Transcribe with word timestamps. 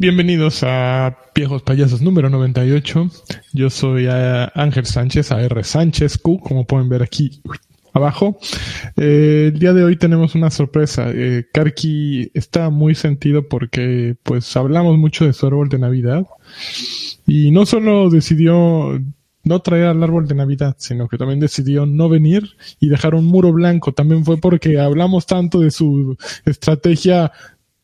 Bienvenidos 0.00 0.62
a 0.62 1.14
Viejos 1.34 1.60
Payasos 1.60 2.00
número 2.00 2.30
98. 2.30 3.10
Yo 3.52 3.68
soy 3.68 4.06
Ángel 4.06 4.86
Sánchez, 4.86 5.30
AR 5.30 5.62
Sánchez 5.62 6.16
Q, 6.16 6.40
como 6.40 6.64
pueden 6.64 6.88
ver 6.88 7.02
aquí 7.02 7.42
abajo. 7.92 8.38
Eh, 8.96 9.50
el 9.52 9.58
día 9.58 9.74
de 9.74 9.84
hoy 9.84 9.96
tenemos 9.96 10.34
una 10.34 10.50
sorpresa. 10.50 11.10
Eh, 11.14 11.44
Karki 11.52 12.30
está 12.32 12.70
muy 12.70 12.94
sentido 12.94 13.46
porque 13.46 14.16
pues 14.22 14.56
hablamos 14.56 14.96
mucho 14.96 15.26
de 15.26 15.34
su 15.34 15.46
árbol 15.46 15.68
de 15.68 15.80
Navidad 15.80 16.24
y 17.26 17.50
no 17.50 17.66
solo 17.66 18.08
decidió 18.08 18.98
no 19.44 19.60
traer 19.60 19.88
al 19.88 20.02
árbol 20.02 20.26
de 20.26 20.34
Navidad, 20.34 20.76
sino 20.78 21.08
que 21.08 21.18
también 21.18 21.40
decidió 21.40 21.84
no 21.84 22.08
venir 22.08 22.56
y 22.80 22.88
dejar 22.88 23.14
un 23.14 23.26
muro 23.26 23.52
blanco. 23.52 23.92
También 23.92 24.24
fue 24.24 24.38
porque 24.38 24.80
hablamos 24.80 25.26
tanto 25.26 25.60
de 25.60 25.70
su 25.70 26.16
estrategia 26.46 27.32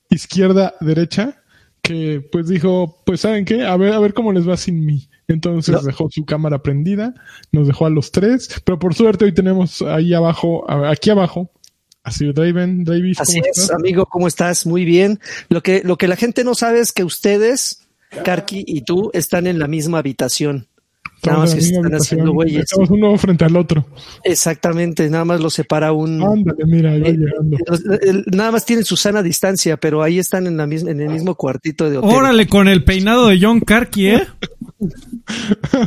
izquierda-derecha 0.09 1.43
que 1.87 2.21
pues 2.33 2.49
dijo, 2.49 3.03
pues 3.05 3.21
saben 3.21 3.45
qué, 3.45 3.65
a 3.65 3.77
ver, 3.77 3.93
a 3.93 3.99
ver 3.99 4.13
cómo 4.13 4.33
les 4.33 4.49
va 4.49 4.57
sin 4.57 4.85
mí. 4.85 5.09
Entonces 5.29 5.83
dejó 5.85 6.09
su 6.11 6.25
cámara 6.25 6.63
prendida, 6.63 7.15
nos 7.53 7.67
dejó 7.67 7.87
a 7.87 7.91
los 7.91 8.13
tres, 8.13 8.61
pero 8.65 8.79
por 8.79 8.95
suerte 8.95 9.25
hoy 9.25 9.35
tenemos 9.35 9.83
ahí 9.83 10.15
abajo, 10.15 10.71
aquí 10.71 11.11
abajo, 11.11 11.51
Así 12.03 12.25
Draven, 12.33 12.85
Davis. 12.85 13.21
Así 13.21 13.41
es, 13.45 13.69
amigo, 13.73 14.07
¿cómo 14.07 14.29
estás? 14.29 14.65
Muy 14.65 14.85
bien. 14.85 15.19
Lo 15.49 15.61
que, 15.61 15.83
lo 15.85 15.99
que 15.99 16.07
la 16.07 16.15
gente 16.15 16.45
no 16.45 16.55
sabe 16.55 16.79
es 16.79 16.93
que 16.93 17.03
ustedes, 17.03 17.89
Karki 18.25 18.65
y 18.65 18.83
tú, 18.83 19.11
están 19.13 19.49
en 19.49 19.59
la 19.59 19.67
misma 19.67 19.99
habitación. 19.99 20.69
Nada 21.25 21.39
más 21.41 21.55
que 21.55 21.61
se 21.61 21.75
están 21.75 21.93
haciendo 21.93 22.33
güeyes. 22.33 22.65
Estamos 22.65 22.91
uno 22.91 23.17
frente 23.19 23.45
al 23.45 23.57
otro. 23.57 23.85
Exactamente, 24.23 25.09
nada 25.11 25.25
más 25.25 25.41
los 25.41 25.55
separa 25.55 25.93
un. 25.93 26.23
Ándale, 26.23 26.65
mira, 26.67 26.93
ahí 26.93 27.01
va 27.01 27.09
eh, 27.09 27.17
llegando. 27.17 27.57
eh, 28.03 28.23
Nada 28.33 28.53
más 28.53 28.65
tienen 28.65 28.85
su 28.85 28.97
sana 28.97 29.23
distancia, 29.23 29.77
pero 29.77 30.03
ahí 30.03 30.19
están 30.19 30.47
en, 30.47 30.57
la 30.57 30.67
misma, 30.67 30.91
en 30.91 31.01
el 31.01 31.09
mismo 31.09 31.35
cuartito 31.35 31.89
de 31.91 31.99
hotel. 31.99 32.11
Órale, 32.15 32.47
con 32.47 32.69
el 32.69 32.85
peinado 32.85 33.27
de 33.29 33.39
John 33.41 33.61
Karki, 33.61 34.09
¿eh? 34.09 34.27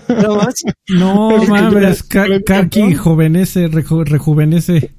Nada 0.10 0.36
más. 0.36 0.56
No 0.90 1.38
mames, 1.48 2.04
Karki 2.04 2.94
jovenece, 2.96 3.70
reju- 3.70 4.06
rejuvenece. 4.06 4.92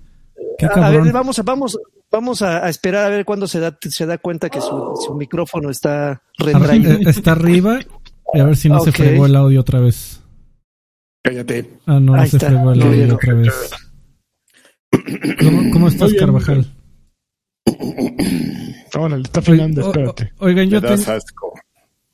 Qué 0.58 0.66
A 0.66 0.90
ver, 0.90 1.12
vamos, 1.12 1.38
a- 1.38 1.42
vamos, 1.42 1.78
vamos 2.10 2.42
a, 2.42 2.64
a 2.64 2.68
esperar 2.68 3.04
a 3.06 3.08
ver 3.08 3.24
cuándo 3.24 3.46
se 3.46 3.60
da, 3.60 3.76
se 3.80 4.06
da 4.06 4.18
cuenta 4.18 4.48
que 4.48 4.60
su, 4.60 4.92
su 5.04 5.14
micrófono 5.14 5.70
está 5.70 6.22
eh, 6.44 6.98
Está 7.06 7.32
arriba 7.32 7.78
y 8.34 8.38
a 8.40 8.44
ver 8.44 8.56
si 8.56 8.68
no 8.68 8.80
se 8.80 8.90
Ok. 8.90 8.96
fregó 8.96 9.26
el 9.26 9.36
audio 9.36 9.60
otra 9.60 9.80
vez. 9.80 10.19
Cállate. 11.22 11.70
Ah, 11.86 11.94
no, 11.94 12.00
no 12.00 12.14
Ahí 12.14 12.28
se 12.28 12.36
está. 12.36 12.48
fregó 12.48 12.74
No, 12.74 12.84
no. 13.06 13.14
otra 13.14 13.34
vez. 13.34 13.70
¿Cómo, 15.40 15.70
cómo 15.72 15.88
estás, 15.88 16.10
bien. 16.12 16.20
Carvajal? 16.24 16.66
Órale, 18.96 19.22
está 19.22 19.40
afinando, 19.40 19.80
Oi- 19.82 19.86
o- 19.86 19.90
espérate. 19.90 20.32
o- 20.38 20.44
Oigan, 20.46 20.68
yo 20.70 20.80
Me 20.80 20.88
das 20.88 21.04
ten- 21.04 21.14
asco. 21.14 21.52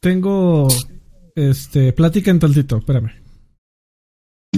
tengo... 0.01 0.69
Este, 1.35 1.93
platiquen 1.93 2.39
tantito, 2.39 2.79
espérame. 2.79 3.11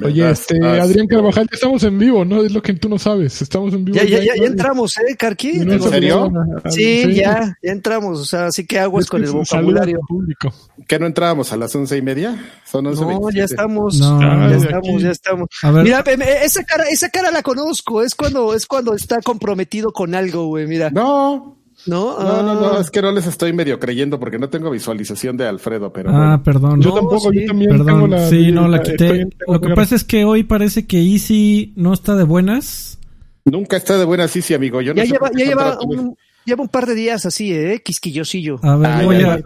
Oye, 0.04 0.30
este, 0.30 0.56
asco. 0.56 0.82
Adrián 0.82 1.06
Carvajal, 1.06 1.46
ya 1.50 1.54
estamos 1.54 1.82
en 1.84 1.98
vivo, 1.98 2.24
¿no? 2.24 2.42
Es 2.44 2.52
lo 2.52 2.62
que 2.62 2.74
tú 2.74 2.88
no 2.88 2.98
sabes. 2.98 3.42
Estamos 3.42 3.72
en 3.74 3.84
vivo. 3.84 3.96
Ya, 3.96 4.04
ya, 4.04 4.18
ya, 4.18 4.32
ya 4.41 4.46
entramos, 4.46 4.96
¿eh, 4.98 5.16
Digo, 5.38 5.84
se 5.84 5.91
serio? 5.91 6.14
saludan 6.24 6.48
a- 6.64 6.68
a- 6.68 6.70
Sí, 6.70 7.14
ya, 7.14 7.56
ya 7.62 7.72
entramos. 7.72 8.20
O 8.20 8.24
sea, 8.24 8.46
así 8.46 8.66
que 8.66 8.78
aguas 8.78 9.04
Es 9.04 9.10
con 9.10 9.20
que 9.22 9.26
el 9.28 9.32
vocabulario. 9.32 10.00
público. 10.08 10.52
¿Qué 10.86 10.98
no 10.98 11.06
entrábamos 11.06 11.52
a 11.52 11.56
las 11.56 11.74
once 11.74 11.96
y 11.96 12.02
media? 12.02 12.36
Son 12.64 12.86
once 12.86 13.02
No, 13.02 13.30
ya 13.30 13.44
estamos. 13.44 13.98
No. 13.98 14.20
ya 14.20 14.56
estamos, 14.56 14.88
aquí. 14.94 15.02
ya 15.02 15.10
estamos. 15.10 15.48
A 15.62 15.70
ver, 15.70 15.84
Mira, 15.84 16.04
esa 16.42 16.64
cara, 16.64 16.84
esa 16.91 17.10
cara 17.10 17.31
la 17.31 17.42
conozco. 17.42 18.03
Es 18.03 18.14
cuando, 18.14 18.54
es 18.54 18.66
cuando 18.66 18.94
está 18.94 19.20
comprometido 19.20 19.92
con 19.92 20.14
algo, 20.14 20.47
güey. 20.47 20.66
Mira, 20.66 20.91
No, 20.91 21.57
¿no? 21.87 22.19
no, 22.19 22.43
no, 22.43 22.55
no, 22.55 22.66
Ah, 22.75 22.81
es 22.81 22.91
que 22.91 23.00
no 23.03 23.12
les 23.12 23.27
estoy 23.27 23.53
medio 23.53 23.78
creyendo 23.78 24.19
porque 24.21 24.39
no 24.39 24.49
tengo 24.49 24.71
visualización 24.71 25.37
de 25.37 25.47
Alfredo, 25.47 25.93
pero 25.93 26.11
ah, 26.11 26.12
bueno. 26.12 26.43
perdón. 26.43 26.81
Yo 26.83 26.91
No, 26.91 26.94
tampoco, 26.97 27.31
sí. 27.31 27.41
yo 27.41 27.47
también 27.47 27.71
tengo 27.71 27.84
Perdón, 27.84 28.11
la. 28.11 28.28
sí, 28.28 28.53
no 28.53 28.69
la 28.69 28.83
quité. 28.83 29.09
tengo 29.09 29.31
Lo 29.55 29.61
que 29.61 29.75
pasa 29.75 29.94
es 29.94 30.05
que 30.05 30.25
hoy 30.25 30.43
parece 30.44 30.87
que 30.87 30.99
Easy 31.00 31.72
no 31.77 31.93
está 31.93 32.15
de 32.17 32.25
buenas. 32.25 32.99
nunca 33.44 33.77
está 33.77 33.97
de 33.99 34.05
buena 34.05 34.28
sí, 34.28 34.43
sí, 34.43 34.55
amigo. 34.55 34.81
Yo 34.81 34.93
no 34.93 34.99
Ya 34.99 35.06
sé 35.06 35.12
lleva, 35.12 35.31
ya 35.37 35.44
lleva 35.47 35.78
un, 35.81 36.15
lleva 36.44 36.62
un 36.62 36.69
par 36.69 36.87
de 36.87 36.94
días 36.94 37.25
así, 37.27 37.53
¿eh? 37.53 37.81
Quisquillosillo. 37.84 38.59
A 38.62 38.77
ver, 38.77 38.91
Ah, 38.91 39.03
voy, 39.05 39.19
ya, 39.21 39.33
a, 39.34 39.41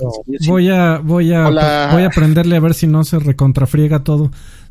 voy 0.48 0.70
a, 0.70 0.98
voy 0.98 1.32
a, 1.32 1.46
Hola. 1.48 1.88
voy 1.92 2.02
a 2.02 2.06
aprenderle 2.08 2.56
a 2.56 2.60
ver 2.60 2.74
si 2.74 2.86
no 2.86 3.04
se 3.04 3.18
recontrafriega 3.18 4.02
todo. 4.02 4.30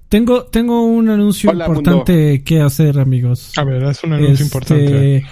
Tengo, 0.10 0.44
tengo 0.44 0.84
un 0.84 1.08
anuncio 1.10 1.52
Hola, 1.52 1.68
importante 1.68 2.44
que 2.44 2.60
hacer, 2.60 3.00
amigos. 3.00 3.54
A 3.56 3.64
ver, 3.64 3.84
es 3.84 4.04
un 4.04 4.12
anuncio 4.14 4.34
Este, 4.34 4.44
importante. 4.44 5.26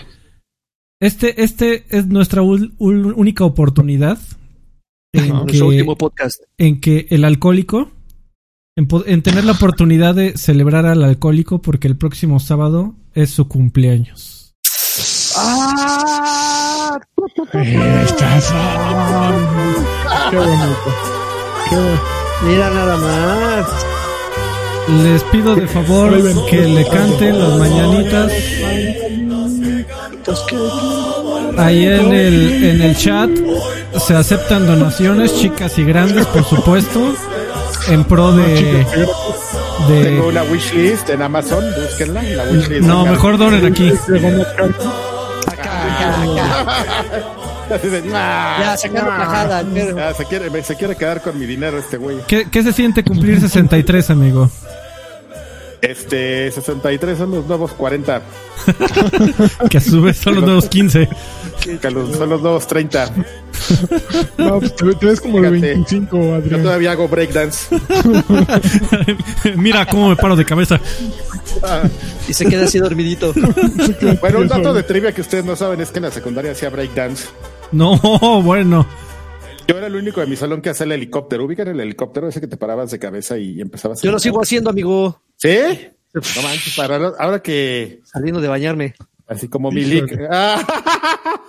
Este, 1.01 1.43
este 1.43 1.85
es 1.89 2.07
nuestra 2.07 2.41
ul- 2.41 2.75
ul- 2.77 3.13
única 3.15 3.45
oportunidad 3.45 4.17
en, 5.13 5.23
que, 5.25 5.31
Nuestro 5.33 5.67
último 5.67 5.97
podcast. 5.97 6.41
en 6.57 6.81
que 6.81 7.07
el 7.09 7.23
alcohólico, 7.23 7.89
en, 8.75 9.21
tener 9.23 9.45
la 9.45 9.53
oportunidad 9.53 10.13
de 10.15 10.37
celebrar 10.37 10.85
al 10.85 11.03
alcohólico 11.03 11.61
porque 11.61 11.87
el 11.87 11.95
próximo 11.97 12.39
sábado 12.39 12.95
es 13.13 13.29
su 13.31 13.47
cumpleaños. 13.47 14.55
¡Ah! 15.37 16.99
Estas 17.53 18.43
son. 18.45 18.55
Qué 20.31 20.37
bonito. 20.37 20.75
Qué 21.69 21.75
bonito. 21.75 22.01
Mira 22.45 22.69
nada 22.71 22.97
más. 22.97 23.85
Les 25.03 25.23
pido 25.25 25.55
de 25.55 25.67
favor 25.67 26.11
que 26.49 26.61
le 26.67 26.85
canten 26.87 27.37
las 27.39 27.57
mañanitas 27.59 28.31
Ahí 31.57 31.85
en 31.85 32.13
el, 32.13 32.63
en 32.63 32.81
el 32.81 32.95
chat 32.97 33.29
se 33.99 34.15
aceptan 34.15 34.65
donaciones, 34.67 35.35
chicas 35.37 35.77
y 35.77 35.83
grandes, 35.83 36.25
por 36.27 36.43
supuesto, 36.45 37.13
en 37.89 38.03
pro 38.05 38.31
de... 38.33 38.85
Tengo 39.87 39.87
de 39.87 40.21
una 40.21 40.43
wishlist 40.43 41.09
en 41.09 41.21
Amazon, 41.21 41.63
búsquenla. 41.81 42.21
La 42.23 42.43
wishlist 42.45 42.85
no, 42.85 43.05
mejor 43.05 43.37
donen 43.37 43.65
aquí. 43.65 43.91
Así 47.73 47.87
de, 47.87 48.01
"Nah, 48.01 48.59
Ya, 48.59 48.77
sacaron 48.77 49.09
nah". 49.17 49.25
tajada, 49.25 49.63
pero- 49.73 49.95
Ya, 49.97 50.13
se, 50.13 50.25
quiere, 50.25 50.63
se 50.63 50.75
quiere 50.75 50.95
quedar 50.95 51.21
con 51.21 51.37
mi 51.39 51.45
dinero 51.45 51.77
este 51.77 51.97
güey. 51.97 52.17
¿Qué, 52.27 52.47
qué 52.49 52.63
se 52.63 52.73
siente 52.73 53.03
cumplir 53.03 53.39
63, 53.39 54.09
amigo? 54.09 54.49
Este, 55.81 56.51
63 56.51 57.17
son 57.17 57.31
los 57.31 57.45
nuevos 57.47 57.71
40. 57.73 58.21
Que 59.69 59.77
a 59.77 59.81
su 59.81 60.01
vez 60.01 60.17
son 60.17 60.35
los 60.35 60.43
nuevos 60.43 60.67
15. 60.67 61.07
Que 61.81 61.89
los- 61.91 62.15
son 62.17 62.29
los 62.29 62.41
nuevos 62.41 62.67
30. 62.67 63.11
No, 64.37 64.59
pues 64.59 64.75
te, 64.75 64.95
te 64.95 65.05
ves 65.05 65.21
como 65.21 65.39
de 65.41 65.49
Fíjate. 65.51 65.67
25, 65.73 66.17
Yo 66.17 66.33
Adrián. 66.35 66.63
todavía 66.63 66.91
hago 66.93 67.07
breakdance. 67.07 67.67
Mira 69.55 69.85
cómo 69.85 70.09
me 70.09 70.15
paro 70.15 70.35
de 70.35 70.43
cabeza. 70.45 70.79
Y 72.27 72.33
se 72.33 72.45
queda 72.47 72.63
así 72.65 72.79
dormidito. 72.79 73.31
Bueno, 74.21 74.39
un 74.39 74.47
dato 74.47 74.73
de 74.73 74.81
trivia 74.83 75.11
que 75.11 75.21
ustedes 75.21 75.45
no 75.45 75.55
saben 75.55 75.81
es 75.81 75.91
que 75.91 75.99
en 75.99 76.05
la 76.05 76.11
secundaria 76.11 76.51
hacía 76.53 76.69
breakdance. 76.69 77.25
No, 77.71 77.97
bueno. 78.41 78.87
Yo 79.69 79.77
era 79.77 79.87
el 79.87 79.95
único 79.95 80.19
de 80.19 80.25
mi 80.27 80.35
salón 80.35 80.61
que 80.61 80.69
hacía 80.71 80.85
el 80.85 80.93
helicóptero. 80.93 81.45
¿Ubican 81.45 81.67
el 81.67 81.79
helicóptero 81.79 82.27
ese 82.27 82.41
que 82.41 82.47
te 82.47 82.57
parabas 82.57 82.89
de 82.91 82.97
cabeza 82.97 83.37
y 83.37 83.61
empezabas 83.61 83.99
a... 83.99 84.01
Yo 84.03 84.11
lo 84.11 84.17
sigo 84.19 84.41
haciendo, 84.41 84.71
amigo. 84.71 85.21
¿Sí? 85.35 85.51
No 86.13 86.41
manches, 86.41 86.75
para 86.75 86.95
ahora 87.19 87.39
que... 87.43 87.99
Saliendo 88.03 88.41
de 88.41 88.47
bañarme. 88.47 88.95
Así 89.27 89.47
como 89.47 89.69
Milik. 89.71 90.19
Ah, 90.31 90.59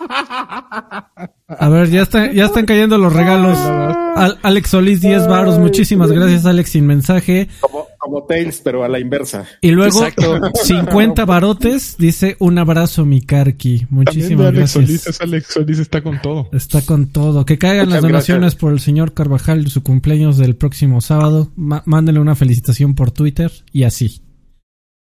A 1.49 1.69
ver, 1.71 1.89
ya, 1.89 2.03
está, 2.03 2.31
ya 2.31 2.45
están 2.45 2.67
cayendo 2.67 2.99
los 2.99 3.13
regalos. 3.13 3.57
Al- 3.59 4.39
Alex 4.43 4.71
Solís, 4.71 5.01
10 5.01 5.27
varos. 5.27 5.59
Muchísimas 5.59 6.13
gracias, 6.13 6.45
Alex, 6.47 6.71
sin 6.71 6.87
mensaje. 6.87 7.49
como, 7.61 7.87
como 8.01 8.25
Tails, 8.25 8.61
pero 8.65 8.83
a 8.83 8.89
la 8.89 8.99
inversa. 8.99 9.47
Y 9.61 9.71
luego, 9.71 10.05
Exacto. 10.05 10.41
50 10.65 11.25
barotes. 11.27 11.97
Dice, 11.99 12.37
un 12.41 12.59
abrazo, 12.59 13.05
mi 13.05 13.21
Karki. 13.21 13.81
También 13.81 13.89
de 13.91 13.95
Muchísimas 13.95 14.47
Alex 14.49 14.75
gracias. 14.77 15.21
Alex 15.21 15.47
Solís 15.47 15.79
está 15.79 16.03
con 16.03 16.21
todo. 16.21 16.49
Está 16.53 16.81
con 16.83 17.07
todo. 17.13 17.45
Que 17.45 17.59
caigan 17.59 17.87
Muchas 17.87 18.03
las 18.03 18.11
donaciones 18.11 18.41
gracias. 18.43 18.61
por 18.61 18.73
el 18.73 18.81
señor 18.81 19.15
Carvajal 19.15 19.69
su 19.69 19.83
cumpleaños 19.83 20.37
del 20.39 20.57
próximo 20.57 21.01
sábado. 21.01 21.53
Ma- 21.57 21.83
mándenle 21.87 22.21
una 22.21 22.35
felicitación 22.35 22.95
por 22.95 23.11
Twitter 23.13 23.53
y 23.73 23.85
así. 23.85 24.23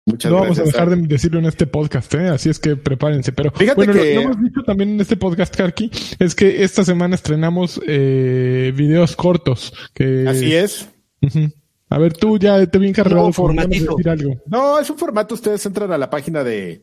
Muchas 0.08 0.32
no 0.32 0.40
vamos 0.40 0.58
a 0.58 0.64
dejar 0.64 0.90
de 0.90 0.96
decirlo 1.06 1.38
en 1.40 1.46
este 1.48 1.68
podcast, 1.68 2.14
¿eh? 2.16 2.30
así 2.30 2.50
es 2.50 2.60
que 2.60 2.78
prepárense. 2.78 3.34
Pero 3.34 3.52
Fíjate 3.52 3.76
bueno, 3.76 3.92
que- 3.92 4.00
lo 4.00 4.04
que 4.06 4.22
hemos 4.22 4.42
dicho 4.42 4.62
también 4.66 4.92
en 4.92 5.02
este 5.02 5.18
podcast, 5.18 5.54
Karki, 5.54 5.92
es 6.18 6.34
que 6.34 6.64
esta 6.64 6.86
semana 6.86 7.14
estrenamos 7.16 7.80
eh, 7.86 8.72
videos 8.74 9.18
cortos. 9.18 9.74
Que... 9.94 10.26
Así 10.28 10.54
es. 10.54 10.88
Ujú. 11.22 11.52
A 11.89 11.98
ver, 11.98 12.13
tú 12.13 12.38
ya 12.38 12.66
te 12.66 12.80
de 13.28 13.34
formatito. 13.34 13.95
decir 13.95 14.10
algo. 14.10 14.42
No, 14.48 14.80
es 14.80 14.89
un 14.89 14.98
formato. 14.98 15.36
Ustedes 15.36 15.66
entran 15.66 15.92
a 15.92 15.98
la 15.98 16.10
página 16.10 16.44
de... 16.44 16.81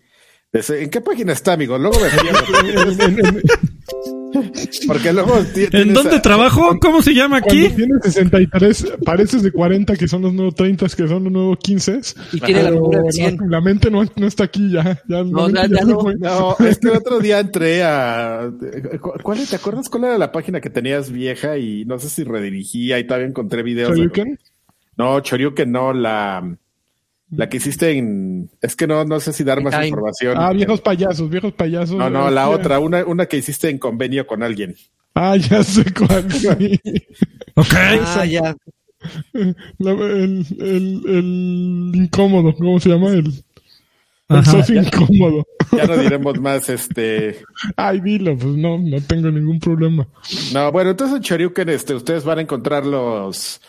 ¿En 0.52 0.88
qué 0.88 1.00
página 1.00 1.32
está, 1.32 1.54
amigo? 1.54 1.76
Luego 1.78 1.98
me 2.00 2.08
Porque 4.86 5.12
luego 5.12 5.38
¿En 5.72 5.94
dónde 5.94 6.20
trabajo? 6.20 6.78
¿Cómo 6.80 7.02
se 7.02 7.14
llama 7.14 7.38
aquí? 7.38 7.68
Tienes 7.70 7.98
63, 8.02 8.94
pareces 9.04 9.42
de 9.42 9.52
40, 9.52 9.96
que 9.96 10.08
son 10.08 10.22
los 10.22 10.32
nuevos 10.32 10.54
30, 10.54 10.86
que 10.88 11.08
son 11.08 11.24
los 11.24 11.32
nuevos 11.32 11.58
15. 11.58 12.00
Y 12.32 12.40
tiene 12.40 12.62
la 12.62 12.70
locura 12.70 13.02
de 13.02 13.12
100. 13.12 13.36
La, 13.38 13.46
la 13.48 13.60
mente 13.60 13.90
no, 13.90 14.04
no, 14.16 14.26
está 14.26 14.44
aquí 14.44 14.72
ya. 14.72 15.00
ya 15.08 15.22
No, 15.24 15.48
ya- 15.50 15.66
ya 15.66 15.84
no. 15.84 16.00
fue. 16.00 16.14
No, 16.16 16.56
es 16.66 16.78
que 16.78 16.88
el 16.88 16.96
otro 16.96 17.20
día 17.20 17.40
entré 17.40 17.82
a. 17.84 18.50
¿Cuál, 19.22 19.46
¿Te 19.48 19.56
acuerdas 19.56 19.88
cuál 19.88 20.04
era 20.04 20.18
la 20.18 20.32
página 20.32 20.60
que 20.60 20.70
tenías 20.70 21.10
vieja 21.10 21.56
y 21.58 21.84
no 21.84 21.98
sé 21.98 22.08
si 22.10 22.24
redirigía 22.24 22.98
y 22.98 23.06
todavía 23.06 23.28
encontré 23.28 23.62
videos? 23.62 23.94
de-. 23.96 24.38
No, 24.96 25.20
Choryuken 25.20 25.70
no, 25.72 25.92
la. 25.92 26.56
La 27.30 27.48
que 27.48 27.56
hiciste 27.56 27.90
en. 27.90 28.48
Es 28.60 28.76
que 28.76 28.86
no, 28.86 29.04
no 29.04 29.18
sé 29.18 29.32
si 29.32 29.42
dar 29.42 29.60
más 29.62 29.72
Time. 29.72 29.88
información. 29.88 30.36
Ah, 30.38 30.52
viejos 30.52 30.80
payasos, 30.80 31.28
viejos 31.28 31.52
payasos. 31.52 31.96
No, 31.96 32.08
no, 32.08 32.30
la 32.30 32.48
Hostia. 32.48 32.60
otra, 32.60 32.78
una, 32.78 33.04
una 33.04 33.26
que 33.26 33.38
hiciste 33.38 33.68
en 33.70 33.78
convenio 33.78 34.26
con 34.26 34.42
alguien. 34.42 34.76
Ah, 35.14 35.36
ya 35.36 35.62
sé 35.62 35.84
cuál. 35.92 36.26
Ok. 37.56 37.72
Ah, 37.74 38.24
ya. 38.26 38.56
La- 39.78 39.90
el, 39.92 40.46
el, 40.60 41.02
el 41.06 41.92
incómodo, 41.94 42.54
¿cómo 42.54 42.80
se 42.80 42.88
llama? 42.90 43.10
El, 43.10 43.43
Ajá. 44.38 44.50
socio 44.50 44.80
incómodo. 44.82 45.44
Ya 45.72 45.86
no 45.86 45.96
diremos 45.96 46.38
más, 46.40 46.68
este. 46.68 47.38
Ay, 47.74 48.00
dilo, 48.00 48.36
pues 48.36 48.54
no, 48.54 48.78
no 48.78 49.00
tengo 49.00 49.30
ningún 49.30 49.58
problema. 49.58 50.06
No, 50.52 50.70
bueno, 50.70 50.90
entonces 50.90 51.16
en 51.16 51.22
Choryuken, 51.22 51.68
este, 51.70 51.94
ustedes 51.94 52.22
van 52.22 52.38
a 52.38 52.42
encontrar 52.42 52.84
los. 52.86 53.60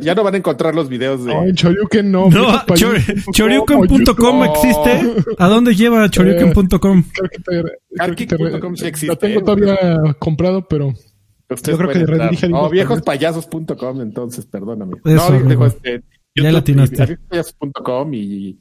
Ya 0.00 0.14
no 0.14 0.24
van 0.24 0.34
a 0.34 0.38
encontrar 0.38 0.74
los 0.74 0.88
videos 0.88 1.24
de. 1.24 1.32
No, 1.34 1.44
en 1.44 1.54
Choryuken 1.54 2.10
no. 2.10 2.30
No, 2.30 2.30
viejos 2.30 2.64
payasos 2.64 3.02
chor- 3.04 3.24
punto 3.26 4.16
com, 4.16 4.40
Choryuken.com 4.40 4.40
o 4.40 4.44
existe. 4.44 5.24
¿A 5.38 5.46
dónde 5.48 5.74
lleva 5.76 6.08
que 8.16 8.26
te- 8.26 8.36
Karki.com 8.48 8.76
sí 8.76 8.86
existe, 8.86 9.06
Lo 9.06 9.16
tengo 9.18 9.40
¿eh? 9.40 9.44
todavía 9.44 10.14
comprado, 10.18 10.66
pero 10.66 10.88
Ustedes 11.48 11.78
Yo 11.78 11.86
creo 11.86 11.90
que 11.92 12.06
redirige 12.06 12.48
No, 12.48 12.68
viejos 12.70 13.02
viejospayasos.com, 13.04 14.00
entonces, 14.00 14.46
perdóname. 14.46 14.94
Eso, 15.04 15.30
no, 15.38 15.48
digo, 15.48 15.66
este, 15.66 16.02
Ya 16.34 16.50
latinaste. 16.50 16.96
y 16.96 17.06
viejospayasos.com 17.06 18.14
y, 18.14 18.58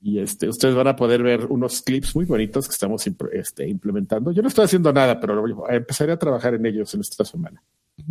y 0.00 0.20
este, 0.20 0.48
ustedes 0.48 0.74
van 0.74 0.86
a 0.88 0.96
poder 0.96 1.22
ver 1.22 1.46
unos 1.46 1.82
clips 1.82 2.14
muy 2.14 2.24
bonitos 2.24 2.68
que 2.68 2.72
estamos 2.72 3.04
este, 3.32 3.68
implementando. 3.68 4.30
Yo 4.32 4.42
no 4.42 4.48
estoy 4.48 4.64
haciendo 4.66 4.92
nada, 4.92 5.18
pero 5.20 5.34
lo- 5.46 5.68
empezaré 5.70 6.12
a 6.12 6.18
trabajar 6.18 6.54
en 6.54 6.66
ellos 6.66 6.94
en 6.94 7.00
esta 7.00 7.24
semana. 7.24 7.62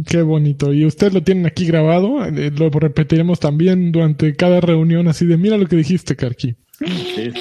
qué 0.06 0.22
bonito. 0.22 0.74
Y 0.74 0.86
ustedes 0.86 1.13
lo 1.13 1.24
tienen 1.24 1.45
aquí 1.45 1.66
grabado. 1.66 2.25
eh, 2.25 2.51
Lo 2.51 2.69
repetiremos 2.69 3.39
también 3.39 3.92
durante 3.94 4.36
cada 4.36 4.60
reunión 4.60 5.07
así 5.07 5.25
de 5.25 5.38
mira 5.38 5.57
lo 5.57 5.66
que 5.68 5.78
dijiste, 5.78 6.16
Karki. 6.16 6.56
Sí. 6.80 7.31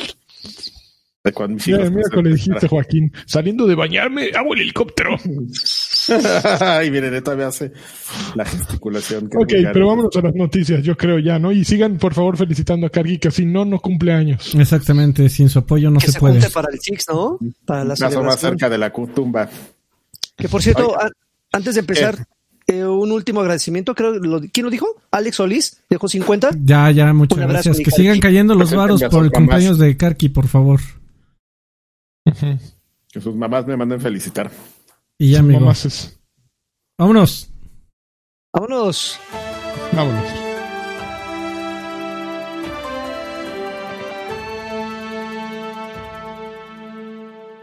De 1.24 1.32
cuando 1.32 1.54
mis 1.56 1.66
Mira, 1.66 1.80
hijos, 1.80 1.90
mira 1.92 2.08
lo 2.12 2.22
que 2.22 2.28
dijiste, 2.28 2.68
Joaquín. 2.68 3.12
Saliendo 3.26 3.66
de 3.66 3.74
bañarme, 3.74 4.30
hago 4.32 4.54
el 4.54 4.60
helicóptero. 4.60 5.16
y 6.86 6.90
miren, 6.90 7.22
todavía 7.22 7.48
hace 7.48 7.72
la 8.34 8.44
gesticulación. 8.44 9.28
que 9.28 9.36
Ok, 9.38 9.52
pero 9.72 9.88
vámonos 9.88 10.16
a 10.16 10.20
las 10.20 10.34
noticias, 10.34 10.82
yo 10.82 10.96
creo 10.96 11.18
ya, 11.18 11.38
¿no? 11.38 11.52
Y 11.52 11.64
sigan, 11.64 11.98
por 11.98 12.14
favor, 12.14 12.36
felicitando 12.36 12.86
a 12.86 12.90
Karki, 12.90 13.18
que 13.18 13.30
si 13.30 13.44
no, 13.46 13.64
no 13.64 13.78
cumple 13.80 14.12
años. 14.12 14.54
Exactamente, 14.54 15.28
sin 15.28 15.48
su 15.48 15.58
apoyo 15.60 15.90
no 15.90 15.98
Que 15.98 16.06
se 16.06 16.12
se 16.12 16.20
puede. 16.20 16.50
para 16.50 16.68
el 16.72 16.78
Six, 16.80 17.04
¿no? 17.08 17.38
Para 17.64 17.84
la 17.84 17.94
Un 17.94 17.98
caso 18.00 18.22
más 18.22 18.40
cerca 18.40 18.68
de 18.68 18.78
la 18.78 18.92
tumba. 18.92 19.48
Que 20.36 20.48
por 20.48 20.62
cierto, 20.62 20.94
a- 21.00 21.10
antes 21.52 21.74
de 21.74 21.80
empezar, 21.80 22.26
eh, 22.66 22.84
un 22.84 23.10
último 23.12 23.40
agradecimiento, 23.40 23.94
creo, 23.94 24.12
lo, 24.18 24.40
¿quién 24.52 24.64
lo 24.64 24.70
dijo? 24.70 24.86
Alex 25.10 25.36
Solís, 25.36 25.82
dejó 25.88 26.08
50. 26.08 26.50
Ya, 26.62 26.90
ya, 26.90 27.12
muchas 27.12 27.38
abrazo, 27.38 27.52
gracias. 27.52 27.76
Que 27.78 27.84
Karki. 27.84 27.96
sigan 28.02 28.20
cayendo 28.20 28.54
los 28.54 28.74
varos 28.74 29.00
por 29.02 29.10
sus 29.10 29.18
el 29.18 29.24
mamás. 29.26 29.32
cumpleaños 29.32 29.78
de 29.78 29.96
Karki, 29.96 30.28
por 30.28 30.48
favor. 30.48 30.80
Que 33.12 33.20
sus 33.20 33.34
mamás 33.34 33.66
me 33.66 33.76
manden 33.76 34.00
felicitar. 34.00 34.50
Y 35.18 35.32
ya, 35.32 35.40
amigo. 35.40 35.60
Vámonos. 35.60 37.50
Vámonos. 38.52 39.18
Vámonos. 39.92 40.24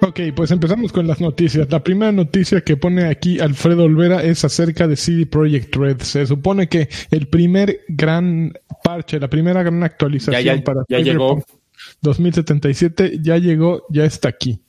Ok, 0.02 0.20
pues 0.36 0.52
empezamos 0.52 0.92
con 0.92 1.08
las 1.08 1.22
noticias. 1.22 1.70
La 1.72 1.84
primera 1.84 2.12
noticia 2.12 2.62
que 2.62 2.76
pone 2.76 3.06
aquí 3.06 3.40
Alfredo 3.40 3.84
Olvera 3.84 4.24
es 4.24 4.44
acerca 4.44 4.88
de 4.88 4.96
CD 4.96 5.26
Projekt 5.26 5.76
Red. 5.76 6.02
Se 6.02 6.26
supone 6.26 6.68
que 6.68 6.90
el 7.12 7.28
primer 7.28 7.82
gran 7.88 8.54
parche, 8.84 9.20
la 9.20 9.30
primera 9.30 9.64
gran 9.64 9.82
actualización 9.84 10.44
Ya, 10.44 10.56
ya, 10.56 10.64
para 10.64 10.84
ya 10.90 11.00
llegó. 11.00 11.36
Cyberpunk 11.36 11.64
2077 12.02 13.20
ya 13.22 13.38
llegó, 13.38 13.86
ya 13.90 14.06
está 14.06 14.30
aquí. 14.30 14.62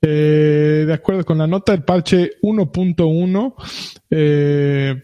Eh, 0.00 0.84
de 0.86 0.92
acuerdo 0.92 1.24
con 1.24 1.38
la 1.38 1.46
nota, 1.46 1.74
el 1.74 1.82
parche 1.82 2.32
1.1 2.42 3.54
eh, 4.10 5.02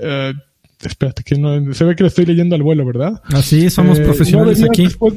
eh, 0.00 0.32
espérate 0.80 1.22
que 1.24 1.36
no 1.36 1.72
se 1.74 1.84
ve 1.84 1.96
que 1.96 2.04
lo 2.04 2.08
estoy 2.08 2.24
leyendo 2.26 2.54
al 2.54 2.62
vuelo, 2.62 2.86
¿verdad? 2.86 3.20
Así 3.32 3.68
somos 3.70 3.98
Eh, 3.98 4.02
profesionales 4.04 4.58
nueve 4.60 4.70
aquí. 4.72 4.84
después- 4.84 5.14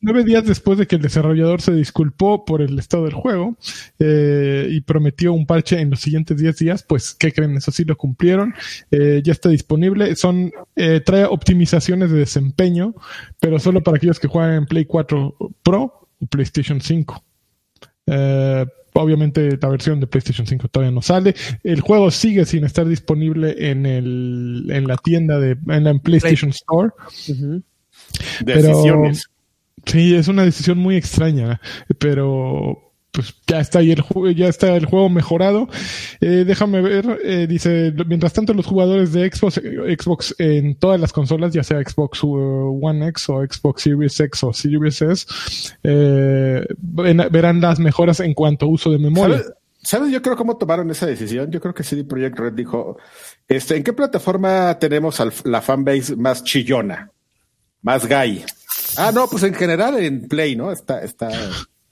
nueve 0.00 0.24
días 0.24 0.44
después 0.44 0.78
de 0.78 0.86
que 0.86 0.96
el 0.96 1.02
desarrollador 1.02 1.60
se 1.60 1.72
disculpó 1.72 2.44
por 2.44 2.62
el 2.62 2.78
estado 2.78 3.04
del 3.04 3.14
juego 3.14 3.56
eh, 4.00 4.68
y 4.70 4.80
prometió 4.80 5.32
un 5.32 5.46
parche 5.46 5.80
en 5.80 5.90
los 5.90 6.00
siguientes 6.00 6.36
10 6.36 6.56
días, 6.56 6.84
pues, 6.88 7.14
¿qué 7.14 7.32
creen? 7.32 7.56
Eso 7.56 7.70
sí 7.72 7.84
lo 7.84 7.96
cumplieron. 7.96 8.54
Eh, 8.90 9.22
ya 9.24 9.32
está 9.32 9.48
disponible. 9.48 10.14
Son 10.16 10.52
eh, 10.76 11.00
Trae 11.04 11.24
optimizaciones 11.24 12.10
de 12.10 12.18
desempeño, 12.18 12.94
pero 13.40 13.58
solo 13.60 13.82
para 13.82 13.96
aquellos 13.98 14.18
que 14.20 14.28
juegan 14.28 14.54
en 14.54 14.66
Play 14.66 14.84
4 14.84 15.36
Pro 15.64 16.08
o 16.20 16.26
PlayStation 16.26 16.80
5. 16.80 17.24
Eh, 18.10 18.66
obviamente 18.94 19.58
la 19.60 19.68
versión 19.68 20.00
de 20.00 20.06
PlayStation 20.06 20.46
5 20.46 20.68
todavía 20.68 20.92
no 20.92 21.02
sale. 21.02 21.34
El 21.62 21.80
juego 21.80 22.10
sigue 22.10 22.44
sin 22.44 22.64
estar 22.64 22.86
disponible 22.86 23.70
en 23.70 23.86
el 23.86 24.66
en 24.70 24.86
la 24.86 24.96
tienda 24.96 25.38
de 25.38 25.56
en 25.68 25.84
la 25.84 25.94
PlayStation 25.98 26.50
Store. 26.50 26.90
Decisiones. 28.44 29.26
Sí, 29.86 30.14
es 30.14 30.28
una 30.28 30.44
decisión 30.44 30.78
muy 30.78 30.96
extraña, 30.96 31.60
pero 31.98 32.87
pues 33.12 33.34
ya 33.46 33.60
está 33.60 33.80
ahí 33.80 33.92
el 33.92 34.00
juego, 34.02 34.30
ya 34.30 34.48
está 34.48 34.76
el 34.76 34.86
juego 34.86 35.08
mejorado. 35.08 35.68
Eh, 36.20 36.44
déjame 36.46 36.80
ver, 36.80 37.18
eh, 37.24 37.46
dice, 37.48 37.92
mientras 38.06 38.32
tanto 38.32 38.54
los 38.54 38.66
jugadores 38.66 39.12
de 39.12 39.30
Xbox, 39.30 39.58
eh, 39.58 39.96
Xbox 39.98 40.34
en 40.38 40.76
todas 40.76 41.00
las 41.00 41.12
consolas, 41.12 41.52
ya 41.52 41.64
sea 41.64 41.80
Xbox 41.80 42.22
uh, 42.22 42.78
One 42.82 43.08
X 43.08 43.28
o 43.30 43.44
Xbox 43.44 43.82
Series 43.82 44.20
X 44.20 44.44
o 44.44 44.52
Series 44.52 45.02
S, 45.02 45.26
verán 45.82 47.60
las 47.60 47.78
mejoras 47.78 48.20
en 48.20 48.34
cuanto 48.34 48.66
a 48.66 48.68
uso 48.68 48.90
de 48.90 48.98
memoria. 48.98 49.42
¿Sabes? 49.80 50.12
Yo 50.12 50.20
creo 50.20 50.36
cómo 50.36 50.58
tomaron 50.58 50.90
esa 50.90 51.06
decisión. 51.06 51.50
Yo 51.50 51.60
creo 51.60 51.72
que 51.72 51.84
CD 51.84 52.04
Projekt 52.04 52.38
Red 52.38 52.52
dijo, 52.52 52.98
este, 53.46 53.76
¿en 53.76 53.84
qué 53.84 53.92
plataforma 53.92 54.76
tenemos 54.78 55.22
la 55.44 55.62
fanbase 55.62 56.16
más 56.16 56.44
chillona? 56.44 57.10
Más 57.80 58.06
gay. 58.06 58.44
Ah, 58.96 59.12
no, 59.14 59.28
pues 59.28 59.44
en 59.44 59.54
general 59.54 59.96
en 59.98 60.28
Play, 60.28 60.56
¿no? 60.56 60.72
Está, 60.72 61.02
está, 61.02 61.30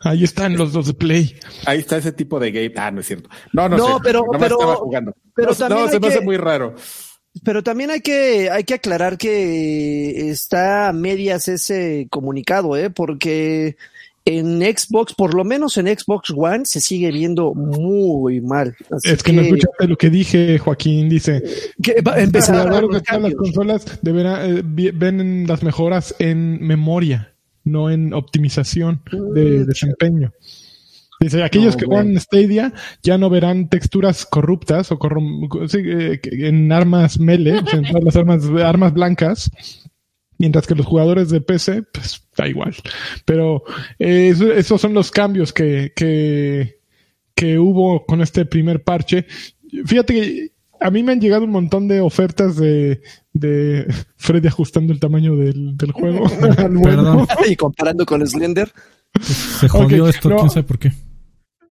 Ahí 0.01 0.25
están 0.25 0.57
los 0.57 0.73
dos 0.73 0.87
de 0.87 0.95
Play. 0.95 1.37
ahí 1.65 1.79
está 1.79 1.97
ese 1.97 2.13
tipo 2.13 2.39
de 2.39 2.51
game. 2.53 2.73
Ah, 2.77 2.91
no 2.91 3.01
es 3.01 3.07
cierto. 3.07 3.29
No, 3.53 3.69
no, 3.69 3.77
No, 3.77 3.87
sé. 3.97 4.01
pero- 4.05 4.25
pero- 4.39 4.57
estaba 4.57 4.77
jugando. 4.77 5.15
pero 5.35 5.49
no, 5.51 5.55
también 5.57 5.81
no, 5.87 5.89
se 5.91 6.01
me 6.01 6.07
hace 6.09 6.19
que- 6.21 6.25
muy 6.25 6.37
raro. 6.37 6.75
Pero 7.45 7.63
también 7.63 7.91
hay 7.91 8.01
que, 8.01 8.49
hay 8.51 8.65
que 8.65 8.75
aclarar 8.75 9.19
que 9.19 10.31
está 10.31 10.89
a 10.89 10.93
medias 10.95 11.49
ese 11.49 12.07
comunicado, 12.11 12.77
¿eh? 12.79 12.89
Porque 12.89 13.77
en 14.25 14.61
Xbox, 14.61 15.15
por 15.15 15.35
lo 15.35 15.45
menos 15.45 15.77
en 15.77 15.87
Xbox 15.87 16.31
One, 16.35 16.65
se 16.65 16.81
sigue 16.81 17.11
viendo 17.13 17.53
muy 17.55 18.41
mal. 18.41 18.75
Así 18.91 19.11
Es 19.11 19.23
que 19.23 19.33
no 19.33 19.43
escuchaste 19.43 19.87
lo 19.87 19.97
que 19.97 20.11
dije, 20.11 20.59
Joaquín, 20.59 21.09
dice, 21.09 21.43
que 21.83 22.01
va 22.01 22.15
a 22.15 22.21
empezar 22.21 22.67
a 22.69 22.81
Los 22.81 22.91
las 23.21 23.35
consolas 23.35 23.99
deberán, 24.03 24.59
eh, 24.59 24.63
ven 24.95 25.47
las 25.47 25.63
mejoras 25.63 26.15
en 26.19 26.61
memoria, 26.67 27.35
no 27.67 27.91
en 27.91 28.15
optimización 28.15 29.03
de 29.13 29.61
Mm, 29.61 29.67
desempeño. 29.67 30.33
Dice, 31.21 31.43
aquellos 31.43 31.75
No, 31.75 31.81
que 31.81 31.87
juegan 31.87 32.21
Stadia 32.21 32.73
ya 33.03 33.17
no 33.19 33.31
verán 33.31 33.69
texturas 33.71 34.27
corruptas 34.27 34.93
o 34.93 34.99
corrom- 34.99 35.49
eh, 35.75 36.21
en 36.47 36.71
armas 36.73 37.19
sea, 37.19 37.63
en 37.73 37.85
todas 37.87 38.05
las 38.05 38.17
armas, 38.17 38.43
armas 38.63 38.93
blancas, 38.93 39.51
mientras 40.39 40.67
que 40.67 40.75
los 40.75 40.85
jugadores 40.87 41.31
de 41.31 41.41
PC, 41.41 41.83
pues 41.93 42.23
da 42.37 42.47
igual. 42.49 42.75
Pero 43.25 43.63
eh, 43.99 44.29
eso- 44.33 44.53
esos 44.53 44.79
son 44.81 44.93
los 44.93 45.11
cambios 45.11 45.53
que, 45.55 45.93
que, 45.97 46.81
que 47.35 47.59
hubo 47.59 48.05
con 48.05 48.21
este 48.21 48.45
primer 48.45 48.83
parche. 48.85 49.27
Fíjate 49.87 50.13
que 50.15 50.53
a 50.81 50.91
mí 50.91 51.03
me 51.03 51.13
han 51.13 51.21
llegado 51.23 51.45
un 51.45 51.51
montón 51.51 51.89
de 51.89 52.01
ofertas 52.01 52.57
de, 52.57 53.01
de 53.39 53.87
Freddy 54.17 54.49
ajustando 54.49 54.93
el 54.93 55.01
tamaño 55.01 55.37
del, 55.37 55.77
del 55.77 55.93
juego. 55.93 56.27
Perdón. 56.83 57.27
y 57.49 57.57
comparando 57.57 58.05
con 58.07 58.27
Slender. 58.27 58.71
Se 59.21 59.69
jodió 59.69 60.09
esto, 60.09 60.29
no. 60.29 60.37
quién 60.37 60.51
sabe 60.51 60.65
por 60.65 60.79
qué. 60.79 60.93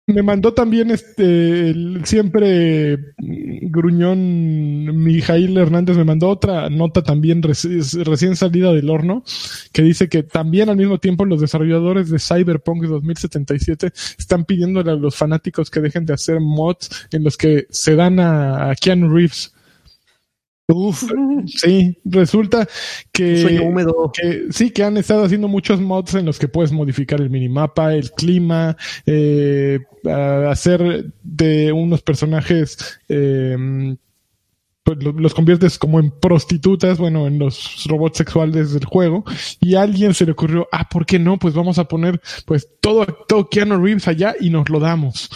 Me 0.07 0.22
mandó 0.22 0.53
también 0.53 0.91
este 0.91 1.72
el 1.72 2.01
siempre 2.05 2.95
mm, 3.17 3.72
gruñón 3.72 5.03
Mijail 5.03 5.57
Hernández 5.57 5.98
me 5.98 6.03
mandó 6.03 6.29
otra 6.29 6.69
nota 6.69 7.01
también 7.01 7.41
reci- 7.41 8.03
recién 8.03 8.36
salida 8.36 8.72
del 8.72 8.91
horno 8.91 9.24
que 9.74 9.81
dice 9.81 10.07
que 10.07 10.22
también 10.22 10.69
al 10.69 10.77
mismo 10.77 11.00
tiempo 11.00 11.25
los 11.25 11.41
desarrolladores 11.41 12.12
de 12.12 12.19
Cyberpunk 12.19 12.84
2077 12.84 13.91
están 14.19 14.45
pidiéndole 14.45 14.91
a 14.91 14.95
los 14.95 15.15
fanáticos 15.15 15.72
que 15.72 15.81
dejen 15.81 16.05
de 16.05 16.13
hacer 16.13 16.39
mods 16.39 17.07
en 17.12 17.24
los 17.24 17.36
que 17.36 17.65
se 17.72 17.95
dan 17.95 18.19
a, 18.19 18.69
a 18.69 18.75
Keanu 18.75 19.10
Reeves. 19.10 19.55
Uf, 20.67 21.03
sí, 21.45 21.98
resulta 22.05 22.67
que, 23.12 23.38
Sueño 23.41 23.63
húmedo. 23.65 24.12
que 24.13 24.48
sí, 24.50 24.72
que 24.72 24.84
han 24.84 24.98
estado 24.98 25.24
haciendo 25.24 25.48
muchos 25.48 25.79
mods 25.79 26.15
en 26.15 26.25
los 26.25 26.39
que 26.39 26.48
puedes 26.48 26.72
modificar 26.72 27.22
el 27.22 27.29
minimapa, 27.29 27.93
el 27.93 28.12
clima, 28.12 28.75
eh, 29.05 29.79
hacer 30.50 31.12
de 31.24 31.72
unos 31.72 32.01
personajes, 32.01 33.00
eh, 33.10 33.95
pues 34.84 35.03
lo- 35.03 35.13
los 35.13 35.34
conviertes 35.34 35.77
como 35.79 36.00
en 36.00 36.12
prostitutas, 36.12 36.98
bueno, 37.00 37.25
en 37.27 37.39
los 37.39 37.86
robots 37.88 38.17
sexuales 38.19 38.72
del 38.74 38.86
juego, 38.86 39.24
y 39.60 39.75
a 39.75 39.81
alguien 39.81 40.13
se 40.13 40.25
le 40.25 40.31
ocurrió, 40.34 40.67
ah, 40.72 40.88
¿por 40.89 41.05
qué 41.05 41.17
no? 41.19 41.38
Pues 41.39 41.53
vamos 41.55 41.77
a 41.79 41.86
poner, 41.88 42.22
pues 42.45 42.69
todo, 42.81 43.05
todo 43.27 43.50
Keanu 43.50 43.84
Reeves 43.84 44.07
allá 44.07 44.36
y 44.39 44.50
nos 44.51 44.69
lo 44.69 44.79
damos. 44.79 45.29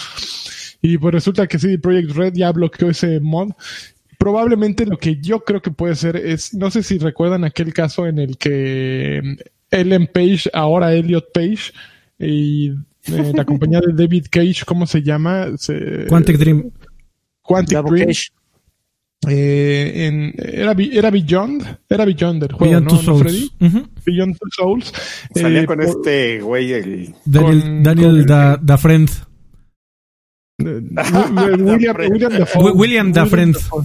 Y 0.81 0.97
pues 0.97 1.13
resulta 1.13 1.45
que 1.47 1.59
CD 1.59 1.77
Projekt 1.77 2.11
Red 2.11 2.33
ya 2.35 2.51
bloqueó 2.51 2.89
ese 2.89 3.19
mod. 3.19 3.49
Probablemente 4.19 4.85
lo 4.85 4.97
que 4.97 5.15
yo 5.21 5.39
creo 5.45 5.61
que 5.61 5.71
puede 5.71 5.95
ser 5.95 6.17
es, 6.17 6.53
no 6.53 6.69
sé 6.69 6.83
si 6.83 6.97
recuerdan 6.99 7.45
aquel 7.45 7.73
caso 7.73 8.05
en 8.05 8.19
el 8.19 8.37
que 8.37 9.21
mm, 9.23 9.35
Ellen 9.71 10.07
Page, 10.13 10.49
ahora 10.53 10.93
Elliot 10.93 11.31
Page, 11.33 11.71
y 12.19 12.69
eh, 13.07 13.31
la 13.33 13.45
compañía 13.45 13.79
de 13.79 13.93
David 13.93 14.25
Cage, 14.29 14.65
¿cómo 14.65 14.85
se 14.85 15.01
llama? 15.01 15.47
Se- 15.57 16.05
Quantic 16.09 16.37
Dream. 16.37 16.69
Quantic 17.41 17.77
Double 17.77 17.91
Dream. 17.91 18.07
Cash. 18.09 18.27
Eh, 19.27 20.05
en, 20.07 20.33
era, 20.37 20.73
era 20.79 21.09
Beyond, 21.11 21.77
era 21.89 22.05
Beyond 22.05 22.41
del 22.41 22.51
juego, 22.53 22.71
Beyond 22.71 22.85
¿no? 22.85 22.89
Two 22.91 22.97
¿No, 22.97 23.03
Souls. 23.03 23.21
Freddy? 23.21 23.85
Beyond 24.05 24.37
Two 24.37 24.49
Souls. 24.51 24.93
Salía 25.33 25.61
Eh, 25.61 25.65
con 25.65 25.77
por- 25.77 25.85
este 25.87 26.41
güey, 26.41 26.73
el. 26.73 27.15
Daniel, 27.25 27.61
Con- 27.61 27.83
Daniel 27.83 28.17
con- 28.19 28.25
da, 28.27 28.57
da 28.61 28.77
Friend. 28.77 29.09
Wi- 30.59 31.61
William, 31.61 31.95
William 32.11 32.31
Dafoe. 32.37 32.71
William 32.73 33.11
Dafoe. 33.13 33.45
Dafoe. 33.53 33.83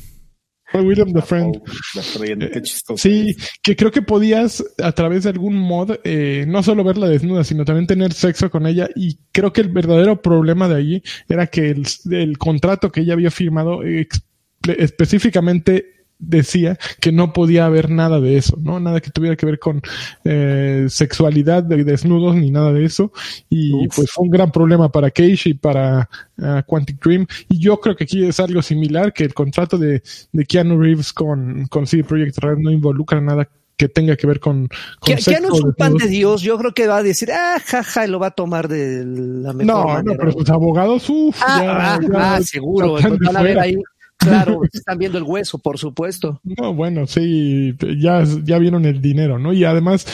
Fue 0.74 0.82
William 0.82 1.12
the 1.12 1.22
Friend. 1.22 1.56
La 1.94 2.02
friend, 2.02 2.50
qué 2.50 2.60
chistoso. 2.62 3.00
Sí, 3.00 3.36
que 3.62 3.76
creo 3.76 3.92
que 3.92 4.02
podías 4.02 4.64
a 4.82 4.90
través 4.90 5.22
de 5.22 5.30
algún 5.30 5.54
mod 5.56 5.92
eh, 6.02 6.46
no 6.48 6.64
solo 6.64 6.82
verla 6.82 7.06
desnuda, 7.06 7.44
sino 7.44 7.64
también 7.64 7.86
tener 7.86 8.12
sexo 8.12 8.50
con 8.50 8.66
ella. 8.66 8.88
Y 8.96 9.20
creo 9.30 9.52
que 9.52 9.60
el 9.60 9.68
verdadero 9.68 10.20
problema 10.20 10.68
de 10.68 10.74
allí 10.74 11.02
era 11.28 11.46
que 11.46 11.70
el, 11.70 11.86
el 12.10 12.38
contrato 12.38 12.90
que 12.90 13.02
ella 13.02 13.12
había 13.12 13.30
firmado 13.30 13.84
ex- 13.84 14.26
específicamente 14.66 16.03
decía 16.26 16.78
que 17.00 17.12
no 17.12 17.32
podía 17.32 17.66
haber 17.66 17.90
nada 17.90 18.20
de 18.20 18.36
eso, 18.36 18.56
¿no? 18.60 18.80
Nada 18.80 19.00
que 19.00 19.10
tuviera 19.10 19.36
que 19.36 19.46
ver 19.46 19.58
con 19.58 19.82
eh, 20.24 20.86
sexualidad 20.88 21.62
de 21.62 21.84
desnudos 21.84 22.36
ni 22.36 22.50
nada 22.50 22.72
de 22.72 22.84
eso. 22.84 23.12
Y 23.48 23.72
Uf. 23.72 23.96
pues 23.96 24.10
fue 24.10 24.24
un 24.24 24.30
gran 24.30 24.50
problema 24.50 24.90
para 24.90 25.10
Cage 25.10 25.50
y 25.50 25.54
para 25.54 26.08
ah, 26.38 26.62
Quantic 26.66 27.02
Dream. 27.02 27.26
Y 27.48 27.58
yo 27.58 27.80
creo 27.80 27.96
que 27.96 28.04
aquí 28.04 28.24
es 28.24 28.40
algo 28.40 28.62
similar, 28.62 29.12
que 29.12 29.24
el 29.24 29.34
contrato 29.34 29.78
de, 29.78 30.02
de 30.32 30.44
Keanu 30.44 30.78
Reeves 30.78 31.12
con, 31.12 31.66
con 31.68 31.86
CD 31.86 32.04
Projekt 32.04 32.38
Red 32.38 32.58
no 32.58 32.70
involucra 32.70 33.20
nada 33.20 33.48
que 33.76 33.88
tenga 33.88 34.16
que 34.16 34.26
ver 34.26 34.40
con, 34.40 34.68
con 35.00 35.16
Que, 35.16 35.40
no 35.40 35.54
es 35.54 35.60
un 35.60 35.74
pan 35.74 35.94
de. 35.94 36.08
Dios, 36.08 36.42
yo 36.42 36.56
creo 36.58 36.72
que 36.72 36.86
va 36.86 36.98
a 36.98 37.02
decir, 37.02 37.30
ah, 37.32 37.56
jaja, 37.64 38.06
y 38.06 38.10
lo 38.10 38.18
va 38.18 38.28
a 38.28 38.30
tomar 38.30 38.68
de 38.68 39.04
la 39.04 39.52
mejor 39.52 39.64
No, 39.64 39.84
manera. 39.84 40.02
no, 40.02 40.12
pero 40.16 40.32
sus 40.32 40.50
abogados, 40.50 41.08
uff, 41.10 41.36
ah, 41.42 41.60
ya, 41.62 41.94
ah, 41.94 42.00
ya 42.00 42.34
ah, 42.36 42.42
seguro, 42.42 42.92
van 42.94 43.36
a 43.36 43.42
ver 43.42 43.58
ahí, 43.58 43.76
claro, 44.24 44.60
están 44.72 44.98
viendo 44.98 45.18
el 45.18 45.24
hueso, 45.24 45.58
por 45.58 45.78
supuesto. 45.78 46.40
No, 46.42 46.74
bueno, 46.74 47.06
sí, 47.06 47.74
ya, 47.98 48.24
ya 48.44 48.58
vieron 48.58 48.84
el 48.84 49.00
dinero, 49.00 49.38
¿no? 49.38 49.52
Y 49.52 49.64
además, 49.64 50.06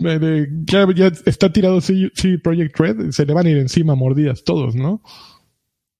eh, 0.00 0.18
de- 0.18 0.48
ya, 0.64 0.86
ya 0.94 1.12
está 1.24 1.52
tirado 1.52 1.80
CD 1.80 2.10
Projekt 2.42 2.78
Red, 2.78 3.10
se 3.12 3.24
le 3.26 3.32
van 3.34 3.46
a 3.46 3.50
ir 3.50 3.56
encima 3.58 3.94
mordidas 3.94 4.44
todos, 4.44 4.74
¿no? 4.74 5.02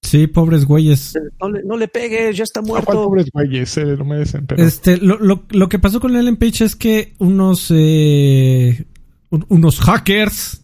Sí, 0.03 0.29
pobres 0.29 0.65
güeyes. 0.67 1.15
No 1.41 1.49
le, 1.51 1.65
no 1.65 1.77
le 1.77 1.89
pegues, 1.89 2.37
ya 2.37 2.45
está 2.45 2.61
¿A 2.61 2.63
cuál 2.63 2.83
muerto. 2.85 3.05
pobres 3.05 3.27
güeyes 3.33 3.69
se 3.71 3.85
lo 3.85 4.05
merecen? 4.05 4.47
Pero, 4.47 4.63
Este, 4.63 4.99
lo, 4.99 5.19
lo, 5.19 5.45
lo 5.51 5.69
que 5.69 5.81
pasó 5.81 5.99
con 5.99 6.15
Ellen 6.15 6.37
Page 6.37 6.65
es 6.65 6.77
que 6.77 7.15
unos, 7.19 7.73
eh, 7.75 8.85
un- 9.31 9.47
unos 9.49 9.81
hackers 9.81 10.63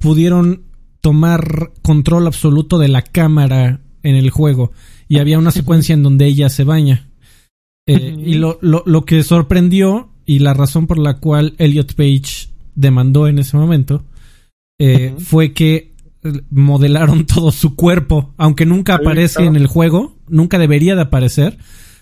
pudieron 0.00 0.64
tomar 1.00 1.72
control 1.82 2.26
absoluto 2.26 2.78
de 2.78 2.88
la 2.88 3.02
cámara 3.02 3.80
en 4.02 4.16
el 4.16 4.30
juego. 4.30 4.72
Y 5.10 5.18
había 5.18 5.38
una 5.40 5.50
secuencia 5.50 5.92
en 5.92 6.04
donde 6.04 6.24
ella 6.24 6.48
se 6.48 6.62
baña. 6.64 7.10
Eh, 7.86 8.14
y 8.16 8.34
lo, 8.34 8.58
lo, 8.62 8.84
lo 8.86 9.04
que 9.04 9.24
sorprendió 9.24 10.10
y 10.24 10.38
la 10.38 10.54
razón 10.54 10.86
por 10.86 11.00
la 11.00 11.18
cual 11.18 11.54
Elliot 11.58 11.94
Page 11.94 12.48
demandó 12.76 13.26
en 13.26 13.40
ese 13.40 13.56
momento 13.56 14.04
eh, 14.78 15.14
fue 15.18 15.52
que 15.52 15.92
eh, 16.22 16.32
modelaron 16.50 17.26
todo 17.26 17.50
su 17.50 17.74
cuerpo, 17.74 18.32
aunque 18.36 18.64
nunca 18.64 18.94
aparece 18.94 19.44
en 19.44 19.56
el 19.56 19.66
juego, 19.66 20.16
nunca 20.28 20.58
debería 20.58 20.94
de 20.94 21.02
aparecer. 21.02 21.58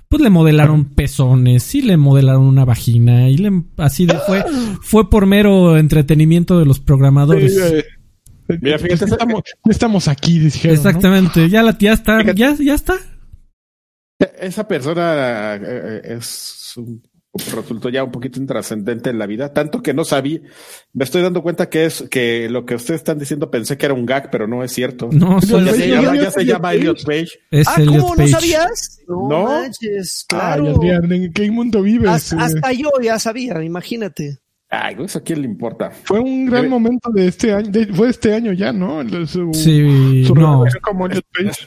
Pues 0.08 0.22
le 0.22 0.30
modelaron 0.30 0.84
pezones, 0.86 1.74
y 1.74 1.82
le 1.82 1.96
modelaron 1.96 2.44
una 2.44 2.64
vagina, 2.64 3.28
y 3.28 3.36
le 3.36 3.62
así 3.78 4.06
de 4.06 4.18
fue, 4.26 4.44
fue 4.82 5.10
por 5.10 5.26
mero 5.26 5.76
entretenimiento 5.76 6.58
de 6.58 6.66
los 6.66 6.80
programadores. 6.80 7.54
Sí, 7.54 7.84
Mira, 8.61 8.78
fíjate, 8.78 9.05
estamos, 9.05 9.43
estamos 9.69 10.09
aquí, 10.09 10.38
dijeron. 10.38 10.75
¿no? 10.76 10.88
Exactamente, 10.88 11.49
ya 11.50 11.62
la 11.62 11.76
ya 11.78 11.93
está, 11.93 12.19
Fíjate. 12.21 12.38
ya, 12.38 12.57
ya 12.59 12.75
está. 12.75 12.97
Esa 14.40 14.67
persona 14.67 15.55
eh, 15.57 15.61
eh, 16.05 16.17
es 16.17 16.73
un, 16.76 17.02
resultó 17.55 17.88
ya 17.88 18.02
un 18.02 18.11
poquito 18.11 18.40
intrascendente 18.40 19.11
en 19.11 19.19
la 19.19 19.26
vida, 19.26 19.52
tanto 19.52 19.81
que 19.81 19.95
no 19.95 20.05
sabía. 20.05 20.40
Me 20.93 21.05
estoy 21.05 21.23
dando 21.23 21.43
cuenta 21.43 21.69
que 21.69 21.85
es 21.85 22.02
que 22.11 22.49
lo 22.50 22.64
que 22.67 22.75
ustedes 22.75 23.00
están 23.00 23.19
diciendo 23.19 23.49
pensé 23.50 23.76
que 23.76 23.87
era 23.87 23.95
un 23.95 24.07
gag, 24.07 24.28
pero 24.31 24.49
no 24.49 24.64
es 24.64 24.73
cierto. 24.73 25.09
No, 25.12 25.40
Yo 25.40 25.47
solo 25.47 25.67
ya 25.67 25.73
se 25.75 25.88
llama, 25.88 26.17
ya 26.17 26.31
se 26.33 26.45
llama 26.45 26.62
Page. 26.62 26.76
Elliot 26.78 27.05
Page. 27.05 27.28
es 27.52 27.69
ah, 27.69 27.75
Elliot 27.78 28.00
¿cómo? 28.00 28.14
Page. 28.17 28.31
¿No 28.33 28.40
sabías? 28.40 28.99
No, 29.07 29.28
No. 29.28 29.45
manches, 29.45 30.26
Ay, 30.31 30.38
claro. 30.38 30.76
Adrián, 30.76 31.12
¿en 31.12 31.33
qué 31.33 31.50
mundo 31.50 31.83
vives? 31.83 32.09
hasta, 32.11 32.37
Eh, 32.37 32.38
hasta 32.40 32.73
yo 32.73 32.90
ya 33.02 33.19
sabía, 33.21 33.62
imagínate. 33.62 34.38
Ay, 34.70 34.96
¿eso 35.00 35.18
a 35.18 35.22
quién 35.22 35.40
le 35.40 35.46
importa? 35.48 35.90
Fue 35.90 36.20
un 36.20 36.44
gran 36.46 36.68
momento 36.68 37.10
de 37.10 37.26
este 37.28 37.52
año, 37.54 37.70
de- 37.70 37.87
fue 37.87 38.10
este 38.10 38.34
año 38.34 38.52
ya, 38.52 38.70
¿no? 38.72 39.00
El- 39.00 39.26
Su, 39.26 39.50
Sí, 39.54 40.25
su 40.26 40.34
no, 40.34 40.64
como 40.82 41.08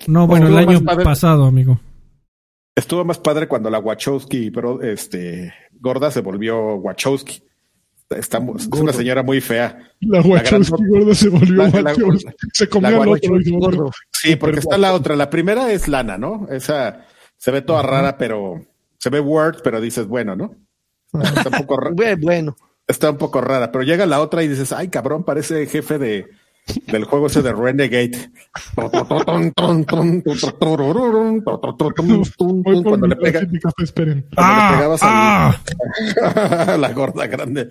no, 0.07 0.27
bueno, 0.27 0.47
el 0.47 0.57
año 0.57 0.81
pasado, 0.83 1.45
amigo. 1.45 1.79
Estuvo 2.75 3.03
más 3.03 3.17
padre 3.17 3.47
cuando 3.47 3.69
la 3.69 3.79
Wachowski, 3.79 4.51
pero 4.51 4.81
este 4.81 5.51
gorda 5.79 6.11
se 6.11 6.21
volvió 6.21 6.75
Wachowski. 6.75 7.43
Está, 8.11 8.39
mu- 8.39 8.55
es 8.57 8.67
una 8.67 8.93
señora 8.93 9.23
muy 9.23 9.41
fea. 9.41 9.79
La 10.01 10.21
Wachowski 10.21 10.71
gran- 10.77 10.89
gorda 10.89 11.15
se 11.15 11.29
volvió 11.29 11.53
la- 11.55 11.69
la- 11.69 11.91
Wachowski. 11.91 12.29
Se 12.53 12.69
comió 12.69 12.91
la 12.91 13.03
al 13.03 13.09
otro. 13.09 13.35
gordo. 13.59 13.91
Sí, 14.11 14.35
porque 14.35 14.59
está 14.59 14.77
la 14.77 14.93
otra. 14.93 15.15
La 15.15 15.29
primera 15.29 15.71
es 15.71 15.87
Lana, 15.87 16.17
¿no? 16.17 16.47
Esa 16.51 17.05
se 17.37 17.51
ve 17.51 17.61
toda 17.61 17.81
rara, 17.81 18.17
pero 18.17 18.61
se 18.99 19.09
ve 19.09 19.19
Word, 19.19 19.57
pero 19.63 19.81
dices, 19.81 20.07
bueno, 20.07 20.35
¿no? 20.35 20.51
Está 21.21 21.49
un 21.49 21.57
poco, 21.65 21.77
ra- 21.77 21.91
Bue- 21.91 22.19
Bueno, 22.21 22.55
está 22.87 23.11
un 23.11 23.17
poco 23.17 23.41
rara, 23.41 23.71
pero 23.71 23.83
llega 23.83 24.05
la 24.05 24.21
otra 24.21 24.43
y 24.43 24.47
dices, 24.47 24.71
ay, 24.73 24.89
cabrón, 24.89 25.23
parece 25.23 25.65
jefe 25.67 25.97
de 25.97 26.27
del 26.87 27.05
juego 27.05 27.27
ese 27.27 27.41
de 27.41 27.53
Renegade. 27.53 28.31
Cuando 32.83 33.07
le 33.07 33.15
pega, 33.15 33.41
esperen. 33.81 34.25
cuando 34.35 34.63
le 34.71 34.75
pegabas 34.77 34.99
ah. 35.03 35.57
la 36.79 36.93
gorda 36.93 37.27
grande. 37.27 37.69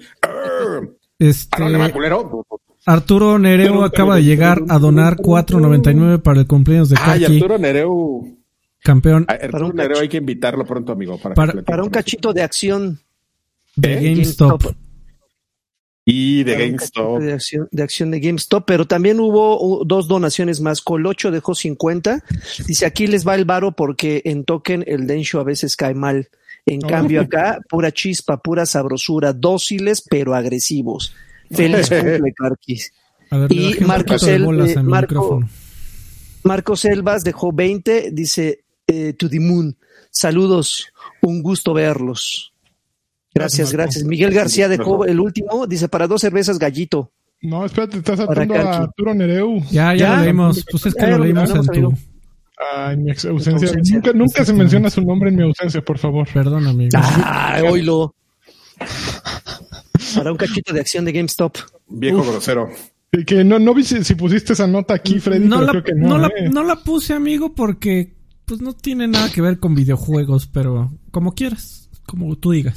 Este, 1.19 1.57
Ah. 1.63 2.95
Arturo 2.95 3.39
Nereo 3.39 3.85
acaba 3.85 4.17
de 4.17 4.25
llegar 4.25 4.63
a 4.69 4.79
donar 4.79 5.17
4.99 5.17 6.23
para 6.23 6.41
el 6.41 6.47
cumpleaños 6.47 6.89
de 6.89 6.97
Ay, 6.99 7.21
Kaki, 7.21 7.35
Arturo 7.37 7.59
Nereu. 7.59 8.39
campeón 8.83 9.27
A 9.29 9.33
Arturo 9.33 9.51
Para 9.53 9.67
un 9.67 9.77
Nereu 9.77 9.99
hay 10.01 10.09
que 10.09 10.17
invitarlo 10.17 10.65
pronto, 10.65 10.93
amigo. 10.93 11.19
Para, 11.19 11.35
Para- 11.35 11.83
un 11.83 11.91
cachito 11.91 12.33
de 12.33 12.43
acción. 12.43 13.01
de 13.77 13.93
¿Eh? 13.99 14.11
GameStop. 14.15 14.63
Y 16.11 16.43
de 16.45 16.57
GameStop. 16.57 17.21
De 17.21 17.33
acción, 17.33 17.69
de 17.71 17.83
acción 17.83 18.11
de 18.11 18.21
GameStop, 18.21 18.65
pero 18.67 18.87
también 18.87 19.21
hubo 19.21 19.85
dos 19.85 20.09
donaciones 20.09 20.61
más. 20.61 20.81
Colocho 20.81 21.31
dejó 21.31 21.55
50. 21.55 22.25
Dice, 22.67 22.87
aquí 22.87 23.07
les 23.07 23.27
va 23.27 23.35
el 23.35 23.45
varo 23.45 23.73
porque 23.73 24.23
en 24.25 24.45
token 24.45 24.85
el 24.87 25.07
Densho 25.07 25.41
a 25.41 25.45
veces 25.45 25.77
cae 25.77 25.95
mal. 25.95 26.29
En 26.67 26.85
Oh. 26.85 26.89
cambio 26.89 27.21
acá, 27.23 27.59
pura 27.69 27.93
chispa, 27.93 28.37
pura 28.39 28.67
sabrosura, 28.67 29.33
dóciles 29.33 30.03
pero 30.09 30.35
agresivos. 30.35 31.15
Feliz 31.51 31.89
cumple, 31.91 32.33
Carquis. 32.35 32.93
Y 33.49 33.77
Marcos 33.85 34.23
el- 34.25 34.43
eh, 34.43 34.75
Marco- 34.83 35.15
micrófono. 35.15 35.49
Marcos 36.43 36.81
Selvas 36.81 37.23
dejó 37.23 37.53
20, 37.53 38.11
dice 38.13 38.65
eh, 38.87 39.13
To 39.13 39.29
the 39.29 39.41
Moon. 39.41 39.77
Saludos, 40.11 40.87
un 41.23 41.43
gusto 41.43 41.73
verlos. 41.75 42.50
Gracias, 43.35 43.73
Gracias. 43.73 44.05
Miguel 44.05 44.33
García 44.35 44.69
dejó 44.69 45.05
el 45.05 45.21
último, 45.21 45.67
dice 45.67 45.89
para 45.89 46.07
dos 46.07 46.21
cervezas 46.21 46.59
gallito. 46.59 47.13
No, 47.43 47.65
espérate, 47.65 47.97
estás 47.99 48.21
Para 48.21 48.45
saltando 48.45 48.69
a. 48.69 48.77
Arturo 48.83 49.15
Nereu. 49.15 49.61
Ya, 49.71 49.95
ya, 49.95 49.97
Ya. 49.97 50.17
lo 50.17 50.23
leímos. 50.25 50.65
Pues 50.71 50.87
es 50.87 50.95
que 50.95 51.01
Ya 51.03 51.17
lo 51.17 51.25
leímos 51.25 51.51
en 51.51 51.67
tu. 51.67 51.95
Ah, 52.75 52.93
en 52.93 53.05
mi 53.05 53.11
ex- 53.13 53.25
ausencia. 53.25 53.69
ausencia. 53.69 53.95
Nunca, 53.97 54.13
nunca 54.13 54.45
se 54.45 54.53
menciona 54.53 54.91
su 54.91 55.01
nombre 55.03 55.31
en 55.31 55.37
mi 55.37 55.43
ausencia, 55.45 55.81
por 55.81 55.97
favor. 55.97 56.29
Perdón, 56.33 56.67
amigo. 56.67 56.91
Ah, 56.95 57.59
oílo. 57.71 58.15
Para 60.15 60.33
un 60.33 60.37
cachito 60.37 60.73
de 60.73 60.81
acción 60.81 61.05
de 61.05 61.13
GameStop. 61.13 61.57
Viejo 61.89 62.23
grosero. 62.23 62.69
Y 63.13 63.25
Que 63.25 63.43
no, 63.45 63.59
no 63.59 63.75
vi 63.75 63.85
si, 63.85 64.05
si 64.05 64.15
pusiste 64.15 64.53
esa 64.53 64.67
nota 64.67 64.95
aquí, 64.95 65.19
Freddy, 65.21 65.47
no, 65.49 65.57
pero 65.61 65.67
la, 65.67 65.71
creo 65.73 65.85
que 65.85 65.95
no. 65.95 66.09
no 66.11 66.19
la- 66.19 66.29
¿eh? 66.29 66.49
no 66.53 66.63
la 66.63 66.77
puse, 66.77 67.13
amigo, 67.15 67.55
porque 67.55 68.13
pues 68.45 68.61
no 68.61 68.73
tiene 68.75 69.09
nada 69.09 69.31
que 69.33 69.41
ver 69.41 69.59
con 69.59 69.75
videojuegos, 69.75 70.47
pero 70.47 70.93
como 71.11 71.33
quieras, 71.35 71.89
como 72.07 72.37
tú 72.37 72.51
digas. 72.53 72.77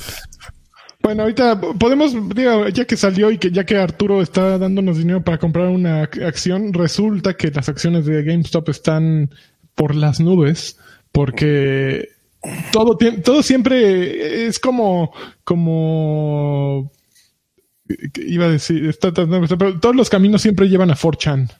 Bueno, 1.03 1.24
ahorita 1.24 1.60
podemos, 1.77 2.13
digo, 2.33 2.69
ya 2.69 2.86
que 2.86 2.95
salió 2.95 3.29
y 3.29 3.38
que 3.38 3.51
ya 3.51 3.65
que 3.65 3.75
Arturo 3.75 4.22
está 4.22 4.57
dándonos 4.57 4.98
dinero 4.98 5.22
para 5.22 5.38
comprar 5.38 5.67
una 5.67 6.03
ac- 6.10 6.25
acción, 6.25 6.72
resulta 6.74 7.33
que 7.36 7.51
las 7.51 7.67
acciones 7.67 8.05
de 8.05 8.24
GameStop 8.24 8.69
están 8.69 9.29
por 9.75 9.95
las 9.95 10.22
nubes 10.22 10.79
porque 11.12 12.07
todo 12.72 12.98
todo 13.24 13.43
siempre 13.43 14.45
es 14.48 14.60
como 14.60 15.12
como 15.43 16.89
¿qué 18.13 18.22
iba 18.25 18.45
a 18.45 18.50
decir, 18.51 18.86
está 18.88 19.12
tratando- 19.12 19.57
pero 19.57 19.79
todos 19.81 19.95
los 19.98 20.10
caminos 20.10 20.41
siempre 20.41 20.69
llevan 20.69 20.89
a 20.91 20.95
4chan. 20.95 21.51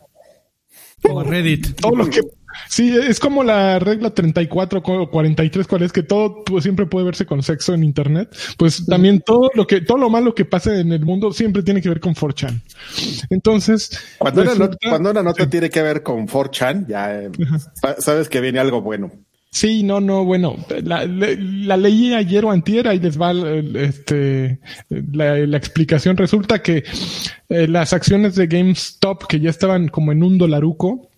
O 1.09 1.19
a 1.19 1.23
Reddit. 1.25 1.75
Todo 1.81 1.97
lo 1.97 2.09
que 2.09 2.21
Sí, 2.70 2.96
es 2.96 3.20
como 3.20 3.43
la 3.43 3.77
regla 3.79 4.10
34 4.13 4.82
o 4.84 5.10
43, 5.10 5.67
cuál 5.67 5.84
es 5.84 5.91
que 5.91 6.03
todo 6.03 6.43
pues, 6.43 6.63
siempre 6.63 6.86
puede 6.86 7.05
verse 7.05 7.25
con 7.25 7.43
sexo 7.43 7.74
en 7.74 7.84
internet. 7.84 8.36
Pues 8.58 8.86
también 8.86 9.22
todo 9.22 9.50
lo 9.53 9.67
que 9.67 9.82
todo 9.82 9.98
lo 9.98 10.10
malo 10.10 10.34
que 10.34 10.46
pase 10.46 10.79
en 10.79 10.91
el 10.91 11.05
mundo 11.05 11.32
siempre 11.34 11.62
tiene 11.63 11.82
que 11.82 11.89
ver 11.89 12.00
con 12.00 12.15
4chan. 12.15 12.62
Entonces, 13.29 13.91
Cuando, 14.17 14.41
una, 14.41 14.51
resulta- 14.51 14.77
cuando 14.89 15.12
una 15.12 15.24
nota 15.24 15.50
tiene 15.50 15.70
que 15.70 15.82
ver 15.82 16.03
con 16.03 16.27
4chan, 16.27 16.88
ya 16.88 17.24
eh, 17.24 17.29
sa- 17.75 18.01
sabes 18.01 18.29
que 18.29 18.41
viene 18.41 18.60
algo 18.60 18.82
bueno. 18.82 19.12
Sí, 19.51 19.84
no, 19.84 20.00
no, 20.01 20.25
bueno, 20.25 20.55
la, 20.84 21.05
la, 21.05 21.27
la 21.38 21.77
leí 21.77 22.12
ayer 22.15 22.43
o 22.43 22.50
antier, 22.50 22.88
ahí 22.88 22.98
les 23.00 23.22
va 23.22 23.34
este, 23.75 24.60
la, 24.89 25.38
la 25.38 25.58
explicación. 25.58 26.17
Resulta 26.17 26.63
que 26.63 26.84
eh, 27.50 27.67
las 27.67 27.93
acciones 27.93 28.34
de 28.34 28.48
GameStop, 28.48 29.27
que 29.27 29.39
ya 29.39 29.51
estaban 29.51 29.89
como 29.89 30.12
en 30.12 30.24
un 30.24 30.39
dolaruco, 30.39 31.10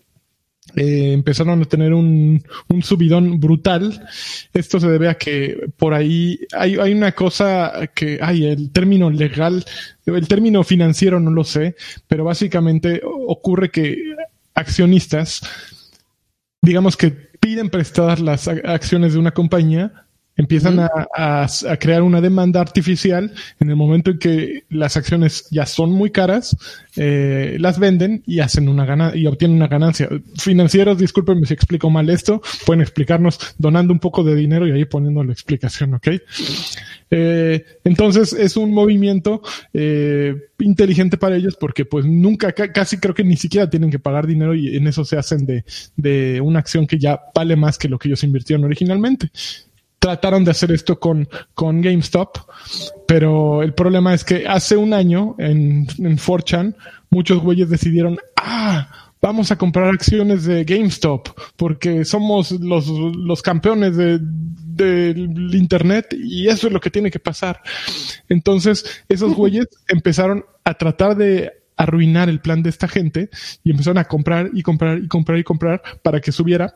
eh, 0.76 1.14
empezaron 1.14 1.62
a 1.62 1.66
tener 1.66 1.94
un, 1.94 2.44
un 2.68 2.84
subidón 2.84 3.40
brutal. 3.40 4.08
Esto 4.54 4.80
se 4.80 4.90
debe 4.90 5.10
a 5.10 5.18
que 5.18 5.70
por 5.78 5.94
ahí 5.94 6.40
hay, 6.54 6.76
hay 6.78 6.94
una 6.94 7.12
cosa 7.12 7.90
que, 7.94 8.20
hay 8.22 8.46
el 8.46 8.72
término 8.72 9.10
legal, 9.10 9.64
el 10.06 10.28
término 10.28 10.64
financiero 10.64 11.20
no 11.20 11.32
lo 11.32 11.44
sé, 11.44 11.76
pero 12.08 12.24
básicamente 12.24 13.02
ocurre 13.04 13.70
que 13.70 13.98
accionistas 14.54 15.42
digamos 16.66 16.98
que 16.98 17.12
piden 17.12 17.70
prestadas 17.70 18.20
las 18.20 18.48
acciones 18.48 19.14
de 19.14 19.20
una 19.20 19.32
compañía, 19.32 20.05
empiezan 20.38 20.80
a, 20.80 20.90
a- 21.16 21.48
a 21.70 21.78
crear 21.78 22.02
una 22.02 22.22
demanda 22.22 22.60
artificial 22.60 23.32
en 23.60 23.70
el 23.70 23.76
momento 23.76 24.12
en 24.12 24.20
que 24.20 24.64
las 24.70 24.98
acciones 24.98 25.48
ya 25.52 25.66
son 25.66 25.92
muy 25.92 26.12
caras, 26.12 26.56
eh, 26.98 27.58
las 27.60 27.80
venden 27.80 28.24
y 28.26 28.40
hacen 28.40 28.68
una 28.68 28.86
gana 28.86 29.16
y 29.16 29.28
obtienen 29.28 29.58
una 29.58 29.68
ganancia. 29.68 30.10
Financieros, 30.38 30.98
discúlpenme 30.98 31.46
si 31.46 31.54
explico 31.54 31.90
mal 31.90 32.10
esto, 32.10 32.42
pueden 32.66 32.82
explicarnos 32.82 33.40
donando 33.58 33.94
un 33.94 34.00
poco 34.00 34.24
de 34.24 34.36
dinero 34.36 34.68
y 34.68 34.72
ahí 34.72 34.86
poniendo 34.86 35.24
la 35.24 35.32
explicación, 35.34 35.94
¿ok? 35.94 36.08
Eh, 37.12 37.64
entonces 37.84 38.34
es 38.34 38.58
un 38.58 38.74
movimiento 38.74 39.42
eh, 39.74 40.36
inteligente 40.60 41.18
para 41.18 41.36
ellos 41.36 41.56
porque 41.60 41.86
pues 41.86 42.06
nunca, 42.06 42.52
ca- 42.52 42.72
casi 42.72 42.98
creo 42.98 43.14
que 43.14 43.24
ni 43.24 43.38
siquiera 43.38 43.70
tienen 43.70 43.92
que 43.92 44.00
pagar 44.00 44.26
dinero 44.28 44.56
y 44.56 44.76
en 44.76 44.88
eso 44.88 45.06
se 45.06 45.18
hacen 45.18 45.46
de, 45.46 45.64
de 45.96 46.42
una 46.42 46.60
acción 46.60 46.88
que 46.88 46.98
ya 46.98 47.20
vale 47.34 47.56
más 47.56 47.78
que 47.78 47.88
lo 47.90 48.00
que 48.00 48.08
ellos 48.10 48.24
invirtieron 48.24 48.66
originalmente. 48.66 49.30
Trataron 50.06 50.44
de 50.44 50.52
hacer 50.52 50.72
esto 50.72 51.00
con, 51.00 51.28
con 51.56 51.82
GameStop, 51.82 52.38
pero 53.08 53.64
el 53.64 53.74
problema 53.74 54.14
es 54.14 54.24
que 54.24 54.46
hace 54.48 54.78
un 54.78 54.94
año 54.94 55.34
en, 55.40 55.88
en 55.98 56.18
4chan 56.20 56.76
muchos 57.10 57.40
güeyes 57.42 57.72
decidieron, 57.72 58.20
ah, 58.36 58.88
vamos 59.20 59.52
a 59.52 59.58
comprar 59.58 59.88
acciones 59.88 60.46
de 60.46 60.64
GameStop 60.64 61.30
porque 61.56 62.06
somos 62.06 62.52
los, 62.52 62.88
los 62.88 63.42
campeones 63.42 63.98
de, 63.98 64.20
del 64.22 65.56
Internet 65.56 66.14
y 66.16 66.50
eso 66.50 66.68
es 66.68 66.74
lo 66.74 66.80
que 66.80 66.92
tiene 66.92 67.10
que 67.10 67.18
pasar. 67.18 67.64
Entonces, 68.30 69.04
esos 69.10 69.34
güeyes 69.36 69.66
empezaron 69.88 70.46
a 70.66 70.76
tratar 70.76 71.18
de 71.18 71.52
arruinar 71.78 72.30
el 72.30 72.42
plan 72.42 72.62
de 72.62 72.70
esta 72.70 72.88
gente 72.88 73.32
y 73.64 73.72
empezaron 73.72 73.98
a 73.98 74.06
comprar 74.06 74.52
y 74.54 74.62
comprar 74.62 75.00
y 75.00 75.08
comprar 75.08 75.40
y 75.40 75.44
comprar 75.44 75.82
para 76.04 76.22
que 76.22 76.32
subiera. 76.32 76.76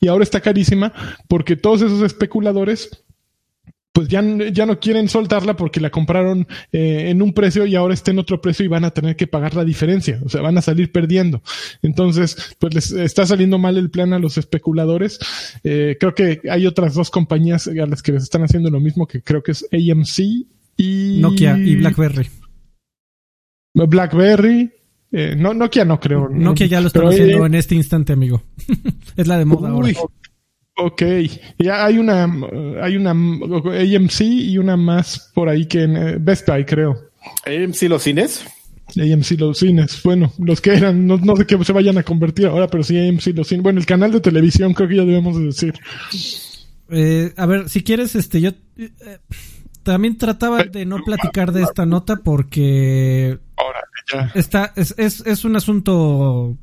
Y 0.00 0.08
ahora 0.08 0.24
está 0.24 0.40
carísima 0.40 0.92
porque 1.28 1.56
todos 1.56 1.82
esos 1.82 2.02
especuladores 2.02 3.04
pues 3.98 4.06
ya, 4.06 4.22
ya 4.52 4.64
no 4.64 4.78
quieren 4.78 5.08
soltarla 5.08 5.56
porque 5.56 5.80
la 5.80 5.90
compraron 5.90 6.46
eh, 6.70 7.06
en 7.08 7.20
un 7.20 7.32
precio 7.32 7.66
y 7.66 7.74
ahora 7.74 7.94
está 7.94 8.12
en 8.12 8.20
otro 8.20 8.40
precio 8.40 8.64
y 8.64 8.68
van 8.68 8.84
a 8.84 8.92
tener 8.92 9.16
que 9.16 9.26
pagar 9.26 9.56
la 9.56 9.64
diferencia, 9.64 10.20
o 10.24 10.28
sea, 10.28 10.40
van 10.40 10.56
a 10.56 10.62
salir 10.62 10.92
perdiendo. 10.92 11.42
Entonces, 11.82 12.54
pues 12.60 12.74
les 12.74 12.92
está 12.92 13.26
saliendo 13.26 13.58
mal 13.58 13.76
el 13.76 13.90
plan 13.90 14.12
a 14.12 14.20
los 14.20 14.38
especuladores. 14.38 15.18
Eh, 15.64 15.96
creo 15.98 16.14
que 16.14 16.42
hay 16.48 16.68
otras 16.68 16.94
dos 16.94 17.10
compañías 17.10 17.66
a 17.66 17.86
las 17.86 18.00
que 18.00 18.12
les 18.12 18.22
están 18.22 18.44
haciendo 18.44 18.70
lo 18.70 18.78
mismo, 18.78 19.08
que 19.08 19.20
creo 19.20 19.42
que 19.42 19.50
es 19.50 19.66
AMC 19.72 20.46
y 20.76 21.18
Nokia 21.20 21.58
y 21.58 21.74
BlackBerry. 21.74 22.28
BlackBerry. 23.74 24.77
Eh, 25.10 25.34
no, 25.36 25.54
Nokia 25.54 25.84
no 25.84 25.98
creo. 25.98 26.28
no. 26.28 26.50
Nokia 26.50 26.66
ya 26.66 26.80
lo 26.80 26.90
Pero, 26.90 27.08
haciendo 27.08 27.44
eh, 27.44 27.46
en 27.46 27.54
este 27.54 27.74
instante, 27.74 28.12
amigo. 28.12 28.42
es 29.16 29.26
la 29.26 29.38
de 29.38 29.44
moda 29.44 29.70
ahora. 29.70 29.88
Uy, 29.88 29.96
ok, 30.76 31.02
ya 31.58 31.84
hay 31.84 31.98
una, 31.98 32.24
hay 32.82 32.96
una 32.96 33.10
AMC 33.10 34.20
y 34.20 34.58
una 34.58 34.76
más 34.76 35.30
por 35.34 35.48
ahí 35.48 35.66
que 35.66 35.82
en 35.82 35.96
eh, 35.96 36.16
Best 36.20 36.46
Buy, 36.46 36.64
creo. 36.64 36.96
AMC 37.46 37.82
los 37.88 38.02
cines. 38.02 38.44
AMC 38.96 39.38
los 39.38 39.58
cines, 39.58 40.02
bueno, 40.02 40.32
los 40.38 40.60
que 40.60 40.74
eran, 40.74 41.06
no, 41.06 41.18
no 41.18 41.36
sé 41.36 41.46
qué 41.46 41.62
se 41.62 41.72
vayan 41.72 41.98
a 41.98 42.02
convertir 42.02 42.46
ahora, 42.46 42.68
pero 42.68 42.82
sí 42.82 42.98
AMC 42.98 43.28
los 43.34 43.48
cines. 43.48 43.62
Bueno, 43.62 43.80
el 43.80 43.86
canal 43.86 44.12
de 44.12 44.20
televisión 44.20 44.72
creo 44.74 44.88
que 44.88 44.96
ya 44.96 45.04
debemos 45.04 45.38
de 45.38 45.44
decir. 45.44 45.74
Eh, 46.90 47.32
a 47.36 47.46
ver, 47.46 47.68
si 47.68 47.82
quieres, 47.82 48.14
este, 48.14 48.40
yo 48.40 48.50
eh, 48.78 49.18
también 49.92 50.18
trataba 50.18 50.64
de 50.64 50.84
no 50.84 50.98
platicar 51.02 51.50
de 51.50 51.62
esta 51.62 51.86
nota 51.86 52.16
porque 52.16 53.38
Ahora, 53.56 53.80
ya. 54.12 54.30
está, 54.34 54.72
es, 54.76 54.94
es, 54.98 55.26
es 55.26 55.46
un 55.46 55.56
asunto, 55.56 56.58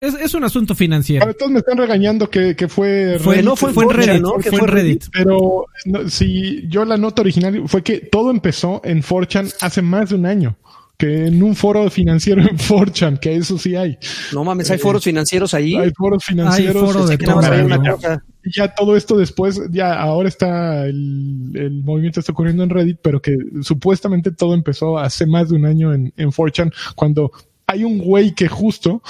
es, 0.00 0.14
es 0.14 0.32
un 0.32 0.42
asunto 0.44 0.74
financiero. 0.74 1.22
Ahora 1.22 1.36
todos 1.36 1.52
me 1.52 1.58
están 1.58 1.76
regañando 1.76 2.30
que, 2.30 2.56
que 2.56 2.68
fue 2.68 3.18
Fue, 3.20 3.42
no 3.42 3.56
fue 3.56 3.74
fue 3.74 3.84
en 3.84 3.90
4chan, 3.90 3.94
Reddit, 4.06 4.22
¿no? 4.22 4.34
Que 4.38 4.50
fue 4.52 4.66
Reddit. 4.66 5.04
Pero 5.12 5.66
no, 5.84 6.08
si 6.08 6.66
yo 6.68 6.86
la 6.86 6.96
nota 6.96 7.20
original 7.20 7.62
fue 7.66 7.82
que 7.82 7.98
todo 7.98 8.30
empezó 8.30 8.80
en 8.84 9.02
4chan 9.02 9.54
hace 9.60 9.82
más 9.82 10.08
de 10.08 10.14
un 10.14 10.24
año. 10.24 10.56
Que 10.96 11.26
en 11.26 11.42
un 11.42 11.54
foro 11.54 11.90
financiero 11.90 12.40
en 12.48 12.56
4chan, 12.56 13.18
que 13.18 13.36
eso 13.36 13.58
sí 13.58 13.76
hay. 13.76 13.98
No 14.32 14.44
mames, 14.44 14.70
hay 14.70 14.78
foros 14.78 15.04
financieros 15.04 15.52
ahí. 15.52 15.74
Hay 15.76 15.90
foros 15.94 16.24
financieros. 16.24 16.76
Hay 16.76 16.92
foro 16.92 17.06
de 17.06 17.18
más 17.18 17.26
todo, 17.26 17.52
hay 17.52 17.60
una 17.60 17.92
cosa. 17.92 18.24
Y 18.44 18.52
ya 18.52 18.74
todo 18.74 18.96
esto 18.96 19.16
después, 19.16 19.60
ya 19.70 19.94
ahora 20.00 20.28
está 20.28 20.86
el, 20.86 21.52
el 21.54 21.82
movimiento 21.84 22.20
está 22.20 22.32
ocurriendo 22.32 22.62
en 22.64 22.70
Reddit, 22.70 22.98
pero 23.02 23.20
que 23.22 23.36
supuestamente 23.62 24.32
todo 24.32 24.54
empezó 24.54 24.98
hace 24.98 25.26
más 25.26 25.48
de 25.50 25.56
un 25.56 25.66
año 25.66 25.92
en, 25.94 26.12
en 26.16 26.30
4chan, 26.30 26.72
cuando 26.96 27.30
hay 27.66 27.84
un 27.84 27.98
güey 27.98 28.34
que 28.34 28.48
justo 28.48 29.02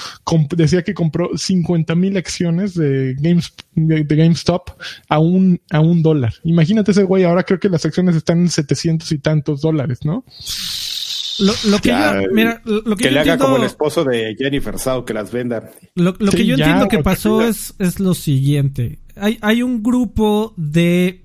decía 0.55 0.83
que 0.83 0.93
compró 0.93 1.31
50 1.35 1.95
mil 1.95 2.15
acciones 2.15 2.75
de, 2.75 3.15
Games, 3.19 3.53
de, 3.75 4.03
de 4.03 4.15
GameStop 4.15 4.69
a 5.09 5.19
un, 5.19 5.59
a 5.71 5.81
un 5.81 6.01
dólar. 6.03 6.35
Imagínate 6.43 6.91
ese 6.91 7.03
güey, 7.03 7.23
ahora 7.23 7.43
creo 7.43 7.59
que 7.59 7.69
las 7.69 7.85
acciones 7.85 8.15
están 8.15 8.39
en 8.39 8.49
700 8.49 9.11
y 9.11 9.17
tantos 9.19 9.61
dólares, 9.61 9.99
¿no? 10.05 10.23
Lo, 11.39 11.53
lo 11.63 11.79
que 11.79 11.89
Ya, 11.89 12.21
yo, 12.21 12.27
mira, 12.31 12.61
lo 12.63 12.95
que, 12.95 13.05
Que 13.05 13.09
yo 13.09 13.11
le 13.11 13.19
haga 13.19 13.33
entiendo, 13.33 13.45
como 13.45 13.57
el 13.57 13.63
esposo 13.63 14.03
de 14.03 14.35
Jennifer 14.37 14.77
Sau 14.77 15.03
que 15.03 15.13
las 15.13 15.31
venda. 15.31 15.71
lo, 15.95 16.15
lo 16.19 16.31
Sí, 16.31 16.37
que 16.37 16.45
yo 16.45 16.55
ya, 16.55 16.65
entiendo 16.65 16.87
que 16.87 16.99
pasó 16.99 17.41
ya. 17.41 17.49
es, 17.49 17.73
es 17.79 17.99
lo 17.99 18.13
siguiente. 18.13 18.99
Hay, 19.15 19.37
hay 19.41 19.63
un 19.63 19.83
grupo 19.83 20.53
de 20.57 21.23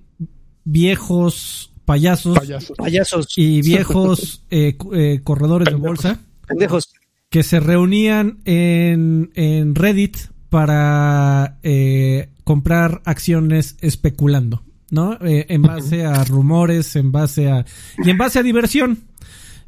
viejos 0.65 1.73
payasos 1.85 2.39
Payasos. 2.39 2.77
Payasos. 2.77 3.39
y 3.39 3.63
viejos 3.63 4.45
eh, 4.51 4.77
eh, 4.93 5.21
corredores 5.25 5.69
de 5.69 5.75
bolsa 5.77 6.21
Pendejos. 6.47 6.93
que 7.31 7.43
se 7.43 7.61
reunían 7.61 8.39
en, 8.45 9.31
en 9.35 9.75
Reddit 9.75 10.17
para 10.51 11.59
eh, 11.63 12.31
comprar 12.45 13.03
acciones 13.05 13.77
especulando, 13.81 14.63
¿no? 14.91 15.15
Eh, 15.23 15.47
en 15.51 15.63
base 15.63 16.05
a 16.05 16.25
rumores, 16.25 16.97
en 16.97 17.13
base 17.13 17.51
a... 17.51 17.65
y 18.03 18.11
en 18.11 18.19
base 18.19 18.39
a 18.39 18.43
diversión. 18.43 19.01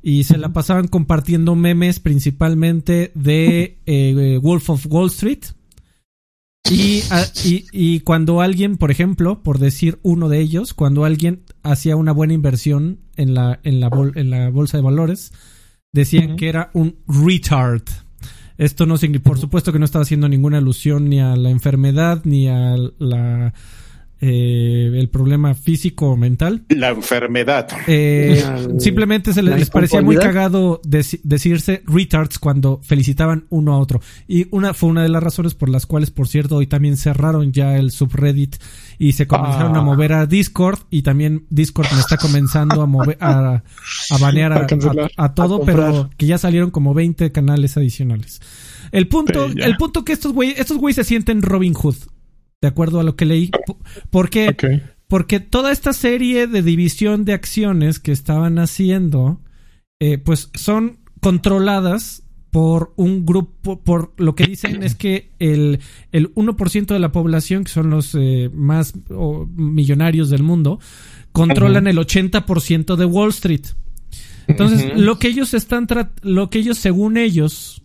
Y 0.03 0.25
se 0.25 0.39
la 0.39 0.55
pasaban 0.55 0.89
compartiendo 0.89 1.55
memes 1.55 2.01
principalmente 2.01 3.13
de 3.15 3.79
eh, 3.85 4.39
Wolf 4.43 4.71
of 4.71 4.87
Wall 4.89 5.09
Street. 5.09 5.45
Y, 6.69 7.03
a- 7.11 7.27
y, 7.45 7.65
y 7.73 8.01
cuando 8.01 8.41
alguien, 8.41 8.77
por 8.77 8.91
ejemplo, 8.91 9.43
por 9.43 9.59
decir 9.59 9.99
uno 10.03 10.29
de 10.29 10.41
ellos, 10.41 10.75
cuando 10.75 11.05
alguien 11.05 11.43
hacía 11.63 11.97
una 11.97 12.13
buena 12.13 12.35
inversión 12.35 12.99
en 13.17 13.35
la, 13.35 13.61
en 13.65 13.81
la, 13.81 13.89
bol- 13.91 14.13
en 14.17 14.31
la 14.31 14.51
bolsa 14.51 14.77
de 14.77 14.83
valores, 14.83 15.33
decían 15.93 16.37
que 16.37 16.49
era 16.49 16.71
un 16.75 16.97
retard. 17.09 17.83
Esto 18.59 18.85
no 18.87 18.99
significa, 18.99 19.31
por 19.31 19.39
supuesto 19.39 19.73
que 19.73 19.79
no 19.79 19.85
estaba 19.87 20.03
haciendo 20.03 20.29
ninguna 20.29 20.59
alusión 20.59 21.09
ni 21.09 21.19
a 21.19 21.35
la 21.35 21.51
enfermedad 21.51 22.21
ni 22.25 22.47
a 22.49 22.77
la 22.99 23.55
eh, 24.23 24.91
el 24.95 25.09
problema 25.09 25.55
físico 25.55 26.11
o 26.11 26.17
mental. 26.17 26.65
La 26.69 26.91
enfermedad. 26.91 27.69
Eh, 27.87 28.43
simplemente 28.79 29.33
se 29.33 29.43
les, 29.43 29.71
parecía 29.71 30.03
muy 30.03 30.17
cagado 30.17 30.83
decirse 30.85 31.83
retards 31.87 32.39
cuando 32.39 32.81
felicitaban 32.83 33.47
uno 33.49 33.73
a 33.73 33.79
otro. 33.79 34.01
Y 34.29 34.47
una 34.51 34.75
fue 34.75 34.91
una 34.91 35.03
de 35.03 35.09
las 35.09 35.23
razones 35.23 35.55
por 35.55 35.71
las 35.71 35.87
cuales, 35.87 36.11
por 36.11 36.29
cierto, 36.29 36.57
hoy 36.57 36.67
también 36.67 36.99
cerraron 36.99 37.53
ya 37.53 37.79
el 37.79 37.91
subreddit 37.93 38.57
y 38.99 39.13
se 39.13 39.27
comenzaron 39.27 39.75
a 39.77 39.79
ah. 39.79 39.83
mover 39.83 40.13
a 40.13 40.27
Discord 40.27 40.81
y 40.91 41.01
también 41.01 41.47
Discord 41.49 41.87
me 41.95 42.01
está 42.01 42.19
comenzando 42.19 42.83
a 42.83 42.87
mover 42.87 43.17
a, 43.21 43.63
a 44.11 44.19
banear 44.19 44.53
a, 45.17 45.35
todo, 45.35 45.63
pero 45.65 46.11
que 46.19 46.27
ya 46.27 46.37
salieron 46.37 46.71
como 46.71 46.93
20 46.93 47.33
canales 47.33 47.79
adicionales. 47.79 48.43
El 48.93 49.09
punto, 49.09 49.47
el 49.47 49.77
punto 49.79 50.05
que 50.05 50.13
estos 50.13 50.33
güeyes, 50.35 50.59
estos 50.59 50.77
güeyes 50.77 50.97
se 50.97 51.05
sienten 51.05 51.41
Robin 51.41 51.73
Hood 51.73 51.97
de 52.61 52.69
acuerdo 52.69 53.01
a 53.01 53.05
lo 53.05 53.17
que 53.17 53.25
leí. 53.25 53.51
Porque, 54.11 54.83
porque 55.09 55.41
toda 55.41 55.73
esta 55.73 55.93
serie 55.93 56.47
de 56.47 56.63
división 56.63 57.25
de 57.25 57.33
acciones 57.33 57.99
que 57.99 58.13
estaban 58.13 58.59
haciendo, 58.59 59.41
eh, 60.01 60.19
pues 60.19 60.51
son 60.55 60.99
controladas 61.21 62.23
por 62.51 62.93
un 62.97 63.25
grupo, 63.25 63.81
por 63.81 64.13
lo 64.17 64.35
que 64.35 64.45
dicen 64.45 64.83
es 64.83 64.97
que 64.97 65.31
el, 65.39 65.79
el 66.11 66.35
1% 66.35 66.87
de 66.87 66.99
la 66.99 67.13
población, 67.13 67.65
que 67.65 67.71
son 67.71 67.91
los 67.91 68.15
eh, 68.19 68.51
más 68.53 68.93
millonarios 69.55 70.31
del 70.31 70.43
mundo, 70.43 70.81
controlan 71.33 71.87
el 71.87 71.97
80% 71.97 72.97
de 72.97 73.05
Wall 73.05 73.31
Street. 73.31 73.67
Entonces, 74.49 74.99
lo 74.99 75.21
que 75.21 75.29
ellos 75.29 75.55
están, 75.55 75.87
lo 76.23 76.51
que 76.51 76.59
ellos, 76.59 76.77
según 76.77 77.17
ellos, 77.17 77.85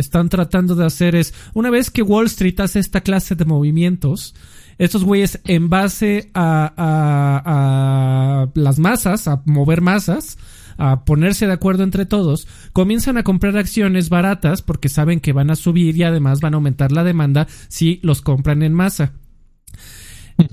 están 0.00 0.28
tratando 0.28 0.74
de 0.74 0.86
hacer 0.86 1.14
es, 1.14 1.34
una 1.54 1.70
vez 1.70 1.90
que 1.90 2.02
Wall 2.02 2.26
Street 2.26 2.58
hace 2.60 2.78
esta 2.78 3.00
clase 3.02 3.34
de 3.34 3.44
movimientos, 3.44 4.34
estos 4.78 5.04
güeyes 5.04 5.40
en 5.44 5.68
base 5.68 6.30
a, 6.34 6.72
a, 6.76 8.50
las 8.54 8.78
masas, 8.78 9.28
a 9.28 9.42
mover 9.44 9.82
masas, 9.82 10.38
a 10.78 11.04
ponerse 11.04 11.46
de 11.46 11.52
acuerdo 11.52 11.82
entre 11.82 12.06
todos, 12.06 12.48
comienzan 12.72 13.18
a 13.18 13.22
comprar 13.22 13.58
acciones 13.58 14.08
baratas 14.08 14.62
porque 14.62 14.88
saben 14.88 15.20
que 15.20 15.34
van 15.34 15.50
a 15.50 15.56
subir 15.56 15.96
y 15.96 16.02
además 16.02 16.40
van 16.40 16.54
a 16.54 16.56
aumentar 16.56 16.92
la 16.92 17.04
demanda 17.04 17.46
si 17.68 18.00
los 18.02 18.22
compran 18.22 18.62
en 18.62 18.72
masa. 18.72 19.12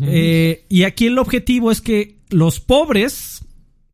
Eh, 0.02 0.66
y 0.68 0.84
aquí 0.84 1.08
el 1.08 1.18
objetivo 1.18 1.72
es 1.72 1.80
que 1.80 2.20
los 2.30 2.60
pobres 2.60 3.46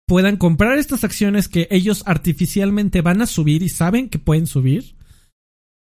puedan 0.06 0.38
comprar 0.38 0.78
estas 0.78 1.04
acciones 1.04 1.48
que 1.48 1.68
ellos 1.70 2.04
artificialmente 2.06 3.02
van 3.02 3.22
a 3.22 3.28
subir 3.28 3.64
y 3.64 3.70
saben 3.70 4.10
que 4.10 4.20
pueden 4.20 4.48
subir 4.48 4.96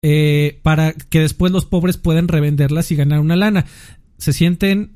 eh, 0.01 0.59
para 0.63 0.93
que 0.93 1.19
después 1.19 1.51
los 1.51 1.65
pobres 1.65 1.97
puedan 1.97 2.27
revenderlas 2.27 2.91
y 2.91 2.95
ganar 2.95 3.19
una 3.19 3.35
lana. 3.35 3.65
Se 4.17 4.33
sienten, 4.33 4.93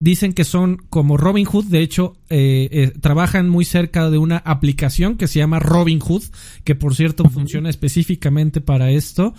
dicen 0.00 0.32
que 0.32 0.44
son 0.44 0.78
como 0.88 1.16
Robin 1.16 1.44
Hood, 1.44 1.66
de 1.66 1.80
hecho, 1.80 2.16
eh, 2.30 2.68
eh, 2.70 2.92
trabajan 3.00 3.48
muy 3.48 3.64
cerca 3.64 4.10
de 4.10 4.18
una 4.18 4.38
aplicación 4.38 5.16
que 5.16 5.28
se 5.28 5.38
llama 5.38 5.58
Robin 5.58 6.00
Hood, 6.00 6.24
que 6.64 6.74
por 6.74 6.94
cierto 6.94 7.24
funciona 7.28 7.70
específicamente 7.70 8.60
para 8.60 8.90
esto. 8.90 9.34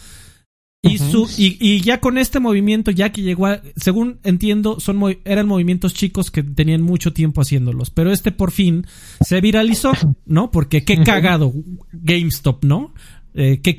Y, 0.84 1.00
su, 1.00 1.28
y, 1.38 1.82
ya 1.82 2.00
con 2.00 2.18
este 2.18 2.40
movimiento, 2.40 2.92
ya 2.92 3.12
que 3.12 3.24
llegó 3.24 3.48
a, 3.48 3.62
según 3.76 4.20
entiendo, 4.24 4.80
son 4.80 5.02
eran 5.26 5.48
movimientos 5.48 5.94
chicos 5.94 6.30
que 6.30 6.44
tenían 6.44 6.82
mucho 6.82 7.14
tiempo 7.14 7.42
haciéndolos, 7.42 7.90
pero 7.90 8.12
este 8.12 8.32
por 8.32 8.52
fin 8.52 8.86
se 9.22 9.42
viralizó, 9.42 9.92
¿no? 10.26 10.52
Porque 10.52 10.84
qué 10.84 11.04
cagado 11.04 11.52
GameStop, 11.92 12.64
¿no? 12.64 12.94
Eh, 13.40 13.62
qué 13.62 13.76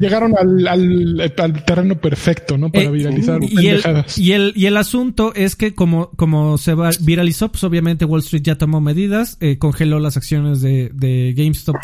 Llegaron 0.00 0.32
al, 0.38 1.34
terreno 1.66 2.00
perfecto, 2.00 2.56
¿no? 2.56 2.72
Para 2.72 2.90
viralizar. 2.90 3.40
Y 3.42 3.68
el, 3.68 3.82
y 4.16 4.32
el, 4.32 4.52
y, 4.56 4.64
el, 4.64 4.76
asunto 4.78 5.34
es 5.34 5.54
que 5.54 5.74
como, 5.74 6.08
como 6.12 6.56
se 6.56 6.74
viralizó, 7.02 7.52
pues 7.52 7.62
obviamente 7.62 8.06
Wall 8.06 8.20
Street 8.20 8.42
ya 8.42 8.56
tomó 8.56 8.80
medidas, 8.80 9.36
eh, 9.40 9.58
congeló 9.58 9.98
las 10.00 10.16
acciones 10.16 10.62
de, 10.62 10.90
de 10.94 11.34
GameStop 11.36 11.76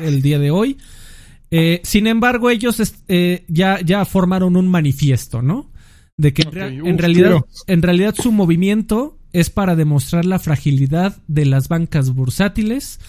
el, 0.00 0.22
día 0.22 0.38
de 0.38 0.50
hoy. 0.50 0.78
Eh, 1.50 1.82
sin 1.84 2.06
embargo, 2.06 2.48
ellos 2.48 2.80
ya, 3.46 3.80
ya 3.82 4.04
formaron 4.06 4.56
un 4.56 4.66
manifiesto, 4.66 5.42
¿no? 5.42 5.70
De 6.16 6.32
que 6.32 6.42
en, 6.42 6.96
realidad, 6.96 7.42
en 7.66 7.82
realidad 7.82 8.14
su 8.16 8.32
movimiento 8.32 9.18
es 9.34 9.50
para 9.50 9.76
demostrar 9.76 10.24
la 10.24 10.38
fragilidad 10.38 11.18
de 11.28 11.44
las 11.44 11.68
bancas 11.68 12.14
bursátiles, 12.14 13.00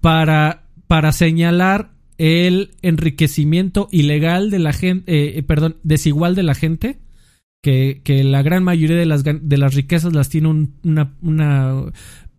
para, 0.00 0.64
para 0.88 1.12
señalar 1.12 1.92
el 2.20 2.72
enriquecimiento 2.82 3.88
ilegal 3.90 4.50
de 4.50 4.58
la 4.58 4.74
gente, 4.74 5.10
eh, 5.10 5.38
eh, 5.38 5.42
perdón, 5.42 5.76
desigual 5.84 6.34
de 6.34 6.42
la 6.42 6.54
gente, 6.54 6.98
que, 7.62 8.02
que, 8.04 8.22
la 8.24 8.42
gran 8.42 8.62
mayoría 8.62 8.96
de 8.96 9.06
las, 9.06 9.24
de 9.24 9.56
las 9.56 9.74
riquezas 9.74 10.12
las 10.12 10.28
tiene 10.28 10.48
un 10.48 10.74
una, 10.82 11.86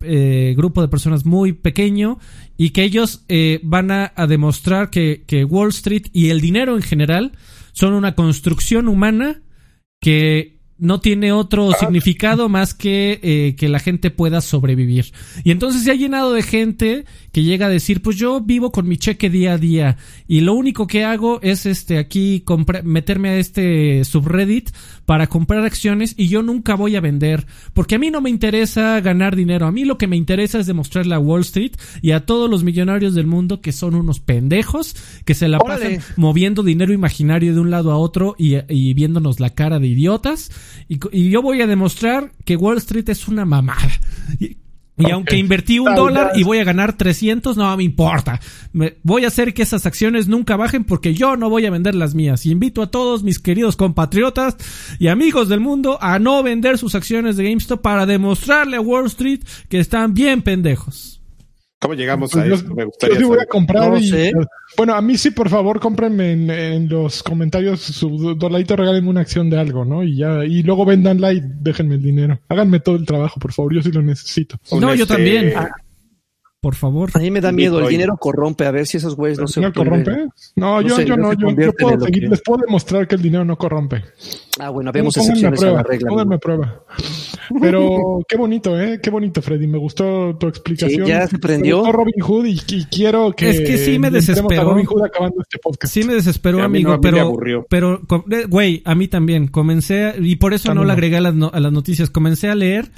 eh, 0.00 0.54
grupo 0.56 0.82
de 0.82 0.88
personas 0.88 1.26
muy 1.26 1.52
pequeño 1.52 2.20
y 2.56 2.70
que 2.70 2.84
ellos 2.84 3.24
van 3.64 3.90
a, 3.90 4.12
a 4.14 4.28
demostrar 4.28 4.88
que, 4.88 5.24
que, 5.26 5.44
Wall 5.44 5.70
Street 5.70 6.06
y 6.12 6.30
el 6.30 6.40
dinero 6.40 6.76
en 6.76 6.82
general 6.82 7.32
son 7.72 7.92
una 7.94 8.14
construcción 8.14 8.86
humana 8.86 9.42
que 10.00 10.51
no 10.82 11.00
tiene 11.00 11.30
otro 11.30 11.70
ah. 11.70 11.76
significado 11.78 12.48
más 12.48 12.74
que 12.74 13.20
eh, 13.22 13.54
que 13.56 13.68
la 13.68 13.78
gente 13.78 14.10
pueda 14.10 14.40
sobrevivir. 14.40 15.12
Y 15.44 15.52
entonces 15.52 15.84
se 15.84 15.92
ha 15.92 15.94
llenado 15.94 16.32
de 16.32 16.42
gente 16.42 17.04
que 17.30 17.44
llega 17.44 17.66
a 17.66 17.70
decir, 17.70 18.02
pues 18.02 18.16
yo 18.16 18.40
vivo 18.40 18.72
con 18.72 18.88
mi 18.88 18.96
cheque 18.96 19.30
día 19.30 19.52
a 19.52 19.58
día 19.58 19.96
y 20.26 20.40
lo 20.40 20.54
único 20.54 20.88
que 20.88 21.04
hago 21.04 21.40
es 21.40 21.66
este 21.66 21.98
aquí 21.98 22.44
meterme 22.82 23.28
a 23.28 23.36
este 23.36 24.04
subreddit 24.04 24.70
para 25.06 25.26
comprar 25.26 25.64
acciones 25.64 26.14
y 26.16 26.28
yo 26.28 26.42
nunca 26.42 26.74
voy 26.74 26.96
a 26.96 27.00
vender, 27.00 27.46
porque 27.72 27.96
a 27.96 27.98
mí 27.98 28.10
no 28.10 28.20
me 28.20 28.30
interesa 28.30 29.00
ganar 29.00 29.36
dinero, 29.36 29.66
a 29.66 29.72
mí 29.72 29.84
lo 29.84 29.98
que 29.98 30.06
me 30.06 30.16
interesa 30.16 30.58
es 30.58 30.66
demostrarle 30.66 31.14
a 31.14 31.18
Wall 31.18 31.42
Street 31.42 31.72
y 32.00 32.12
a 32.12 32.24
todos 32.24 32.48
los 32.48 32.64
millonarios 32.64 33.14
del 33.14 33.26
mundo 33.26 33.60
que 33.60 33.72
son 33.72 33.94
unos 33.94 34.20
pendejos 34.20 34.94
que 35.24 35.34
se 35.34 35.48
la 35.48 35.58
pasan 35.58 35.98
moviendo 36.16 36.62
dinero 36.62 36.92
imaginario 36.92 37.54
de 37.54 37.60
un 37.60 37.70
lado 37.70 37.90
a 37.90 37.96
otro 37.96 38.34
y, 38.38 38.56
y 38.68 38.94
viéndonos 38.94 39.40
la 39.40 39.50
cara 39.50 39.78
de 39.78 39.86
idiotas. 39.88 40.50
Y, 40.88 41.30
yo 41.30 41.42
voy 41.42 41.60
a 41.62 41.66
demostrar 41.66 42.32
que 42.44 42.56
Wall 42.56 42.78
Street 42.78 43.08
es 43.08 43.28
una 43.28 43.44
mamada. 43.44 43.90
Y, 45.08 45.10
aunque 45.10 45.36
invertí 45.36 45.78
un 45.78 45.94
dólar 45.94 46.32
y 46.34 46.42
voy 46.42 46.58
a 46.58 46.64
ganar 46.64 46.94
300, 46.96 47.56
no 47.56 47.76
me 47.76 47.84
importa. 47.84 48.40
Me, 48.72 48.96
voy 49.02 49.24
a 49.24 49.28
hacer 49.28 49.54
que 49.54 49.62
esas 49.62 49.86
acciones 49.86 50.28
nunca 50.28 50.56
bajen 50.56 50.84
porque 50.84 51.14
yo 51.14 51.36
no 51.36 51.50
voy 51.50 51.66
a 51.66 51.70
vender 51.70 51.94
las 51.94 52.14
mías. 52.14 52.46
Y 52.46 52.50
invito 52.50 52.82
a 52.82 52.90
todos 52.90 53.22
mis 53.22 53.38
queridos 53.38 53.76
compatriotas 53.76 54.56
y 54.98 55.08
amigos 55.08 55.48
del 55.48 55.60
mundo 55.60 55.98
a 56.00 56.18
no 56.18 56.42
vender 56.42 56.78
sus 56.78 56.94
acciones 56.94 57.36
de 57.36 57.44
GameStop 57.44 57.80
para 57.80 58.06
demostrarle 58.06 58.76
a 58.76 58.80
Wall 58.80 59.06
Street 59.06 59.40
que 59.68 59.78
están 59.80 60.14
bien 60.14 60.42
pendejos. 60.42 61.21
¿Cómo 61.82 61.94
llegamos 61.94 62.32
a 62.36 62.46
eso? 62.46 62.72
Me 62.76 62.84
gustaría 62.84 63.16
yo 63.16 63.22
sí 63.22 63.26
voy 63.26 63.40
a 63.40 63.46
comprar 63.46 63.92
Bueno, 64.76 64.94
a 64.94 65.02
mí 65.02 65.18
sí, 65.18 65.32
por 65.32 65.48
favor, 65.48 65.80
cómprenme 65.80 66.30
en, 66.30 66.88
los 66.88 67.24
comentarios 67.24 67.80
su 67.80 68.36
doladito, 68.36 68.76
regálenme 68.76 69.10
una 69.10 69.22
acción 69.22 69.50
de 69.50 69.58
algo, 69.58 69.84
¿no? 69.84 70.04
Y 70.04 70.18
ya, 70.18 70.44
y 70.44 70.62
luego 70.62 70.84
vendanla 70.84 71.32
y 71.32 71.42
déjenme 71.42 71.96
el 71.96 72.02
dinero. 72.02 72.38
Háganme 72.48 72.78
todo 72.78 72.94
el 72.94 73.04
trabajo, 73.04 73.40
por 73.40 73.52
favor, 73.52 73.74
yo 73.74 73.82
sí 73.82 73.90
lo 73.90 74.00
necesito. 74.00 74.60
No, 74.70 74.94
yo 74.94 75.02
este, 75.02 75.14
también. 75.14 75.54
Por 76.62 76.76
favor. 76.76 77.10
A 77.14 77.18
mí 77.18 77.28
me 77.32 77.40
da 77.40 77.50
miedo, 77.50 77.80
el 77.80 77.88
dinero 77.88 78.16
corrompe, 78.16 78.64
a 78.64 78.70
ver 78.70 78.86
si 78.86 78.96
esos 78.98 79.16
güeyes 79.16 79.36
no 79.36 79.48
se 79.48 79.60
¿No 79.60 79.72
corrompe? 79.72 80.28
No, 80.54 80.80
yo, 80.80 81.00
yo 81.00 81.16
no, 81.16 81.32
yo, 81.32 81.48
puedo 81.72 81.98
seguir, 81.98 82.30
les 82.30 82.40
puedo 82.40 82.64
demostrar 82.64 83.08
que 83.08 83.16
el 83.16 83.22
dinero 83.22 83.44
no 83.44 83.58
corrompe. 83.58 84.04
Ah, 84.60 84.70
bueno, 84.70 84.92
vemos 84.92 85.16
excepciones 85.16 85.58
prueba, 85.58 85.80
a 85.80 85.82
la 85.82 85.88
regla. 85.88 86.08
Pónganme 86.08 86.38
prueba. 86.38 86.84
Pero 87.60 88.20
qué 88.28 88.36
bonito, 88.36 88.80
¿eh? 88.80 89.00
Qué 89.02 89.10
bonito, 89.10 89.42
Freddy. 89.42 89.66
Me 89.66 89.76
gustó 89.76 90.36
tu 90.36 90.46
explicación. 90.46 91.04
Sí, 91.04 91.10
ya 91.10 91.26
se 91.26 91.40
prendió. 91.40 91.90
Robin 91.90 92.20
Hood 92.20 92.44
y, 92.44 92.84
quiero 92.84 93.32
que... 93.32 93.50
Es 93.50 93.60
que 93.62 93.78
sí 93.78 93.98
me 93.98 94.12
desesperó. 94.12 94.62
Robin 94.70 94.86
Hood 94.86 95.06
acabando 95.06 95.42
este 95.42 95.58
podcast. 95.58 95.92
Sí 95.92 96.04
me 96.04 96.14
desesperó, 96.14 96.62
amigo, 96.62 97.00
pero... 97.00 97.36
Pero, 97.68 98.02
eh, 98.30 98.44
güey, 98.48 98.82
a 98.84 98.94
mí 98.94 99.08
también. 99.08 99.48
Comencé, 99.48 100.14
y 100.20 100.36
por 100.36 100.54
eso 100.54 100.72
no, 100.72 100.84
le 100.84 100.92
agregué 100.92 101.16
a 101.16 101.22
las, 101.22 101.34
a 101.52 101.58
las 101.58 101.72
noticias. 101.72 102.08
Comencé 102.08 102.48
a 102.48 102.54
leer 102.54 102.88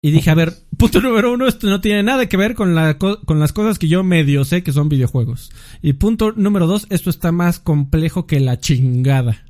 y 0.00 0.10
dije, 0.10 0.30
a 0.30 0.34
ver, 0.34 0.52
punto 0.76 1.00
número 1.00 1.32
uno, 1.32 1.48
esto 1.48 1.66
no 1.66 1.80
tiene 1.80 2.02
nada 2.02 2.28
que 2.28 2.36
ver 2.36 2.54
con, 2.54 2.74
la, 2.74 2.98
con 2.98 3.40
las 3.40 3.52
cosas 3.52 3.78
que 3.78 3.88
yo 3.88 4.04
medio 4.04 4.44
sé 4.44 4.62
que 4.62 4.72
son 4.72 4.88
videojuegos. 4.88 5.50
Y 5.82 5.94
punto 5.94 6.32
número 6.32 6.66
dos, 6.66 6.86
esto 6.90 7.10
está 7.10 7.32
más 7.32 7.58
complejo 7.58 8.26
que 8.26 8.38
la 8.38 8.58
chingada. 8.60 9.44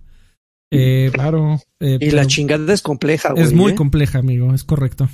Eh, 0.70 1.10
claro. 1.12 1.60
Eh, 1.80 1.98
y 2.00 2.10
la 2.10 2.26
chingada 2.26 2.72
es 2.72 2.82
compleja, 2.82 3.32
güey. 3.32 3.44
Es 3.44 3.52
muy 3.52 3.72
¿eh? 3.72 3.74
compleja, 3.74 4.18
amigo, 4.18 4.54
es 4.54 4.64
correcto. 4.64 5.08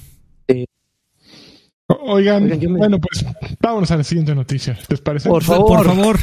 Oigan, 1.86 2.48
bueno, 2.78 2.98
pues 2.98 3.26
vámonos 3.60 3.90
a 3.90 3.98
la 3.98 4.04
siguiente 4.04 4.34
noticia. 4.34 4.78
¿Les 4.88 5.00
parece? 5.00 5.28
Por 5.28 5.42
favor. 5.42 5.84
Por 5.84 5.86
favor. 5.86 6.18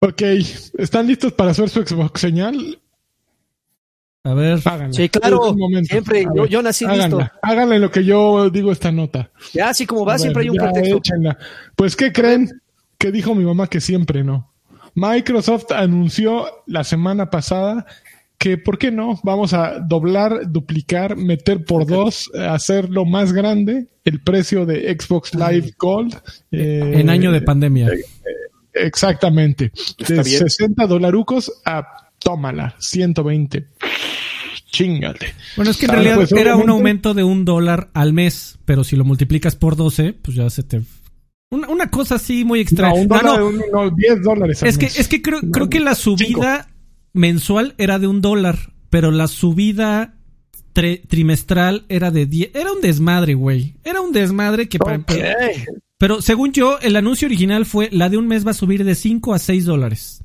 Ok, 0.00 0.22
¿están 0.78 1.06
listos 1.06 1.32
para 1.32 1.52
hacer 1.52 1.68
su 1.68 1.80
Xbox 1.80 2.20
señal? 2.20 2.80
A 4.24 4.34
ver, 4.34 4.60
háganla. 4.64 4.92
Sí, 4.92 5.08
claro. 5.08 5.54
Siempre, 5.82 6.24
yo, 6.48 6.62
nací 6.62 6.84
háganla, 6.84 7.06
listo. 7.08 7.30
Háganle 7.42 7.78
lo 7.80 7.90
que 7.90 8.04
yo 8.04 8.50
digo 8.50 8.70
esta 8.70 8.92
nota. 8.92 9.30
Ya, 9.52 9.70
así 9.70 9.84
como 9.84 10.04
va, 10.04 10.18
siempre 10.18 10.42
hay 10.42 10.50
un 10.50 10.56
pretexto. 10.56 11.00
Pues, 11.74 11.96
¿qué 11.96 12.12
creen? 12.12 12.48
Que 12.98 13.10
dijo 13.10 13.34
mi 13.34 13.44
mamá 13.44 13.66
que 13.66 13.80
siempre 13.80 14.22
no. 14.22 14.52
Microsoft 14.94 15.72
anunció 15.72 16.46
la 16.66 16.84
semana 16.84 17.30
pasada 17.30 17.86
que, 18.38 18.58
¿por 18.58 18.78
qué 18.78 18.90
no? 18.90 19.18
Vamos 19.22 19.54
a 19.54 19.78
doblar, 19.78 20.50
duplicar, 20.50 21.16
meter 21.16 21.64
por 21.64 21.86
dos, 21.86 22.30
hacerlo 22.34 23.04
más 23.04 23.32
grande 23.32 23.86
el 24.04 24.20
precio 24.20 24.66
de 24.66 24.96
Xbox 24.98 25.34
Live 25.34 25.74
Gold. 25.78 26.14
Eh, 26.50 26.92
en 26.94 27.08
año 27.08 27.30
de 27.32 27.40
pandemia. 27.40 27.88
Eh, 27.88 28.04
exactamente. 28.74 29.72
De 29.98 30.24
60 30.24 30.86
dolarucos 30.86 31.52
a, 31.64 31.86
tómala, 32.22 32.74
120 32.78 33.66
chingate. 34.72 35.34
Bueno, 35.54 35.70
es 35.70 35.76
que 35.76 35.86
en 35.86 35.92
realidad 35.92 36.16
pues, 36.16 36.32
era 36.32 36.56
un 36.56 36.68
aumento 36.70 37.14
de 37.14 37.22
un 37.22 37.44
dólar 37.44 37.90
al 37.94 38.12
mes, 38.12 38.58
pero 38.64 38.82
si 38.82 38.96
lo 38.96 39.04
multiplicas 39.04 39.54
por 39.54 39.76
12, 39.76 40.14
pues 40.14 40.36
ya 40.36 40.50
se 40.50 40.64
te... 40.64 40.82
Una, 41.50 41.90
cosa 41.90 42.14
así 42.14 42.46
muy 42.46 42.60
extraña. 42.60 42.94
No, 42.94 43.02
un 43.02 43.08
dólar, 43.08 43.40
no, 43.72 43.90
10 43.90 44.22
dólares 44.22 44.62
al 44.62 44.68
es 44.70 44.78
Que, 44.78 44.86
es 44.86 45.06
que 45.06 45.20
creo, 45.20 45.40
creo 45.52 45.68
que 45.68 45.80
la 45.80 45.94
subida 45.94 46.70
mensual 47.12 47.74
era 47.76 47.98
de 47.98 48.06
un 48.06 48.22
dólar, 48.22 48.72
pero 48.88 49.10
la 49.10 49.28
subida 49.28 50.14
trimestral 50.72 51.84
era 51.90 52.10
de 52.10 52.24
10. 52.24 52.54
Era 52.54 52.72
un 52.72 52.80
desmadre, 52.80 53.34
güey. 53.34 53.74
Era 53.84 54.00
un 54.00 54.12
desmadre 54.12 54.68
que... 54.68 54.78
Pero 55.98 56.22
según 56.22 56.52
yo, 56.52 56.78
el 56.80 56.96
anuncio 56.96 57.26
original 57.26 57.66
fue 57.66 57.90
la 57.92 58.08
de 58.08 58.16
un 58.16 58.26
mes 58.26 58.46
va 58.46 58.52
a 58.52 58.54
subir 58.54 58.82
de 58.82 58.94
5 58.94 59.34
a 59.34 59.38
6 59.38 59.66
dólares. 59.66 60.24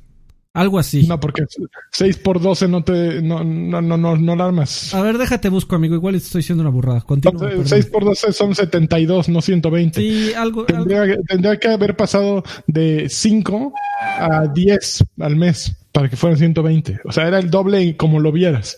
Algo 0.58 0.78
así. 0.80 1.06
No, 1.06 1.20
porque 1.20 1.44
6 1.92 2.16
por 2.16 2.40
12 2.40 2.66
no 2.66 2.82
te, 2.82 3.22
no, 3.22 3.44
no, 3.44 3.80
no, 3.80 3.96
no, 3.96 4.16
no 4.16 4.44
armas. 4.44 4.92
A 4.92 5.00
ver, 5.02 5.16
déjate 5.16 5.48
busco, 5.48 5.76
amigo. 5.76 5.94
Igual 5.94 6.16
estoy 6.16 6.40
diciendo 6.40 6.62
una 6.62 6.70
burrada. 6.70 7.00
Continúa. 7.02 7.48
6 7.64 7.86
por 7.86 8.04
12 8.04 8.32
son 8.32 8.56
72, 8.56 9.28
no 9.28 9.40
120. 9.40 10.00
Sí, 10.00 10.34
algo. 10.34 10.64
Tendría, 10.64 11.16
tendría 11.28 11.56
que 11.58 11.68
haber 11.68 11.96
pasado 11.96 12.42
de 12.66 13.08
5 13.08 13.72
a 14.18 14.48
10 14.48 15.04
al 15.20 15.36
mes 15.36 15.76
para 15.92 16.08
que 16.08 16.16
fueran 16.16 16.38
120. 16.38 17.02
O 17.04 17.12
sea, 17.12 17.28
era 17.28 17.38
el 17.38 17.50
doble 17.50 17.96
como 17.96 18.18
lo 18.18 18.32
vieras. 18.32 18.76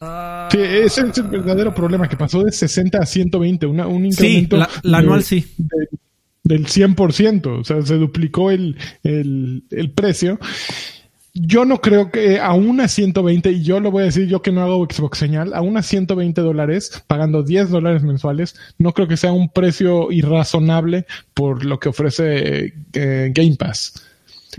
Ah. 0.00 0.48
Sí, 0.50 0.58
ese 0.58 1.02
es 1.08 1.18
el 1.18 1.24
verdadero 1.24 1.72
problema, 1.72 2.08
que 2.08 2.16
pasó 2.16 2.42
de 2.42 2.50
60 2.50 2.98
a 2.98 3.06
120, 3.06 3.66
una, 3.66 3.86
un 3.86 4.06
incremento. 4.06 4.56
Sí, 4.56 4.80
la, 4.82 4.98
anual 4.98 5.22
sí 5.22 5.46
del 6.50 6.66
100%, 6.66 7.60
o 7.60 7.64
sea, 7.64 7.80
se 7.82 7.94
duplicó 7.94 8.50
el, 8.50 8.76
el, 9.04 9.62
el 9.70 9.90
precio. 9.92 10.38
Yo 11.32 11.64
no 11.64 11.80
creo 11.80 12.10
que 12.10 12.40
a 12.40 12.54
una 12.54 12.88
120, 12.88 13.52
y 13.52 13.62
yo 13.62 13.78
lo 13.78 13.92
voy 13.92 14.02
a 14.02 14.06
decir 14.06 14.26
yo 14.26 14.42
que 14.42 14.50
no 14.50 14.62
hago 14.62 14.84
Xbox 14.84 15.16
señal, 15.16 15.54
a 15.54 15.62
una 15.62 15.82
120 15.82 16.40
dólares, 16.40 17.04
pagando 17.06 17.44
10 17.44 17.70
dólares 17.70 18.02
mensuales, 18.02 18.56
no 18.78 18.92
creo 18.92 19.06
que 19.06 19.16
sea 19.16 19.30
un 19.30 19.48
precio 19.48 20.10
irrazonable 20.10 21.06
por 21.32 21.64
lo 21.64 21.78
que 21.78 21.90
ofrece 21.90 22.74
eh, 22.94 23.30
Game 23.32 23.54
Pass. 23.56 24.09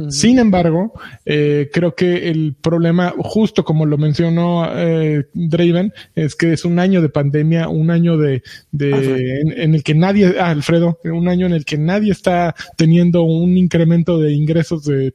Sin 0.09 0.39
embargo, 0.39 0.93
eh, 1.25 1.69
creo 1.71 1.95
que 1.95 2.29
el 2.29 2.55
problema, 2.59 3.13
justo 3.17 3.65
como 3.65 3.85
lo 3.85 3.97
mencionó 3.97 4.65
eh, 4.73 5.25
Draven, 5.33 5.91
es 6.15 6.35
que 6.35 6.53
es 6.53 6.63
un 6.63 6.79
año 6.79 7.01
de 7.01 7.09
pandemia, 7.09 7.67
un 7.67 7.91
año 7.91 8.17
de, 8.17 8.41
de 8.71 8.93
ah, 8.93 9.61
en, 9.61 9.75
el 9.75 9.83
que 9.83 9.93
nadie, 9.93 10.35
ah, 10.39 10.49
Alfredo, 10.49 10.99
un 11.03 11.27
año 11.27 11.45
en 11.45 11.53
el 11.53 11.65
que 11.65 11.77
nadie 11.77 12.11
está 12.11 12.55
teniendo 12.77 13.23
un 13.23 13.57
incremento 13.57 14.17
de 14.17 14.33
ingresos 14.33 14.85
de. 14.85 15.13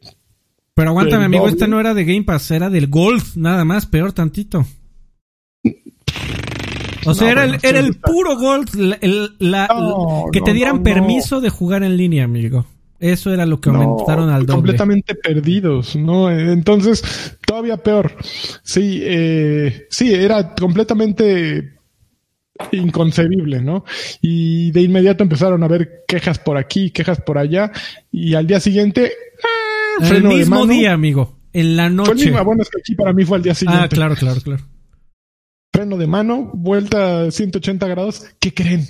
Pero 0.74 0.90
aguántame, 0.90 1.24
amigo, 1.24 1.48
este 1.48 1.68
no 1.68 1.80
era 1.80 1.94
de 1.94 2.04
Game 2.04 2.24
Pass, 2.24 2.50
era 2.50 2.68
del 2.68 2.88
Golf, 2.88 3.34
nada 3.36 3.64
más, 3.64 3.86
peor 3.86 4.12
tantito. 4.12 4.66
O 7.06 7.14
sea, 7.14 7.30
era, 7.30 7.44
el, 7.44 7.58
era 7.62 7.78
el 7.78 7.94
puro 7.94 8.36
Golf, 8.36 8.74
la, 8.74 9.68
que 10.32 10.40
te 10.42 10.52
dieran 10.52 10.82
permiso 10.82 11.40
de 11.40 11.48
jugar 11.48 11.82
en 11.82 11.96
línea, 11.96 12.24
amigo. 12.24 12.66
Eso 12.98 13.32
era 13.32 13.44
lo 13.46 13.60
que 13.60 13.70
aumentaron 13.70 14.30
al 14.30 14.46
doble. 14.46 14.54
Completamente 14.54 15.14
perdidos, 15.14 15.96
¿no? 15.96 16.30
Entonces, 16.30 17.36
todavía 17.46 17.76
peor. 17.76 18.16
Sí, 18.62 19.00
eh, 19.02 19.86
sí, 19.90 20.14
era 20.14 20.54
completamente 20.54 21.76
inconcebible, 22.72 23.60
¿no? 23.60 23.84
Y 24.20 24.70
de 24.72 24.82
inmediato 24.82 25.22
empezaron 25.22 25.62
a 25.62 25.66
haber 25.66 26.04
quejas 26.08 26.38
por 26.38 26.56
aquí, 26.56 26.90
quejas 26.90 27.20
por 27.20 27.38
allá, 27.38 27.70
y 28.10 28.34
al 28.34 28.46
día 28.46 28.60
siguiente, 28.60 29.12
¡ah! 29.42 30.06
el 30.08 30.24
mismo 30.24 30.66
día, 30.66 30.92
amigo, 30.92 31.38
en 31.52 31.76
la 31.76 31.90
noche. 31.90 32.32
Fue 32.32 32.42
bueno, 32.42 32.62
es 32.62 32.70
que 32.70 32.80
aquí 32.80 32.94
para 32.94 33.12
mí 33.12 33.24
fue 33.24 33.36
al 33.36 33.42
día 33.42 33.52
ah, 33.52 33.56
siguiente. 33.56 33.84
Ah, 33.84 33.88
claro, 33.88 34.14
claro, 34.16 34.40
claro. 34.40 34.62
Freno 35.72 35.98
de 35.98 36.06
mano, 36.06 36.50
vuelta 36.54 37.24
a 37.24 37.30
180 37.30 37.86
grados, 37.88 38.24
¿qué 38.40 38.54
creen? 38.54 38.86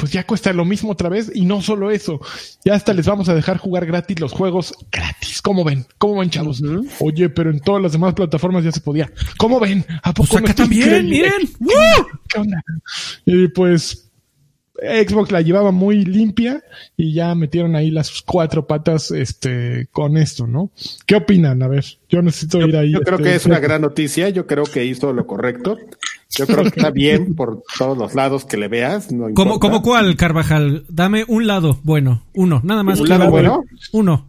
Pues 0.00 0.12
ya 0.12 0.24
cuesta 0.24 0.54
lo 0.54 0.64
mismo 0.64 0.92
otra 0.92 1.10
vez 1.10 1.30
y 1.34 1.44
no 1.44 1.60
solo 1.60 1.90
eso, 1.90 2.20
ya 2.64 2.74
hasta 2.74 2.94
les 2.94 3.06
vamos 3.06 3.28
a 3.28 3.34
dejar 3.34 3.58
jugar 3.58 3.84
gratis 3.84 4.18
los 4.18 4.32
juegos 4.32 4.72
gratis. 4.90 5.42
¿Cómo 5.42 5.62
ven? 5.62 5.84
¿Cómo 5.98 6.20
ven, 6.20 6.30
chavos? 6.30 6.62
Oye, 7.00 7.28
pero 7.28 7.50
en 7.50 7.60
todas 7.60 7.82
las 7.82 7.92
demás 7.92 8.14
plataformas 8.14 8.64
ya 8.64 8.72
se 8.72 8.80
podía. 8.80 9.12
¿Cómo 9.36 9.60
ven? 9.60 9.84
¿A 10.02 10.14
poco 10.14 10.30
pues 10.30 10.44
acá 10.44 10.54
también? 10.54 11.06
Miren. 11.06 11.32
¿Qué 12.28 12.40
onda? 12.40 12.62
Y 13.26 13.48
pues 13.48 14.10
Xbox 14.80 15.30
la 15.30 15.42
llevaba 15.42 15.70
muy 15.70 16.04
limpia 16.04 16.62
y 16.96 17.12
ya 17.12 17.34
metieron 17.34 17.76
ahí 17.76 17.90
las 17.90 18.22
cuatro 18.22 18.66
patas 18.66 19.10
este 19.10 19.88
con 19.92 20.16
esto, 20.16 20.46
¿no? 20.46 20.70
¿Qué 21.06 21.16
opinan? 21.16 21.62
A 21.62 21.68
ver, 21.68 21.84
yo 22.08 22.22
necesito 22.22 22.60
ir 22.66 22.76
ahí. 22.76 22.92
Yo 22.92 23.00
creo 23.00 23.18
este, 23.18 23.30
que 23.30 23.36
es 23.36 23.46
una 23.46 23.60
gran 23.60 23.82
noticia, 23.82 24.30
yo 24.30 24.46
creo 24.46 24.64
que 24.64 24.84
hizo 24.84 25.12
lo 25.12 25.26
correcto. 25.26 25.76
Yo 26.30 26.46
creo 26.46 26.62
que 26.62 26.68
está 26.68 26.90
bien 26.90 27.34
por 27.34 27.62
todos 27.78 27.96
los 27.96 28.14
lados 28.14 28.44
que 28.44 28.56
le 28.56 28.68
veas. 28.68 29.10
No 29.12 29.32
¿Cómo, 29.34 29.58
¿Cómo 29.58 29.82
cuál, 29.82 30.16
Carvajal? 30.16 30.84
Dame 30.88 31.24
un 31.28 31.46
lado 31.46 31.80
bueno, 31.82 32.24
uno, 32.34 32.60
nada 32.64 32.82
más. 32.82 33.00
¿Un 33.00 33.08
lado 33.08 33.30
bueno? 33.30 33.64
Uno. 33.92 34.28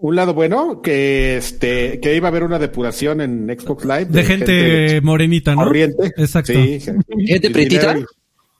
Un 0.00 0.14
lado 0.14 0.32
bueno, 0.32 0.80
que 0.80 1.36
este, 1.36 1.98
que 2.00 2.14
iba 2.14 2.28
a 2.28 2.30
haber 2.30 2.44
una 2.44 2.60
depuración 2.60 3.20
en 3.20 3.48
Xbox 3.48 3.84
Live. 3.84 4.06
De, 4.06 4.22
gente, 4.22 5.00
morenita, 5.00 5.56
¿no? 5.56 5.64
Corriente. 5.64 6.12
Exacto. 6.16 6.52
Sí, 6.52 6.80
gente 7.26 7.50
pretita 7.50 7.96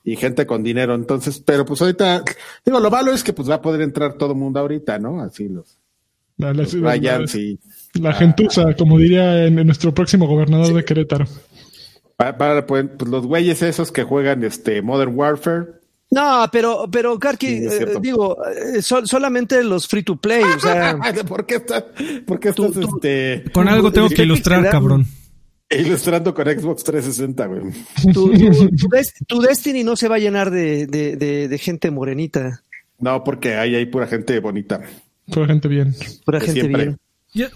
y 0.03 0.15
gente 0.15 0.45
con 0.45 0.63
dinero. 0.63 0.95
Entonces, 0.95 1.41
pero 1.45 1.65
pues 1.65 1.81
ahorita, 1.81 2.23
digo, 2.65 2.79
lo 2.79 2.89
malo 2.91 3.13
es 3.13 3.23
que 3.23 3.31
pues 3.31 3.49
va 3.49 3.55
a 3.55 3.61
poder 3.61 3.81
entrar 3.81 4.13
todo 4.13 4.33
el 4.33 4.37
mundo 4.37 4.59
ahorita, 4.59 4.99
¿no? 4.99 5.21
Así 5.21 5.47
los, 5.47 5.77
la, 6.37 6.53
La 7.93 8.13
gentuza, 8.13 8.73
como 8.75 8.97
diría 8.97 9.45
en, 9.45 9.55
nuestro 9.65 9.93
próximo 9.93 10.27
gobernador 10.27 10.73
de 10.73 10.83
Querétaro. 10.83 11.25
Para, 12.19 12.67
pues, 12.67 12.85
pues, 12.97 13.09
los 13.09 13.25
güeyes 13.25 13.61
esos 13.61 13.93
que 13.93 14.03
juegan 14.03 14.43
este 14.43 14.81
Modern 14.81 15.15
Warfare. 15.15 15.67
No, 16.11 16.49
pero, 16.51 16.89
pero 16.91 17.17
Karki, 17.17 17.47
eh, 17.47 17.93
digo, 18.01 18.37
eh, 18.45 18.81
solamente 18.81 19.63
los 19.63 19.87
free 19.87 20.03
to 20.03 20.17
play, 20.17 20.43
o 20.43 20.59
sea. 20.59 20.99
¿Por 21.27 21.45
qué 21.45 21.55
estás, 21.55 21.85
por 22.25 22.41
qué 22.41 22.49
estás, 22.49 22.71
este... 22.75 23.45
Con 23.53 23.69
algo 23.69 23.93
tengo 23.93 24.09
que 24.09 24.23
ilustrar, 24.23 24.69
cabrón. 24.69 25.05
Ilustrando 25.69 26.33
con 26.33 26.45
Xbox 26.47 26.83
360, 26.83 27.45
güey. 27.45 27.61
Tu, 28.13 29.39
Destiny 29.39 29.85
no 29.85 29.95
se 29.95 30.09
va 30.09 30.15
a 30.15 30.19
llenar 30.19 30.51
de, 30.51 30.87
de, 30.87 31.57
gente 31.57 31.89
morenita. 31.89 32.63
No, 32.97 33.23
porque 33.23 33.55
ahí 33.55 33.75
hay 33.75 33.85
pura 33.85 34.07
gente 34.07 34.37
bonita. 34.41 34.81
Pura 35.31 35.47
gente 35.47 35.69
bien. 35.69 35.95
Pura 36.25 36.41
gente 36.41 36.67
bien. 36.67 36.97
Eh, 37.35 37.49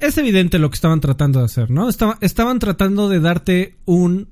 es, 0.00 0.18
evidente 0.18 0.58
lo 0.58 0.70
que 0.70 0.74
estaban 0.74 1.00
tratando 1.00 1.40
de 1.40 1.44
hacer, 1.44 1.70
¿no? 1.70 1.88
estaban 1.88 2.58
tratando 2.58 3.08
de 3.08 3.20
darte 3.20 3.76
un, 3.84 4.30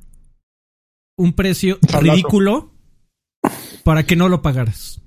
un 1.16 1.32
precio 1.34 1.78
ridículo 2.00 2.72
para 3.84 4.04
que 4.04 4.16
no 4.16 4.28
lo 4.28 4.42
pagaras. 4.42 5.00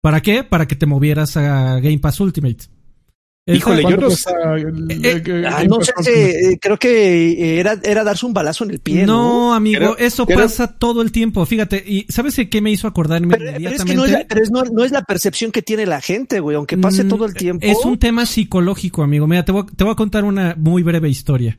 ¿Para 0.00 0.20
qué? 0.20 0.44
Para 0.44 0.68
que 0.68 0.76
te 0.76 0.86
movieras 0.86 1.36
a 1.36 1.80
Game 1.80 1.98
Pass 1.98 2.20
Ultimate. 2.20 2.66
Híjole, 3.46 3.82
yo 3.82 3.96
no 3.98 4.10
sé. 4.10 4.30
Eh, 4.30 5.22
eh, 5.26 5.44
ah, 5.46 5.64
no 5.64 5.78
sé, 5.82 5.92
eh, 6.52 6.58
creo 6.58 6.78
que 6.78 7.60
era, 7.60 7.78
era 7.82 8.02
darse 8.02 8.24
un 8.24 8.32
balazo 8.32 8.64
en 8.64 8.70
el 8.70 8.80
pie. 8.80 9.04
No, 9.04 9.52
amigo, 9.52 9.98
eso 9.98 10.26
pasa 10.26 10.78
todo 10.78 11.02
el 11.02 11.12
tiempo. 11.12 11.44
Fíjate, 11.44 11.84
y 11.86 12.06
¿sabes 12.08 12.40
qué 12.50 12.62
me 12.62 12.70
hizo 12.70 12.88
acordarme 12.88 13.36
inmediatamente? 13.36 13.74
es 13.74 13.84
que 13.84 13.94
no 13.94 14.06
es, 14.06 14.12
la, 14.12 14.24
pero 14.26 14.40
no, 14.72 14.84
es 14.84 14.92
la 14.92 15.02
percepción 15.02 15.52
que 15.52 15.60
tiene 15.60 15.84
la 15.84 16.00
gente, 16.00 16.40
güey, 16.40 16.56
aunque 16.56 16.78
pase 16.78 17.04
mm, 17.04 17.08
todo 17.08 17.26
el 17.26 17.34
tiempo. 17.34 17.66
Es 17.66 17.84
un 17.84 17.98
tema 17.98 18.24
psicológico, 18.24 19.02
amigo. 19.02 19.26
Mira, 19.26 19.44
te 19.44 19.52
voy, 19.52 19.66
te 19.76 19.84
voy 19.84 19.92
a 19.92 19.96
contar 19.96 20.24
una 20.24 20.54
muy 20.56 20.82
breve 20.82 21.10
historia. 21.10 21.58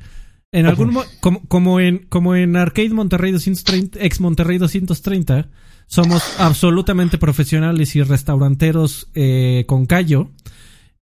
En 0.52 0.66
algún 0.66 0.98
como, 1.20 1.42
como 1.48 1.80
en 1.80 2.06
como 2.10 2.36
en 2.36 2.56
Arcade 2.56 2.90
Monterrey 2.90 3.32
230, 3.32 4.00
ex 4.02 4.20
Monterrey 4.22 4.58
230, 4.58 5.50
somos 5.86 6.24
absolutamente 6.40 7.18
profesionales 7.18 7.96
y 7.96 8.02
restauranteros 8.02 9.10
eh, 9.14 9.66
con 9.68 9.86
callo. 9.86 10.32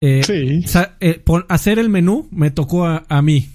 Eh, 0.01 0.23
sí. 0.25 0.65
Eh, 1.01 1.23
hacer 1.49 1.79
el 1.79 1.91
menú 1.91 2.27
me 2.31 2.51
tocó 2.51 2.87
a, 2.87 3.23
mí. 3.23 3.49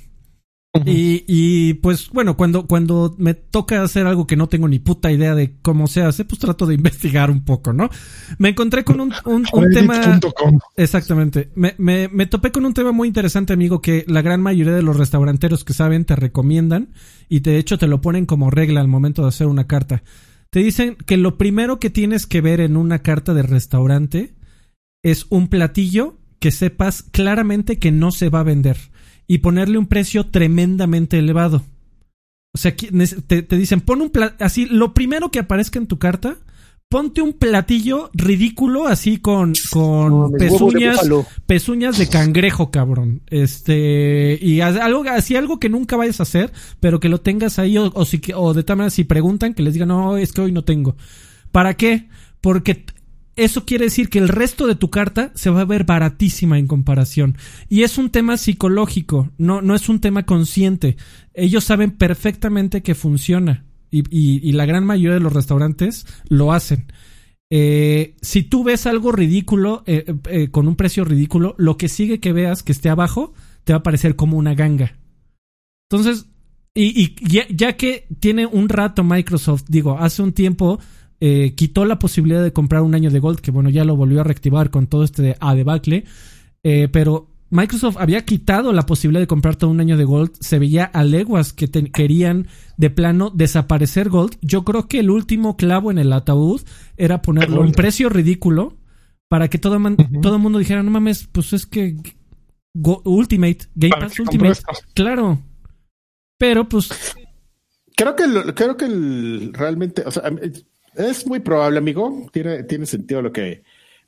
y, 0.85 1.23
y, 1.27 1.73
pues 1.75 2.09
bueno, 2.11 2.37
cuando, 2.37 2.67
cuando 2.67 3.15
me 3.17 3.33
toca 3.33 3.81
hacer 3.81 4.05
algo 4.05 4.27
que 4.27 4.35
no 4.35 4.47
tengo 4.47 4.67
ni 4.67 4.77
puta 4.77 5.11
idea 5.11 5.33
de 5.33 5.55
cómo 5.61 5.87
se 5.87 6.03
hace, 6.03 6.23
pues 6.23 6.39
trato 6.39 6.67
de 6.67 6.75
investigar 6.75 7.31
un 7.31 7.43
poco, 7.43 7.73
¿no? 7.73 7.89
Me 8.37 8.49
encontré 8.49 8.83
con 8.83 8.99
un, 8.99 9.13
un, 9.25 9.71
tema... 9.71 10.19
Exactamente. 10.75 11.49
Me, 11.55 11.73
me, 11.79 12.09
me 12.09 12.27
topé 12.27 12.51
con 12.51 12.65
un 12.65 12.75
tema 12.75 12.91
muy 12.91 13.07
interesante, 13.07 13.53
amigo, 13.53 13.81
que 13.81 14.05
la 14.07 14.21
gran 14.21 14.41
mayoría 14.41 14.73
de 14.73 14.83
los 14.83 14.97
restauranteros 14.97 15.63
que 15.63 15.73
saben 15.73 16.05
te 16.05 16.15
recomiendan 16.15 16.89
y 17.27 17.39
de 17.39 17.57
hecho 17.57 17.79
te 17.79 17.87
lo 17.87 18.01
ponen 18.01 18.27
como 18.27 18.51
regla 18.51 18.81
al 18.81 18.87
momento 18.87 19.23
de 19.23 19.29
hacer 19.29 19.47
una 19.47 19.65
carta. 19.65 20.03
Te 20.51 20.59
dicen 20.59 20.95
que 20.95 21.17
lo 21.17 21.39
primero 21.39 21.79
que 21.79 21.89
tienes 21.89 22.27
que 22.27 22.41
ver 22.41 22.61
en 22.61 22.77
una 22.77 22.99
carta 22.99 23.33
de 23.33 23.41
restaurante 23.41 24.35
es 25.01 25.25
un 25.29 25.47
platillo 25.47 26.17
que 26.45 26.51
sepas 26.51 27.01
claramente 27.01 27.79
que 27.79 27.91
no 27.91 28.11
se 28.11 28.29
va 28.29 28.41
a 28.41 28.43
vender 28.43 28.77
y 29.25 29.39
ponerle 29.39 29.79
un 29.79 29.87
precio 29.87 30.27
tremendamente 30.27 31.17
elevado. 31.17 31.63
O 32.53 32.59
sea, 32.59 32.75
te, 32.75 33.41
te 33.41 33.57
dicen, 33.57 33.81
pon 33.81 34.01
un 34.01 34.11
así, 34.39 34.67
lo 34.67 34.93
primero 34.93 35.31
que 35.31 35.39
aparezca 35.39 35.79
en 35.79 35.87
tu 35.87 35.97
carta, 35.97 36.37
ponte 36.87 37.23
un 37.23 37.33
platillo 37.33 38.11
ridículo 38.13 38.85
así 38.85 39.17
con, 39.17 39.53
con 39.71 40.33
pezuñas, 40.33 40.99
pezuñas 41.47 41.97
de 41.97 42.09
cangrejo, 42.09 42.69
cabrón. 42.69 43.23
Este, 43.25 44.37
y 44.39 44.61
algo, 44.61 45.03
así 45.09 45.35
algo 45.35 45.59
que 45.59 45.69
nunca 45.69 45.97
vayas 45.97 46.19
a 46.19 46.23
hacer, 46.23 46.53
pero 46.79 46.99
que 46.99 47.09
lo 47.09 47.21
tengas 47.21 47.57
ahí, 47.57 47.75
o, 47.79 47.91
o, 47.91 48.05
si, 48.05 48.21
o 48.35 48.53
de 48.53 48.63
tal 48.63 48.77
manera 48.77 48.91
si 48.91 49.03
preguntan, 49.03 49.55
que 49.55 49.63
les 49.63 49.73
digan, 49.73 49.87
no, 49.87 50.15
es 50.15 50.31
que 50.31 50.41
hoy 50.41 50.51
no 50.51 50.63
tengo. 50.63 50.95
¿Para 51.51 51.73
qué? 51.73 52.07
Porque 52.39 52.85
eso 53.35 53.65
quiere 53.65 53.85
decir 53.85 54.09
que 54.09 54.19
el 54.19 54.29
resto 54.29 54.67
de 54.67 54.75
tu 54.75 54.89
carta 54.89 55.31
se 55.35 55.49
va 55.49 55.61
a 55.61 55.65
ver 55.65 55.83
baratísima 55.83 56.57
en 56.57 56.67
comparación. 56.67 57.37
Y 57.69 57.83
es 57.83 57.97
un 57.97 58.09
tema 58.09 58.37
psicológico, 58.37 59.31
no, 59.37 59.61
no 59.61 59.75
es 59.75 59.89
un 59.89 59.99
tema 59.99 60.25
consciente. 60.25 60.97
Ellos 61.33 61.63
saben 61.63 61.91
perfectamente 61.91 62.81
que 62.81 62.95
funciona. 62.95 63.65
Y, 63.91 64.51
la 64.51 64.65
gran 64.65 64.85
mayoría 64.85 65.13
de 65.13 65.21
los 65.21 65.33
restaurantes 65.33 66.05
lo 66.27 66.51
hacen. 66.51 66.91
Eh, 67.49 68.15
si 68.21 68.43
tú 68.43 68.63
ves 68.63 68.87
algo 68.87 69.11
ridículo, 69.11 69.83
eh, 69.85 70.03
eh, 70.29 70.49
con 70.49 70.67
un 70.67 70.75
precio 70.75 71.05
ridículo, 71.05 71.55
lo 71.57 71.77
que 71.77 71.87
sigue 71.87 72.19
que 72.19 72.33
veas 72.33 72.61
que 72.61 72.73
esté 72.73 72.89
abajo, 72.89 73.33
te 73.63 73.71
va 73.71 73.79
a 73.79 73.83
parecer 73.83 74.17
como 74.17 74.37
una 74.37 74.53
ganga. 74.53 74.97
Entonces, 75.89 76.25
y, 76.73 77.15
ya, 77.55 77.77
que 77.77 78.05
tiene 78.19 78.45
un 78.45 78.67
rato 78.67 79.03
Microsoft, 79.05 79.63
digo, 79.69 79.97
hace 79.97 80.21
un 80.21 80.33
tiempo 80.33 80.79
quitó 81.55 81.85
la 81.85 81.99
posibilidad 81.99 82.43
de 82.43 82.53
comprar 82.53 82.81
un 82.81 82.95
año 82.95 83.11
de 83.11 83.19
Gold, 83.19 83.39
que 83.39 83.51
bueno, 83.51 83.69
ya 83.69 83.83
lo 83.85 83.95
volvió 83.95 84.21
a 84.21 84.23
reactivar 84.23 84.69
con 84.69 84.87
todo 84.87 85.03
este 85.03 85.35
a 85.39 85.55
debacle, 85.55 86.05
pero 86.61 87.27
Microsoft 87.51 87.97
había 87.99 88.25
quitado 88.25 88.73
la 88.73 88.85
posibilidad 88.85 89.21
de 89.21 89.27
comprar 89.27 89.55
todo 89.55 89.69
un 89.69 89.79
año 89.79 89.97
de 89.97 90.03
Gold, 90.03 90.31
se 90.39 90.59
veía 90.59 90.83
a 90.85 91.03
leguas 91.03 91.53
que 91.53 91.69
querían 91.69 92.47
de 92.75 92.89
plano 92.89 93.29
desaparecer 93.29 94.09
Gold. 94.09 94.37
Yo 94.41 94.65
creo 94.65 94.87
que 94.87 94.99
el 94.99 95.09
último 95.09 95.55
clavo 95.55 95.91
en 95.91 95.99
el 95.99 96.11
ataúd 96.11 96.61
era 96.97 97.21
ponerlo 97.21 97.61
a 97.61 97.65
un 97.65 97.71
precio 97.71 98.09
ridículo 98.09 98.75
para 99.27 99.47
que 99.47 99.57
todo, 99.57 99.79
todo 100.21 100.35
el 100.35 100.41
mundo 100.41 100.59
dijera, 100.59 100.83
no 100.83 100.91
mames, 100.91 101.27
pues 101.31 101.53
es 101.53 101.65
que 101.65 101.95
Ultimate, 102.73 103.59
Game 103.75 103.95
Pass 103.99 104.19
Ultimate, 104.19 104.59
claro. 104.93 105.39
Pero 106.37 106.67
pues... 106.67 106.89
Creo 107.95 108.15
que, 108.15 108.25
creo 108.53 108.75
que 108.75 109.49
realmente, 109.53 110.03
o 110.05 110.11
sea, 110.11 110.23
es 110.97 111.27
muy 111.27 111.39
probable, 111.39 111.77
amigo, 111.77 112.27
tiene, 112.31 112.63
tiene 112.63 112.85
sentido 112.85 113.21
lo 113.21 113.31
que 113.31 113.63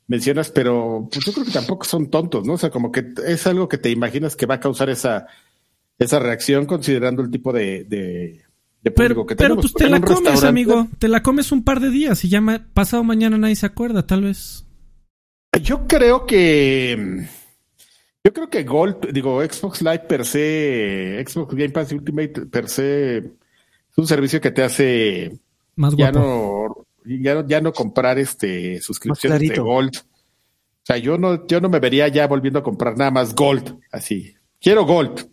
mencionas, 0.07 0.51
pero 0.51 1.07
pues 1.11 1.25
yo 1.25 1.33
creo 1.33 1.45
que 1.45 1.51
tampoco 1.51 1.85
son 1.85 2.09
tontos, 2.09 2.45
¿no? 2.45 2.53
O 2.53 2.57
sea, 2.57 2.69
como 2.69 2.91
que 2.91 3.13
es 3.25 3.45
algo 3.47 3.67
que 3.67 3.77
te 3.77 3.89
imaginas 3.89 4.35
que 4.35 4.45
va 4.45 4.55
a 4.55 4.59
causar 4.59 4.89
esa, 4.89 5.27
esa 5.99 6.19
reacción 6.19 6.65
considerando 6.65 7.21
el 7.21 7.31
tipo 7.31 7.51
de, 7.51 7.83
de, 7.83 8.43
pero, 8.91 9.25
que 9.25 9.35
Pero 9.35 9.55
pues 9.55 9.73
te 9.73 9.89
la 9.89 10.01
comes, 10.01 10.43
amigo, 10.43 10.87
te 10.99 11.07
la 11.07 11.21
comes 11.21 11.51
un 11.51 11.63
par 11.63 11.79
de 11.79 11.89
días 11.89 12.23
y 12.23 12.29
ya 12.29 12.41
pasado 12.73 13.03
mañana 13.03 13.37
nadie 13.37 13.55
se 13.55 13.65
acuerda, 13.65 14.05
tal 14.05 14.23
vez. 14.23 14.65
Yo 15.61 15.87
creo 15.87 16.25
que... 16.25 17.27
Yo 18.23 18.33
creo 18.33 18.49
que 18.49 18.63
Gold, 18.63 19.11
digo, 19.13 19.41
Xbox 19.41 19.81
Live 19.81 19.99
per 19.99 20.25
se, 20.25 21.23
Xbox 21.25 21.55
Game 21.55 21.69
Pass 21.69 21.93
Ultimate 21.93 22.45
per 22.47 22.67
se, 22.67 23.17
es 23.17 23.97
un 23.97 24.05
servicio 24.05 24.41
que 24.41 24.51
te 24.51 24.63
hace 24.63 25.39
más 25.77 25.95
ya 25.95 26.11
no 26.11 26.85
ya, 27.05 27.45
ya 27.47 27.61
no 27.61 27.71
comprar 27.71 28.19
este 28.19 28.81
suscripciones 28.81 29.39
de 29.39 29.55
Gold. 29.55 29.95
O 29.97 30.85
sea, 30.87 30.97
yo 30.97 31.17
no, 31.17 31.45
yo 31.47 31.59
no 31.59 31.69
me 31.69 31.79
vería 31.79 32.07
ya 32.07 32.27
volviendo 32.27 32.59
a 32.59 32.63
comprar 32.63 32.97
nada 32.97 33.11
más 33.11 33.35
Gold, 33.35 33.77
así. 33.91 34.35
Quiero 34.59 34.85
Gold. 34.85 35.29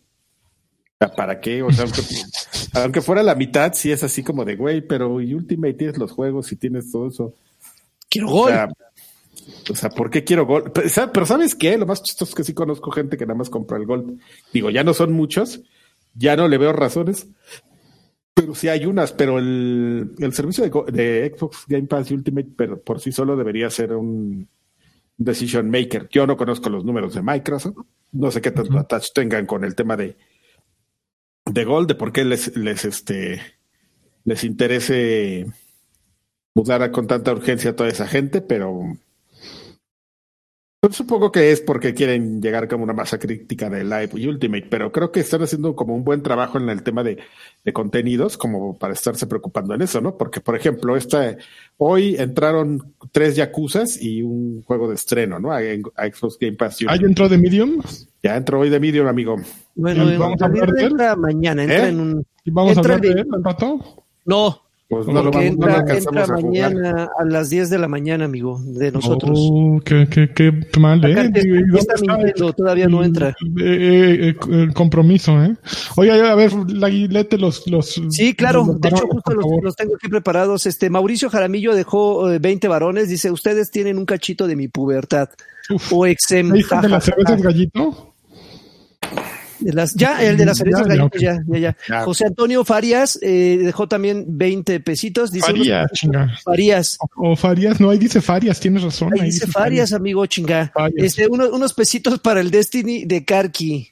¿Para 1.17 1.41
qué? 1.41 1.63
O 1.63 1.71
sea, 1.71 1.85
aunque, 2.83 3.01
fuera 3.01 3.23
la 3.23 3.35
mitad, 3.35 3.73
sí 3.75 3.93
es 3.93 4.03
así 4.03 4.23
como 4.23 4.45
de, 4.45 4.57
güey, 4.57 4.81
pero 4.81 5.21
y 5.21 5.35
Ultimate 5.35 5.75
tienes 5.75 5.99
los 5.99 6.13
juegos 6.13 6.51
y 6.53 6.57
tienes 6.57 6.91
todo 6.91 7.09
eso. 7.09 7.35
Quiero 8.09 8.29
Gold. 8.29 8.73
O 9.71 9.75
sea, 9.75 9.91
¿por 9.91 10.11
qué 10.11 10.25
quiero 10.25 10.47
Gold? 10.47 10.73
Pero, 10.73 11.27
¿sabes 11.27 11.55
qué? 11.55 11.77
Lo 11.77 11.87
más 11.87 12.03
chistoso 12.03 12.31
es 12.31 12.35
que 12.35 12.45
sí 12.45 12.55
conozco 12.55 12.91
gente 12.91 13.17
que 13.17 13.27
nada 13.27 13.39
más 13.39 13.51
compra 13.51 13.77
el 13.77 13.87
Gold. 13.87 14.19
Digo, 14.53 14.71
ya 14.71 14.85
no 14.85 14.95
son 14.95 15.13
muchos, 15.13 15.61
ya 16.15 16.37
no 16.37 16.49
le 16.49 16.59
veo 16.59 16.73
razones, 16.73 17.29
pero 18.35 18.55
sí 18.55 18.69
hay 18.69 18.85
unas, 18.85 19.13
pero 19.13 19.39
el, 19.39 20.15
servicio 20.33 20.69
de, 20.87 21.35
Xbox 21.37 21.65
Game 21.69 21.87
Pass 21.87 22.11
Ultimate 22.11 22.49
pero 22.57 22.81
por 22.81 23.01
sí 23.01 23.13
solo 23.13 23.37
debería 23.37 23.71
ser 23.71 23.95
un 23.95 24.49
decision 25.17 25.71
maker. 25.71 26.09
Yo 26.11 26.27
no 26.27 26.37
conozco 26.37 26.69
los 26.69 26.85
números 26.85 27.15
de 27.15 27.23
Microsoft, 27.23 27.79
no 28.13 28.31
sé 28.31 28.41
qué 28.41 28.51
tanto 28.51 28.79
attach 28.79 29.13
tengan 29.13 29.47
con 29.47 29.65
el 29.65 29.77
tema 29.77 29.97
de, 29.97 30.17
de 31.45 31.65
Gold, 31.65 31.89
de 31.89 31.95
por 31.95 32.13
qué 32.13 32.25
les, 32.25 32.57
les, 32.57 32.85
este, 32.85 33.41
les 34.25 34.43
interese 34.43 35.47
mudar 36.55 36.91
con 36.91 37.07
tanta 37.07 37.33
urgencia 37.33 37.71
a 37.71 37.77
toda 37.77 37.89
esa 37.89 38.07
gente, 38.07 38.41
pero 38.41 38.97
pues 40.81 40.97
supongo 40.97 41.33
que 41.33 41.51
es 41.51 41.61
porque 41.63 41.95
quieren 41.95 42.43
llegar 42.43 42.69
como 42.69 42.85
una 42.85 42.93
masa 42.93 43.19
crítica 43.19 43.71
de 43.71 43.85
Live 43.85 44.11
y 44.15 44.27
Ultimate, 44.27 44.67
pero 44.69 44.93
creo 44.93 45.11
que 45.13 45.21
están 45.21 45.43
haciendo 45.43 45.75
como 45.75 45.95
un 45.95 46.05
buen 46.05 46.23
trabajo 46.23 46.59
en 46.59 46.69
el 46.69 46.83
tema 46.83 47.03
de, 47.03 47.19
contenidos, 47.73 48.37
como 48.37 48.79
para 48.79 48.93
estarse 48.93 49.27
preocupando 49.27 49.75
en 49.75 49.83
eso, 49.83 50.01
¿no? 50.01 50.17
Porque, 50.17 50.41
por 50.41 50.55
ejemplo, 50.55 50.97
esta, 50.97 51.37
hoy 51.79 52.17
entraron 52.17 52.95
tres 53.11 53.37
Yakuzas 53.37 54.01
y 54.01 54.23
un 54.23 54.63
juego 54.63 54.89
de 54.89 54.95
estreno, 54.95 55.39
¿no? 55.39 55.53
A, 55.53 55.61
Xbox 55.61 56.39
Game 56.39 56.57
Pass. 56.57 56.79
¿Ah, 56.87 56.97
ya 56.97 57.07
entró 57.07 57.29
de 57.29 57.39
Medium? 57.39 57.81
Ya 58.23 58.37
entró 58.37 58.61
hoy 58.61 58.71
de 58.71 58.81
Medium, 58.81 59.07
amigo. 59.07 59.37
Bueno, 59.75 60.07
vamos 60.19 60.41
a 60.43 60.47
hablar 60.47 60.71
de 60.73 60.85
él. 60.85 60.97
mañana, 61.17 61.63
entra 61.63 61.87
¿Eh? 61.87 61.89
en 61.89 62.01
un... 62.01 62.27
¿Y 62.45 62.51
vamos 62.51 62.77
a 62.77 62.81
hablar 62.81 63.01
de 63.01 63.09
él 63.09 63.27
al 63.33 63.43
rato? 63.43 64.05
No, 64.27 64.64
pues 64.87 65.07
no 65.07 65.23
lo, 65.23 65.31
vamos, 65.31 65.47
entra, 65.47 65.83
no 65.83 65.95
entra 65.95 66.27
mañana 66.27 67.09
a 67.19 67.25
las 67.25 67.49
10 67.49 67.71
de 67.71 67.79
la 67.79 67.89
mañana, 67.89 68.27
amigo, 68.27 68.61
de 68.65 68.93
nosotros. 68.93 69.39
Oh, 69.41 69.81
qué, 69.83 70.07
qué, 70.11 70.33
qué 70.35 70.53
mal, 70.79 71.03
¿eh? 71.05 71.31
Está 71.75 71.95
mintiendo, 72.01 72.53
todavía 72.53 72.87
no 72.87 73.03
entra. 73.03 73.31
Eh, 73.31 73.35
eh, 73.61 74.29
eh, 74.29 74.37
el 74.51 74.75
compromiso, 74.75 75.43
¿eh? 75.43 75.57
Oye, 75.97 76.11
a 76.11 76.35
ver, 76.35 76.53
lete 76.53 77.39
los, 77.39 77.67
los... 77.67 78.01
Sí, 78.11 78.35
claro, 78.35 78.77
de 78.79 78.89
hecho 78.91 79.07
justo 79.09 79.33
los, 79.33 79.47
los, 79.63 79.75
tengo 79.75 79.95
aquí 79.95 80.09
preparados. 80.09 80.67
Este, 80.67 80.91
Mauricio 80.91 81.31
Jaramillo 81.31 81.75
dejó 81.75 82.27
20 82.39 82.69
varones, 82.69 83.09
dice, 83.09 83.31
ustedes 83.31 83.71
tienen 83.71 83.97
un 83.97 84.05
cachito 84.05 84.47
de 84.47 84.57
mi 84.57 84.69
pubertad. 84.69 85.31
o 85.91 86.05
exem. 86.05 86.51
¿De 86.51 86.89
las 86.89 87.05
cervezas 87.05 87.41
gallito? 87.41 88.15
Ya, 89.95 90.23
el 90.23 90.37
de 90.37 90.47
las 90.47 90.59
cervezas 90.59 90.87
ya, 91.19 91.41
ya, 91.47 91.77
ya, 91.89 92.03
José 92.03 92.27
Antonio 92.27 92.65
Farias 92.65 93.19
eh, 93.23 93.59
dejó 93.63 93.89
también 93.89 94.25
20 94.29 94.81
pesitos. 94.81 95.31
Dice 95.31 95.47
Farías, 95.47 95.91
chinga. 95.93 96.37
Farías. 96.45 96.99
O, 97.17 97.37
Farías, 97.37 97.81
no, 97.81 97.91
ahí 97.91 97.99
dice 97.99 98.21
Farias, 98.21 98.61
tienes 98.61 98.83
razón. 98.83 99.13
Ahí, 99.15 99.27
dice, 99.27 99.47
Farias, 99.47 99.93
amigo, 99.93 100.25
chinga. 100.27 100.73
Este, 100.97 101.27
unos 101.29 101.75
pesitos 101.75 102.21
para 102.21 102.41
el 102.41 102.51
Destiny 102.51 103.05
de 103.05 103.25
Karki. 103.25 103.91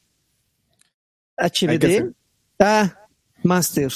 HBD. 1.36 2.12
Ah, 2.58 2.94
Master. 3.42 3.90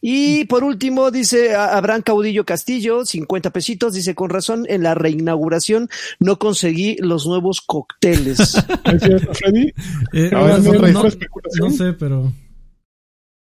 Y 0.00 0.44
por 0.46 0.64
último, 0.64 1.10
dice 1.10 1.54
Abraham 1.54 2.02
Caudillo 2.02 2.44
Castillo, 2.44 3.04
50 3.04 3.50
pesitos, 3.50 3.94
dice, 3.94 4.14
con 4.14 4.30
razón, 4.30 4.64
en 4.68 4.82
la 4.82 4.94
reinauguración 4.94 5.88
no 6.18 6.38
conseguí 6.38 6.96
los 7.00 7.26
nuevos 7.26 7.60
cócteles. 7.60 8.38
¿Es 8.84 9.02
cierto, 9.02 9.34
Freddy? 9.34 9.72
Eh, 10.12 10.30
no, 10.32 11.70
sé, 11.70 11.92
pero... 11.92 12.32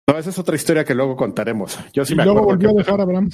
No, 0.08 0.18
esa 0.18 0.30
es 0.30 0.40
otra 0.40 0.56
historia 0.56 0.84
que 0.84 0.94
luego 0.94 1.16
contaremos. 1.16 1.80
Yo 1.94 2.04
sí 2.04 2.16
me 2.16 2.26
luego 2.26 2.44
volvió 2.44 2.72
a 2.72 2.74
dejar 2.74 3.00
a 3.00 3.04
Abraham. 3.04 3.30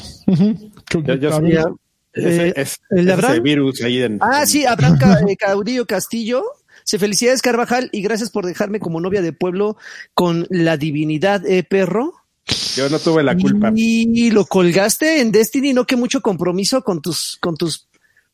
Eh, 2.13 2.53
es, 2.55 2.79
¿El 2.89 3.05
de 3.05 3.13
Abraham? 3.13 3.43
virus 3.43 3.81
ahí 3.83 4.01
en, 4.01 4.17
ah, 4.21 4.45
sí, 4.45 4.65
Abraham 4.65 4.97
eh, 5.27 5.37
Caudillo 5.37 5.85
Castillo. 5.85 6.43
Se 6.83 6.99
felicidades, 6.99 7.41
Carvajal, 7.41 7.89
y 7.91 8.01
gracias 8.01 8.29
por 8.29 8.45
dejarme 8.45 8.79
como 8.79 9.01
novia 9.01 9.21
de 9.21 9.33
pueblo 9.33 9.77
con 10.13 10.47
la 10.49 10.77
divinidad, 10.77 11.45
eh, 11.45 11.63
perro. 11.63 12.16
Yo 12.75 12.89
no 12.89 12.99
tuve 12.99 13.23
la 13.23 13.35
culpa. 13.35 13.71
¿Y 13.75 14.31
lo 14.31 14.45
colgaste 14.45 15.21
en 15.21 15.31
Destiny? 15.31 15.73
¿No 15.73 15.85
que 15.85 15.95
mucho 15.95 16.21
compromiso 16.21 16.81
con 16.83 17.01
tus, 17.01 17.37
con 17.41 17.55
tus 17.55 17.87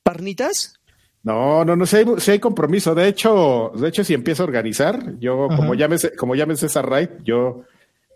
parnitas? 0.03 0.75
No, 1.23 1.63
no, 1.63 1.75
no, 1.77 1.85
si 1.85 1.97
hay, 1.97 2.05
hay 2.27 2.39
compromiso. 2.39 2.93
De 2.93 3.07
hecho, 3.07 3.71
de 3.75 3.87
hecho, 3.87 4.03
si 4.03 4.13
empiezo 4.13 4.43
a 4.43 4.45
organizar, 4.45 5.17
yo, 5.19 5.47
como 5.55 5.73
llames, 5.73 6.11
como 6.17 6.35
llames 6.35 6.59
César 6.59 6.85
Wright, 6.85 7.11
yo, 7.23 7.63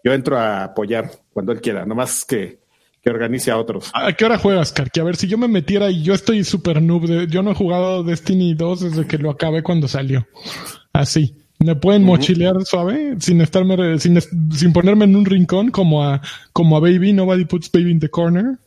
yo 0.03 0.13
entro 0.13 0.37
a 0.37 0.65
apoyar 0.65 1.09
cuando 1.31 1.53
él 1.53 1.61
quiera, 1.61 1.85
nomás 1.85 2.25
que, 2.25 2.59
que 3.01 3.09
organice 3.09 3.49
a 3.49 3.57
otros. 3.57 3.91
¿A 3.93 4.11
qué 4.11 4.25
hora 4.25 4.37
juegas, 4.37 4.73
Karki? 4.73 4.99
A 4.99 5.05
ver, 5.05 5.15
si 5.15 5.27
yo 5.27 5.37
me 5.37 5.47
metiera 5.47 5.89
y 5.89 6.03
yo 6.03 6.13
estoy 6.13 6.43
súper 6.43 6.81
noob, 6.81 7.27
yo 7.29 7.41
no 7.43 7.51
he 7.51 7.55
jugado 7.55 8.03
Destiny 8.03 8.53
2 8.55 8.81
desde 8.81 9.07
que 9.07 9.17
lo 9.17 9.31
acabé 9.31 9.63
cuando 9.63 9.87
salió. 9.87 10.27
Así. 10.91 11.33
Me 11.59 11.75
pueden 11.75 12.03
mochilear 12.03 12.63
suave 12.65 13.15
sin 13.19 13.41
estarme 13.41 13.99
sin, 13.99 14.19
sin 14.21 14.73
ponerme 14.73 15.05
en 15.05 15.15
un 15.15 15.25
rincón 15.25 15.71
como 15.71 16.03
a 16.03 16.21
como 16.53 16.77
a 16.77 16.79
Baby, 16.79 17.13
nobody 17.13 17.45
puts 17.45 17.71
Baby 17.71 17.91
in 17.91 17.99
the 17.99 18.09
corner. 18.09 18.59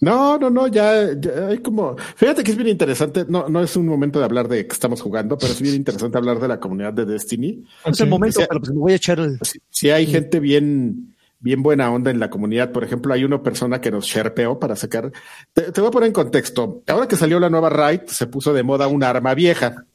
No, 0.00 0.38
no, 0.38 0.50
no, 0.50 0.66
ya, 0.66 1.12
ya, 1.18 1.48
hay 1.48 1.58
como. 1.58 1.96
Fíjate 2.16 2.44
que 2.44 2.50
es 2.50 2.56
bien 2.56 2.68
interesante. 2.68 3.24
No, 3.28 3.48
no 3.48 3.62
es 3.62 3.76
un 3.76 3.86
momento 3.86 4.18
de 4.18 4.24
hablar 4.26 4.48
de 4.48 4.66
que 4.66 4.72
estamos 4.72 5.00
jugando, 5.00 5.38
pero 5.38 5.52
es 5.52 5.60
bien 5.60 5.74
interesante 5.74 6.18
hablar 6.18 6.38
de 6.38 6.48
la 6.48 6.60
comunidad 6.60 6.92
de 6.92 7.06
Destiny. 7.06 7.64
Es 7.84 8.00
el 8.00 8.08
momento, 8.08 8.40
pero 8.46 8.60
pues 8.60 8.72
me 8.72 8.78
voy 8.78 8.92
a 8.92 8.96
echar 8.96 9.18
el. 9.18 9.38
Si, 9.40 9.58
si 9.70 9.90
hay 9.90 10.06
gente 10.06 10.38
bien, 10.38 11.14
bien 11.40 11.62
buena 11.62 11.90
onda 11.90 12.10
en 12.10 12.20
la 12.20 12.28
comunidad. 12.28 12.72
Por 12.72 12.84
ejemplo, 12.84 13.14
hay 13.14 13.24
una 13.24 13.42
persona 13.42 13.80
que 13.80 13.90
nos 13.90 14.06
sherpeó 14.06 14.58
para 14.58 14.76
sacar. 14.76 15.12
Te, 15.52 15.72
te 15.72 15.80
voy 15.80 15.88
a 15.88 15.92
poner 15.92 16.08
en 16.08 16.12
contexto. 16.12 16.82
Ahora 16.86 17.08
que 17.08 17.16
salió 17.16 17.40
la 17.40 17.50
nueva 17.50 17.70
Raid, 17.70 18.02
se 18.06 18.26
puso 18.26 18.52
de 18.52 18.62
moda 18.62 18.88
un 18.88 19.02
arma 19.02 19.34
vieja. 19.34 19.86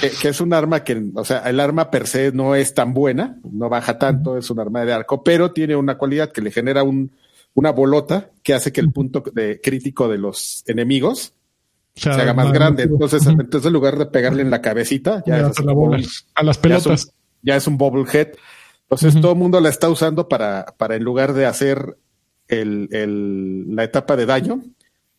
Que, 0.00 0.10
que 0.10 0.28
es 0.28 0.40
un 0.40 0.52
arma 0.52 0.84
que, 0.84 1.02
o 1.14 1.24
sea, 1.24 1.38
el 1.48 1.60
arma 1.60 1.90
per 1.90 2.06
se 2.06 2.32
no 2.32 2.54
es 2.54 2.74
tan 2.74 2.94
buena, 2.94 3.38
no 3.50 3.68
baja 3.68 3.98
tanto, 3.98 4.36
es 4.36 4.50
un 4.50 4.60
arma 4.60 4.84
de 4.84 4.92
arco, 4.92 5.22
pero 5.24 5.52
tiene 5.52 5.76
una 5.76 5.96
cualidad 5.98 6.30
que 6.32 6.40
le 6.42 6.50
genera 6.50 6.82
un, 6.82 7.10
una 7.54 7.70
bolota 7.70 8.30
que 8.42 8.54
hace 8.54 8.72
que 8.72 8.80
el 8.80 8.92
punto 8.92 9.22
de 9.32 9.60
crítico 9.60 10.08
de 10.08 10.18
los 10.18 10.62
enemigos 10.66 11.32
se 11.94 12.10
haga 12.10 12.32
más 12.34 12.52
grande. 12.52 12.84
Entonces, 12.84 13.26
entonces 13.26 13.66
en 13.66 13.72
lugar 13.72 13.98
de 13.98 14.06
pegarle 14.06 14.42
en 14.42 14.50
la 14.50 14.60
cabecita, 14.62 15.22
ya, 15.26 15.48
es, 15.48 15.56
se 15.56 15.64
la 15.64 15.72
bola. 15.72 15.98
A 16.34 16.42
las 16.42 16.60
ya 16.62 16.76
es 16.76 16.86
un- 16.86 16.92
pelotas. 16.92 17.12
ya 17.42 17.56
es 17.56 17.66
un 17.66 17.76
bobblehead. 17.78 18.28
Entonces 18.82 19.20
todo 19.20 19.32
el 19.32 19.38
mundo 19.38 19.60
la 19.60 19.68
está 19.68 19.88
usando 19.88 20.28
para, 20.28 20.74
para 20.76 20.96
en 20.96 21.04
lugar 21.04 21.32
de 21.32 21.46
hacer 21.46 21.96
el, 22.48 22.88
el, 22.90 23.76
la 23.76 23.84
etapa 23.84 24.16
de 24.16 24.26
daño, 24.26 24.62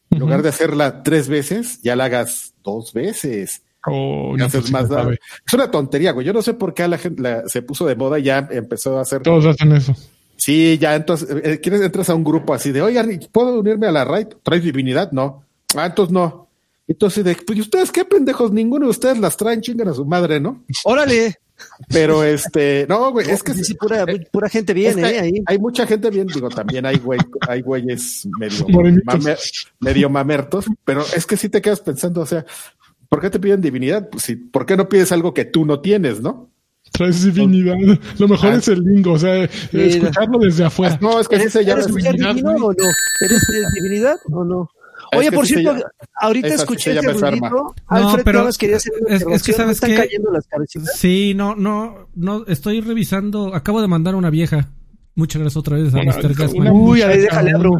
en 0.09 0.19
lugar 0.19 0.41
de 0.41 0.49
hacerla 0.49 1.03
tres 1.03 1.29
veces, 1.29 1.81
ya 1.81 1.95
la 1.95 2.05
hagas 2.05 2.53
dos 2.63 2.91
veces. 2.91 3.63
O 3.87 4.33
Y 4.35 4.37
no, 4.39 4.45
haces 4.45 4.65
sí, 4.65 4.71
más 4.71 4.83
se 4.87 4.93
daño. 4.93 5.03
sabe. 5.03 5.19
Es 5.47 5.53
una 5.53 5.71
tontería, 5.71 6.11
güey. 6.11 6.25
Yo 6.25 6.33
no 6.33 6.41
sé 6.41 6.53
por 6.53 6.73
qué 6.73 6.83
a 6.83 6.87
la 6.87 6.97
gente 6.97 7.21
la- 7.21 7.47
se 7.47 7.61
puso 7.61 7.85
de 7.85 7.95
moda 7.95 8.19
y 8.19 8.23
ya 8.23 8.47
empezó 8.51 8.97
a 8.97 9.01
hacer. 9.01 9.21
Todos 9.23 9.45
hacen 9.45 9.71
eso. 9.73 9.95
Sí, 10.37 10.77
ya 10.79 10.95
entonces, 10.95 11.29
eh, 11.43 11.59
¿quieres 11.61 11.81
entras 11.81 12.09
a 12.09 12.15
un 12.15 12.23
grupo 12.23 12.53
así 12.53 12.71
de, 12.71 12.81
oigan, 12.81 13.19
¿puedo 13.31 13.59
unirme 13.59 13.87
a 13.87 13.91
la 13.91 14.03
raid? 14.05 14.27
¿Traes 14.43 14.63
divinidad? 14.63 15.11
No. 15.11 15.43
Ah, 15.75 15.85
entonces 15.85 16.11
no. 16.13 16.47
Entonces, 16.87 17.23
de, 17.23 17.35
pues, 17.35 17.57
¿y 17.59 17.61
ustedes 17.61 17.91
qué 17.91 18.03
pendejos? 18.05 18.51
Ninguno 18.51 18.85
de 18.85 18.91
ustedes 18.91 19.17
las 19.19 19.37
traen, 19.37 19.61
chingan 19.61 19.87
a 19.89 19.93
su 19.93 20.03
madre, 20.05 20.39
¿no? 20.39 20.63
Órale. 20.83 21.37
Pero 21.89 22.23
este, 22.23 22.87
no, 22.89 23.11
güey, 23.11 23.29
es 23.29 23.43
que 23.43 23.53
Sí, 23.53 23.63
sí, 23.63 23.73
pura, 23.75 24.03
pura 24.31 24.49
gente 24.49 24.71
es 24.71 24.75
viene, 24.75 25.01
que 25.03 25.15
eh, 25.15 25.19
ahí. 25.19 25.33
hay 25.45 25.59
mucha 25.59 25.85
gente 25.85 26.09
bien, 26.09 26.25
digo, 26.25 26.49
también 26.49 26.87
hay 26.87 26.97
güey, 26.97 27.19
hay 27.47 27.61
güeyes 27.61 28.27
medio, 28.39 28.65
medio 29.79 30.09
mamertos, 30.09 30.65
pero 30.83 31.03
es 31.15 31.25
que 31.27 31.37
sí 31.37 31.49
te 31.49 31.61
quedas 31.61 31.79
pensando, 31.81 32.21
o 32.21 32.25
sea, 32.25 32.43
¿por 33.11 33.19
qué 33.19 33.29
te 33.29 33.39
piden 33.39 33.59
divinidad? 33.59 34.07
Pues 34.09 34.23
sí, 34.23 34.37
¿por 34.37 34.65
qué 34.65 34.77
no 34.77 34.87
pides 34.87 35.11
algo 35.11 35.33
que 35.33 35.43
tú 35.43 35.65
no 35.65 35.81
tienes, 35.81 36.21
no? 36.21 36.49
Traes 36.93 37.23
divinidad. 37.25 37.75
Lo 38.17 38.27
mejor 38.29 38.53
Ah. 38.53 38.55
es 38.55 38.67
el 38.69 38.79
lingo, 38.83 39.11
o 39.13 39.19
sea, 39.19 39.43
escucharlo 39.43 40.39
desde 40.39 40.63
afuera. 40.63 40.97
No, 41.01 41.19
es 41.19 41.27
que 41.27 41.35
así 41.35 41.43
¿Eres, 41.43 41.53
se 41.53 41.65
llama. 41.65 41.81
eres 41.81 41.93
divinidad, 41.93 42.29
divino 42.35 42.51
o 42.55 42.71
no? 42.71 42.85
¿Eres, 43.21 43.49
eres 43.49 43.73
divinidad 43.81 44.15
o 44.31 44.43
no? 44.45 44.69
Es 45.11 45.19
Oye, 45.19 45.29
que 45.29 45.35
por 45.35 45.45
cierto, 45.45 45.73
llama- 45.73 45.83
ahorita 46.21 46.47
escuché 46.47 46.91
enferma. 46.97 47.29
ruidito. 47.29 47.49
No, 47.49 47.73
Alfred, 47.87 48.23
pero 48.23 48.37
nada 48.39 48.45
más 48.45 48.57
quería 48.57 48.77
hacer 48.77 48.93
una 49.05 49.15
es- 49.15 49.25
es 49.29 49.43
que 49.43 49.51
sabes 49.51 49.67
¿Me 49.67 49.73
están 49.73 49.89
qué? 49.89 49.95
cayendo 49.97 50.31
las 50.31 50.47
cabecitas? 50.47 50.97
Sí, 50.97 51.33
no, 51.35 51.53
no, 51.55 52.07
no, 52.15 52.45
estoy 52.47 52.79
revisando, 52.79 53.53
acabo 53.53 53.81
de 53.81 53.87
mandar 53.89 54.15
una 54.15 54.29
vieja. 54.29 54.69
Muchas 55.15 55.41
gracias 55.41 55.57
otra 55.57 55.75
vez 55.77 55.93
a 55.93 55.97
Una- 55.99 56.13
Mr. 56.15 56.33
Gasman. 56.33 56.71
Uy, 56.71 57.01
a 57.01 57.07
ver, 57.07 57.21
déjale, 57.23 57.51
abro. 57.51 57.71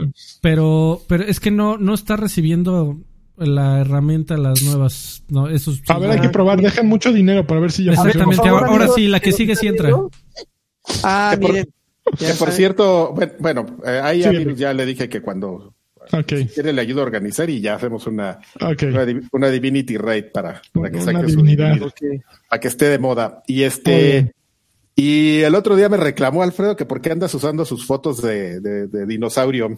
Pero, 0.42 1.02
pero 1.08 1.24
es 1.24 1.40
que 1.40 1.52
no, 1.52 1.78
no 1.78 1.94
está 1.94 2.18
recibiendo 2.18 3.00
la 3.42 3.82
herramienta, 3.82 4.38
las 4.38 4.62
nuevas, 4.64 5.24
no, 5.30 5.50
eso 5.50 5.72
sí, 5.72 5.82
A 5.88 5.98
ver, 6.00 6.12
hay 6.12 6.20
que 6.22 6.30
probar. 6.30 6.62
Dejan 6.62 6.88
mucho 6.88 7.12
dinero 7.12 7.46
para 7.46 7.60
ver 7.60 7.72
si 7.72 7.84
ya 7.84 7.92
Exactamente, 7.92 8.24
funciona. 8.26 8.50
favor, 8.52 8.64
ahora, 8.70 8.76
amigos, 8.84 8.96
sí, 8.96 9.08
la 9.08 9.20
que 9.20 9.30
¿nos 9.32 9.38
sigue 9.38 9.56
sí 9.56 9.68
entra. 9.68 9.90
Ah, 11.04 11.32
Que 11.34 11.38
por- 11.42 11.52
miren. 11.52 11.70
Que 12.18 12.34
por 12.34 12.52
cierto, 12.52 13.14
bueno, 13.14 13.34
bueno, 13.40 13.66
eh, 13.86 14.00
ahí 14.04 14.24
a 14.24 14.32
Sí. 14.32 14.38
Virus 14.38 14.58
ya 14.58 14.74
le 14.74 14.86
dije 14.86 15.08
que 15.08 15.22
cuando 15.22 15.74
quiere 16.54 16.74
le 16.74 16.82
ayudo 16.82 17.02
a 17.02 17.04
organizar 17.04 17.50
y 17.50 17.62
ya 17.62 17.76
hacemos 17.76 18.08
una, 18.08 18.40
una, 18.60 19.06
div- 19.06 19.30
una 19.32 19.50
Divinity 19.50 19.98
Raid 19.98 20.26
para, 20.34 20.62
para 20.74 20.90
que 20.90 20.98
Una 20.98 21.06
saque 21.06 21.30
su 21.32 21.92
para 22.50 22.60
que 22.60 22.68
esté 22.68 22.86
de 22.86 22.98
moda. 23.00 23.44
Y 23.48 23.62
este, 23.64 24.34
y 24.96 25.42
el 25.42 25.54
otro 25.56 25.76
día 25.76 25.90
me 25.90 25.98
reclamó 25.98 26.42
Alfredo 26.44 26.76
que 26.76 26.86
por 26.86 27.02
qué 27.02 27.12
andas 27.12 27.34
usando 27.36 27.64
sus 27.66 27.86
fotos 27.86 28.22
de, 28.22 28.60
de- 28.60 28.88
de 28.88 29.06
dinosaurio 29.06 29.78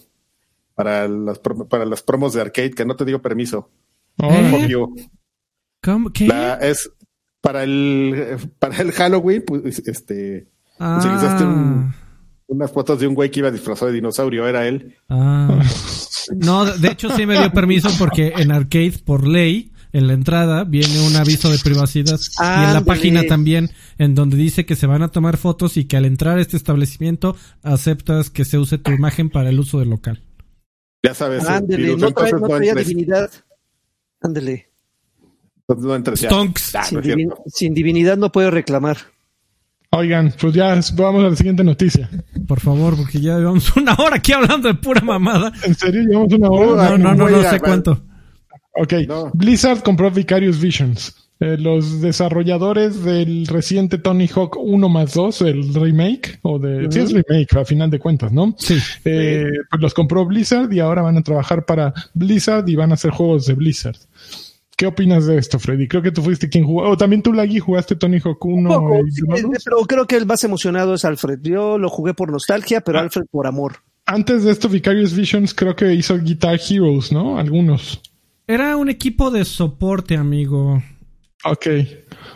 para 0.76 1.08
las, 1.08 1.40
pro- 1.40 1.68
para 1.68 1.86
las 1.86 2.02
promos 2.02 2.34
de 2.34 2.42
arcade, 2.42 2.72
que 2.72 2.86
no 2.86 2.96
te 2.96 3.06
dio 3.06 3.22
permiso. 3.22 3.70
¿Eh? 4.18 4.50
¿Cómo? 5.82 6.12
¿Qué? 6.12 6.28
La- 6.28 6.56
es 6.56 6.90
para 7.42 7.64
el, 7.64 8.38
para 8.60 8.78
el 8.82 8.92
Halloween, 8.92 9.44
pues, 9.46 9.80
este, 9.86 10.48
utilizaste 10.80 11.44
un- 11.44 11.94
Ah, 11.94 11.96
unas 12.48 12.72
fotos 12.72 13.00
de 13.00 13.08
un 13.08 13.16
güey 13.16 13.32
que 13.32 13.40
iba 13.40 13.52
disfrazado 13.52 13.88
de 13.88 13.94
dinosaurio, 13.96 14.48
era 14.48 14.68
él. 14.68 14.96
ah. 15.10 15.60
No, 16.38 16.66
de 16.66 16.88
hecho 16.90 17.10
sí 17.16 17.26
me 17.26 17.38
dio 17.38 17.52
permiso 17.52 17.90
porque 17.98 18.34
en 18.38 18.52
Arcade, 18.52 18.94
por 19.04 19.28
ley, 19.28 19.72
en 19.92 20.08
la 20.08 20.14
entrada 20.14 20.64
viene 20.64 21.06
un 21.06 21.16
aviso 21.18 21.50
de 21.52 21.58
privacidad 21.60 22.18
y 22.18 22.64
en 22.64 22.74
la 22.74 22.82
página 22.86 23.22
también 23.28 23.70
en 23.98 24.16
donde 24.16 24.38
dice 24.38 24.66
que 24.66 24.76
se 24.78 24.88
van 24.88 25.02
a 25.04 25.10
tomar 25.10 25.36
fotos 25.38 25.76
y 25.78 25.84
que 25.86 25.98
al 25.98 26.06
entrar 26.06 26.38
a 26.38 26.42
este 26.42 26.56
establecimiento 26.56 27.36
aceptas 27.62 28.30
que 28.30 28.46
se 28.46 28.58
use 28.58 28.78
tu 28.78 28.92
imagen 28.92 29.30
para 29.30 29.50
el 29.50 29.60
uso 29.60 29.80
del 29.80 29.90
local. 29.90 30.22
Ya 31.04 31.14
sabes. 31.14 31.44
eh, 31.44 31.48
Ándele, 31.50 31.98
no, 31.98 32.12
trae, 32.12 32.32
no 32.32 32.40
no 32.40 32.48
traía 32.48 32.70
entres, 32.72 32.88
divinidad. 32.88 33.30
Ándele. 34.22 34.70
entonces 35.62 35.86
no 35.86 35.96
entres 35.96 36.22
ya. 36.22 36.30
Stonks. 36.30 36.76
Ah, 36.76 36.84
Sin, 36.84 36.98
no 37.00 37.04
divin- 37.04 37.74
divinidad 37.74 38.18
no 38.18 38.32
puedo 38.32 38.50
reclamar. 38.52 38.98
Oigan, 39.92 40.34
pues 40.40 40.54
ya 40.56 40.80
vamos 40.96 41.24
a 41.24 41.30
la 41.30 41.36
siguiente 41.36 41.64
noticia. 41.64 42.10
Por 42.48 42.60
favor, 42.60 42.96
porque 42.96 43.20
ya 43.20 43.38
llevamos 43.38 43.76
una 43.78 43.94
hora 43.96 44.16
aquí 44.16 44.32
hablando 44.34 44.68
de 44.70 44.74
pura 44.76 45.02
mamada. 45.02 45.52
¿En 45.64 45.76
serio? 45.76 46.02
¿Llevamos 46.02 46.34
una 46.34 46.50
hora? 46.50 46.90
No, 46.92 46.98
no, 46.98 47.10
no, 47.16 47.30
no 47.30 47.38
Oiga, 47.38 47.52
sé 47.52 47.60
cuánto. 47.60 48.02
Ok. 48.76 48.94
No. 49.08 49.30
Blizzard 49.34 49.84
compró 49.84 50.10
Vicarious 50.10 50.60
Visions. 50.60 51.23
Eh, 51.44 51.58
los 51.58 52.00
desarrolladores 52.02 53.04
del 53.04 53.46
reciente 53.48 53.98
Tony 53.98 54.28
Hawk 54.34 54.58
1 54.58 54.90
más 54.90 55.14
2, 55.14 55.42
el 55.42 55.74
remake, 55.74 56.40
o 56.42 56.58
de... 56.60 56.92
Sí, 56.92 57.00
es 57.00 57.12
remake, 57.12 57.56
a 57.58 57.66
final 57.66 57.90
de 57.90 58.00
cuentas, 58.00 58.32
¿no? 58.32 58.56
Sí. 58.58 58.78
Eh, 59.06 59.46
pues 59.70 59.82
los 59.82 59.94
compró 59.94 60.26
Blizzard 60.26 60.72
y 60.72 60.80
ahora 60.80 61.02
van 61.02 61.18
a 61.18 61.22
trabajar 61.24 61.66
para 61.66 61.94
Blizzard 62.14 62.68
y 62.70 62.76
van 62.76 62.92
a 62.92 62.94
hacer 62.94 63.12
juegos 63.12 63.46
de 63.46 63.54
Blizzard. 63.54 63.98
¿Qué 64.76 64.88
opinas 64.88 65.26
de 65.28 65.38
esto, 65.38 65.60
Freddy? 65.60 65.88
Creo 65.88 66.02
que 66.02 66.12
tú 66.12 66.22
fuiste 66.24 66.50
quien 66.50 66.66
jugó. 66.66 66.90
O 66.90 66.98
también 66.98 67.22
tú, 67.22 67.32
Lagui, 67.32 67.60
jugaste 67.60 67.96
Tony 67.96 68.20
Hawk 68.24 68.44
1. 68.44 68.70
Un 68.70 68.76
poco, 68.76 69.06
y 69.08 69.12
sí, 69.12 69.22
uno, 69.28 69.36
eh, 69.38 69.60
pero 69.64 69.78
creo 69.86 70.08
que 70.08 70.16
el 70.16 70.26
más 70.26 70.44
emocionado 70.44 70.96
es 70.96 71.06
Alfred. 71.06 71.40
Yo 71.44 71.78
lo 71.78 71.90
jugué 71.90 72.14
por 72.14 72.32
nostalgia, 72.32 72.82
pero 72.82 73.00
Ah. 73.00 73.02
Alfred 73.04 73.24
por 73.30 73.46
amor. 73.48 73.78
Antes 74.06 74.44
de 74.44 74.52
esto, 74.52 74.68
Vicarious 74.70 75.14
Visions 75.14 75.54
creo 75.54 75.76
que 75.76 75.94
hizo 75.94 76.18
Guitar 76.18 76.60
Heroes, 76.70 77.12
¿no? 77.12 77.38
Algunos. 77.38 78.02
Era 78.48 78.76
un 78.76 78.90
equipo 78.90 79.32
de 79.32 79.46
soporte, 79.46 80.18
amigo. 80.18 80.82
Ok, 81.46 81.68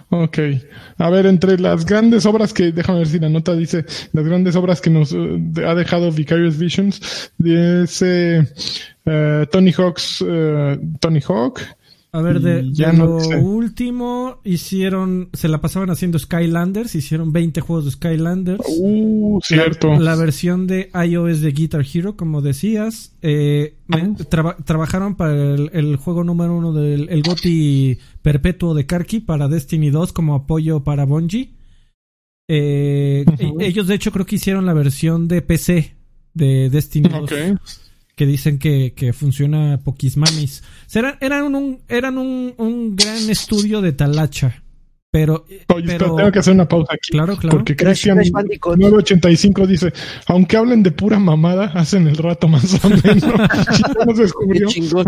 ok. 0.10 0.40
A 0.98 1.10
ver, 1.10 1.28
entre 1.28 1.58
las 1.58 1.86
grandes 1.86 2.26
obras 2.26 2.54
que, 2.54 2.72
déjame 2.74 3.00
ver 3.00 3.08
si 3.08 3.20
la 3.20 3.30
nota 3.30 3.56
dice, 3.56 3.86
las 4.12 4.26
grandes 4.26 4.56
obras 4.58 4.82
que 4.82 4.90
nos 4.90 5.14
eh, 5.14 5.40
ha 5.66 5.76
dejado 5.76 6.12
Vicarious 6.12 6.58
Visions, 6.58 7.32
dice 7.38 8.48
eh, 9.06 9.46
Tony 9.50 9.72
Hawk's, 9.72 10.24
eh, 10.28 10.78
Tony 11.00 11.22
Hawk. 11.26 11.62
A 12.14 12.22
ver, 12.22 12.40
de, 12.40 12.62
Y 12.62 12.74
ya 12.74 12.92
de 12.92 12.98
no 12.98 13.06
lo 13.06 13.20
sé. 13.20 13.36
último, 13.36 14.40
hicieron, 14.44 15.30
se 15.34 15.50
la 15.50 15.60
pasaban 15.62 15.90
haciendo 15.90 16.18
Skylanders, 16.18 16.96
hicieron 16.96 17.32
20 17.34 17.60
juegos 17.62 17.86
de 17.86 17.92
Skylanders. 17.92 18.64
Uh, 18.80 19.40
cierto. 19.44 19.90
La, 19.92 20.00
la 20.00 20.16
versión 20.16 20.68
de 20.68 20.90
iOS 21.08 21.42
de 21.42 21.52
Guitar 21.52 21.86
Hero, 21.94 22.16
como 22.16 22.42
decías, 22.42 23.14
eh, 23.22 23.76
me- 23.88 24.16
traba- 24.30 24.56
trabajaron 24.64 25.16
para 25.16 25.34
el, 25.54 25.70
el 25.74 25.96
juego 25.98 26.24
número 26.24 26.56
uno 26.58 26.72
del 26.74 27.10
el 27.10 27.22
GOTY 27.24 28.00
perpetuo 28.22 28.74
de 28.74 28.86
Karki 28.86 29.20
para 29.20 29.48
Destiny 29.50 29.90
2 29.90 30.14
como 30.14 30.34
apoyo 30.34 30.84
para 30.84 31.06
Bungie. 31.06 31.52
Eh, 32.50 33.26
e- 33.38 33.54
Ellos 33.66 33.88
de 33.88 33.96
hecho 33.96 34.12
creo 34.12 34.26
que 34.26 34.36
hicieron 34.38 34.66
la 34.66 34.74
versión 34.74 35.28
de 35.28 35.42
PC 35.42 35.94
de 36.34 36.70
Destiny 36.70 37.10
2 37.10 37.22
Ok. 37.24 37.34
Que 38.18 38.26
dicen 38.26 38.58
que, 38.58 38.94
que 38.96 39.14
funciona 39.14 39.80
poquismamis. 39.84 40.64
Serán, 40.88 41.18
eran 41.22 41.56
un, 41.56 41.82
eran 41.88 42.18
un, 42.18 42.52
un 42.58 42.96
gran 42.96 43.30
estudio 43.30 43.80
de 43.80 43.92
Talacha. 43.94 44.64
Pero, 45.12 45.46
Oye, 45.74 45.86
pero 45.86 46.16
tengo 46.16 46.32
que 46.32 46.40
hacer 46.40 46.54
una 46.54 46.68
pausa 46.68 46.94
aquí. 46.94 47.12
claro, 47.12 47.38
claro. 47.38 47.58
Porque 47.58 47.76
Bandicoot. 48.32 48.76
985 48.78 49.68
dice, 49.68 49.94
aunque 50.26 50.58
hablen 50.58 50.82
de 50.82 50.92
pura 50.92 51.20
mamada, 51.20 51.66
hacen 51.76 52.08
el 52.08 52.18
rato 52.18 52.48
más 52.48 52.84
o 52.84 52.90
menos. 52.90 53.24
Descubrió. 54.18 54.68
chingón. 54.68 55.06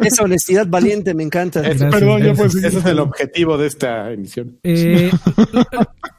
Esa 0.00 0.24
honestidad 0.24 0.66
valiente 0.68 1.12
me 1.14 1.24
encanta. 1.24 1.60
Es- 1.60 1.78
Gracias, 1.80 1.92
Perdón, 1.92 2.22
ya 2.22 2.32
pues. 2.34 2.54
Ese 2.54 2.78
es 2.78 2.84
el 2.86 2.98
objetivo 2.98 3.58
de 3.58 3.66
esta 3.66 4.10
emisión. 4.10 4.58
Eh, 4.62 5.10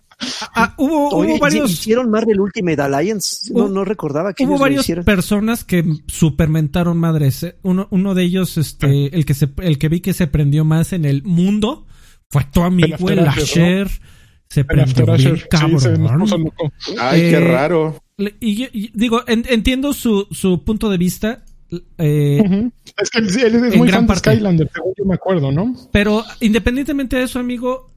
ah, 0.55 0.73
hubo, 0.77 1.09
Oye, 1.09 1.29
hubo 1.29 1.37
¿y- 1.37 1.39
varios, 1.39 1.71
¿Hicieron 1.71 2.09
Marvel 2.09 2.39
Ultimate 2.39 2.81
Alliance? 2.81 3.53
No, 3.53 3.67
no 3.69 3.85
recordaba 3.85 4.33
que 4.33 4.45
hubo 4.45 4.65
ellos 4.67 4.83
hicieron. 4.83 5.05
personas 5.05 5.63
que 5.63 5.83
supermentaron 6.07 6.97
madres. 6.97 7.43
eh. 7.43 7.55
Uno, 7.63 7.87
uno 7.91 8.13
de 8.15 8.23
ellos, 8.23 8.57
Ah. 8.57 8.61
este, 8.61 9.15
el 9.15 9.25
que 9.25 9.33
se, 9.33 9.49
el 9.61 9.77
que 9.77 9.89
vi 9.89 10.01
que 10.01 10.13
se 10.13 10.27
prendió 10.27 10.65
más 10.65 10.93
en 10.93 11.05
el 11.05 11.23
mundo 11.23 11.85
fue 12.29 12.43
tu 12.51 12.61
amigo 12.61 12.95
After 12.95 13.19
el 13.19 13.27
Asher, 13.27 13.43
Asher. 13.87 13.89
Se 14.49 14.65
prendió 14.65 15.05
bien 15.05 15.09
Asher, 15.15 15.35
sí, 15.37 15.41
se 15.79 15.93
cabrón. 15.93 16.51
Ay, 16.99 17.21
Eh, 17.21 17.29
qué 17.31 17.39
raro. 17.39 18.01
Y, 18.39 18.55
yo- 18.55 18.67
y 18.73 18.91
digo, 18.93 19.23
en- 19.27 19.45
entiendo 19.47 19.93
su, 19.93 20.27
su 20.31 20.63
punto 20.63 20.89
de 20.89 20.97
vista. 20.97 21.45
Eh, 21.99 22.69
Es 22.97 23.09
que 23.11 23.19
él, 23.19 23.27
él 23.29 23.55
es 23.65 23.75
muy 23.77 23.87
gran 23.87 23.99
fan 23.99 24.01
de 24.01 24.07
parte. 24.07 24.29
Skylander, 24.31 24.69
según 24.73 24.93
yo 24.97 25.05
me 25.05 25.13
acuerdo, 25.15 25.51
¿no? 25.51 25.75
Pero 25.91 26.23
independientemente 26.39 27.15
de 27.17 27.23
eso, 27.23 27.39
amigo, 27.39 27.91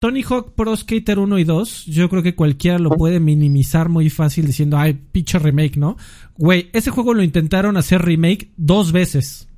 Tony 0.00 0.22
Hawk 0.22 0.54
Pro 0.54 0.74
Skater 0.74 1.18
1 1.18 1.38
y 1.38 1.44
2, 1.44 1.84
yo 1.86 2.08
creo 2.08 2.22
que 2.22 2.34
cualquiera 2.34 2.78
lo 2.78 2.90
puede 2.90 3.20
minimizar 3.20 3.90
muy 3.90 4.08
fácil 4.08 4.46
diciendo, 4.46 4.78
ay, 4.78 4.94
pinche 5.12 5.38
remake, 5.38 5.76
¿no? 5.76 5.98
Güey, 6.38 6.70
ese 6.72 6.90
juego 6.90 7.12
lo 7.12 7.22
intentaron 7.22 7.76
hacer 7.76 8.00
remake 8.02 8.50
dos 8.56 8.92
veces. 8.92 9.48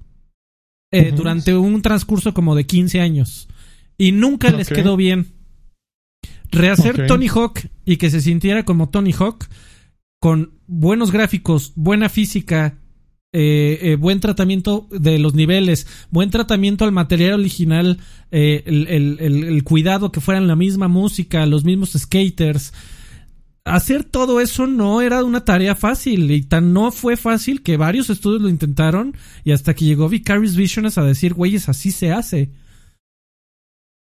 eh. 0.91 1.13
Durante 1.15 1.55
un 1.57 1.81
transcurso 1.81 2.35
como 2.35 2.57
de 2.57 2.67
15 2.67 3.01
años. 3.01 3.49
Y 3.97 4.11
nunca 4.11 4.51
les 4.51 4.69
quedó 4.69 4.97
bien. 4.97 5.29
Rehacer. 6.51 7.07
Tony 7.07 7.29
Hawk 7.29 7.61
y 7.85 7.97
que 7.97 8.11
se 8.11 8.21
sintiera 8.21 8.65
como 8.65 8.89
Tony 8.91 9.13
Hawk, 9.13 9.47
con 10.21 10.59
buenos 10.67 11.13
gráficos, 11.13 11.73
buena 11.77 12.09
física, 12.09 12.79
eh, 13.33 13.79
eh, 13.83 13.97
buen 13.97 14.21
tratamiento 14.21 14.87
de 14.91 15.19
los 15.19 15.35
niveles, 15.35 15.87
buen 16.11 16.31
tratamiento 16.31 16.85
al 16.85 16.93
material 16.93 17.41
original, 17.41 17.99
eh, 18.31 18.63
el, 18.67 18.87
el- 18.89 19.17
el- 19.21 19.45
el 19.45 19.65
cuidado 19.65 20.13
que 20.13 20.21
fueran 20.21 20.47
la 20.47 20.57
misma 20.57 20.89
música, 20.89 21.47
los 21.47 21.65
mismos 21.65 21.93
skaters. 21.97 22.73
Hacer 23.65 24.03
todo 24.05 24.41
eso 24.41 24.67
no 24.67 25.01
era 25.01 25.23
una 25.25 25.45
tarea 25.45 25.75
fácil 25.77 26.31
y 26.31 26.43
tan 26.43 26.73
no 26.73 26.91
fue 26.91 27.17
fácil 27.17 27.63
que 27.63 27.77
varios 27.77 28.11
estudios 28.11 28.43
lo 28.43 28.49
intentaron 28.49 29.17
y 29.45 29.53
hasta 29.53 29.73
que 29.75 29.85
llegó 29.85 30.09
Vicarious 30.09 30.57
Visions 30.57 30.99
a 30.99 31.05
decir, 31.05 31.33
güeyes, 31.33 31.69
así 31.69 31.91
se 31.93 32.11
hace. 32.13 32.51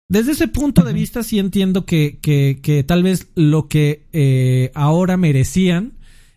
Desde 0.09 0.33
ese 0.33 0.47
punto 0.47 0.83
de 0.83 0.93
vista 0.93 1.23
sí 1.23 1.39
entiendo 1.39 1.85
que, 1.85 2.19
que, 2.21 2.59
que 2.61 2.83
tal 2.83 3.03
vez 3.03 3.29
lo 3.35 3.67
que 3.67 4.71
ahora 4.75 5.17
merecían 5.17 5.93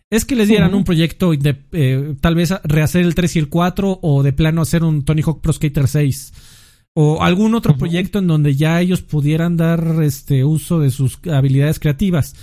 es 0.09 0.25
que 0.25 0.35
les 0.35 0.47
dieran 0.47 0.73
un 0.73 0.83
proyecto 0.83 1.31
de 1.31 1.57
eh, 1.73 2.15
tal 2.21 2.35
vez 2.35 2.53
rehacer 2.63 3.03
el 3.03 3.15
3 3.15 3.35
y 3.35 3.39
el 3.39 3.49
4 3.49 3.99
o 4.01 4.23
de 4.23 4.33
plano 4.33 4.61
hacer 4.61 4.83
un 4.83 5.03
Tony 5.03 5.21
Hawk 5.21 5.41
Pro 5.41 5.53
Skater 5.53 5.87
6 5.87 6.33
o 6.93 7.21
algún 7.21 7.53
otro 7.53 7.77
proyecto 7.77 8.19
en 8.19 8.27
donde 8.27 8.55
ya 8.55 8.81
ellos 8.81 9.01
pudieran 9.01 9.55
dar 9.55 10.01
este 10.01 10.43
uso 10.43 10.79
de 10.79 10.89
sus 10.89 11.19
habilidades 11.31 11.79
creativas. 11.79 12.35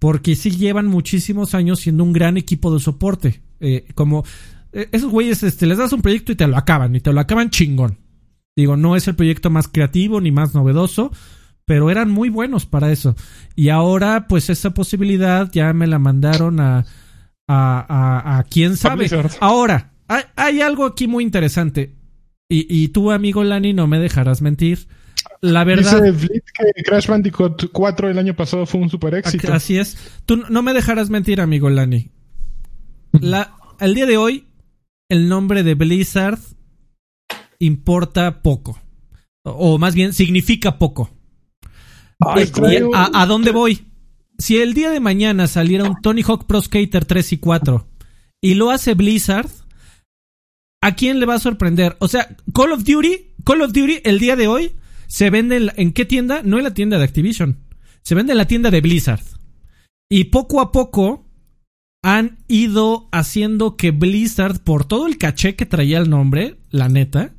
Porque 0.00 0.34
sí 0.34 0.50
llevan 0.50 0.88
muchísimos 0.88 1.54
años 1.54 1.78
siendo 1.78 2.02
un 2.02 2.12
gran 2.12 2.36
equipo 2.36 2.74
de 2.74 2.80
soporte. 2.80 3.42
Eh, 3.60 3.86
como 3.94 4.24
eh, 4.72 4.88
esos 4.90 5.08
güeyes 5.08 5.44
este 5.44 5.66
les 5.66 5.78
das 5.78 5.92
un 5.92 6.02
proyecto 6.02 6.32
y 6.32 6.34
te 6.34 6.48
lo 6.48 6.56
acaban 6.56 6.96
y 6.96 7.00
te 7.00 7.12
lo 7.12 7.20
acaban 7.20 7.50
chingón. 7.50 7.98
Digo 8.56 8.76
no 8.76 8.96
es 8.96 9.06
el 9.06 9.14
proyecto 9.14 9.50
más 9.50 9.68
creativo 9.68 10.20
ni 10.20 10.32
más 10.32 10.54
novedoso 10.54 11.12
pero 11.64 11.90
eran 11.90 12.10
muy 12.10 12.28
buenos 12.28 12.66
para 12.66 12.90
eso. 12.90 13.14
Y 13.54 13.68
ahora 13.68 14.26
pues 14.28 14.50
esa 14.50 14.70
posibilidad 14.74 15.50
ya 15.52 15.72
me 15.72 15.86
la 15.86 15.98
mandaron 15.98 16.58
a 16.58 16.86
a, 17.52 17.86
a, 17.88 18.38
a 18.38 18.42
quién 18.44 18.76
sabe. 18.76 19.08
Ahora, 19.40 19.92
hay, 20.08 20.22
hay 20.36 20.60
algo 20.60 20.84
aquí 20.86 21.06
muy 21.06 21.24
interesante. 21.24 21.94
Y, 22.48 22.66
y 22.68 22.88
tú, 22.88 23.10
amigo 23.10 23.42
Lani, 23.44 23.72
no 23.72 23.86
me 23.86 23.98
dejarás 23.98 24.42
mentir. 24.42 24.86
La 25.40 25.64
verdad, 25.64 26.02
Dice 26.02 26.26
Blitz 26.26 26.44
que 26.52 26.82
Crash 26.82 27.06
Bandicoot 27.06 27.70
4 27.72 28.10
el 28.10 28.18
año 28.18 28.34
pasado 28.34 28.66
fue 28.66 28.80
un 28.80 28.90
super 28.90 29.14
éxito. 29.14 29.52
así 29.52 29.78
es. 29.78 29.96
Tú 30.26 30.42
no 30.50 30.62
me 30.62 30.72
dejarás 30.74 31.10
mentir, 31.10 31.40
amigo 31.40 31.70
Lani. 31.70 32.10
La, 33.20 33.54
al 33.78 33.94
día 33.94 34.06
de 34.06 34.16
hoy, 34.16 34.46
el 35.08 35.28
nombre 35.28 35.62
de 35.62 35.74
Blizzard 35.74 36.38
importa 37.58 38.42
poco. 38.42 38.78
O, 39.44 39.74
o 39.74 39.78
más 39.78 39.94
bien, 39.94 40.12
significa 40.12 40.78
poco. 40.78 41.10
Ay, 42.20 42.44
¿Y 42.44 42.46
traigo- 42.48 42.94
a, 42.94 43.22
a 43.22 43.26
dónde 43.26 43.50
voy? 43.52 43.84
Si 44.42 44.56
el 44.58 44.74
día 44.74 44.90
de 44.90 44.98
mañana 44.98 45.46
saliera 45.46 45.84
un 45.84 46.00
Tony 46.02 46.22
Hawk 46.22 46.46
Pro 46.46 46.60
Skater 46.60 47.04
3 47.04 47.32
y 47.34 47.38
4 47.38 47.86
y 48.42 48.54
lo 48.54 48.70
hace 48.72 48.94
Blizzard, 48.94 49.48
¿a 50.82 50.96
quién 50.96 51.20
le 51.20 51.26
va 51.26 51.34
a 51.34 51.38
sorprender? 51.38 51.96
O 52.00 52.08
sea, 52.08 52.36
Call 52.52 52.72
of 52.72 52.82
Duty, 52.82 53.34
Call 53.44 53.62
of 53.62 53.72
Duty 53.72 54.00
el 54.02 54.18
día 54.18 54.34
de 54.34 54.48
hoy 54.48 54.72
se 55.06 55.30
vende 55.30 55.56
en, 55.58 55.66
la- 55.66 55.74
¿en 55.76 55.92
qué 55.92 56.04
tienda? 56.06 56.42
No 56.42 56.58
en 56.58 56.64
la 56.64 56.74
tienda 56.74 56.98
de 56.98 57.04
Activision. 57.04 57.58
Se 58.02 58.16
vende 58.16 58.32
en 58.32 58.38
la 58.38 58.46
tienda 58.48 58.72
de 58.72 58.80
Blizzard. 58.80 59.22
Y 60.10 60.24
poco 60.24 60.60
a 60.60 60.72
poco 60.72 61.24
han 62.02 62.38
ido 62.48 63.08
haciendo 63.12 63.76
que 63.76 63.92
Blizzard, 63.92 64.58
por 64.64 64.84
todo 64.86 65.06
el 65.06 65.18
caché 65.18 65.54
que 65.54 65.66
traía 65.66 65.98
el 65.98 66.10
nombre, 66.10 66.56
la 66.70 66.88
neta. 66.88 67.32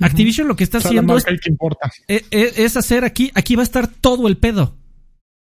Activision 0.00 0.46
lo 0.46 0.54
que 0.54 0.62
está 0.62 0.78
O 0.78 0.80
sea, 0.80 0.92
la 0.92 1.00
haciendo 1.00 1.14
es 1.18 1.24
e- 2.06 2.24
e- 2.30 2.52
es 2.64 2.76
hacer 2.76 3.04
aquí, 3.04 3.32
aquí 3.34 3.56
va 3.56 3.62
a 3.62 3.64
estar 3.64 3.88
todo 3.88 4.28
el 4.28 4.36
pedo. 4.36 4.76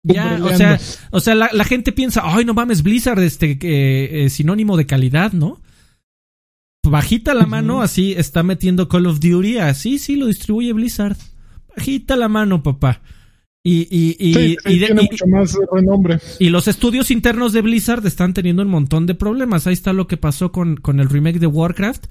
Ya, 0.04 0.40
o 0.44 0.56
sea, 0.56 0.80
o 1.12 1.20
sea, 1.20 1.36
la, 1.36 1.50
la 1.54 1.64
gente 1.64 1.92
piensa, 1.92 2.22
ay, 2.26 2.44
no 2.46 2.54
mames, 2.56 2.82
Blizzard, 2.82 3.20
este, 3.20 3.58
eh, 3.62 4.30
sinónimo 4.30 4.76
de 4.78 4.86
calidad, 4.88 5.32
¿no? 5.34 5.62
Bajita 6.84 7.34
la 7.36 7.46
mano, 7.46 7.82
así 7.84 8.14
está 8.18 8.42
metiendo 8.42 8.88
Call 8.90 9.06
of 9.06 9.20
Duty, 9.20 9.60
así 9.60 10.00
sí 10.00 10.16
lo 10.16 10.26
distribuye 10.26 10.74
Blizzard. 10.74 11.16
Bajita 11.78 12.16
la 12.16 12.28
mano, 12.28 12.64
papá. 12.64 13.02
Y, 13.64 13.82
y, 13.92 14.16
y, 14.20 14.34
Sí, 14.34 14.58
y 14.66 14.80
de- 14.80 14.86
tiene 14.88 15.02
mucho 15.04 15.28
más 15.28 15.56
renombre. 15.72 16.18
y 16.40 16.50
los 16.50 16.68
estudios 16.68 17.12
internos 17.12 17.54
de 17.54 17.62
Blizzard 17.62 18.04
están 18.08 18.34
teniendo 18.34 18.64
un 18.64 18.70
montón 18.70 19.06
de 19.06 19.14
problemas. 19.14 19.68
Ahí 19.68 19.74
está 19.74 19.94
lo 19.94 20.08
que 20.08 20.18
pasó 20.18 20.52
con, 20.52 20.78
con 20.78 21.00
el 21.00 21.08
remake 21.10 21.38
de 21.38 21.46
Warcraft, 21.46 22.06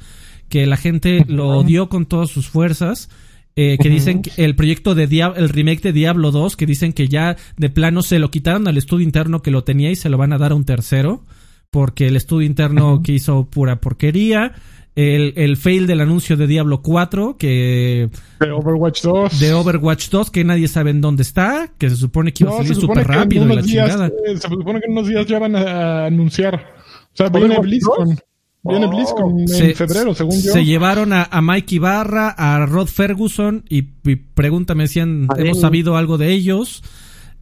que 0.48 0.64
la 0.66 0.76
gente 0.76 1.24
lo 1.26 1.48
odió 1.48 1.88
con 1.88 2.06
todas 2.06 2.30
sus 2.30 2.48
fuerzas. 2.48 3.08
Eh, 3.56 3.76
que 3.80 3.88
dicen 3.88 4.22
que 4.22 4.30
el 4.44 4.54
proyecto 4.56 4.94
de 4.94 5.06
Dia- 5.08 5.32
el 5.36 5.48
remake 5.48 5.82
de 5.82 5.92
Diablo 5.92 6.30
2, 6.30 6.56
que 6.56 6.66
dicen 6.66 6.92
que 6.92 7.08
ya 7.08 7.36
de 7.56 7.70
plano 7.70 8.02
se 8.02 8.18
lo 8.18 8.30
quitaron 8.30 8.66
al 8.68 8.76
estudio 8.78 9.04
interno 9.04 9.42
que 9.42 9.50
lo 9.50 9.64
tenía 9.64 9.90
y 9.90 9.96
se 9.96 10.08
lo 10.08 10.16
van 10.18 10.32
a 10.32 10.38
dar 10.38 10.52
a 10.52 10.54
un 10.54 10.64
tercero, 10.64 11.24
porque 11.70 12.06
el 12.08 12.16
estudio 12.16 12.46
interno 12.46 13.02
que 13.02 13.12
hizo 13.12 13.46
pura 13.50 13.80
porquería. 13.80 14.52
El, 14.96 15.34
el 15.36 15.56
fail 15.56 15.86
del 15.86 16.00
anuncio 16.00 16.36
de 16.36 16.48
Diablo 16.48 16.82
4, 16.82 17.36
que 17.38 18.10
De 18.40 18.50
Overwatch 18.50 19.02
2. 19.02 19.38
de 19.40 19.52
Overwatch 19.54 20.08
2, 20.10 20.30
que 20.32 20.42
nadie 20.44 20.66
sabe 20.66 20.90
en 20.90 21.00
dónde 21.00 21.22
está, 21.22 21.72
que 21.78 21.88
se 21.88 21.94
supone 21.96 22.32
que 22.32 22.42
iba 22.42 22.52
a 22.52 22.56
salir 22.58 22.74
súper 22.74 23.06
rápido 23.06 23.44
y 23.44 23.54
la 23.54 23.62
días, 23.62 23.88
chingada. 23.88 24.08
eh, 24.08 24.36
se 24.36 24.48
supone 24.48 24.80
que 24.80 24.86
en 24.86 24.92
unos 24.92 25.06
días 25.08 25.24
ya 25.26 25.38
van 25.38 25.54
a, 25.54 25.60
a 25.60 26.06
anunciar. 26.06 26.56
O 26.56 27.16
sea, 27.16 27.28
viene 27.28 27.46
¿Overwatch 27.56 27.66
BlizzCon. 27.66 28.18
Viene 28.62 28.86
Oh. 28.86 28.90
BlizzCon 28.90 29.40
en 29.40 29.48
Se- 29.48 29.74
febrero, 29.74 30.14
según 30.14 30.40
yo. 30.42 30.52
Se 30.52 30.64
llevaron 30.64 31.12
a, 31.14 31.24
a 31.24 31.40
Mike 31.40 31.76
Ibarra, 31.76 32.28
a 32.30 32.66
Rod 32.66 32.88
Ferguson 32.88 33.64
y, 33.68 33.78
y 34.04 34.16
pregúntame 34.16 34.86
si 34.86 35.00
han- 35.00 35.26
hemos 35.38 35.60
sabido 35.60 35.96
algo 35.96 36.18
de 36.18 36.32
ellos. 36.32 36.82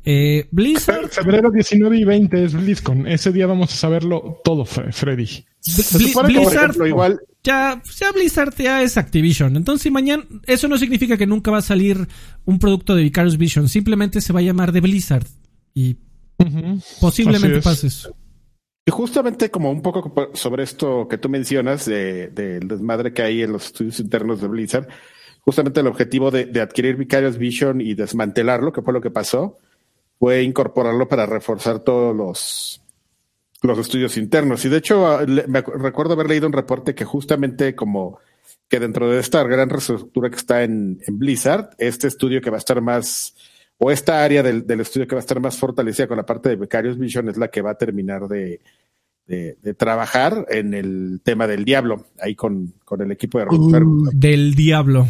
Eh, 0.04 0.48
Blizzard, 0.52 1.08
Fe- 1.08 1.22
Febrero 1.22 1.50
19 1.50 1.98
y 1.98 2.04
20 2.04 2.44
es 2.44 2.54
BlizzCon. 2.54 3.06
Ese 3.08 3.32
día 3.32 3.46
vamos 3.46 3.72
a 3.72 3.76
saberlo 3.76 4.40
todo, 4.44 4.64
Fre- 4.64 4.92
Freddy. 4.92 5.26
Se 5.60 5.98
Bli- 5.98 6.08
supone 6.08 6.28
que, 6.28 6.34
por 6.34 6.46
Blizzard 6.46 6.64
ejemplo, 6.70 6.86
igual 6.86 7.20
ya, 7.42 7.82
ya 7.98 8.12
Blizzard 8.12 8.54
ya 8.56 8.82
es 8.82 8.96
Activision. 8.96 9.56
Entonces, 9.56 9.82
si 9.82 9.90
mañana, 9.90 10.24
eso 10.46 10.68
no 10.68 10.78
significa 10.78 11.16
que 11.16 11.26
nunca 11.26 11.50
va 11.50 11.58
a 11.58 11.62
salir 11.62 12.06
un 12.44 12.58
producto 12.58 12.94
de 12.94 13.02
Vicarious 13.02 13.36
Vision. 13.38 13.68
Simplemente 13.68 14.20
se 14.20 14.32
va 14.32 14.38
a 14.40 14.44
llamar 14.44 14.70
de 14.72 14.80
Blizzard. 14.80 15.26
Y 15.74 15.96
posiblemente 17.00 17.60
pase 17.60 17.88
eso. 17.88 18.14
Y 18.89 18.91
justamente 18.91 19.51
como 19.51 19.70
un 19.70 19.82
poco 19.82 20.30
sobre 20.32 20.62
esto 20.62 21.07
que 21.09 21.18
tú 21.18 21.28
mencionas, 21.28 21.84
de- 21.84 22.28
del 22.28 22.66
desmadre 22.66 23.12
que 23.12 23.20
hay 23.20 23.43
en 23.43 23.53
los 23.53 23.66
estudios 23.66 24.01
internos 24.01 24.41
de 24.41 24.49
Blizzard, 24.49 24.89
justamente 25.43 25.80
el 25.80 25.89
objetivo 25.89 26.30
de, 26.30 26.59
adquirir 26.59 26.97
Vicarious 26.97 27.36
Vision 27.36 27.82
y 27.82 27.93
desmantelarlo, 27.93 28.72
que 28.72 28.80
fue 28.80 28.95
lo 28.95 29.03
que 29.03 29.11
pasó, 29.11 29.59
fue 30.18 30.43
incorporarlo 30.43 31.07
para 31.07 31.26
reforzar 31.26 31.80
todos 31.80 32.16
los, 32.16 32.80
los 33.61 33.78
estudios 33.78 34.16
internos. 34.16 34.64
Y 34.64 34.70
de 34.70 34.78
hecho, 34.78 35.07
ah, 35.07 35.22
me 35.26 35.61
recuerdo 35.61 36.14
haber 36.14 36.30
leído 36.30 36.47
un 36.47 36.55
reporte 36.55 36.95
que 36.95 37.05
justamente 37.05 37.74
como 37.74 38.18
que 38.70 38.80
dentro 38.80 39.11
de 39.11 39.20
esta 39.20 39.43
gran 39.43 39.68
reestructura 39.68 40.30
que 40.30 40.36
está 40.36 40.62
en, 40.62 40.99
en 41.07 41.18
Blizzard, 41.18 41.74
este 41.76 42.07
estudio 42.07 42.41
que 42.41 42.49
va 42.49 42.57
a 42.57 42.64
estar 42.64 42.80
más, 42.80 43.34
o 43.78 43.90
esta 43.90 44.24
área 44.24 44.42
del, 44.42 44.66
del 44.66 44.80
estudio 44.80 45.06
que 45.06 45.14
va 45.14 45.20
a 45.20 45.26
estar 45.26 45.40
más 45.40 45.56
fortalecida 45.56 46.06
con 46.08 46.16
la 46.16 46.26
parte 46.26 46.48
de 46.50 46.56
Vicarious 46.56 46.98
Vision 46.98 47.28
es 47.28 47.36
la 47.36 47.48
que 47.48 47.62
va 47.62 47.70
a 47.70 47.78
terminar 47.78 48.26
de, 48.28 48.60
de, 49.26 49.56
de 49.62 49.74
trabajar 49.74 50.46
en 50.50 50.74
el 50.74 51.20
tema 51.22 51.46
del 51.46 51.64
diablo, 51.64 52.06
ahí 52.20 52.34
con, 52.34 52.74
con 52.84 53.00
el 53.02 53.12
equipo 53.12 53.38
de 53.38 53.44
Ferguson, 53.44 54.10
Del 54.12 54.54
diablo. 54.54 55.06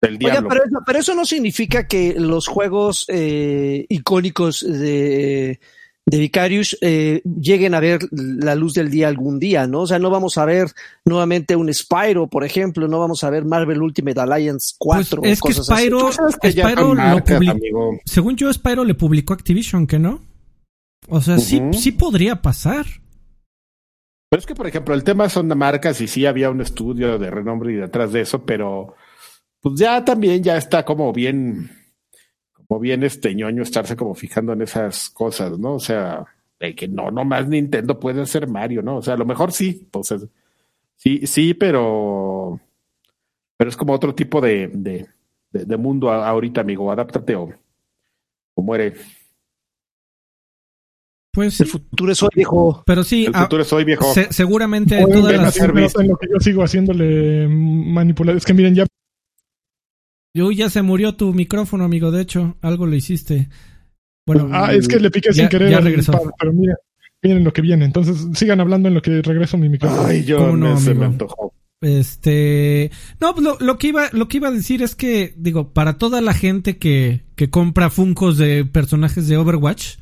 del 0.00 0.14
Oiga, 0.14 0.30
diablo. 0.32 0.48
pero 0.48 0.64
eso, 0.64 0.78
pero 0.86 0.98
eso 0.98 1.14
no 1.14 1.24
significa 1.24 1.86
que 1.86 2.14
los 2.18 2.46
juegos 2.46 3.04
eh, 3.08 3.84
icónicos 3.88 4.60
de, 4.66 5.60
de 6.06 6.18
Vicarious 6.18 6.76
eh, 6.82 7.22
lleguen 7.24 7.74
a 7.74 7.80
ver 7.80 8.00
la 8.12 8.54
luz 8.54 8.74
del 8.74 8.90
día 8.90 9.08
algún 9.08 9.38
día, 9.38 9.66
¿no? 9.66 9.82
O 9.82 9.86
sea, 9.86 9.98
no 9.98 10.10
vamos 10.10 10.36
a 10.36 10.44
ver 10.44 10.68
nuevamente 11.04 11.56
un 11.56 11.72
Spyro, 11.72 12.26
por 12.26 12.44
ejemplo, 12.44 12.88
no 12.88 12.98
vamos 12.98 13.24
a 13.24 13.30
ver 13.30 13.44
Marvel 13.44 13.80
Ultimate 13.82 14.20
Alliance 14.20 14.74
4 14.78 15.20
Pues 15.20 15.32
es 15.32 15.40
que 15.40 15.48
cosas 15.48 15.70
así. 15.70 15.82
Spyro, 15.82 16.12
sabes 16.12 16.36
que 16.36 16.52
ya 16.52 16.64
Spyro 16.68 16.88
lo 16.88 16.94
marcas, 16.94 17.36
publicó. 17.36 17.52
amigo. 17.52 17.98
Según 18.04 18.36
yo, 18.36 18.52
Spyro 18.52 18.84
le 18.84 18.94
publicó 18.94 19.32
Activision, 19.32 19.86
¿que 19.86 19.98
no? 19.98 20.20
O 21.08 21.20
sea, 21.20 21.38
sí, 21.38 21.60
sí 21.72 21.92
podría 21.92 22.42
pasar. 22.42 22.86
Pero 24.30 24.40
es 24.40 24.46
que, 24.46 24.54
por 24.54 24.66
ejemplo, 24.66 24.94
el 24.94 25.04
tema 25.04 25.28
son 25.28 25.48
de 25.48 25.54
marcas 25.54 26.00
y 26.00 26.08
sí 26.08 26.26
había 26.26 26.50
un 26.50 26.60
estudio 26.60 27.18
de 27.18 27.30
renombre 27.30 27.72
y 27.72 27.76
detrás 27.76 28.12
de 28.12 28.22
eso, 28.22 28.44
pero 28.44 28.94
pues 29.60 29.78
ya 29.78 30.04
también 30.04 30.42
ya 30.42 30.56
está 30.56 30.84
como 30.84 31.12
bien, 31.12 31.70
como 32.68 32.80
bien 32.80 33.02
este 33.02 33.34
ñoño 33.34 33.62
estarse 33.62 33.96
como 33.96 34.14
fijando 34.14 34.52
en 34.52 34.62
esas 34.62 35.10
cosas, 35.10 35.58
¿no? 35.58 35.74
O 35.74 35.80
sea, 35.80 36.24
de 36.60 36.74
que 36.74 36.88
no, 36.88 37.10
no 37.10 37.24
más 37.24 37.48
Nintendo 37.48 37.98
puede 38.00 38.24
ser 38.26 38.46
Mario, 38.48 38.82
¿no? 38.82 38.96
O 38.98 39.02
sea, 39.02 39.14
a 39.14 39.18
lo 39.18 39.26
mejor 39.26 39.52
sí, 39.52 39.86
pues 39.90 40.10
es- 40.12 40.26
Sí, 40.96 41.26
sí, 41.26 41.54
pero, 41.54 42.60
pero 43.56 43.68
es 43.68 43.76
como 43.76 43.92
otro 43.92 44.14
tipo 44.14 44.40
de, 44.40 44.68
de, 44.72 45.06
de, 45.50 45.64
de 45.64 45.76
mundo 45.76 46.10
ahorita, 46.10 46.60
amigo. 46.60 46.90
Adáptate 46.90 47.34
o, 47.34 47.50
o 48.54 48.62
muere. 48.62 48.94
Pues 51.32 51.54
sí, 51.54 51.64
El 51.64 51.68
futuro 51.68 52.12
es 52.12 52.22
hoy, 52.22 52.30
viejo. 52.34 52.82
pero 52.86 53.02
sí, 53.02 53.26
El 53.26 53.32
ah, 53.34 53.42
futuro 53.42 53.62
es 53.62 53.72
hoy, 53.72 53.84
viejo. 53.84 54.04
se- 54.14 54.32
seguramente 54.32 55.00
Pueden 55.02 55.20
todas 55.20 55.32
las... 55.36 55.56
en 55.96 56.08
lo 56.08 56.16
que 56.16 56.28
yo 56.32 56.38
sigo 56.38 56.62
haciéndole 56.62 57.48
manipular. 57.48 58.36
Es 58.36 58.44
que 58.44 58.54
miren, 58.54 58.76
ya 58.76 58.86
Uy, 60.34 60.56
ya 60.56 60.68
se 60.68 60.82
murió 60.82 61.14
tu 61.14 61.32
micrófono, 61.32 61.84
amigo. 61.84 62.10
De 62.10 62.22
hecho, 62.22 62.56
algo 62.60 62.86
lo 62.86 62.96
hiciste. 62.96 63.48
Bueno, 64.26 64.48
Ah, 64.52 64.72
es 64.74 64.88
que 64.88 64.98
le 64.98 65.10
piqué 65.10 65.28
Ya- 65.28 65.34
sin 65.34 65.48
querer 65.48 65.70
ya 65.70 65.80
regresó. 65.80 66.12
pero 66.38 66.52
mira, 66.52 66.74
miren 67.22 67.44
lo 67.44 67.52
que 67.52 67.62
viene. 67.62 67.84
Entonces, 67.84 68.26
sigan 68.34 68.60
hablando 68.60 68.88
en 68.88 68.94
lo 68.94 69.02
que 69.02 69.22
regreso 69.22 69.56
mi 69.58 69.68
micrófono. 69.68 70.06
Ay, 70.08 70.24
yo 70.24 70.38
¿Cómo 70.38 70.56
no, 70.56 70.74
me, 70.74 70.80
se 70.80 70.94
me 70.94 71.04
antojó. 71.06 71.52
Este, 71.80 72.90
no, 73.20 73.34
pues 73.34 73.44
lo, 73.44 73.58
lo 73.60 73.76
que 73.78 73.88
iba, 73.88 74.08
lo 74.12 74.26
que 74.26 74.38
iba 74.38 74.48
a 74.48 74.52
decir 74.52 74.82
es 74.82 74.94
que, 74.94 75.34
digo, 75.36 75.72
para 75.74 75.98
toda 75.98 76.20
la 76.22 76.32
gente 76.32 76.78
que, 76.78 77.22
que 77.36 77.50
compra 77.50 77.90
Funcos 77.90 78.38
de 78.38 78.64
personajes 78.64 79.28
de 79.28 79.36
Overwatch, 79.36 79.96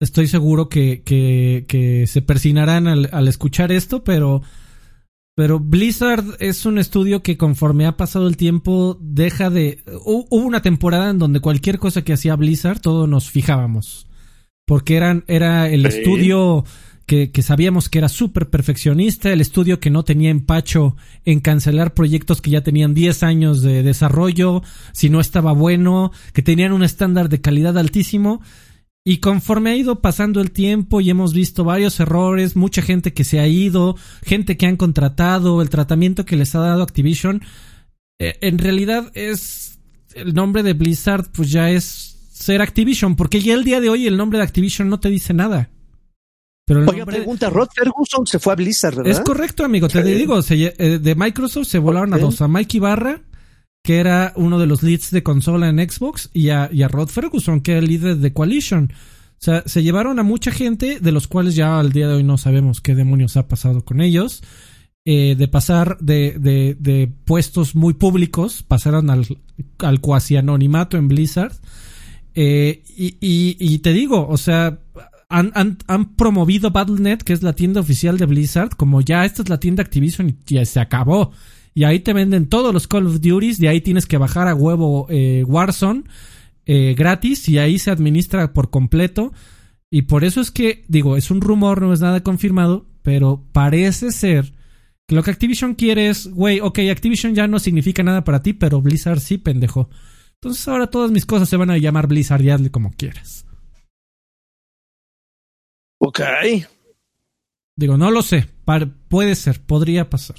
estoy 0.00 0.26
seguro 0.26 0.68
que, 0.68 1.02
que, 1.04 1.66
que 1.68 2.06
se 2.08 2.20
persinarán 2.20 2.88
al, 2.88 3.08
al 3.12 3.28
escuchar 3.28 3.70
esto, 3.70 4.02
pero, 4.02 4.42
pero 5.34 5.58
Blizzard 5.58 6.24
es 6.38 6.64
un 6.66 6.78
estudio 6.78 7.22
que 7.22 7.36
conforme 7.36 7.86
ha 7.86 7.96
pasado 7.96 8.26
el 8.28 8.36
tiempo 8.36 8.98
deja 9.00 9.50
de, 9.50 9.84
hu- 9.86 10.26
hubo 10.30 10.44
una 10.46 10.62
temporada 10.62 11.10
en 11.10 11.18
donde 11.18 11.40
cualquier 11.40 11.78
cosa 11.78 12.02
que 12.02 12.12
hacía 12.12 12.36
Blizzard, 12.36 12.80
todos 12.80 13.08
nos 13.08 13.30
fijábamos, 13.30 14.06
porque 14.66 14.96
eran, 14.96 15.24
era 15.26 15.68
el 15.68 15.82
Sí. 15.90 15.98
estudio 15.98 16.64
que, 17.06 17.30
que 17.32 17.42
sabíamos 17.42 17.88
que 17.90 17.98
era 17.98 18.08
súper 18.08 18.48
perfeccionista, 18.48 19.30
el 19.32 19.40
estudio 19.42 19.78
que 19.78 19.90
no 19.90 20.04
tenía 20.04 20.30
empacho 20.30 20.96
en 21.26 21.40
cancelar 21.40 21.92
proyectos 21.92 22.40
que 22.40 22.50
ya 22.50 22.62
tenían 22.62 22.94
10 22.94 23.22
años 23.24 23.60
de 23.60 23.82
desarrollo, 23.82 24.62
si 24.92 25.10
no 25.10 25.20
estaba 25.20 25.52
bueno, 25.52 26.12
que 26.32 26.40
tenían 26.42 26.72
un 26.72 26.82
estándar 26.82 27.28
de 27.28 27.40
calidad 27.42 27.76
altísimo. 27.76 28.40
Y 29.06 29.18
conforme 29.18 29.70
ha 29.70 29.76
ido 29.76 30.00
pasando 30.00 30.40
el 30.40 30.50
tiempo 30.50 31.02
y 31.02 31.10
hemos 31.10 31.34
visto 31.34 31.62
varios 31.62 32.00
errores, 32.00 32.56
mucha 32.56 32.80
gente 32.80 33.12
que 33.12 33.22
se 33.24 33.38
ha 33.38 33.46
ido, 33.46 33.96
gente 34.24 34.56
que 34.56 34.64
han 34.66 34.78
contratado, 34.78 35.60
el 35.60 35.68
tratamiento 35.68 36.24
que 36.24 36.36
les 36.36 36.54
ha 36.54 36.60
dado 36.60 36.82
Activision, 36.82 37.42
eh, 38.18 38.38
en 38.40 38.58
realidad 38.58 39.10
es 39.14 39.78
el 40.14 40.32
nombre 40.32 40.62
de 40.62 40.72
Blizzard 40.72 41.26
pues 41.32 41.50
ya 41.50 41.70
es 41.70 42.16
ser 42.32 42.62
Activision, 42.62 43.14
porque 43.14 43.40
ya 43.40 43.52
el 43.52 43.64
día 43.64 43.80
de 43.82 43.90
hoy 43.90 44.06
el 44.06 44.16
nombre 44.16 44.38
de 44.38 44.44
Activision 44.44 44.88
no 44.88 44.98
te 45.00 45.10
dice 45.10 45.34
nada. 45.34 45.68
Pero 46.66 46.80
el 46.82 46.88
Oiga, 46.88 47.00
nombre- 47.00 47.16
pregunta, 47.18 47.50
Rod 47.50 47.68
Ferguson 47.74 48.26
se 48.26 48.38
fue 48.38 48.54
a 48.54 48.56
Blizzard, 48.56 48.96
¿verdad? 48.96 49.12
es 49.12 49.20
correcto, 49.20 49.66
amigo. 49.66 49.86
Te 49.86 50.02
digo, 50.02 50.40
se 50.40 50.74
eh, 50.78 50.98
de 50.98 51.14
Microsoft 51.14 51.66
se 51.68 51.78
volaron 51.78 52.14
a 52.14 52.18
dos. 52.18 52.40
A 52.40 52.48
Mike 52.48 52.78
Ibarra, 52.78 53.20
que 53.84 53.98
era 53.98 54.32
uno 54.34 54.58
de 54.58 54.66
los 54.66 54.82
leads 54.82 55.10
de 55.10 55.22
consola 55.22 55.68
en 55.68 55.78
Xbox, 55.78 56.30
y 56.32 56.48
a, 56.48 56.70
y 56.72 56.82
a 56.82 56.88
Rod 56.88 57.08
Ferguson, 57.08 57.60
que 57.60 57.72
era 57.72 57.80
el 57.80 57.86
líder 57.86 58.16
de 58.16 58.32
Coalition. 58.32 58.90
O 58.94 59.44
sea, 59.44 59.62
se 59.66 59.82
llevaron 59.82 60.18
a 60.18 60.22
mucha 60.22 60.50
gente, 60.50 61.00
de 61.00 61.12
los 61.12 61.28
cuales 61.28 61.54
ya 61.54 61.78
al 61.78 61.92
día 61.92 62.08
de 62.08 62.14
hoy 62.14 62.24
no 62.24 62.38
sabemos 62.38 62.80
qué 62.80 62.94
demonios 62.94 63.36
ha 63.36 63.46
pasado 63.46 63.84
con 63.84 64.00
ellos. 64.00 64.42
Eh, 65.04 65.34
de 65.36 65.48
pasar 65.48 65.98
de, 66.00 66.38
de, 66.38 66.78
de 66.80 67.12
puestos 67.26 67.74
muy 67.74 67.92
públicos, 67.92 68.62
pasaron 68.62 69.10
al, 69.10 69.26
al 69.80 70.00
cuasi 70.00 70.36
anonimato 70.36 70.96
en 70.96 71.08
Blizzard. 71.08 71.52
Eh, 72.34 72.82
y, 72.96 73.18
y, 73.20 73.78
te 73.80 73.92
digo, 73.92 74.26
o 74.26 74.38
sea, 74.38 74.78
han, 75.28 75.52
han, 75.54 75.76
han 75.88 76.14
promovido 76.16 76.70
Battle.net, 76.70 77.18
que 77.18 77.34
es 77.34 77.42
la 77.42 77.52
tienda 77.52 77.82
oficial 77.82 78.16
de 78.16 78.24
Blizzard, 78.24 78.70
como 78.70 79.02
ya 79.02 79.26
esta 79.26 79.42
es 79.42 79.50
la 79.50 79.60
tienda 79.60 79.82
Activision 79.82 80.30
y 80.30 80.54
ya 80.54 80.64
se 80.64 80.80
acabó. 80.80 81.32
Y 81.74 81.84
ahí 81.84 82.00
te 82.00 82.12
venden 82.12 82.48
todos 82.48 82.72
los 82.72 82.86
Call 82.86 83.06
of 83.06 83.20
Duties, 83.20 83.58
de 83.58 83.68
ahí 83.68 83.80
tienes 83.80 84.06
que 84.06 84.16
bajar 84.16 84.46
a 84.46 84.54
huevo 84.54 85.06
eh, 85.10 85.44
Warzone 85.46 86.04
eh, 86.66 86.94
gratis 86.96 87.48
y 87.48 87.58
ahí 87.58 87.78
se 87.78 87.90
administra 87.90 88.52
por 88.52 88.70
completo. 88.70 89.32
Y 89.90 90.02
por 90.02 90.24
eso 90.24 90.40
es 90.40 90.50
que, 90.50 90.84
digo, 90.88 91.16
es 91.16 91.30
un 91.30 91.40
rumor, 91.40 91.82
no 91.82 91.92
es 91.92 92.00
nada 92.00 92.22
confirmado, 92.22 92.86
pero 93.02 93.44
parece 93.52 94.12
ser 94.12 94.52
que 95.06 95.14
lo 95.14 95.22
que 95.22 95.32
Activision 95.32 95.74
quiere 95.74 96.08
es, 96.08 96.28
güey, 96.28 96.60
ok, 96.60 96.78
Activision 96.90 97.34
ya 97.34 97.46
no 97.46 97.58
significa 97.58 98.02
nada 98.02 98.24
para 98.24 98.42
ti, 98.42 98.52
pero 98.52 98.80
Blizzard 98.80 99.20
sí, 99.20 99.38
pendejo. 99.38 99.90
Entonces 100.34 100.66
ahora 100.68 100.88
todas 100.88 101.10
mis 101.10 101.26
cosas 101.26 101.48
se 101.48 101.56
van 101.56 101.70
a 101.70 101.78
llamar 101.78 102.06
Blizzard 102.06 102.42
y 102.42 102.50
hazle 102.50 102.70
como 102.70 102.92
quieras. 102.92 103.46
Ok. 105.98 106.20
Digo, 107.76 107.96
no 107.96 108.10
lo 108.10 108.22
sé. 108.22 108.46
Puede 109.08 109.34
ser, 109.34 109.64
podría 109.64 110.10
pasar. 110.10 110.36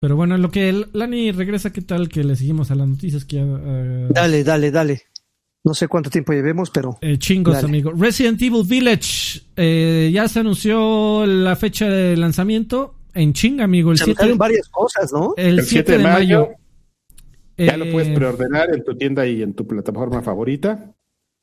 Pero 0.00 0.16
bueno, 0.16 0.34
en 0.34 0.42
lo 0.42 0.50
que 0.50 0.68
el- 0.68 0.86
Lani 0.92 1.32
regresa, 1.32 1.72
¿qué 1.72 1.80
tal 1.82 2.08
que 2.08 2.22
le 2.24 2.36
seguimos 2.36 2.70
a 2.70 2.74
las 2.74 2.86
noticias 2.88 3.24
que 3.24 3.38
eh, 3.40 4.06
Dale, 4.10 4.44
dale, 4.44 4.70
dale. 4.70 5.02
No 5.64 5.74
sé 5.74 5.88
cuánto 5.88 6.10
tiempo 6.10 6.32
llevemos, 6.32 6.70
pero 6.70 6.96
eh, 7.00 7.18
chingos, 7.18 7.54
Dale. 7.54 7.66
amigo. 7.66 7.92
Resident 7.92 8.40
Evil 8.40 8.62
Village. 8.64 9.40
eh, 9.56 10.10
ya 10.12 10.28
se 10.28 10.38
anunció 10.40 11.26
la 11.26 11.56
fecha 11.56 11.88
de 11.88 12.16
lanzamiento. 12.16 12.94
En 13.14 13.32
chinga, 13.32 13.64
amigo. 13.64 13.90
El 13.90 13.98
se 13.98 14.04
7, 14.04 14.18
anunciaron 14.22 14.38
varias 14.38 14.68
cosas, 14.68 15.12
¿no? 15.12 15.34
el 15.36 15.58
El 15.60 15.64
7 15.64 15.92
de 15.92 15.98
mayo. 16.04 16.48
Ya 17.58 17.76
lo 17.78 17.90
puedes 17.90 18.14
preordenar 18.14 18.68
en 18.74 18.84
tu 18.84 18.94
tienda 18.96 19.26
y 19.26 19.42
en 19.42 19.54
tu 19.54 19.66
plataforma 19.66 20.20
favorita. 20.22 20.92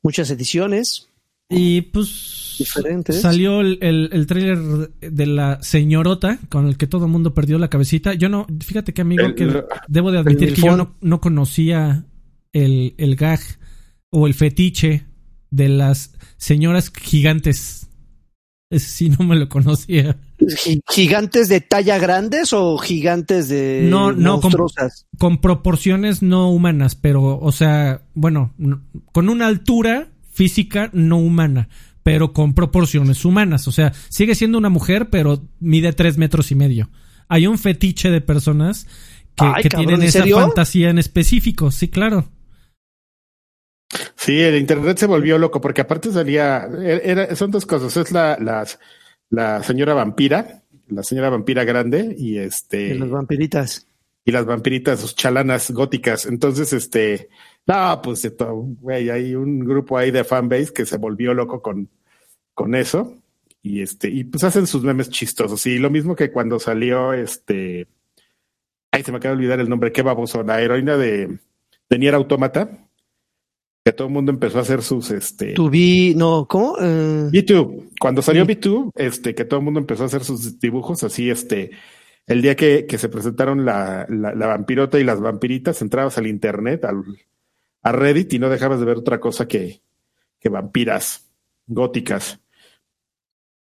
Muchas 0.02 0.30
ediciones 0.30 1.08
Y 1.50 1.82
pues 1.82 2.43
diferentes. 2.58 3.20
salió 3.20 3.60
el, 3.60 3.78
el, 3.80 4.10
el 4.12 4.26
tráiler 4.26 4.58
de 5.00 5.26
la 5.26 5.62
señorota 5.62 6.38
con 6.48 6.66
el 6.66 6.76
que 6.76 6.86
todo 6.86 7.06
el 7.06 7.10
mundo 7.12 7.34
perdió 7.34 7.58
la 7.58 7.68
cabecita. 7.68 8.14
Yo 8.14 8.28
no, 8.28 8.46
fíjate 8.64 8.92
que 8.94 9.02
amigo, 9.02 9.24
El- 9.26 9.34
que 9.34 9.64
debo 9.88 10.10
de 10.12 10.18
admitir 10.18 10.54
que 10.54 10.62
yo 10.62 10.76
no, 10.76 10.94
no 11.00 11.20
conocía 11.20 12.04
el, 12.52 12.94
el 12.98 13.16
gag 13.16 13.40
o 14.10 14.26
el 14.26 14.34
fetiche 14.34 15.04
de 15.50 15.68
las 15.68 16.14
señoras 16.36 16.90
gigantes. 16.94 17.88
Ese 18.70 18.88
sí 18.88 19.08
no 19.10 19.24
me 19.24 19.36
lo 19.36 19.48
conocía. 19.48 20.16
Gi- 20.38 20.80
¿Gigantes 20.90 21.48
de 21.48 21.60
talla 21.60 21.98
grandes 21.98 22.52
o 22.52 22.76
gigantes 22.78 23.48
de 23.48 23.86
No, 23.88 24.10
no, 24.10 24.38
monstruosas? 24.38 25.06
Con 25.18 25.38
proporciones 25.40 26.22
no 26.22 26.50
humanas, 26.50 26.96
pero, 26.96 27.38
o 27.38 27.52
sea, 27.52 28.02
bueno, 28.14 28.52
con 29.12 29.28
una 29.28 29.46
altura 29.46 30.08
física 30.32 30.90
no 30.92 31.18
humana, 31.18 31.68
pero 32.04 32.32
con 32.32 32.54
proporciones 32.54 33.24
humanas. 33.24 33.66
O 33.66 33.72
sea, 33.72 33.92
sigue 34.10 34.36
siendo 34.36 34.58
una 34.58 34.68
mujer, 34.68 35.10
pero 35.10 35.42
mide 35.58 35.92
tres 35.92 36.16
metros 36.18 36.52
y 36.52 36.54
medio. 36.54 36.90
Hay 37.28 37.48
un 37.48 37.58
fetiche 37.58 38.10
de 38.10 38.20
personas 38.20 38.86
que, 39.34 39.44
Ay, 39.46 39.62
que 39.64 39.68
cabrón, 39.70 39.86
tienen 39.88 40.02
¿en 40.02 40.08
esa 40.08 40.20
serio? 40.20 40.36
fantasía 40.38 40.90
en 40.90 40.98
específico, 40.98 41.72
sí, 41.72 41.88
claro. 41.88 42.28
Sí, 44.16 44.40
el 44.40 44.56
internet 44.56 44.98
se 44.98 45.06
volvió 45.06 45.38
loco 45.38 45.60
porque 45.60 45.80
aparte 45.82 46.12
salía, 46.12 46.66
era, 46.82 47.34
son 47.36 47.50
dos 47.50 47.66
cosas, 47.66 47.96
es 47.96 48.12
la, 48.12 48.36
las- 48.40 48.78
la 49.30 49.62
señora 49.62 49.94
vampira, 49.94 50.62
la 50.88 51.02
señora 51.02 51.30
vampira 51.30 51.64
grande 51.64 52.14
y 52.18 52.38
este 52.38 52.88
De 52.90 52.94
las 52.96 53.10
vampiritas. 53.10 53.86
Y 54.24 54.32
las 54.32 54.46
vampiritas 54.46 55.00
sus 55.00 55.14
chalanas 55.14 55.70
góticas. 55.70 56.26
Entonces, 56.26 56.72
este, 56.72 57.28
no, 57.66 58.00
pues 58.02 58.22
de 58.22 58.30
todo, 58.30 58.54
güey, 58.54 59.10
hay 59.10 59.34
un 59.34 59.60
grupo 59.60 59.98
ahí 59.98 60.10
de 60.10 60.24
fanbase 60.24 60.72
que 60.72 60.86
se 60.86 60.96
volvió 60.96 61.34
loco 61.34 61.60
con, 61.60 61.88
con 62.54 62.74
eso. 62.74 63.14
Y 63.62 63.80
este, 63.80 64.08
y 64.08 64.24
pues 64.24 64.44
hacen 64.44 64.66
sus 64.66 64.82
memes 64.82 65.10
chistosos. 65.10 65.66
Y 65.66 65.78
lo 65.78 65.90
mismo 65.90 66.14
que 66.16 66.30
cuando 66.30 66.58
salió 66.58 67.12
este, 67.12 67.86
ay, 68.94 69.02
se 69.02 69.10
me 69.10 69.18
acaba 69.18 69.34
de 69.34 69.38
olvidar 69.38 69.58
el 69.58 69.68
nombre, 69.68 69.90
qué 69.90 70.02
baboso, 70.02 70.42
la 70.44 70.60
heroína 70.62 70.96
de, 70.96 71.38
de 71.90 71.98
Nier 71.98 72.14
Automata, 72.14 72.86
que 73.84 73.92
todo 73.92 74.06
el 74.06 74.14
mundo 74.14 74.30
empezó 74.30 74.58
a 74.58 74.62
hacer 74.62 74.82
sus, 74.82 75.10
este, 75.10 75.52
Tu 75.54 75.68
vi, 75.68 76.14
no, 76.14 76.46
¿cómo? 76.48 76.76
Eh, 76.80 77.28
B2, 77.30 77.90
cuando 77.98 78.22
salió 78.22 78.46
Sí. 78.46 78.52
B2, 78.54 78.90
este, 78.94 79.34
que 79.34 79.44
todo 79.44 79.58
el 79.58 79.64
mundo 79.64 79.80
empezó 79.80 80.04
a 80.04 80.06
hacer 80.06 80.22
sus 80.22 80.60
dibujos 80.60 81.02
así, 81.02 81.28
este, 81.28 81.72
el 82.26 82.42
día 82.42 82.56
que, 82.56 82.86
que 82.86 82.98
se 82.98 83.08
presentaron 83.08 83.64
la, 83.64 84.06
la, 84.08 84.46
vampirota 84.46 84.98
y 84.98 85.04
las 85.04 85.20
vampiritas, 85.20 85.82
entrabas 85.82 86.16
al 86.18 86.26
internet, 86.26 86.84
al, 86.84 87.04
a 87.82 87.92
Reddit 87.92 88.32
y 88.32 88.38
no 88.38 88.48
dejabas 88.48 88.80
de 88.80 88.86
ver 88.86 88.96
otra 88.96 89.20
cosa 89.20 89.46
que, 89.46 89.82
que 90.40 90.48
vampiras 90.48 91.30
góticas. 91.66 92.40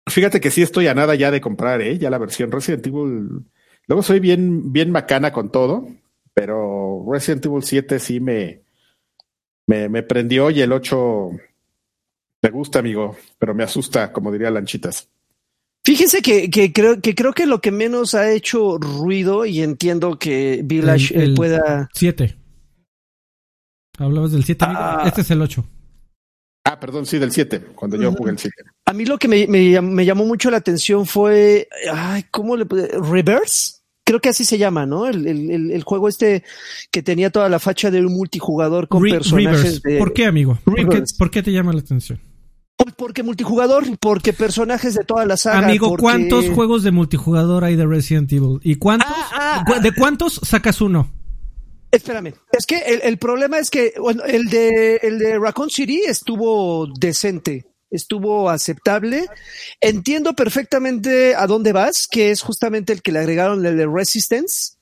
Fíjate 0.09 0.41
que 0.41 0.51
sí 0.51 0.63
estoy 0.63 0.87
a 0.87 0.95
nada 0.95 1.15
ya 1.15 1.31
de 1.31 1.41
comprar, 1.41 1.83
¿eh? 1.83 1.99
Ya 1.99 2.11
la 2.11 2.19
versión 2.19 2.51
Resident 2.51 2.87
Evil. 2.87 3.45
Luego 3.87 4.03
soy 4.03 4.21
bien, 4.21 4.73
bien 4.73 4.91
macana 4.91 5.33
con 5.33 5.51
todo, 5.51 5.87
pero 6.33 7.05
Resident 7.11 7.45
Evil 7.47 7.63
7 7.63 7.99
sí 7.99 8.21
me, 8.21 8.63
me, 9.67 9.89
me 9.89 10.03
prendió 10.03 10.51
y 10.51 10.61
el 10.63 10.73
8 10.73 11.31
me 12.43 12.51
gusta, 12.51 12.79
amigo, 12.79 13.17
pero 13.39 13.55
me 13.55 13.65
asusta, 13.65 14.13
como 14.13 14.31
diría 14.33 14.51
Lanchitas. 14.51 15.11
Fíjense 15.87 16.21
que, 16.21 16.51
que 16.51 16.73
creo 16.73 17.01
que 17.01 17.15
creo 17.15 17.33
que 17.33 17.47
lo 17.47 17.61
que 17.61 17.71
menos 17.71 18.15
ha 18.17 18.33
hecho 18.33 18.77
ruido 18.77 19.47
y 19.47 19.63
entiendo 19.63 20.19
que 20.19 20.61
Village 20.65 21.15
El- 21.15 21.21
eh, 21.21 21.25
el- 21.27 21.35
pueda 21.35 21.89
Siete. 21.95 22.37
Hablabas 23.99 24.33
del 24.33 24.45
7, 24.45 24.65
amigo. 24.65 24.81
Ah. 24.83 25.05
Este 25.07 25.21
es 25.21 25.31
el 25.31 25.41
8. 25.41 25.65
Ah, 26.65 26.81
perdón, 26.81 27.07
sí, 27.07 27.19
del 27.19 27.31
7, 27.31 27.61
cuando 27.77 27.97
yo 27.97 28.11
jugué 28.13 28.33
el 28.33 28.39
7. 28.39 28.55
A 28.87 28.93
mí 28.93 29.05
lo 29.07 29.17
que 29.17 29.29
me, 29.29 29.47
me, 29.47 29.81
me 29.81 30.05
llamó 30.05 30.27
mucho 30.27 30.51
la 30.51 30.57
atención 30.57 31.07
fue, 31.07 31.69
ay, 31.93 32.25
¿cómo 32.33 32.57
le 32.57 32.67
puede? 32.67 32.89
Reverse. 32.89 33.77
Creo 34.05 34.21
que 34.21 34.29
así 34.31 34.45
se 34.45 34.59
llama, 34.59 34.85
¿no? 34.87 35.07
El, 35.07 35.27
el, 35.27 35.71
el 35.71 35.83
juego 35.85 36.09
este 36.09 36.43
que 36.91 37.03
tenía 37.03 37.31
toda 37.31 37.49
la 37.49 37.59
facha 37.61 37.91
de 37.91 38.05
un 38.05 38.13
multijugador 38.13 38.89
con 38.89 39.03
Re- 39.05 39.11
personajes 39.13 39.63
Reverse. 39.63 39.81
de... 39.89 39.99
¿Por 39.99 40.13
qué, 40.13 40.27
amigo? 40.27 40.59
¿Por 40.65 40.75
qué, 40.75 40.83
Reverse. 40.83 41.15
por 41.19 41.31
qué 41.31 41.43
te 41.43 41.53
llama 41.53 41.73
la 41.73 41.81
atención? 41.81 42.21
Pues 42.87 42.95
Porque 42.95 43.25
multijugador, 43.25 43.99
porque 43.99 44.33
personajes 44.33 44.95
de 44.95 45.03
toda 45.03 45.27
la 45.27 45.37
saga. 45.37 45.67
Amigo, 45.67 45.89
porque- 45.89 46.03
¿cuántos 46.03 46.49
juegos 46.51 46.85
de 46.85 46.93
multijugador 46.93 47.65
hay 47.65 47.75
de 47.75 47.85
Resident 47.85 48.31
Evil? 48.33 48.61
¿Y 48.63 48.77
cuántos? 48.77 49.11
Ah, 49.11 49.65
ah, 49.67 49.81
¿De 49.81 49.91
cuántos 49.93 50.35
sacas 50.45 50.81
uno? 50.81 51.11
Espérame, 51.91 52.35
es 52.53 52.65
que 52.65 52.79
el, 52.79 53.01
el 53.03 53.19
problema 53.19 53.59
es 53.59 53.71
que 53.71 53.95
bueno, 53.99 54.23
el 54.23 54.49
de 54.51 55.01
el 55.03 55.19
de 55.19 55.37
Raccoon 55.37 55.69
City 55.69 56.03
estuvo 56.07 56.87
decente, 56.97 57.67
estuvo 57.91 58.51
aceptable. 58.51 59.27
Entiendo 59.81 60.35
perfectamente 60.35 61.35
a 61.35 61.49
dónde 61.49 61.73
vas, 61.73 62.07
que 62.09 62.31
es 62.31 62.41
justamente 62.41 62.93
el 62.93 63.03
que 63.03 63.11
le 63.11 63.19
agregaron 63.19 63.67
el 63.67 63.77
de 63.77 63.87
Resistance, 63.93 64.76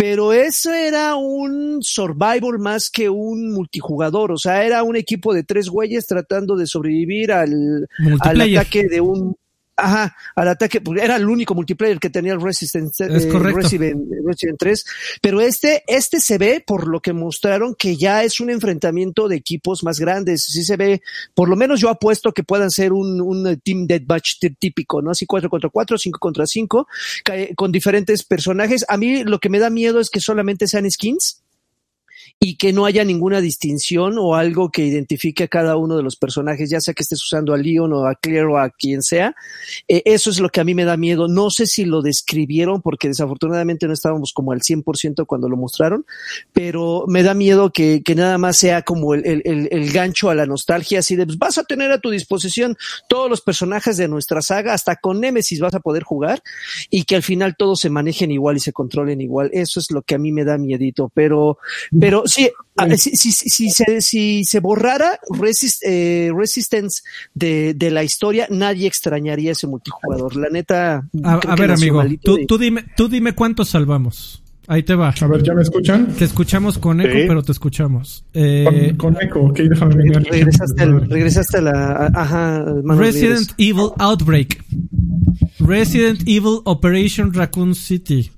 pero 0.00 0.32
eso 0.32 0.72
era 0.72 1.14
un 1.14 1.82
survival 1.82 2.58
más 2.58 2.88
que 2.88 3.10
un 3.10 3.52
multijugador, 3.52 4.32
o 4.32 4.38
sea, 4.38 4.64
era 4.64 4.82
un 4.82 4.96
equipo 4.96 5.34
de 5.34 5.44
tres 5.44 5.68
güeyes 5.68 6.06
tratando 6.06 6.56
de 6.56 6.66
sobrevivir 6.66 7.32
al, 7.32 7.86
al 8.20 8.40
ataque 8.40 8.88
de 8.88 9.02
un 9.02 9.36
Ajá, 9.82 10.16
al 10.36 10.48
ataque, 10.48 10.80
porque 10.80 11.02
era 11.02 11.16
el 11.16 11.28
único 11.28 11.54
multiplayer 11.54 11.98
que 11.98 12.10
tenía 12.10 12.32
el 12.32 12.40
Resistance, 12.40 13.04
Es 13.06 13.24
eh. 13.24 13.30
Resident, 13.38 14.08
Resident 14.24 14.58
3, 14.58 14.84
pero 15.22 15.40
este, 15.40 15.82
este 15.86 16.20
se 16.20 16.38
ve, 16.38 16.62
por 16.66 16.86
lo 16.88 17.00
que 17.00 17.12
mostraron, 17.12 17.74
que 17.74 17.96
ya 17.96 18.22
es 18.24 18.40
un 18.40 18.50
enfrentamiento 18.50 19.28
de 19.28 19.36
equipos 19.36 19.82
más 19.82 19.98
grandes, 19.98 20.44
sí 20.44 20.64
se 20.64 20.76
ve, 20.76 21.00
por 21.34 21.48
lo 21.48 21.56
menos 21.56 21.80
yo 21.80 21.88
apuesto 21.88 22.32
que 22.32 22.42
puedan 22.44 22.70
ser 22.70 22.92
un, 22.92 23.20
un 23.20 23.58
team 23.64 23.86
deathmatch 23.86 24.34
tí- 24.40 24.54
típico, 24.58 25.00
¿no? 25.02 25.10
Así 25.10 25.26
4 25.26 25.48
contra 25.48 25.70
4, 25.70 25.98
5 25.98 26.18
contra 26.18 26.46
5, 26.46 26.86
ca- 27.24 27.34
con 27.56 27.72
diferentes 27.72 28.22
personajes. 28.24 28.84
A 28.88 28.96
mí 28.96 29.24
lo 29.24 29.38
que 29.38 29.48
me 29.48 29.58
da 29.58 29.70
miedo 29.70 30.00
es 30.00 30.10
que 30.10 30.20
solamente 30.20 30.66
sean 30.66 30.90
skins, 30.90 31.39
y 32.42 32.56
que 32.56 32.72
no 32.72 32.86
haya 32.86 33.04
ninguna 33.04 33.42
distinción 33.42 34.16
o 34.18 34.34
algo 34.34 34.70
que 34.70 34.82
identifique 34.82 35.44
a 35.44 35.48
cada 35.48 35.76
uno 35.76 35.98
de 35.98 36.02
los 36.02 36.16
personajes, 36.16 36.70
ya 36.70 36.80
sea 36.80 36.94
que 36.94 37.02
estés 37.02 37.22
usando 37.22 37.52
a 37.52 37.58
Leon 37.58 37.92
o 37.92 38.06
a 38.06 38.14
Claire 38.14 38.46
o 38.46 38.56
a 38.56 38.70
quien 38.70 39.02
sea. 39.02 39.34
Eh, 39.86 40.00
eso 40.06 40.30
es 40.30 40.40
lo 40.40 40.48
que 40.48 40.62
a 40.62 40.64
mí 40.64 40.74
me 40.74 40.86
da 40.86 40.96
miedo. 40.96 41.28
No 41.28 41.50
sé 41.50 41.66
si 41.66 41.84
lo 41.84 42.00
describieron 42.00 42.80
porque 42.80 43.08
desafortunadamente 43.08 43.86
no 43.86 43.92
estábamos 43.92 44.32
como 44.32 44.52
al 44.52 44.60
100% 44.60 45.26
cuando 45.26 45.50
lo 45.50 45.58
mostraron, 45.58 46.06
pero 46.54 47.04
me 47.08 47.22
da 47.22 47.34
miedo 47.34 47.72
que, 47.72 48.02
que 48.02 48.14
nada 48.14 48.38
más 48.38 48.56
sea 48.56 48.82
como 48.82 49.12
el, 49.12 49.26
el, 49.26 49.68
el, 49.70 49.92
gancho 49.92 50.30
a 50.30 50.34
la 50.34 50.46
nostalgia, 50.46 51.00
así 51.00 51.16
de 51.16 51.26
pues, 51.26 51.36
vas 51.36 51.58
a 51.58 51.64
tener 51.64 51.92
a 51.92 52.00
tu 52.00 52.08
disposición 52.08 52.74
todos 53.06 53.28
los 53.28 53.42
personajes 53.42 53.98
de 53.98 54.08
nuestra 54.08 54.40
saga, 54.40 54.72
hasta 54.72 54.96
con 54.96 55.20
Nemesis 55.20 55.60
vas 55.60 55.74
a 55.74 55.80
poder 55.80 56.04
jugar 56.04 56.42
y 56.88 57.04
que 57.04 57.16
al 57.16 57.22
final 57.22 57.54
todos 57.58 57.80
se 57.80 57.90
manejen 57.90 58.30
igual 58.30 58.56
y 58.56 58.60
se 58.60 58.72
controlen 58.72 59.20
igual. 59.20 59.50
Eso 59.52 59.78
es 59.78 59.90
lo 59.90 60.00
que 60.00 60.14
a 60.14 60.18
mí 60.18 60.32
me 60.32 60.44
da 60.44 60.56
miedito, 60.56 61.12
pero, 61.14 61.58
pero 61.98 62.24
sí, 62.30 62.48
a- 62.76 62.96
si, 62.96 63.10
si, 63.16 63.32
si, 63.32 63.50
si 63.50 63.70
se, 63.70 64.00
si 64.00 64.44
se 64.44 64.60
borrara 64.60 65.18
Resist- 65.30 65.80
eh, 65.84 66.30
Resistance 66.34 67.02
de, 67.34 67.74
de 67.74 67.90
la 67.90 68.02
historia, 68.04 68.46
nadie 68.50 68.86
extrañaría 68.86 69.52
ese 69.52 69.66
multijugador. 69.66 70.36
La 70.36 70.48
neta. 70.48 71.02
A, 71.24 71.56
ver, 71.56 71.70
amigo, 71.72 72.02
tú, 72.22 72.36
de- 72.36 72.46
tú 72.46 72.58
dime, 72.58 72.84
tú 72.96 73.08
dime 73.08 73.34
cuántos 73.34 73.68
salvamos. 73.70 74.42
Ahí 74.66 74.84
te 74.84 74.94
va. 74.94 75.12
A 75.20 75.26
ver, 75.26 75.42
¿ya 75.42 75.52
me 75.52 75.62
escuchan? 75.62 76.14
Te 76.14 76.24
escuchamos 76.24 76.78
con 76.78 77.00
eco, 77.00 77.10
Sí. 77.12 77.24
pero 77.26 77.42
te 77.42 77.50
escuchamos. 77.50 78.24
Eh, 78.32 78.94
Con, 78.96 79.12
con 79.14 79.22
eco, 79.24 79.40
ok, 79.40 79.58
déjame 79.58 79.96
venir. 79.96 80.22
regresaste, 80.30 80.82
al, 80.84 81.08
regresaste 81.10 81.58
a 81.58 81.60
la. 81.60 81.72
a- 81.92 82.10
Ajá, 82.14 82.64
Manuel 82.84 83.12
Resident. 83.12 83.50
Evil 83.58 83.88
Outbreak. 83.98 84.62
Resident 85.58 86.22
Evil 86.26 86.60
Operation 86.64 87.32
Raccoon 87.32 87.74
City. 87.74 88.30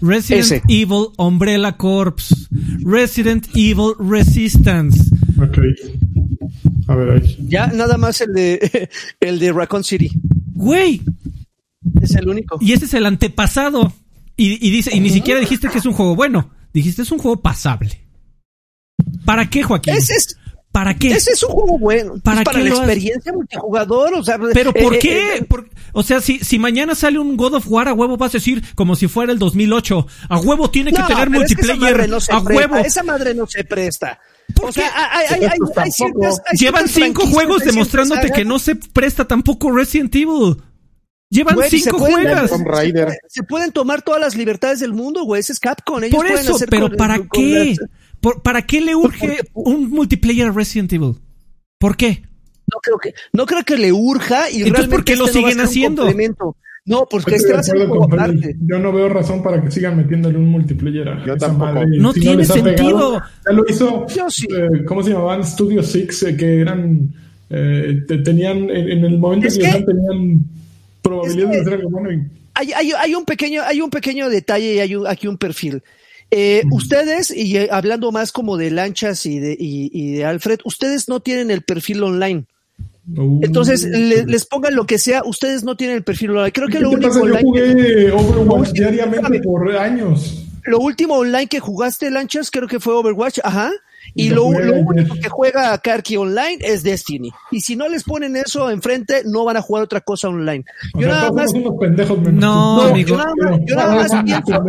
Resident 0.00 0.44
Ese. 0.44 0.62
Evil 0.68 1.08
Umbrella 1.18 1.76
Corps. 1.76 2.48
Resident 2.84 3.46
Evil 3.54 3.94
Resistance. 3.98 5.10
Ok. 5.40 5.58
A 6.88 6.94
ver, 6.94 7.10
ahí. 7.22 7.36
Ya 7.48 7.66
nada 7.68 7.96
más 7.98 8.20
el 8.20 8.32
de 8.32 8.88
el 9.20 9.38
de 9.38 9.52
Raccoon 9.52 9.84
City. 9.84 10.10
Güey, 10.54 11.02
Es 12.00 12.14
el 12.14 12.28
único. 12.28 12.58
y 12.60 12.72
ese 12.72 12.86
es 12.86 12.94
el 12.94 13.06
antepasado. 13.06 13.92
Y, 14.36 14.64
y 14.66 14.70
dice, 14.70 14.94
y 14.94 15.00
ni 15.00 15.10
siquiera 15.10 15.40
dijiste 15.40 15.68
que 15.68 15.78
es 15.78 15.86
un 15.86 15.92
juego 15.92 16.14
bueno. 16.16 16.50
Dijiste 16.72 17.02
es 17.02 17.10
un 17.12 17.18
juego 17.18 17.40
pasable. 17.42 18.00
¿Para 19.24 19.48
qué, 19.50 19.62
Joaquín? 19.62 19.94
Ese 19.94 20.14
es, 20.14 20.37
¿Para 20.78 20.94
qué? 20.94 21.08
ese 21.10 21.32
es 21.32 21.42
un 21.42 21.50
juego 21.50 21.76
bueno. 21.78 22.14
¿Para 22.22 22.42
Pues 22.42 22.44
para 22.44 22.58
qué 22.64 22.70
la 22.70 22.76
experiencia 22.76 23.32
multijugador. 23.32 24.14
O 24.14 24.22
sea, 24.22 24.38
¿Pero 24.52 24.70
eh, 24.74 24.82
por 24.82 24.94
eh, 24.94 24.98
qué? 25.00 25.36
eh, 25.38 25.42
Por- 25.42 25.68
o 25.92 26.02
sea, 26.04 26.20
si, 26.20 26.38
si 26.38 26.58
mañana 26.60 26.94
sale 26.94 27.18
un 27.18 27.36
God 27.36 27.54
of 27.54 27.64
War 27.68 27.88
a 27.88 27.94
huevo 27.94 28.16
vas 28.16 28.30
a 28.34 28.38
decir 28.38 28.62
como 28.76 28.94
si 28.94 29.08
fuera 29.08 29.32
el 29.32 29.38
2008. 29.40 30.06
A 30.28 30.38
huevo 30.38 30.70
tiene 30.70 30.92
que 30.92 31.00
no, 31.00 31.06
tener 31.08 31.28
pero 31.30 31.42
es 31.42 31.54
que 31.54 31.60
esa 31.62 31.72
multiplayer. 31.72 31.96
madre 31.96 32.08
no 32.08 32.20
se 32.20 32.32
a 32.32 32.44
presta, 32.44 32.54
huevo. 32.72 32.84
Esa 32.86 33.02
madre 33.02 33.34
no 33.34 33.46
se 33.46 33.64
presta. 33.64 34.20
¿Por 34.54 34.70
O 34.70 34.72
sea, 34.72 34.84
qué? 34.88 34.94
hay, 34.94 35.26
hay, 35.42 35.44
hay, 35.50 35.58
Pues 35.58 35.70
hay 35.70 35.90
tampoco. 35.90 35.90
ciertas, 35.92 36.42
hay 36.46 36.58
Llevan 36.58 36.88
cinco 36.88 37.26
juegos 37.26 37.64
demostrándote 37.64 38.20
sagas. 38.22 38.36
que 38.38 38.44
no 38.44 38.58
se 38.60 38.76
presta 38.76 39.26
tampoco 39.26 39.70
Resident 39.72 40.14
Evil. 40.14 40.56
Llevan 41.30 41.56
Güey, 41.56 41.68
se 41.70 41.80
cinco 41.80 41.98
pueden- 41.98 42.34
juegos. 42.38 42.50
Se 43.28 43.42
pueden 43.42 43.72
tomar 43.72 44.00
todas 44.02 44.20
las 44.20 44.34
libertades 44.36 44.80
del 44.80 44.94
mundo, 44.94 45.24
güey. 45.24 45.40
Ese 45.40 45.52
es 45.52 45.60
Capcom. 45.60 46.02
Ellos 46.02 46.16
Por 46.16 46.26
eso, 46.26 46.54
hacer 46.56 46.68
pero 46.70 46.88
con- 46.88 46.96
¿para 46.96 47.18
con 47.18 47.28
qué? 47.28 47.76
las- 47.78 47.90
Por- 48.28 48.42
¿Para 48.42 48.62
qué 48.62 48.80
le 48.80 48.94
urge 48.94 49.38
un 49.54 49.88
multiplayer 49.90 50.48
a 50.48 50.52
Resident 50.52 50.92
Evil? 50.92 51.14
¿Por 51.78 51.96
qué? 51.96 52.22
No 52.70 52.78
creo 52.82 52.98
que, 52.98 53.14
no 53.32 53.46
creo 53.46 53.62
que 53.64 53.78
le 53.78 53.90
urja 53.92 54.50
y 54.50 54.56
Entonces, 54.62 54.72
realmente 54.72 54.96
¿por 54.96 55.04
qué 55.04 55.16
lo 55.16 55.24
este 55.26 55.40
no 55.40 55.46
siguen 55.48 55.52
ser 55.52 55.60
un 55.60 55.64
haciendo? 56.04 56.56
No, 56.84 57.06
porque 57.10 57.36
este 57.36 57.52
va 57.54 57.60
a 57.60 57.62
ser 57.62 57.76
Freddy. 57.78 57.90
aparte. 58.02 58.56
Yo 58.66 58.78
no 58.78 58.92
veo 58.92 59.08
razón 59.08 59.42
para 59.42 59.62
que 59.62 59.70
sigan 59.70 59.96
metiéndole 59.96 60.36
un 60.38 60.48
multiplayer 60.48 61.08
a 61.08 61.24
Yo 61.24 61.34
esa 61.34 61.46
tampoco. 61.46 61.72
madre. 61.72 61.86
No 61.98 62.12
tiene 62.12 62.44
sentido. 62.44 63.22
ya 63.46 63.52
lo 63.52 63.64
hizo, 63.68 64.06
Yo 64.08 64.28
sí. 64.28 64.46
eh, 64.54 64.84
¿cómo 64.86 65.02
se 65.02 65.10
llamaban? 65.10 65.44
Studio 65.44 65.82
Six, 65.82 66.22
eh, 66.24 66.36
que 66.36 66.60
eran, 66.60 67.10
eh, 67.50 68.02
te- 68.06 68.18
tenían, 68.18 68.68
en, 68.70 68.90
en 68.90 69.04
el 69.06 69.18
momento 69.18 69.48
Es 69.48 69.56
que, 69.58 69.64
que- 69.64 69.82
tenían 69.82 70.40
probabilidad 71.02 71.44
es 71.44 71.50
que- 71.50 71.56
de 71.56 71.60
hacer 71.62 71.74
algo 71.74 71.90
bueno. 71.90 72.12
y- 72.12 72.26
hay, 72.54 72.72
hay, 72.72 72.92
hay 72.98 73.14
un 73.14 73.24
pequeño, 73.24 73.62
hay 73.64 73.80
un 73.80 73.88
pequeño 73.90 74.28
detalle 74.28 74.74
y 74.74 74.78
hay 74.80 74.94
un- 74.96 75.06
aquí 75.06 75.26
un 75.28 75.38
perfil. 75.38 75.82
Eh, 76.30 76.62
Ustedes, 76.70 77.30
y 77.30 77.56
eh, 77.56 77.68
hablando 77.70 78.12
más 78.12 78.32
como 78.32 78.56
de 78.56 78.70
lanchas 78.70 79.24
y 79.26 79.38
de, 79.38 79.52
y, 79.58 79.90
y 79.92 80.12
de 80.16 80.24
Alfred, 80.26 80.60
ustedes 80.64 81.08
no 81.08 81.20
tienen 81.20 81.50
el 81.50 81.62
perfil 81.62 82.02
online. 82.02 82.44
Uh, 83.16 83.40
Entonces, 83.42 83.84
le- 83.84 84.26
les 84.26 84.44
pongan 84.44 84.74
lo 84.74 84.84
que 84.84 84.98
sea, 84.98 85.22
ustedes 85.24 85.64
no 85.64 85.76
tienen 85.76 85.96
el 85.96 86.04
perfil 86.04 86.30
online. 86.32 86.52
Creo 86.52 86.66
que 86.68 86.74
¿Qué 86.74 86.80
lo 86.80 86.90
único 86.90 87.08
pasa? 87.08 87.20
Yo 87.20 87.24
online, 87.24 87.42
jugué 87.42 88.12
Overwatch 88.12 88.72
diariamente 88.72 89.40
por 89.40 89.74
años. 89.76 90.44
lo 90.64 90.78
último 90.80 91.14
online 91.14 91.46
que 91.46 91.60
jugaste, 91.60 92.10
lanchas, 92.10 92.50
creo 92.50 92.68
que 92.68 92.78
fue 92.80 92.92
Overwatch, 92.92 93.38
ajá. 93.42 93.70
Y 94.14 94.30
lo, 94.30 94.44
único 94.44 95.14
que 95.14 95.28
juega 95.28 95.76
Karki 95.78 96.16
online 96.16 96.58
es 96.60 96.82
Destiny. 96.82 97.30
Y 97.50 97.60
si 97.60 97.76
no 97.76 97.88
les 97.88 98.04
ponen 98.04 98.36
eso 98.36 98.70
enfrente, 98.70 99.22
no 99.24 99.44
van 99.44 99.56
a 99.56 99.62
jugar 99.62 99.84
otra 99.84 100.00
cosa 100.00 100.28
online. 100.28 100.64
O 100.94 101.00
Yo 101.00 101.08
sea, 101.08 101.16
nada 101.16 101.32
más 101.32 101.52
unos 101.52 101.74
pendejos. 101.78 102.18
No, 102.18 102.28
tú. 102.28 102.32
No, 102.34 102.82
amigo. 102.82 103.08
yo 103.08 103.16
nada 103.16 103.34
más, 103.36 103.60
yo 103.64 103.76
nada 103.76 103.94
más 103.94 104.24
pienso, 104.24 104.64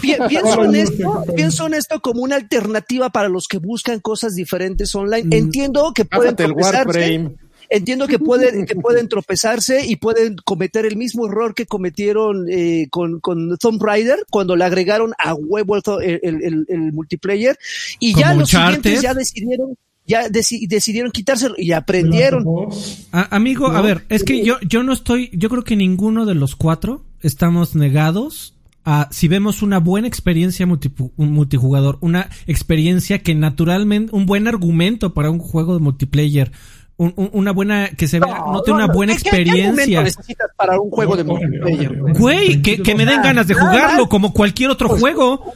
pi- 0.00 0.16
en 0.66 0.74
esto, 0.74 1.24
pienso 1.34 1.66
en 1.66 1.74
esto 1.74 2.00
como 2.00 2.22
una 2.22 2.36
alternativa 2.36 3.10
para 3.10 3.28
los 3.28 3.46
que 3.48 3.58
buscan 3.58 4.00
cosas 4.00 4.34
diferentes 4.34 4.94
online. 4.94 5.24
Mm. 5.24 5.32
Entiendo 5.32 5.92
que 5.94 6.04
pueden 6.04 6.34
el 6.38 6.52
Warframe. 6.52 7.36
Entiendo 7.72 8.06
que 8.06 8.18
pueden, 8.18 8.66
que 8.66 8.74
pueden 8.76 9.08
tropezarse 9.08 9.86
y 9.86 9.96
pueden 9.96 10.36
cometer 10.44 10.86
el 10.86 10.96
mismo 10.96 11.26
error 11.26 11.54
que 11.54 11.66
cometieron 11.66 12.46
eh, 12.50 12.86
con, 12.90 13.20
con 13.20 13.56
Tomb 13.58 13.82
Raider 13.82 14.24
cuando 14.30 14.54
le 14.56 14.64
agregaron 14.64 15.12
a 15.18 15.34
huevo 15.34 15.76
el, 15.76 16.20
el- 16.22 16.42
el- 16.44 16.66
el 16.68 16.92
multiplayer 16.92 17.58
y 17.98 18.14
ya 18.14 18.34
los 18.40 18.50
siguientes 18.66 18.92
ya 19.02 19.14
decidieron, 19.14 19.76
ya 20.06 20.28
deci- 20.28 20.66
decidieron 20.68 21.10
quitárselo 21.12 21.54
y 21.58 21.72
aprendieron. 21.72 22.44
A- 23.12 23.34
amigo, 23.36 23.66
a 23.68 23.82
ver, 23.82 24.04
es 24.08 24.24
que 24.24 24.44
yo, 24.44 24.56
yo 24.68 24.82
no 24.82 24.92
estoy, 24.92 25.30
yo 25.32 25.48
creo 25.48 25.64
que 25.64 25.76
ninguno 25.76 26.26
de 26.26 26.34
los 26.34 26.56
cuatro 26.56 27.04
estamos 27.22 27.74
negados 27.74 28.54
a 28.84 29.08
si 29.12 29.28
vemos 29.28 29.62
una 29.62 29.78
buena 29.78 30.08
experiencia 30.08 30.66
un 30.66 31.32
multijugador, 31.32 31.98
una 32.00 32.28
experiencia 32.48 33.20
que 33.20 33.32
naturalmente, 33.36 34.14
un 34.14 34.26
buen 34.26 34.48
argumento 34.48 35.14
para 35.14 35.30
un 35.30 35.38
juego 35.38 35.74
de 35.74 35.80
multiplayer, 35.80 36.50
un- 37.02 37.12
un- 37.16 37.30
una 37.32 37.52
buena, 37.52 37.88
que 37.90 38.06
se 38.08 38.18
vea, 38.20 38.38
note 38.52 38.70
una 38.72 38.86
buena 38.86 39.14
¿qué- 39.16 39.22
qué 39.22 39.28
argumento 39.30 39.60
experiencia. 39.60 40.02
necesitas 40.02 40.48
para 40.56 40.80
un 40.80 40.90
juego 40.90 41.16
de 41.16 41.22
Órale, 41.22 41.46
multiplayer? 41.48 41.90
órale, 42.00 42.18
güey? 42.18 42.62
que, 42.62 42.82
que 42.82 42.94
me 42.94 43.04
den 43.06 43.22
ganas 43.22 43.46
de 43.46 43.54
jugarlo 43.54 44.08
como 44.08 44.32
cualquier 44.32 44.70
otro 44.70 44.88
Pues, 44.88 45.00
juego. 45.00 45.52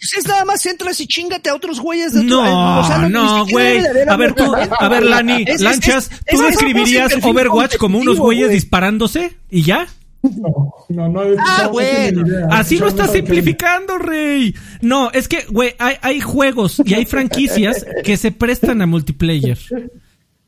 Pues 0.00 0.12
es 0.16 0.28
nada 0.28 0.44
más 0.44 0.64
entras 0.66 1.00
y 1.00 1.06
chingate 1.08 1.50
a 1.50 1.54
otros 1.56 1.80
güeyes 1.80 2.12
de 2.12 2.20
otro- 2.20 2.44
No, 2.44 2.80
o 2.80 2.84
sea, 2.84 2.98
no, 3.08 3.46
güey. 3.46 3.78
A 4.08 4.16
ver, 4.16 4.32
tú, 4.34 4.44
a 4.54 4.88
ver. 4.88 5.02
Lani, 5.04 5.44
Es- 5.46 5.60
Lanchas, 5.60 6.10
es- 6.10 6.36
¿tú 6.36 6.42
es- 6.42 6.48
describirías 6.50 7.12
Overwatch 7.22 7.76
como 7.78 7.98
unos 7.98 8.18
güeyes 8.18 8.46
güey. 8.46 8.54
disparándose 8.56 9.36
y 9.50 9.62
ya? 9.62 9.86
No, 10.22 10.74
no, 10.88 11.08
no. 11.08 11.20
Ah, 11.38 11.58
no, 11.58 11.64
no 11.64 11.70
bueno. 11.70 12.24
Así 12.50 12.74
Yo 12.76 12.80
lo 12.80 12.86
no 12.86 12.90
estás 12.90 13.12
simplificando, 13.12 13.98
Rey. 13.98 14.52
No, 14.80 15.10
es 15.12 15.28
que, 15.28 15.44
güey, 15.48 15.74
hay, 15.78 15.94
hay 16.02 16.20
juegos 16.20 16.80
y 16.84 16.94
hay 16.94 17.04
franquicias 17.04 17.86
que 18.04 18.16
se 18.16 18.32
prestan 18.32 18.82
a 18.82 18.86
multiplayer. 18.86 19.58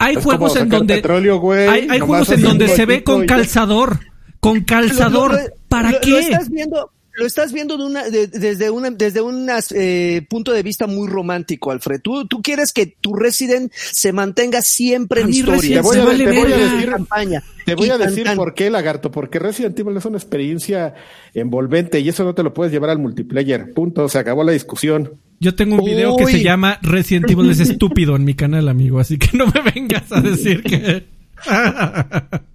Hay 0.00 0.16
Es 0.16 0.24
juegos 0.24 0.56
en 0.56 0.68
donde 0.68 0.94
petróleo, 0.96 1.38
güey, 1.38 1.68
hay, 1.68 2.00
juegos 2.00 2.30
en 2.30 2.42
donde 2.42 2.68
se 2.68 2.86
ve 2.86 3.04
con 3.04 3.22
y 3.24 3.26
calzador, 3.26 4.00
con 4.40 4.62
calzador. 4.64 5.32
Lo- 5.32 5.38
lo- 5.38 5.44
¿Para 5.68 5.92
lo- 5.92 6.00
qué? 6.00 6.10
Lo 6.10 6.18
estás 6.18 6.50
viendo, 6.50 6.90
lo 7.14 7.26
estás 7.26 7.52
viendo 7.52 7.76
de 7.76 7.84
una, 7.84 8.08
de- 8.08 8.26
desde 8.28 8.70
un 8.70 8.96
desde 8.96 9.20
un 9.20 9.48
eh, 9.74 10.26
punto 10.28 10.52
de 10.52 10.62
vista 10.62 10.86
muy 10.86 11.08
romántico, 11.08 11.70
Alfred. 11.70 12.00
Tú, 12.00 12.26
tú 12.26 12.40
quieres 12.42 12.72
que 12.72 12.86
tu 12.86 13.14
Resident 13.14 13.72
se 13.74 14.12
mantenga 14.12 14.62
siempre 14.62 15.20
A 15.20 15.24
en 15.24 15.30
historia. 15.30 15.76
Te 15.76 15.82
voy 15.82 15.98
a- 15.98 16.04
vale 16.04 16.24
te 16.24 16.30
voy 16.30 16.38
a 16.52 16.56
verga. 16.56 16.72
decir- 16.74 16.90
campaña. 16.90 17.42
Te 17.66 17.74
voy 17.74 17.90
a 17.90 17.98
decir 17.98 18.24
tan. 18.24 18.36
por 18.36 18.54
qué, 18.54 18.70
Lagarto, 18.70 19.10
porque 19.10 19.38
Resident 19.38 19.78
Evil 19.78 19.96
es 19.96 20.04
una 20.04 20.16
experiencia 20.16 20.94
envolvente 21.34 22.00
y 22.00 22.08
eso 22.08 22.24
no 22.24 22.34
te 22.34 22.42
lo 22.42 22.54
puedes 22.54 22.72
llevar 22.72 22.90
al 22.90 22.98
multiplayer. 22.98 23.72
Punto, 23.74 24.08
se 24.08 24.18
acabó 24.18 24.42
la 24.44 24.52
discusión. 24.52 25.12
Yo 25.40 25.54
tengo 25.54 25.76
un 25.76 25.84
video 25.84 26.16
que 26.16 26.26
se 26.26 26.42
llama 26.42 26.78
Resident 26.82 27.30
Evil 27.30 27.50
es 27.50 27.60
estúpido 27.60 28.16
en 28.16 28.24
mi 28.24 28.34
canal, 28.34 28.68
amigo, 28.68 28.98
así 28.98 29.18
que 29.18 29.36
no 29.36 29.46
me 29.46 29.60
vengas 29.72 30.10
a 30.10 30.20
decir 30.20 30.62
que... 30.62 31.06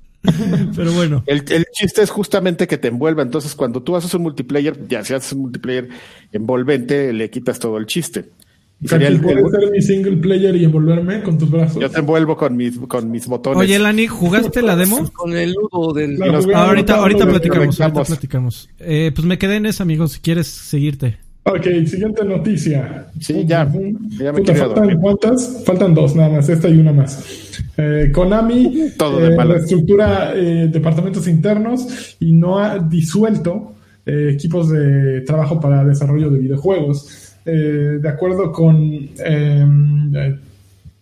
Pero 0.75 0.91
bueno. 0.93 1.23
El, 1.25 1.43
el 1.51 1.65
chiste 1.73 2.01
es 2.01 2.09
justamente 2.09 2.67
que 2.67 2.77
te 2.77 2.87
envuelva. 2.89 3.21
Entonces, 3.23 3.55
cuando 3.55 3.81
tú 3.81 3.95
haces 3.95 4.13
un 4.13 4.23
multiplayer, 4.23 4.87
ya 4.87 5.03
si 5.03 5.13
haces 5.13 5.33
un 5.33 5.41
multiplayer 5.41 5.89
envolvente, 6.31 7.13
le 7.13 7.29
quitas 7.29 7.59
todo 7.59 7.77
el 7.77 7.85
chiste. 7.85 8.25
Y 8.81 8.89
sería 8.89 9.07
el- 9.07 9.21
¿Puedes 9.21 9.45
el- 9.45 9.51
ser 9.61 9.71
mi 9.71 9.81
single 9.81 10.17
player 10.17 10.53
y 10.55 10.65
envolverme 10.65 11.23
con 11.23 11.37
tus 11.37 11.49
brazos? 11.49 11.81
yo 11.81 11.89
te 11.89 11.99
envuelvo 11.99 12.35
con 12.35 12.57
mis, 12.57 12.77
con 12.77 13.09
mis 13.09 13.25
botones. 13.25 13.59
Oye, 13.61 13.79
Lani, 13.79 14.05
¿jugaste 14.07 14.61
la 14.61 14.75
demo? 14.75 15.09
Con 15.13 15.33
el 15.33 15.53
nudo 15.53 15.93
del. 15.93 16.17
Claro, 16.17 16.39
ahorita, 16.53 16.95
ahorita 16.95 17.25
platicamos, 17.25 17.79
ahorita 17.79 18.03
platicamos. 18.03 18.69
Eh, 18.79 19.11
pues 19.15 19.25
me 19.25 19.37
quedé 19.37 19.55
en 19.55 19.65
esa, 19.65 19.83
amigo, 19.83 20.07
si 20.09 20.19
quieres 20.19 20.47
seguirte. 20.47 21.17
Ok, 21.47 21.63
siguiente 21.85 22.25
noticia. 22.25 23.05
Sí, 23.19 23.45
ya. 23.45 23.71
Ya 24.17 24.31
me 24.33 24.39
Puta, 24.39 24.55
faltan 24.55 24.99
cuántas? 24.99 25.63
Faltan 25.63 25.93
dos 25.93 26.15
nada 26.15 26.29
más, 26.29 26.49
esta 26.49 26.67
y 26.69 26.79
una 26.79 26.91
más. 26.91 27.23
Eh, 27.77 28.09
Konami 28.11 28.89
Todo 28.97 29.19
de 29.19 29.35
eh, 29.35 29.43
reestructura 29.43 30.33
eh, 30.35 30.67
departamentos 30.71 31.27
internos 31.27 32.15
y 32.19 32.33
no 32.33 32.57
ha 32.57 32.79
disuelto 32.79 33.73
equipos 34.07 34.69
de 34.69 35.21
trabajo 35.21 35.59
para 35.59 35.83
desarrollo 35.83 36.29
de 36.29 36.39
videojuegos. 36.39 37.33
De 37.43 38.07
acuerdo 38.09 38.51
con... 38.51 38.77
eh, 39.17 40.35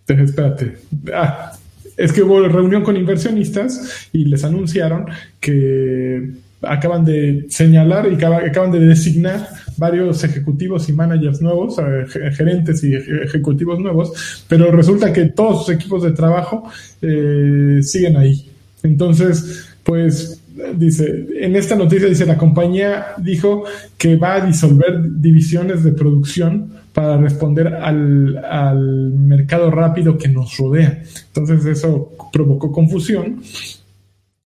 espérate. 0.08 0.78
Ah, 1.14 1.52
es 1.98 2.12
que 2.12 2.24
hubo 2.24 2.42
reunión 2.48 2.82
con 2.84 2.96
inversionistas 2.98 4.08
y 4.14 4.26
les 4.26 4.44
anunciaron 4.44 5.06
que 5.40 6.32
acaban 6.62 7.04
de 7.06 7.46
señalar 7.50 8.10
y 8.12 8.16
acaba- 8.16 8.38
acaban 8.46 8.72
de 8.72 8.80
designar 8.80 9.48
varios 9.78 10.24
ejecutivos 10.24 10.88
y 10.90 10.94
managers 10.94 11.42
nuevos, 11.42 11.78
eh, 11.80 12.06
ge- 12.08 12.32
gerentes 12.32 12.84
y 12.84 12.94
eje- 12.94 13.24
ejecutivos 13.26 13.80
nuevos, 13.80 14.46
pero 14.48 14.72
resulta 14.72 15.12
que 15.14 15.26
todos 15.26 15.66
sus 15.66 15.76
equipos 15.76 16.04
de 16.04 16.12
trabajo 16.12 16.64
eh, 17.02 17.80
siguen 17.82 18.18
ahí. 18.18 18.50
Entonces, 18.84 19.68
pues 19.84 20.42
dice, 20.76 21.26
en 21.40 21.56
esta 21.56 21.76
noticia 21.76 22.08
dice 22.08 22.26
la 22.26 22.38
compañía 22.38 23.08
dijo 23.18 23.64
que 23.98 24.16
va 24.18 24.36
a 24.36 24.46
disolver 24.46 25.02
divisiones 25.20 25.84
de 25.84 25.92
producción 25.94 26.72
para 26.94 27.18
responder 27.18 27.68
al, 27.68 28.38
al 28.38 29.12
mercado 29.14 29.72
rápido 29.72 30.16
que 30.18 30.28
nos 30.28 30.56
rodea. 30.58 31.02
Entonces 31.28 31.66
eso 31.66 32.12
provocó 32.32 32.72
confusión. 32.72 33.42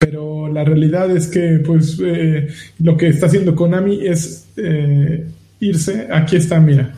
Pero 0.08 0.48
la 0.52 0.64
realidad 0.64 1.10
es 1.10 1.28
que, 1.28 1.60
pues, 1.66 2.00
eh, 2.04 2.48
lo 2.80 2.96
que 2.98 3.08
está 3.08 3.26
haciendo 3.26 3.56
Konami 3.56 4.06
es 4.06 4.48
eh, 4.58 5.26
irse. 5.60 6.08
Aquí 6.12 6.36
está, 6.36 6.60
mira. 6.60 6.94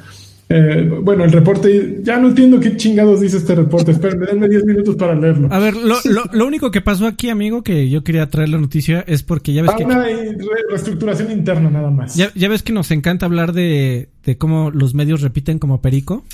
Eh, 0.50 0.90
bueno, 1.04 1.24
el 1.24 1.32
reporte, 1.32 2.00
ya 2.04 2.18
no 2.18 2.30
entiendo 2.30 2.60
qué 2.60 2.76
chingados 2.76 3.22
dice 3.22 3.38
este 3.38 3.56
reporte. 3.56 3.92
Espérenme, 3.92 4.26
denme 4.26 4.50
10 4.50 4.66
minutos 4.66 4.96
para 4.98 5.16
leerlo. 5.16 5.48
A 5.52 5.60
ver, 5.60 5.76
lo, 5.76 5.96
lo, 6.06 6.24
lo 6.34 6.46
único 6.48 6.72
que 6.72 6.82
pasó 6.82 7.06
aquí, 7.06 7.30
amigo, 7.30 7.64
que 7.64 7.90
yo 7.90 8.04
quería 8.04 8.30
traer 8.30 8.50
la 8.50 8.58
noticia 8.58 9.02
es 9.08 9.24
porque 9.24 9.54
ya 9.54 9.62
ves 9.62 9.72
que... 9.78 9.86
una 9.86 10.04
re- 10.04 10.36
reestructuración 10.70 11.32
interna 11.32 11.70
nada 11.70 11.92
más. 11.92 12.16
Ya, 12.16 12.32
ya 12.36 12.50
ves 12.50 12.64
que 12.64 12.74
nos 12.74 12.92
encanta 12.92 13.28
hablar 13.28 13.54
de, 13.54 14.10
de 14.26 14.38
cómo 14.38 14.72
los 14.72 14.94
medios 14.94 15.22
repiten 15.22 15.58
como 15.60 15.82
perico. 15.82 16.26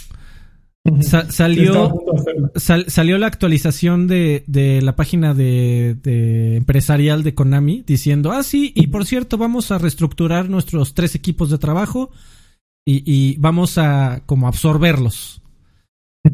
Sa- 1.01 1.31
salió, 1.31 1.89
sal- 2.55 2.86
salió 2.89 3.17
la 3.17 3.25
actualización 3.27 4.07
de, 4.07 4.43
de 4.45 4.81
la 4.83 4.95
página 4.95 5.33
de, 5.33 5.95
de 6.03 6.57
empresarial 6.57 7.23
de 7.23 7.33
Konami 7.33 7.83
diciendo, 7.88 8.31
ah, 8.31 8.43
sí, 8.43 8.71
y 8.75 8.88
por 8.88 9.05
cierto, 9.05 9.38
vamos 9.38 9.71
a 9.71 9.79
reestructurar 9.79 10.47
nuestros 10.49 10.93
tres 10.93 11.15
equipos 11.15 11.49
de 11.49 11.57
trabajo 11.57 12.11
y, 12.86 13.01
y 13.11 13.36
vamos 13.38 13.77
a 13.79 14.21
como 14.27 14.47
absorberlos. 14.47 15.41
O 16.23 16.29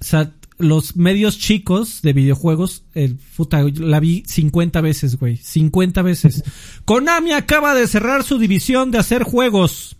sea, 0.00 0.32
los 0.58 0.96
medios 0.96 1.38
chicos 1.38 2.00
de 2.02 2.12
videojuegos, 2.12 2.84
el 2.94 3.16
puta, 3.36 3.62
la 3.74 4.00
vi 4.00 4.22
50 4.26 4.80
veces, 4.82 5.18
güey. 5.18 5.36
50 5.38 6.02
veces. 6.02 6.44
Konami 6.84 7.32
acaba 7.32 7.74
de 7.74 7.86
cerrar 7.88 8.22
su 8.22 8.38
división 8.38 8.90
de 8.90 8.98
hacer 8.98 9.22
juegos. 9.22 9.96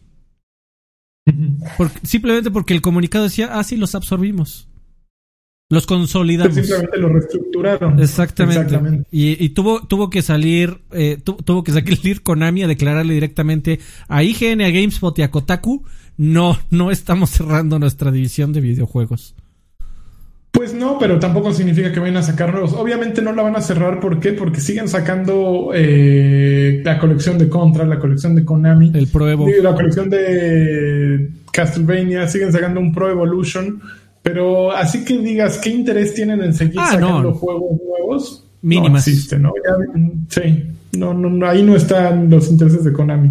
Simplemente 2.03 2.51
porque 2.51 2.75
el 2.75 2.83
comunicado 2.83 3.25
decía, 3.25 3.51
ah, 3.53 3.65
sí, 3.65 3.77
los 3.77 3.95
absorbimos. 3.95 4.69
Los 5.71 5.87
consolidamos. 5.87 6.55
Simplemente 6.55 6.99
lo 6.99 7.09
reestructuraron. 7.09 7.99
Exactamente. 8.01 8.61
Exactamente. 8.63 9.09
Y, 9.11 9.43
y 9.43 9.49
tuvo, 9.51 9.87
tuvo 9.87 10.11
que 10.11 10.21
salir, 10.23 10.83
eh, 10.93 11.19
tu- 11.23 11.37
tuvo 11.37 11.65
que 11.65 11.73
salir 11.73 12.23
Konami 12.23 12.63
a 12.63 12.67
declararle 12.69 13.15
directamente 13.15 13.81
a 14.09 14.23
IGN, 14.23 14.61
a 14.61 14.71
GameSpot 14.71 15.19
y 15.19 15.23
a 15.23 15.31
Kotaku, 15.31 15.85
no, 16.17 16.59
no 16.71 16.91
estamos 16.91 17.31
cerrando 17.31 17.79
nuestra 17.79 18.11
división 18.13 18.53
de 18.53 18.61
videojuegos. 18.61 19.35
Pues 20.75 20.83
no, 20.85 20.99
pero 20.99 21.21
tampoco 21.21 21.53
significa 21.53 21.93
que 21.93 22.01
vayan 22.01 22.17
a 22.17 22.23
sacar 22.23 22.51
nuevos. 22.53 22.73
Obviamente 22.73 23.23
no 23.23 23.33
la 23.33 23.43
van 23.45 23.55
a 23.55 23.61
cerrar, 23.61 24.01
¿por 24.01 24.19
qué? 24.19 24.33
Porque 24.33 24.61
siguen 24.61 24.89
sacando 24.89 25.71
eh, 25.73 26.83
la 26.85 26.99
colección 26.99 27.39
de 27.39 27.49
Contra, 27.49 27.85
la 27.87 27.99
colección 28.01 28.35
de 28.35 28.45
Konami, 28.45 28.91
El 28.93 29.07
Pro 29.07 29.29
Evo. 29.31 29.47
la 29.63 29.73
colección 29.75 30.11
de 30.11 31.31
Castlevania, 31.53 32.27
siguen 32.27 32.51
sacando 32.53 32.81
un 32.81 32.93
Pro 32.93 33.09
Evolution, 33.09 33.81
pero 34.21 34.73
así 34.73 35.05
que 35.05 35.17
digas, 35.19 35.59
¿qué 35.59 35.71
interés 35.71 36.13
tienen 36.15 36.43
en 36.43 36.53
seguir 36.53 36.81
Ah, 36.81 36.87
sacando 36.93 37.23
no. 37.23 37.33
juegos 37.35 37.81
nuevos? 37.87 38.45
Mínimas. 38.63 38.91
No 38.91 38.99
existe, 38.99 39.39
¿no? 39.39 39.53
Ya, 39.65 40.43
sí, 40.43 40.65
no, 40.99 41.15
no, 41.15 41.31
no, 41.31 41.47
ahí 41.47 41.63
no 41.63 41.77
están 41.77 42.29
los 42.31 42.51
intereses 42.51 42.83
de 42.83 42.93
Konami. 42.93 43.31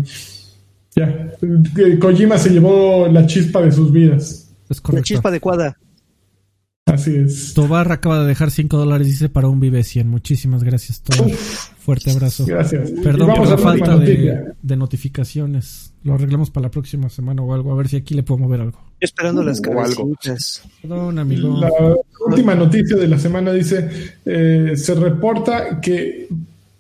Ya, 0.96 1.08
eh, 1.42 1.98
Kojima 2.00 2.38
se 2.38 2.52
llevó 2.52 3.08
la 3.10 3.26
chispa 3.26 3.62
de 3.62 3.72
sus 3.74 3.92
vidas. 3.92 4.50
Es 4.70 4.78
La 4.78 4.84
correcto. 4.84 5.04
chispa 5.04 5.28
adecuada. 5.30 5.78
Así 6.86 7.16
es. 7.16 7.54
Tobar 7.54 7.92
acaba 7.92 8.22
de 8.22 8.28
dejar 8.28 8.52
5 8.52 8.78
dólares, 8.78 9.08
dice, 9.08 9.30
para 9.30 9.48
un 9.48 9.60
Vive 9.60 9.84
100. 9.84 10.08
Muchísimas 10.08 10.64
gracias, 10.64 11.02
Tobar. 11.02 11.32
Fuerte 11.32 12.12
abrazo. 12.12 12.46
Gracias. 12.46 12.92
Perdón 13.04 13.34
por 13.36 13.48
la 13.48 13.58
falta 13.58 13.98
de, 13.98 14.76
notificaciones. 14.76 15.94
Lo 16.04 16.16
arreglamos 16.16 16.50
para 16.52 16.66
la 16.66 16.72
próxima 16.72 17.10
semana 17.10 17.42
o 17.42 17.54
algo, 17.54 17.72
a 17.72 17.76
ver 17.76 17.88
si 17.88 17.96
aquí 17.96 18.14
le 18.14 18.24
puedo 18.24 18.40
mover 18.40 18.60
algo. 18.62 18.80
Esperando 19.00 19.42
las 19.44 19.60
O 19.60 19.80
algo. 19.80 20.14
cabecitas. 20.16 20.64
Perdón, 20.82 21.20
amigo. 21.20 21.58
La 21.58 21.70
última 22.28 22.54
noticia 22.56 22.98
de 22.98 23.08
la 23.08 23.18
semana 23.18 23.54
dice, 23.54 23.90
eh, 24.26 24.74
se 24.76 24.96
reporta 24.96 25.80
que, 25.80 26.28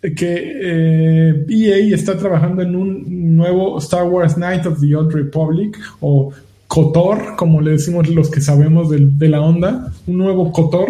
que 0.01 0.51
eh, 0.61 1.45
EA 1.49 1.95
está 1.95 2.17
trabajando 2.17 2.61
en 2.61 2.75
un 2.75 3.35
nuevo 3.37 3.77
Star 3.79 4.03
Wars 4.03 4.35
Knight 4.35 4.65
of 4.65 4.81
the 4.81 4.93
Old 4.95 5.13
Republic 5.13 5.77
o 6.01 6.33
KOTOR, 6.73 7.35
como 7.35 7.61
le 7.61 7.71
decimos 7.73 8.09
los 8.09 8.31
que 8.31 8.41
sabemos 8.41 8.89
de, 8.89 9.29
la 9.29 9.41
onda, 9.41 9.91
un 10.07 10.17
nuevo 10.17 10.51
KOTOR, 10.51 10.89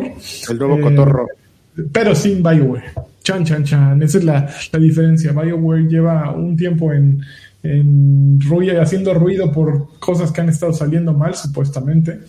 El 0.49 0.57
nuevo 0.57 0.77
Eh, 0.77 0.81
cotorro. 0.81 1.27
pero 1.91 2.15
sin 2.15 2.41
BioWare. 2.41 2.83
Chan, 3.21 3.43
chan, 3.43 3.65
chan. 3.65 4.01
Esa 4.01 4.17
es 4.19 4.23
la, 4.23 4.49
la 4.71 4.79
diferencia. 4.79 5.33
BioWare 5.33 5.89
lleva 5.89 6.31
un 6.31 6.55
tiempo 6.55 6.93
en, 6.93 7.19
en 7.63 8.39
ruido, 8.39 8.81
haciendo 8.81 9.13
ruido 9.13 9.51
por 9.51 9.99
cosas 9.99 10.31
que 10.31 10.39
han 10.39 10.47
estado 10.47 10.71
saliendo 10.71 11.11
mal, 11.13 11.35
supuestamente. 11.35 12.19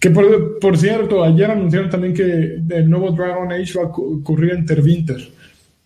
Que 0.00 0.10
por, 0.10 0.58
por 0.58 0.76
cierto, 0.76 1.22
ayer 1.22 1.52
anunciaron 1.52 1.90
también 1.90 2.14
que 2.14 2.24
el 2.68 2.90
nuevo 2.90 3.12
Dragon 3.12 3.52
Age 3.52 3.78
va 3.78 3.84
a 3.84 3.90
cu- 3.92 4.18
ocurrir 4.22 4.54
en 4.54 4.66
Terwinter. 4.66 5.20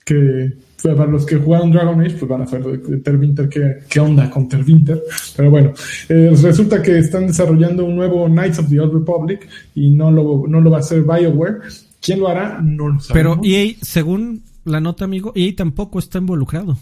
Que 0.02 0.52
pues, 0.82 0.94
para 0.96 1.10
los 1.10 1.26
que 1.26 1.36
jugaron 1.36 1.70
Dragon 1.72 2.00
Age, 2.00 2.16
pues 2.18 2.28
van 2.28 2.42
a 2.42 2.46
saber 2.46 2.80
de, 2.80 2.96
Terwinter 2.98 3.48
qué, 3.48 3.78
qué 3.88 4.00
onda 4.00 4.30
con 4.30 4.48
Terwinter. 4.48 5.02
Pero 5.36 5.50
bueno, 5.50 5.72
eh, 6.08 6.30
resulta 6.42 6.80
que 6.82 6.98
están 6.98 7.26
desarrollando 7.26 7.84
un 7.84 7.96
nuevo 7.96 8.26
Knights 8.28 8.58
of 8.60 8.68
the 8.68 8.78
Old 8.80 8.92
Republic 8.94 9.48
y 9.74 9.90
no 9.90 10.10
lo, 10.10 10.44
no 10.48 10.60
lo 10.60 10.70
va 10.70 10.78
a 10.78 10.80
hacer 10.80 11.02
BioWare. 11.02 11.58
¿Quién 12.00 12.20
lo 12.20 12.28
hará? 12.28 12.60
No 12.62 12.88
lo 12.88 12.98
Pero 13.12 13.34
sabemos. 13.34 13.46
EA, 13.48 13.72
según 13.82 14.42
la 14.64 14.80
nota, 14.80 15.04
amigo, 15.04 15.32
EA 15.34 15.54
tampoco 15.56 15.98
está 15.98 16.18
involucrado. 16.18 16.78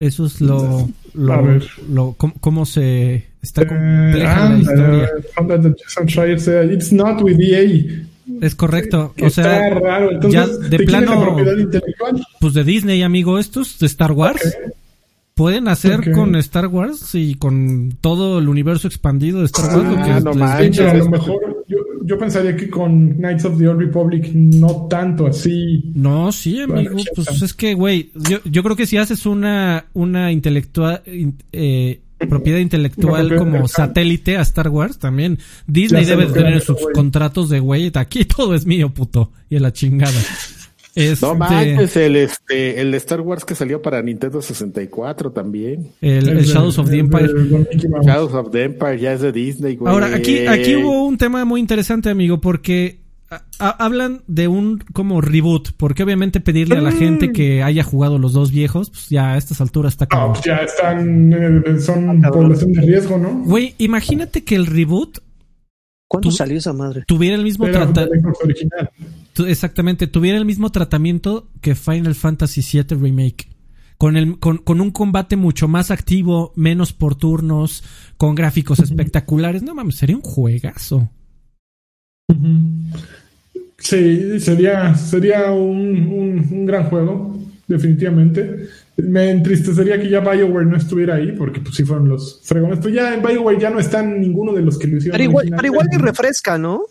Eso 0.00 0.26
es 0.26 0.40
lo. 0.40 0.88
lo, 1.14 1.32
A 1.32 1.40
ver. 1.42 1.64
lo 1.88 2.14
cómo, 2.16 2.34
cómo 2.40 2.66
se. 2.66 3.26
Está 3.40 3.62
Eh, 3.62 3.66
compleja 3.66 4.48
la 4.48 4.54
ah, 4.54 4.58
historia. 4.58 5.08
eh, 6.48 6.74
It's 6.74 6.92
not 6.92 7.22
with 7.22 7.38
EA. 7.38 8.04
Es 8.40 8.54
correcto. 8.54 9.12
Que 9.16 9.26
O 9.26 9.30
sea, 9.30 9.68
está 9.68 9.80
raro. 9.80 10.10
Entonces, 10.12 10.40
ya 10.40 10.46
de 10.46 10.68
¿de 10.68 10.76
quién 10.78 10.88
es 10.88 10.92
la 10.92 11.16
plano- 11.16 11.36
pues 12.40 12.54
de 12.54 12.64
Disney, 12.64 13.02
amigo, 13.02 13.38
estos, 13.38 13.78
de 13.78 13.86
Star 13.86 14.12
Wars. 14.12 14.56
pueden 15.34 15.66
hacer 15.66 16.12
con 16.12 16.36
Star 16.36 16.66
Wars 16.66 17.14
y 17.14 17.36
con 17.36 17.96
todo 18.02 18.38
el 18.38 18.48
universo 18.48 18.86
expandido 18.86 19.40
de 19.40 19.46
Star 19.46 19.76
Wars. 19.78 19.88
lo 19.88 19.98
Ah, 19.98 20.04
que 20.04 20.10
no 20.20 20.30
les 20.30 20.36
manches. 20.36 20.76
Sí, 20.76 20.82
pero 20.82 20.90
a 20.90 20.94
lo 20.94 21.08
mejor 21.10 21.64
yo, 21.68 21.78
yo 22.04 22.18
pensaría 22.18 22.54
que 22.56 22.68
con 22.68 23.14
Knights 23.14 23.44
of 23.46 23.58
the 23.58 23.66
Old 23.66 23.80
Republic 23.80 24.30
no 24.34 24.86
tanto 24.90 25.26
así. 25.26 25.90
No, 25.94 26.30
sí, 26.32 26.60
amigo. 26.60 26.90
Bueno, 26.92 27.10
Pues 27.16 27.42
es 27.42 27.54
que, 27.54 27.72
güey, 27.74 28.10
yo, 28.28 28.38
yo 28.44 28.62
creo 28.62 28.76
que 28.76 28.84
si 28.86 28.98
haces 28.98 29.24
una, 29.24 29.86
una 29.94 30.30
intelectual, 30.32 31.02
in- 31.06 31.38
eh, 31.50 32.00
propiedad 32.32 32.58
intelectual 32.58 33.28
propiedad 33.28 33.38
como 33.38 33.56
intelectual. 33.56 33.88
satélite 33.88 34.36
a 34.36 34.42
Star 34.42 34.68
Wars, 34.68 34.98
también 34.98 35.38
Disney 35.66 36.04
debe 36.04 36.26
tener 36.26 36.60
sus 36.60 36.78
contratos 36.92 37.48
de, 37.48 37.60
güey, 37.60 37.90
aquí 37.94 38.24
todo 38.36 38.54
es 38.54 38.66
mío, 38.66 38.90
puto. 38.90 39.30
Y 39.48 39.56
a 39.56 39.60
la 39.60 39.72
chingada. 39.72 40.20
Este, 40.94 41.24
No 41.24 41.34
manches, 41.34 41.96
el, 41.96 42.16
este, 42.16 42.80
el 42.80 42.90
de 42.90 42.96
Star 42.98 43.22
Wars 43.22 43.44
que 43.46 43.54
salió 43.54 43.80
para 43.80 44.02
Nintendo 44.02 44.42
64 44.42 45.32
también. 45.32 45.88
el, 46.02 46.28
el 46.28 46.44
Shadows 46.44 46.78
of 46.78 46.90
the 46.90 46.98
Empire. 46.98 47.28
Shadows 48.04 48.34
of 48.34 48.50
the 48.50 48.64
Empire 48.64 48.98
ya 48.98 49.14
es 49.14 49.22
de 49.22 49.32
Disney, 49.32 49.76
güey. 49.76 49.92
Ahora, 49.92 50.14
aquí, 50.14 50.46
aquí 50.46 50.76
hubo 50.76 51.06
un 51.06 51.16
tema 51.16 51.44
muy 51.44 51.60
interesante, 51.60 52.10
amigo, 52.10 52.40
porque 52.40 53.01
hablan 53.58 54.22
de 54.26 54.48
un 54.48 54.78
como 54.92 55.20
reboot, 55.20 55.70
porque 55.76 56.02
obviamente 56.02 56.40
pedirle 56.40 56.76
a 56.76 56.80
la 56.80 56.92
gente 56.92 57.32
que 57.32 57.62
haya 57.62 57.82
jugado 57.84 58.18
los 58.18 58.32
dos 58.32 58.50
viejos, 58.50 58.90
pues 58.90 59.08
ya 59.08 59.32
a 59.32 59.36
estas 59.38 59.60
alturas 59.60 59.92
está 59.94 60.06
No, 60.10 60.20
como... 60.20 60.32
pues 60.34 60.44
ya 60.44 60.56
están, 60.56 61.32
eh, 61.32 61.80
son 61.80 62.20
cabrón. 62.20 62.42
población 62.44 62.72
de 62.72 62.80
riesgo, 62.82 63.18
¿no? 63.18 63.30
Güey, 63.44 63.74
imagínate 63.78 64.44
que 64.44 64.54
el 64.54 64.66
reboot 64.66 65.18
¿Cuándo 66.08 66.30
salió 66.30 66.58
esa 66.58 66.72
madre? 66.72 67.04
tuviera 67.06 67.36
el 67.36 67.42
mismo 67.44 67.66
Era 67.66 67.90
trata- 67.90 68.10
un 68.12 68.20
Xbox 68.20 68.38
original. 68.44 68.90
tu- 69.32 69.46
exactamente, 69.46 70.06
tuviera 70.06 70.36
el 70.38 70.44
mismo 70.44 70.70
tratamiento 70.70 71.48
que 71.60 71.74
Final 71.74 72.14
Fantasy 72.14 72.60
VII 72.60 72.96
Remake. 72.98 73.48
Con, 73.96 74.16
el, 74.16 74.38
con, 74.40 74.58
con 74.58 74.80
un 74.80 74.90
combate 74.90 75.36
mucho 75.36 75.68
más 75.68 75.90
activo, 75.92 76.52
menos 76.56 76.92
por 76.92 77.14
turnos, 77.14 77.84
con 78.16 78.34
gráficos 78.34 78.80
espectaculares. 78.80 79.62
No 79.62 79.76
mames, 79.76 79.94
sería 79.94 80.16
un 80.16 80.22
juegazo. 80.22 81.08
Sí, 83.78 84.38
sería, 84.40 84.94
sería 84.94 85.50
un, 85.50 85.78
un- 86.06 86.48
un 86.52 86.66
gran 86.66 86.84
juego, 86.84 87.36
definitivamente. 87.66 88.68
Me 88.96 89.30
entristecería 89.30 90.00
que 90.00 90.08
ya 90.08 90.20
BioWare 90.20 90.66
no 90.66 90.76
estuviera 90.76 91.16
ahí, 91.16 91.32
porque 91.32 91.60
pues 91.60 91.74
sí 91.74 91.84
fueron 91.84 92.08
los 92.08 92.40
fregones. 92.44 92.78
Pero 92.80 92.94
ya 92.94 93.14
en 93.14 93.22
BioWare 93.22 93.58
ya 93.58 93.70
no 93.70 93.80
están 93.80 94.20
ninguno 94.20 94.52
de 94.52 94.62
los 94.62 94.78
que 94.78 94.86
lo 94.86 94.98
hicieron. 94.98 95.12
Pero 95.18 95.24
igual, 95.30 95.48
pero 95.56 95.66
igual 95.66 95.88
y 95.92 95.96
refresca, 95.96 96.58
¿no? 96.58 96.82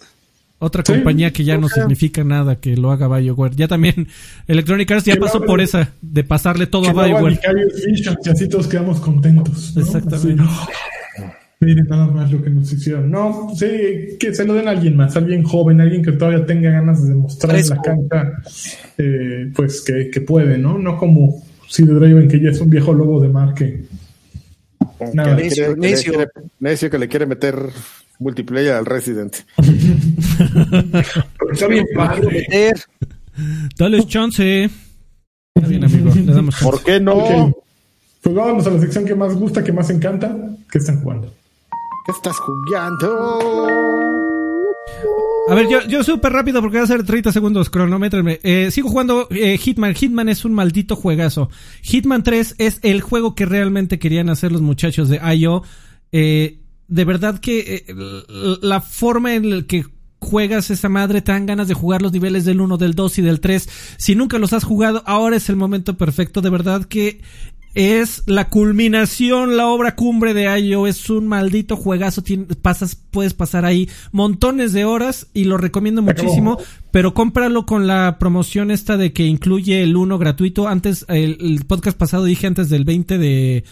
Otra 0.60 0.84
Sí, 0.86 0.94
compañía 0.94 1.32
que 1.32 1.44
ya 1.44 1.58
no 1.58 1.70
sea- 1.70 1.84
significa 1.84 2.24
nada 2.24 2.60
que 2.60 2.76
lo 2.76 2.92
haga 2.92 3.08
BioWare. 3.08 3.56
Ya 3.56 3.68
también 3.68 4.08
Electronic 4.48 4.92
Arts 4.92 5.06
ya 5.06 5.14
Que 5.14 5.20
pasó 5.22 5.42
por 5.42 5.62
esa, 5.62 5.92
de 6.02 6.24
pasarle 6.24 6.68
todo 6.68 6.84
Que 6.84 6.90
a 6.90 6.94
BioWare. 6.94 7.40
Y 8.26 8.30
así 8.30 8.50
todos 8.50 8.68
quedamos 8.68 9.00
contentos. 9.00 9.74
¿no? 9.76 9.82
Exactamente. 9.82 10.44
Así, 10.44 10.72
Miren 11.62 11.86
nada 11.88 12.08
más 12.08 12.32
lo 12.32 12.42
que 12.44 12.50
nos 12.50 12.74
hicieron. 12.74 13.12
No, 13.12 13.52
sí, 13.56 14.18
que 14.20 14.34
se 14.34 14.44
lo 14.46 14.56
den 14.56 14.68
a 14.68 14.72
alguien 14.72 14.96
más, 14.98 15.16
alguien 15.16 15.44
joven, 15.44 15.80
alguien 15.80 16.04
que 16.04 16.12
todavía 16.14 16.44
tenga 16.46 16.72
ganas 16.72 17.04
de 17.04 17.10
demostrar 17.10 17.56
en 17.56 17.70
la 17.70 17.82
cancha, 17.82 18.32
eh, 18.98 19.52
pues 19.56 19.82
que, 19.82 20.10
que 20.10 20.22
puede, 20.22 20.58
¿no? 20.58 20.80
No 20.80 20.98
como 20.98 21.44
si 21.70 21.84
de 21.86 21.94
Draven, 21.94 22.28
que 22.28 22.40
ya 22.42 22.50
es 22.50 22.60
un 22.60 22.70
viejo 22.72 22.94
lobo 22.94 23.22
de 23.22 23.30
mar 23.30 23.54
que 23.54 23.84
nada. 25.14 25.36
Que 25.38 25.44
Necio. 25.44 25.76
quiere- 26.14 26.32
necio 26.60 26.90
que 26.90 26.98
le 26.98 27.08
quiere 27.08 27.26
meter 27.28 27.56
multiplayer 28.20 28.74
al 28.74 28.86
Resident. 28.88 29.36
Está 31.52 31.68
bien 31.68 31.86
padre. 31.96 32.28
Meter. 32.28 32.74
Dale 33.78 34.04
chance. 34.08 34.70
Está 35.56 35.68
bien, 35.70 35.84
amigo. 35.84 36.12
Le 36.16 36.34
damos 36.34 36.56
chance. 36.56 36.66
¿Por 36.66 36.84
qué 36.84 37.00
no? 37.00 37.56
Pues 38.22 38.36
vámonos 38.36 38.66
a 38.68 38.72
la 38.72 38.80
sección 38.80 39.06
que 39.06 39.16
más 39.16 39.34
gusta, 39.36 39.64
que 39.64 39.72
más 39.72 39.90
encanta, 39.90 40.36
que 40.72 40.78
están 40.78 41.02
jugando. 41.02 41.34
¿Qué 42.04 42.12
estás 42.12 42.38
jugando? 42.40 43.68
A 45.50 45.54
ver, 45.54 45.68
yo, 45.70 45.82
yo 45.88 46.04
súper 46.04 46.34
rápido 46.34 46.60
porque 46.60 46.78
va 46.78 46.84
a 46.84 46.88
ser 46.88 47.04
30 47.04 47.32
segundos, 47.32 47.70
cronométrenme. 47.70 48.40
Eh, 48.42 48.72
sigo 48.72 48.90
jugando 48.90 49.28
eh, 49.30 49.58
Hitman. 49.58 49.94
Hitman 49.94 50.28
es 50.30 50.44
un 50.44 50.54
maldito 50.54 50.96
juegazo. 50.96 51.50
Hitman 51.84 52.24
3 52.24 52.56
es 52.58 52.80
el 52.82 53.02
juego 53.02 53.36
que 53.36 53.46
realmente 53.46 54.00
querían 54.00 54.30
hacer 54.30 54.52
los 54.52 54.62
muchachos 54.62 55.10
de 55.10 55.20
IO. 55.36 55.62
Eh, 56.12 56.60
de 56.88 57.06
verdad 57.06 57.40
que 57.40 57.86
la 58.62 58.82
forma 58.82 59.36
en 59.36 59.50
la 59.50 59.62
que 59.64 59.86
juegas 60.22 60.70
esa 60.70 60.88
madre, 60.88 61.22
te 61.22 61.32
dan 61.32 61.48
ganas 61.48 61.68
de 61.68 61.74
jugar 61.74 62.02
los 62.02 62.12
niveles 62.12 62.46
del 62.46 62.62
1, 62.62 62.78
del 62.78 62.94
2 62.94 63.20
y 63.20 63.22
del 63.24 63.40
3. 63.40 63.68
Si 63.98 64.16
nunca 64.16 64.38
los 64.38 64.54
has 64.54 64.64
jugado, 64.64 65.02
ahora 65.06 65.36
es 65.36 65.50
el 65.50 65.56
momento 65.56 65.98
perfecto. 65.98 66.42
De 66.42 66.52
verdad 66.52 66.86
que 66.86 67.22
es 67.74 68.24
la 68.26 68.50
culminación, 68.50 69.56
la 69.58 69.68
obra 69.68 69.96
cumbre 69.96 70.34
de 70.34 70.60
IO. 70.60 70.88
Es 70.88 71.10
un 71.10 71.28
maldito 71.28 71.78
juegazo. 71.78 72.22
Tien- 72.24 72.48
pasas, 72.62 72.96
puedes 72.96 73.34
pasar 73.34 73.66
ahí 73.66 73.90
montones 74.12 74.74
de 74.74 74.86
horas 74.86 75.28
y 75.34 75.46
lo 75.46 75.58
recomiendo 75.58 76.02
muchísimo. 76.02 76.58
Pero 76.92 77.14
cómpralo 77.14 77.66
con 77.66 77.88
la 77.88 78.18
promoción 78.20 78.72
esta 78.72 78.98
de 78.98 79.14
que 79.14 79.26
incluye 79.26 79.82
el 79.84 79.96
1 79.96 80.18
gratuito. 80.18 80.68
Antes, 80.68 81.06
el, 81.08 81.38
el 81.40 81.66
podcast 81.66 81.98
pasado 81.98 82.26
dije 82.26 82.48
antes 82.48 82.70
del 82.70 82.84
20 82.84 83.18
de, 83.18 83.64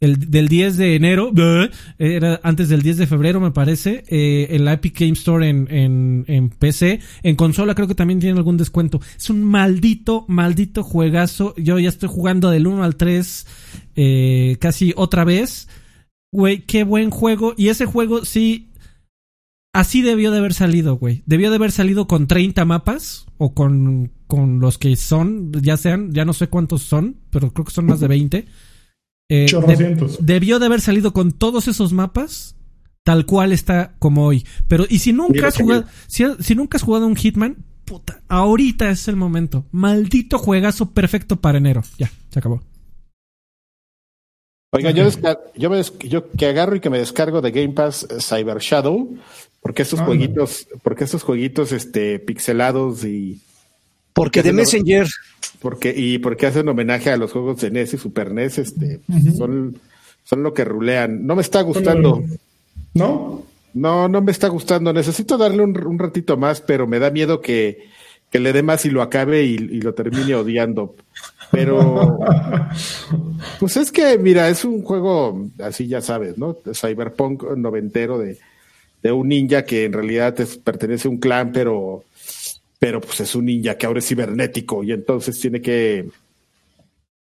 el, 0.00 0.30
del 0.30 0.48
10 0.48 0.76
de 0.78 0.96
enero, 0.96 1.30
era 1.98 2.40
antes 2.42 2.68
del 2.68 2.82
10 2.82 2.96
de 2.96 3.06
febrero 3.06 3.40
me 3.40 3.50
parece, 3.50 4.02
eh, 4.08 4.48
en 4.50 4.64
la 4.64 4.74
Epic 4.74 4.98
Game 4.98 5.12
Store 5.12 5.48
en, 5.48 5.68
en, 5.70 6.24
en 6.26 6.48
PC, 6.48 7.00
en 7.22 7.36
consola 7.36 7.74
creo 7.74 7.86
que 7.86 7.94
también 7.94 8.18
tiene 8.20 8.38
algún 8.38 8.56
descuento. 8.56 9.00
Es 9.16 9.30
un 9.30 9.44
maldito, 9.44 10.24
maldito 10.28 10.82
juegazo. 10.82 11.54
Yo 11.56 11.78
ya 11.78 11.88
estoy 11.88 12.08
jugando 12.08 12.50
del 12.50 12.66
1 12.66 12.82
al 12.82 12.96
3 12.96 13.46
eh, 13.96 14.56
casi 14.60 14.92
otra 14.96 15.24
vez. 15.24 15.68
Güey, 16.32 16.62
qué 16.62 16.84
buen 16.84 17.10
juego. 17.10 17.54
Y 17.56 17.68
ese 17.68 17.86
juego 17.86 18.24
sí, 18.24 18.70
así 19.74 20.00
debió 20.00 20.30
de 20.30 20.38
haber 20.38 20.54
salido, 20.54 20.96
güey. 20.96 21.22
Debió 21.26 21.50
de 21.50 21.56
haber 21.56 21.72
salido 21.72 22.06
con 22.06 22.26
30 22.26 22.64
mapas 22.64 23.26
o 23.36 23.52
con, 23.52 24.12
con 24.26 24.60
los 24.60 24.78
que 24.78 24.96
son, 24.96 25.52
ya 25.52 25.76
sean, 25.76 26.12
ya 26.12 26.24
no 26.24 26.32
sé 26.32 26.48
cuántos 26.48 26.82
son, 26.82 27.16
pero 27.30 27.52
creo 27.52 27.64
que 27.64 27.72
son 27.72 27.86
más 27.86 28.00
de 28.00 28.08
20. 28.08 28.46
Eh, 29.30 29.46
de- 29.48 30.16
debió 30.20 30.58
de 30.58 30.66
haber 30.66 30.80
salido 30.82 31.12
con 31.14 31.32
todos 31.32 31.68
esos 31.68 31.92
mapas 31.92 32.56
tal 33.04 33.24
cual 33.24 33.52
está 33.52 33.94
como 33.98 34.26
hoy. 34.26 34.44
Pero 34.68 34.84
y 34.90 34.98
si 34.98 35.12
nunca 35.12 35.32
Mira 35.32 35.48
has 35.48 35.56
jugado, 35.56 35.84
si, 36.08 36.24
si 36.40 36.54
nunca 36.54 36.76
has 36.76 36.82
jugado 36.82 37.06
un 37.06 37.16
Hitman, 37.16 37.64
puta, 37.84 38.20
ahorita 38.28 38.90
es 38.90 39.08
el 39.08 39.16
momento. 39.16 39.64
Maldito 39.70 40.36
juegazo 40.38 40.90
perfecto 40.90 41.36
para 41.40 41.58
enero. 41.58 41.82
Ya, 41.96 42.10
se 42.28 42.38
acabó. 42.40 42.60
Oiga, 44.72 44.90
yo, 44.92 45.08
yo, 45.56 45.70
me 45.70 45.82
yo 46.08 46.30
que 46.30 46.46
agarro 46.46 46.76
y 46.76 46.80
que 46.80 46.90
me 46.90 46.98
descargo 46.98 47.40
de 47.40 47.50
Game 47.50 47.70
Pass 47.72 48.06
eh, 48.08 48.16
Cyber 48.20 48.58
Shadow, 48.58 49.16
porque 49.60 49.82
estos 49.82 49.98
Ah, 50.00 50.04
jueguitos, 50.06 50.68
porque 50.84 51.04
estos 51.04 51.24
jueguitos 51.24 51.72
este 51.72 52.20
pixelados 52.20 53.04
y 53.04 53.40
Porque 54.12 54.42
de 54.42 54.52
Messenger. 54.52 55.06
porque 55.60 55.94
y 55.96 56.18
porque 56.18 56.46
hacen 56.46 56.68
homenaje 56.68 57.10
a 57.10 57.16
los 57.16 57.32
juegos 57.32 57.60
de 57.60 57.70
NES 57.70 57.94
y 57.94 57.98
Super 57.98 58.32
NES, 58.32 58.58
este 58.58 59.00
son 59.36 59.78
son 60.24 60.42
lo 60.42 60.52
que 60.54 60.64
rulean. 60.64 61.26
No 61.26 61.34
me 61.36 61.42
está 61.42 61.62
gustando. 61.62 62.22
¿No? 62.94 63.44
No, 63.72 64.08
no 64.08 64.20
me 64.20 64.32
está 64.32 64.48
gustando. 64.48 64.92
Necesito 64.92 65.38
darle 65.38 65.62
un, 65.62 65.80
un 65.86 65.98
ratito 65.98 66.36
más, 66.36 66.60
pero 66.60 66.86
me 66.86 66.98
da 66.98 67.10
miedo 67.10 67.40
que, 67.40 67.88
que 68.30 68.40
le 68.40 68.52
dé 68.52 68.62
más 68.62 68.84
y 68.84 68.90
lo 68.90 69.00
acabe 69.02 69.44
y, 69.44 69.54
y 69.54 69.80
lo 69.80 69.94
termine 69.94 70.34
odiando. 70.34 70.94
Pero, 71.52 72.18
pues 73.60 73.76
es 73.76 73.90
que, 73.92 74.18
mira, 74.18 74.48
es 74.48 74.64
un 74.64 74.82
juego, 74.82 75.48
así 75.62 75.86
ya 75.86 76.00
sabes, 76.00 76.36
¿no? 76.38 76.56
Cyberpunk 76.74 77.44
noventero 77.56 78.18
de, 78.18 78.38
de 79.02 79.12
un 79.12 79.28
ninja 79.28 79.64
que 79.64 79.84
en 79.84 79.92
realidad 79.92 80.38
es- 80.40 80.56
pertenece 80.58 81.08
a 81.08 81.10
un 81.10 81.18
clan, 81.18 81.52
pero, 81.52 82.04
pero 82.80 83.00
pues 83.00 83.20
es 83.20 83.34
un 83.36 83.44
ninja 83.44 83.76
que 83.76 83.84
ahora 83.86 83.98
es 84.00 84.08
cibernético 84.08 84.82
y 84.82 84.90
entonces 84.92 85.38
tiene 85.38 85.60
que, 85.60 86.08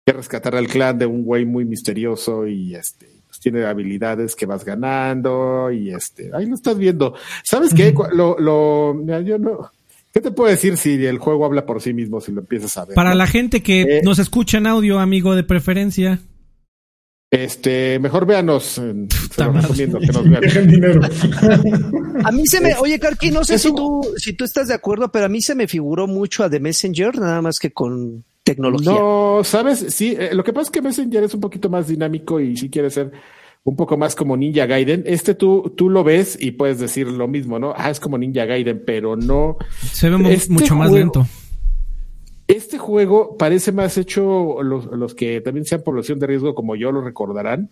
que 0.07 0.13
rescatar 0.13 0.55
al 0.57 0.69
clan 0.69 0.97
de 0.99 1.05
un 1.07 1.25
güey 1.25 1.45
muy 1.45 1.65
misterioso 1.67 2.47
y 2.47 2.75
este 2.77 3.07
pues 3.27 3.41
tiene 3.41 3.67
habilidades 3.67 4.35
que 4.37 4.47
vas 4.47 4.65
ganando 4.65 5.71
y 5.71 5.91
este 5.91 6.31
ahí 6.33 6.47
lo 6.47 6.55
estás 6.55 6.79
viendo 6.79 7.15
sabes 7.43 7.75
qué 7.75 7.93
lo, 8.15 8.39
lo 8.39 8.95
mira, 8.95 9.21
yo 9.21 9.37
no 9.37 9.71
qué 10.15 10.21
te 10.21 10.31
puedo 10.31 10.49
decir 10.49 10.77
si 10.79 11.05
el 11.05 11.19
juego 11.19 11.45
habla 11.45 11.67
por 11.67 11.83
sí 11.83 11.93
mismo 11.93 12.21
si 12.21 12.31
lo 12.33 12.41
empiezas 12.41 12.77
a 12.79 12.85
ver 12.87 12.95
Para 12.95 13.11
¿no? 13.11 13.17
la 13.17 13.27
gente 13.27 13.61
que 13.63 13.83
Eh. 13.83 14.01
nos 14.05 14.19
escucha 14.21 14.59
en 14.59 14.67
audio, 14.69 14.99
amigo 15.01 15.35
de 15.35 15.43
preferencia. 15.43 16.21
Este 17.31 17.99
mejor 17.99 18.27
véanos 18.27 18.79
en- 18.79 19.09
se 19.11 19.29
Puta 19.29 19.45
lo 19.47 19.53
madre. 19.53 19.63
recomiendo 19.63 19.99
que 20.01 20.07
nos 20.07 20.29
vean 20.29 20.41
Dejen 20.41 20.69
dinero. 20.71 21.01
A 22.25 22.33
mí 22.33 22.47
se 22.47 22.61
me, 22.61 22.75
oye, 22.77 22.99
Karki, 22.99 23.31
no 23.31 23.45
sé 23.45 23.57
es 23.57 23.63
si 23.63 23.69
un- 23.69 23.77
tú, 23.77 24.01
si 24.17 24.33
tú 24.33 24.45
estás 24.45 24.69
de 24.69 24.75
acuerdo, 24.75 25.11
pero 25.13 25.27
a 25.27 25.29
mí 25.29 25.41
se 25.43 25.55
me 25.55 25.67
figuró 25.69 26.07
mucho 26.07 26.43
a 26.45 26.51
The 26.51 26.61
Messenger, 26.61 27.19
nada 27.19 27.43
más 27.43 27.59
que 27.59 27.71
con 27.71 28.25
tecnología. 28.45 28.93
No, 28.93 29.41
sabes, 29.45 29.85
sí, 29.91 30.17
eh, 30.19 30.31
lo 30.33 30.43
que 30.43 30.53
pasa 30.55 30.65
es 30.65 30.71
que 30.71 30.81
Messenger 30.83 31.23
es 31.25 31.35
un 31.35 31.41
poquito 31.41 31.69
más 31.69 31.87
dinámico 31.89 32.41
y 32.41 32.57
sí 32.57 32.71
quiere 32.71 32.89
ser 32.91 33.13
un 33.65 33.77
poco 33.77 33.99
más 33.99 34.15
como 34.17 34.35
Ninja 34.35 34.65
Gaiden. 34.65 35.03
Este 35.05 35.35
tú, 35.35 35.75
tú 35.77 35.91
lo 35.91 36.03
ves 36.03 36.39
y 36.41 36.53
puedes 36.53 36.79
decir 36.79 37.09
lo 37.09 37.29
mismo, 37.29 37.59
¿no? 37.59 37.75
Ah, 37.77 37.91
es 37.91 38.01
como 38.01 38.17
Ninja 38.17 38.47
Gaiden, 38.47 38.83
pero 38.87 39.17
no. 39.17 39.59
Se 39.93 40.09
ve 40.09 40.33
Este 40.33 40.51
mucho 40.51 40.75
más 40.77 40.89
juego- 40.89 40.97
lento. 41.05 41.27
Este 42.49 42.79
juego 42.79 43.37
parece 43.37 43.71
más 43.73 43.97
hecho, 43.99 44.63
los, 44.63 44.87
los 44.87 45.15
que 45.15 45.41
también 45.43 45.67
sean 45.67 45.83
población 45.83 46.19
de 46.19 46.27
riesgo, 46.27 46.55
como 46.55 46.75
yo 46.77 46.91
lo 46.91 47.03
recordarán, 47.03 47.71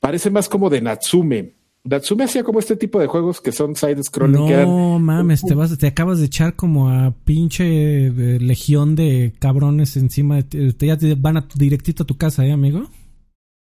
parece 0.00 0.30
más 0.30 0.48
como 0.48 0.70
de 0.70 0.80
Natsume. 0.80 1.52
Natsume 1.82 2.24
hacía 2.24 2.44
como 2.44 2.60
este 2.60 2.76
tipo 2.76 2.98
de 2.98 3.08
juegos 3.08 3.40
que 3.42 3.52
son 3.52 3.74
side-scrolling. 3.76 4.40
No 4.40 4.46
que 4.46 4.52
eran, 4.54 5.02
mames, 5.02 5.42
te, 5.42 5.54
vas, 5.54 5.76
te 5.76 5.86
acabas 5.88 6.18
de 6.20 6.26
echar 6.26 6.54
como 6.56 6.88
a 6.88 7.12
pinche 7.24 8.06
eh, 8.06 8.38
legión 8.40 8.94
de 8.96 9.34
cabrones 9.38 9.96
encima 9.98 10.36
de 10.36 10.42
ti. 10.44 10.72
Te- 10.72 10.86
Ya 10.86 10.96
te 10.96 11.14
van 11.14 11.36
a, 11.36 11.46
directito 11.56 12.04
a 12.04 12.06
tu 12.06 12.16
casa, 12.16 12.46
¿eh, 12.46 12.52
amigo? 12.52 12.86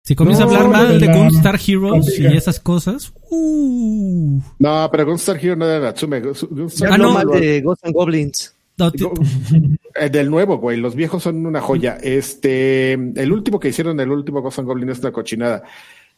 Si 0.04 0.14
comienza 0.14 0.44
No, 0.44 0.52
a 0.52 0.54
hablar 0.58 0.70
mal 0.70 1.00
de 1.00 1.06
Gunstar 1.08 1.58
Heroes 1.66 2.16
y 2.16 2.26
esas 2.26 2.60
cosas, 2.60 3.12
uh, 3.30 4.40
No, 4.60 4.88
pero 4.92 5.04
Gunstar 5.06 5.36
Hero 5.44 5.56
no 5.56 5.66
era 5.66 5.80
Natsume. 5.80 6.20
Gunstar 6.20 6.88
Ya 6.90 6.94
Ah, 6.94 6.98
no 6.98 7.24
no. 7.24 7.30
de 7.32 7.60
Ghosts 7.62 7.84
and 7.86 7.94
Goblins. 7.94 8.52
No, 8.78 8.92
Eh, 9.98 10.10
Del 10.10 10.30
nuevo, 10.30 10.58
güey. 10.58 10.76
Los 10.76 10.94
viejos 10.94 11.22
son 11.22 11.46
una 11.46 11.60
joya. 11.60 11.98
Este, 12.02 12.92
el 12.92 13.32
último 13.32 13.58
que 13.58 13.68
hicieron, 13.68 13.98
el 14.00 14.10
último 14.10 14.42
Ghost 14.42 14.58
and 14.58 14.68
Goblin 14.68 14.90
es 14.90 14.98
una 14.98 15.12
cochinada. 15.12 15.62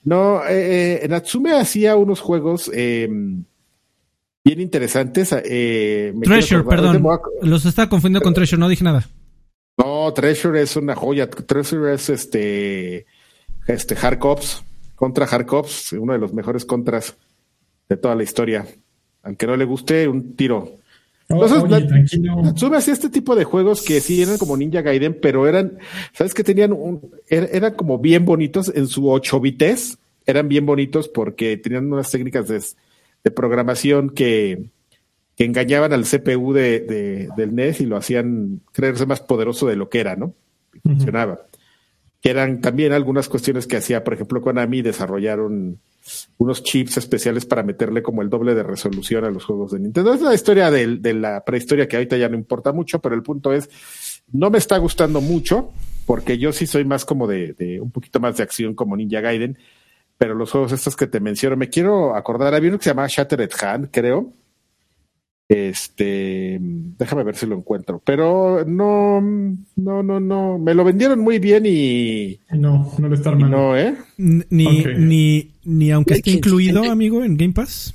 No, 0.05 0.45
eh, 0.45 1.01
eh, 1.03 1.09
Natsume 1.09 1.53
hacía 1.53 1.97
unos 1.97 2.21
juegos 2.21 2.71
eh, 2.75 3.09
bien 4.45 4.61
interesantes. 4.61 5.35
Eh, 5.45 6.15
Treasure, 6.23 6.65
perdón. 6.65 7.05
Los 7.43 7.65
estaba 7.65 7.89
confundiendo 7.89 8.25
con 8.25 8.35
Treasure, 8.35 8.61
no 8.61 8.69
dije 8.69 8.85
nada. 8.85 9.09
No, 9.77 10.13
Treasure 10.13 10.61
es 10.61 10.77
una 10.77 10.95
joya. 10.95 11.29
Treasure 11.31 11.95
es 11.95 12.09
este, 12.11 13.07
este 13.67 13.97
Hard 14.01 14.19
Cops, 14.19 14.65
contra 14.97 15.27
Hard 15.27 15.47
Cops, 15.47 15.93
uno 15.93 16.13
de 16.13 16.19
los 16.19 16.33
mejores 16.33 16.65
contras 16.65 17.17
de 17.89 17.97
toda 17.97 18.15
la 18.15 18.25
historia. 18.25 18.67
Aunque 19.23 19.47
no 19.47 19.57
le 19.57 19.65
guste, 19.65 20.09
un 20.09 20.35
tiro. 20.35 20.79
Entonces, 21.29 21.59
oye, 21.63 21.83
tranquilo. 21.87 22.43
Natsume 22.43 22.77
hacía 22.79 22.95
este 22.95 23.11
tipo 23.11 23.37
de 23.37 23.45
juegos 23.45 23.83
que 23.83 24.01
sí 24.01 24.23
eran 24.23 24.39
como 24.39 24.57
Ninja 24.57 24.81
Gaiden, 24.81 25.19
pero 25.21 25.47
eran, 25.47 25.79
¿sabes 26.15 26.33
que 26.33 26.43
Tenían 26.43 26.73
un, 26.73 27.01
er- 27.29 27.51
eran 27.53 27.75
como 27.75 27.99
bien 27.99 28.25
bonitos 28.25 28.73
en 28.75 28.87
su 28.87 29.11
8 29.11 29.39
bites, 29.41 29.99
eran 30.27 30.49
bien 30.49 30.65
bonitos 30.65 31.09
porque 31.09 31.57
tenían 31.59 31.93
unas 31.93 32.11
técnicas 32.11 32.49
de, 32.49 32.63
de 33.25 33.31
programación 33.31 34.09
que, 34.11 34.71
que 35.37 35.45
engañaban 35.45 35.93
al 35.93 36.05
CPU 36.05 36.53
de, 36.55 36.81
de- 36.81 37.29
del 37.37 37.55
NES 37.55 37.83
y 37.83 37.87
lo 37.87 37.97
hacían 37.99 38.61
creerse 38.73 39.05
más 39.05 39.21
poderoso 39.21 39.67
de 39.67 39.77
lo 39.77 39.91
que 39.91 40.01
era, 40.01 40.17
¿no? 40.17 40.33
Y 40.75 40.81
funcionaba. 40.81 41.41
Que 42.23 42.31
eran 42.31 42.61
también 42.63 42.93
algunas 42.93 43.29
cuestiones 43.29 43.67
que 43.67 43.77
hacía, 43.77 44.03
por 44.03 44.15
ejemplo, 44.15 44.41
Konami 44.41 44.81
desarrollaron 44.83 45.79
unos 46.39 46.63
chips 46.63 46.97
especiales 46.97 47.47
para 47.47 47.63
meterle 47.63 48.03
como 48.03 48.23
el 48.23 48.31
doble 48.31 48.55
de 48.55 48.63
resolución 48.63 49.25
a 49.25 49.31
los 49.31 49.45
juegos 49.45 49.73
de 49.73 49.81
Nintendo. 49.81 50.15
Es 50.15 50.21
la 50.21 50.35
historia 50.35 50.71
de, 50.71 51.15
la 51.15 51.45
prehistoria 51.45 51.89
que 51.89 51.97
ahorita 51.97 52.17
ya 52.17 52.29
no 52.29 52.37
importa 52.37 52.73
mucho, 52.73 53.01
pero 53.01 53.15
el 53.15 53.23
punto 53.23 53.53
es, 53.53 53.69
no 54.33 54.51
me 54.51 54.59
está 54.59 54.79
gustando 54.79 55.21
mucho, 55.21 55.73
porque 56.07 56.39
yo 56.39 56.53
sí 56.53 56.67
soy 56.67 56.85
más 56.85 57.05
como 57.05 57.27
de, 57.27 57.55
de 57.55 57.81
un 57.81 57.91
poquito 57.91 58.21
más 58.21 58.37
de 58.37 58.43
acción 58.43 58.75
como 58.75 58.97
Ninja 58.97 59.21
Gaiden, 59.21 59.59
pero 60.19 60.35
los 60.35 60.51
juegos 60.51 60.73
estos 60.73 60.97
que 60.97 61.07
te 61.07 61.21
menciono, 61.21 61.57
me 61.57 61.69
quiero 61.69 62.17
acordar, 62.17 62.55
había 62.55 62.71
uno 62.71 62.79
que 62.79 62.85
se 62.85 62.91
llamaba 62.91 63.09
Shattered 63.09 63.51
Hand, 63.61 63.89
creo. 63.91 64.33
Este, 65.49 66.59
déjame 66.61 67.25
ver 67.25 67.35
si 67.37 67.47
lo 67.47 67.57
encuentro, 67.57 68.03
pero 68.05 68.65
no, 68.67 69.21
no, 69.77 70.03
no, 70.03 70.21
no, 70.21 70.59
me 70.59 70.75
lo 70.75 70.85
vendieron 70.85 71.21
muy 71.21 71.39
bien 71.39 71.65
y, 71.67 72.39
No, 72.51 72.93
no 72.99 73.09
le 73.09 73.15
está 73.15 73.31
armando. 73.31 73.57
no, 73.57 73.77
¿eh? 73.77 73.97
Ni, 74.19 74.85
ni, 74.99 75.55
ni 75.65 75.91
aunque 75.91 76.15
esté 76.15 76.25
¿Quién- 76.25 76.37
incluido, 76.37 76.81
quién- 76.83 76.93
amigo, 76.93 77.25
en 77.25 77.37
Game 77.39 77.55
Pass. 77.55 77.95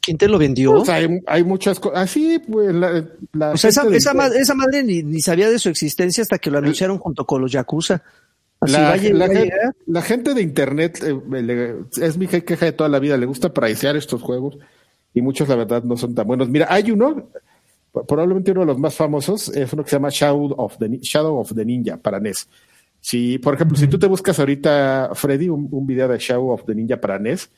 ¿Quién, 0.00 0.16
te 0.16 0.26
lo 0.26 0.38
vendió? 0.38 0.72
O 0.72 0.84
sea, 0.86 0.94
hay, 0.94 1.20
hay 1.26 1.44
muchas 1.44 1.78
cosas. 1.78 1.98
Así, 1.98 2.38
pues, 2.50 2.74
la, 2.74 3.04
la 3.34 3.50
O 3.50 3.56
sea, 3.58 3.68
esa, 3.68 3.82
gente 3.82 3.92
de- 3.92 3.98
esa, 3.98 4.14
ma- 4.14 4.28
esa 4.28 4.54
madre 4.54 4.82
ni, 4.82 5.02
ni 5.02 5.20
sabía 5.20 5.50
de 5.50 5.58
su 5.58 5.68
existencia 5.68 6.22
hasta 6.22 6.38
que 6.38 6.50
lo 6.50 6.56
anunciaron 6.58 6.96
junto 6.96 7.26
con 7.26 7.42
los 7.42 7.52
Yakuza. 7.52 8.02
Así 8.58 8.72
la, 8.72 10.00
gente 10.00 10.32
de 10.32 10.40
internet 10.40 10.98
eh, 11.06 11.42
le- 11.42 11.74
es 12.00 12.16
mi 12.16 12.26
queja 12.26 12.64
de 12.64 12.72
toda 12.72 12.88
la 12.88 12.98
vida, 13.00 13.18
le 13.18 13.26
gusta 13.26 13.52
pricear 13.52 13.96
estos 13.96 14.22
juegos 14.22 14.56
y 15.16 15.22
muchos 15.22 15.48
la 15.48 15.56
verdad 15.56 15.82
no 15.82 15.96
son 15.96 16.14
tan 16.14 16.26
buenos. 16.26 16.48
Mira, 16.50 16.66
hay 16.68 16.90
uno, 16.90 17.30
probablemente 18.06 18.50
uno 18.52 18.60
de 18.60 18.66
los 18.66 18.78
más 18.78 18.94
famosos, 18.94 19.48
es 19.48 19.72
uno 19.72 19.82
que 19.82 19.88
se 19.90 19.96
llama 19.96 20.10
Shadow 20.10 20.54
of 20.58 20.76
the, 20.78 20.88
Ni- 20.90 20.98
Shadow 21.00 21.38
of 21.38 21.54
the 21.54 21.64
Ninja 21.64 21.96
para 21.96 22.20
NES. 22.20 22.46
Si, 23.00 23.38
por 23.38 23.54
ejemplo, 23.54 23.76
si 23.78 23.86
tú 23.88 23.98
te 23.98 24.06
buscas 24.06 24.38
ahorita, 24.38 25.10
Freddy, 25.14 25.48
un, 25.48 25.68
un 25.70 25.86
video 25.86 26.06
de 26.08 26.18
Shadow 26.18 26.50
of 26.50 26.64
the 26.66 26.74
Ninja 26.74 27.00
para 27.00 27.18
NES 27.18 27.48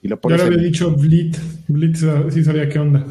y 0.00 0.08
lo 0.08 0.16
Yo 0.16 0.20
pones 0.20 0.40
le 0.40 0.46
en- 0.46 0.52
había 0.54 0.66
dicho 0.66 0.90
Blit. 0.96 1.36
Blit 1.68 1.96
sí 2.30 2.42
sabía 2.42 2.68
qué 2.68 2.78
onda. 2.78 3.04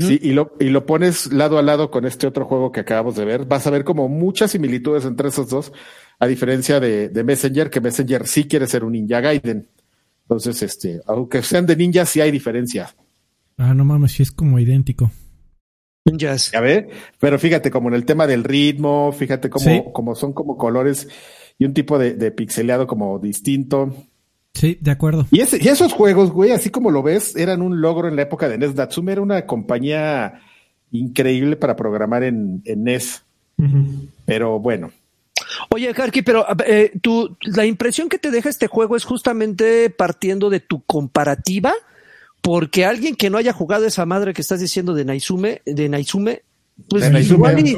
Sí, 0.00 0.18
y 0.20 0.32
lo, 0.32 0.56
y 0.58 0.64
lo 0.70 0.84
pones 0.84 1.32
lado 1.32 1.58
a 1.58 1.62
lado 1.62 1.90
con 1.92 2.04
este 2.06 2.26
otro 2.26 2.44
juego 2.46 2.72
que 2.72 2.80
acabamos 2.80 3.14
de 3.16 3.24
ver. 3.24 3.44
Vas 3.46 3.66
a 3.66 3.70
ver 3.70 3.84
como 3.84 4.08
muchas 4.08 4.50
similitudes 4.50 5.04
entre 5.04 5.28
esos 5.28 5.48
dos, 5.48 5.72
a 6.18 6.26
diferencia 6.26 6.80
de, 6.80 7.08
de 7.10 7.22
Messenger, 7.24 7.70
que 7.70 7.80
Messenger 7.80 8.26
sí 8.26 8.48
quiere 8.48 8.66
ser 8.66 8.82
un 8.84 8.92
Ninja 8.92 9.20
Gaiden. 9.20 9.68
Entonces, 10.22 10.62
este, 10.62 11.00
aunque 11.06 11.42
sean 11.42 11.66
de 11.66 11.76
ninjas, 11.76 12.08
sí 12.08 12.20
hay 12.20 12.30
diferencia. 12.30 12.94
Ah, 13.58 13.74
no 13.74 13.84
mames, 13.84 14.12
sí 14.12 14.22
es 14.22 14.30
como 14.32 14.58
idéntico. 14.58 15.10
Ninjas. 16.04 16.50
¿Ya 16.52 16.60
ve? 16.60 16.88
Pero 17.18 17.38
fíjate, 17.38 17.70
como 17.70 17.88
en 17.88 17.94
el 17.94 18.04
tema 18.04 18.26
del 18.26 18.44
ritmo, 18.44 19.12
fíjate 19.12 19.48
cómo, 19.48 19.64
Sí. 19.64 19.82
como 19.92 20.14
son 20.14 20.32
como 20.32 20.56
colores 20.58 21.08
y 21.58 21.64
un 21.64 21.72
tipo 21.72 21.98
de, 21.98 22.14
de 22.14 22.30
pixeleado 22.30 22.86
como 22.86 23.18
distinto. 23.18 23.94
Sí, 24.52 24.76
de 24.80 24.90
acuerdo. 24.90 25.26
Y, 25.30 25.40
ese- 25.40 25.58
y 25.62 25.68
esos 25.68 25.92
juegos, 25.92 26.30
güey, 26.30 26.50
así 26.52 26.70
como 26.70 26.90
lo 26.90 27.02
ves, 27.02 27.34
eran 27.36 27.62
un 27.62 27.80
logro 27.80 28.06
en 28.08 28.16
la 28.16 28.22
época 28.22 28.48
de 28.48 28.58
NES. 28.58 28.74
Natsume 28.74 29.12
era 29.12 29.22
una 29.22 29.46
compañía 29.46 30.40
increíble 30.92 31.56
para 31.56 31.74
programar 31.74 32.22
en, 32.22 32.60
en 32.64 32.84
NES. 32.84 33.22
Pero 34.26 34.58
bueno, 34.60 34.90
Oye, 35.70 35.92
Karki, 35.94 36.22
pero 36.22 36.44
eh, 36.66 36.92
tú, 37.00 37.36
la 37.42 37.64
impresión 37.66 38.08
que 38.08 38.18
te 38.18 38.30
deja 38.30 38.48
este 38.48 38.66
juego 38.66 38.96
es 38.96 39.04
justamente 39.04 39.90
partiendo 39.90 40.50
de 40.50 40.60
tu 40.60 40.82
comparativa, 40.84 41.72
porque 42.44 42.84
alguien 42.84 43.16
que 43.16 43.30
no 43.30 43.38
haya 43.38 43.54
jugado 43.54 43.86
esa 43.86 44.04
madre 44.04 44.34
que 44.34 44.42
estás 44.42 44.60
diciendo 44.60 44.92
de 44.92 45.06
Naizume, 45.06 45.62
de 45.64 45.88
Naizume, 45.88 46.42
pues 46.90 47.04
De 47.04 47.10
Naizume. 47.10 47.36
igual 47.36 47.66
y, 47.66 47.76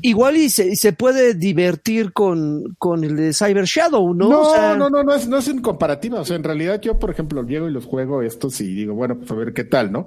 igual 0.00 0.36
y 0.38 0.50
se, 0.50 0.74
se 0.74 0.92
puede 0.92 1.34
divertir 1.34 2.12
con, 2.12 2.74
con 2.78 3.04
el 3.04 3.14
de 3.14 3.32
Cyber 3.32 3.64
Shadow, 3.64 4.12
¿no? 4.12 4.28
No, 4.28 4.40
O 4.40 4.52
sea, 4.52 4.74
no, 4.74 4.90
no, 4.90 5.04
no 5.04 5.14
es, 5.14 5.28
no 5.28 5.38
es 5.38 5.46
en 5.46 5.62
comparativa. 5.62 6.20
O 6.20 6.24
sea, 6.24 6.34
en 6.34 6.42
realidad 6.42 6.80
yo, 6.80 6.98
por 6.98 7.10
ejemplo, 7.10 7.44
llego 7.44 7.68
y 7.68 7.72
los 7.72 7.84
juego 7.84 8.22
estos 8.22 8.60
y 8.60 8.74
digo, 8.74 8.94
bueno, 8.94 9.18
pues 9.18 9.30
a 9.30 9.34
ver 9.34 9.52
qué 9.52 9.62
tal, 9.62 9.92
¿no? 9.92 10.06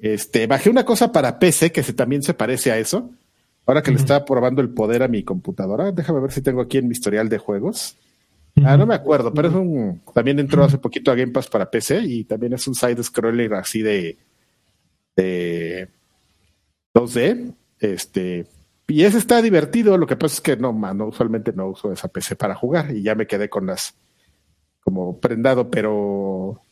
Este, 0.00 0.48
bajé 0.48 0.68
una 0.68 0.84
cosa 0.84 1.12
para 1.12 1.38
PC 1.38 1.70
que 1.70 1.84
se, 1.84 1.92
también 1.92 2.24
se 2.24 2.34
parece 2.34 2.72
a 2.72 2.78
eso. 2.78 3.08
Ahora 3.66 3.84
que 3.84 3.92
le 3.92 3.98
estaba 3.98 4.24
probando 4.24 4.62
el 4.62 4.70
poder 4.70 5.04
a 5.04 5.08
mi 5.08 5.22
computadora, 5.22 5.92
déjame 5.92 6.18
ver 6.18 6.32
si 6.32 6.42
tengo 6.42 6.60
aquí 6.60 6.78
en 6.78 6.88
mi 6.88 6.92
historial 6.92 7.28
de 7.28 7.38
juegos. 7.38 7.94
Ah, 8.64 8.76
no 8.76 8.86
me 8.86 8.94
acuerdo, 8.94 9.32
pero 9.32 9.48
es 9.48 9.54
un, 9.54 10.00
también 10.14 10.38
entró 10.38 10.64
hace 10.64 10.78
poquito 10.78 11.10
a 11.10 11.14
Game 11.14 11.32
Pass 11.32 11.48
para 11.48 11.70
PC 11.70 12.00
y 12.02 12.24
también 12.24 12.52
es 12.54 12.66
un 12.66 12.74
side 12.74 13.02
scroller 13.02 13.54
así 13.54 13.82
de, 13.82 14.18
de 15.16 15.88
2D. 16.94 17.54
Este, 17.80 18.46
y 18.86 19.04
ese 19.04 19.18
está 19.18 19.42
divertido. 19.42 19.98
Lo 19.98 20.06
que 20.06 20.16
pasa 20.16 20.34
es 20.34 20.40
que 20.40 20.56
no, 20.56 20.72
mano, 20.72 21.06
usualmente 21.08 21.52
no 21.52 21.68
uso 21.68 21.92
esa 21.92 22.08
PC 22.08 22.36
para 22.36 22.54
jugar 22.54 22.94
y 22.94 23.02
ya 23.02 23.14
me 23.14 23.26
quedé 23.26 23.48
con 23.48 23.66
las 23.66 23.94
como 24.80 25.18
prendado, 25.18 25.70
pero 25.70 26.62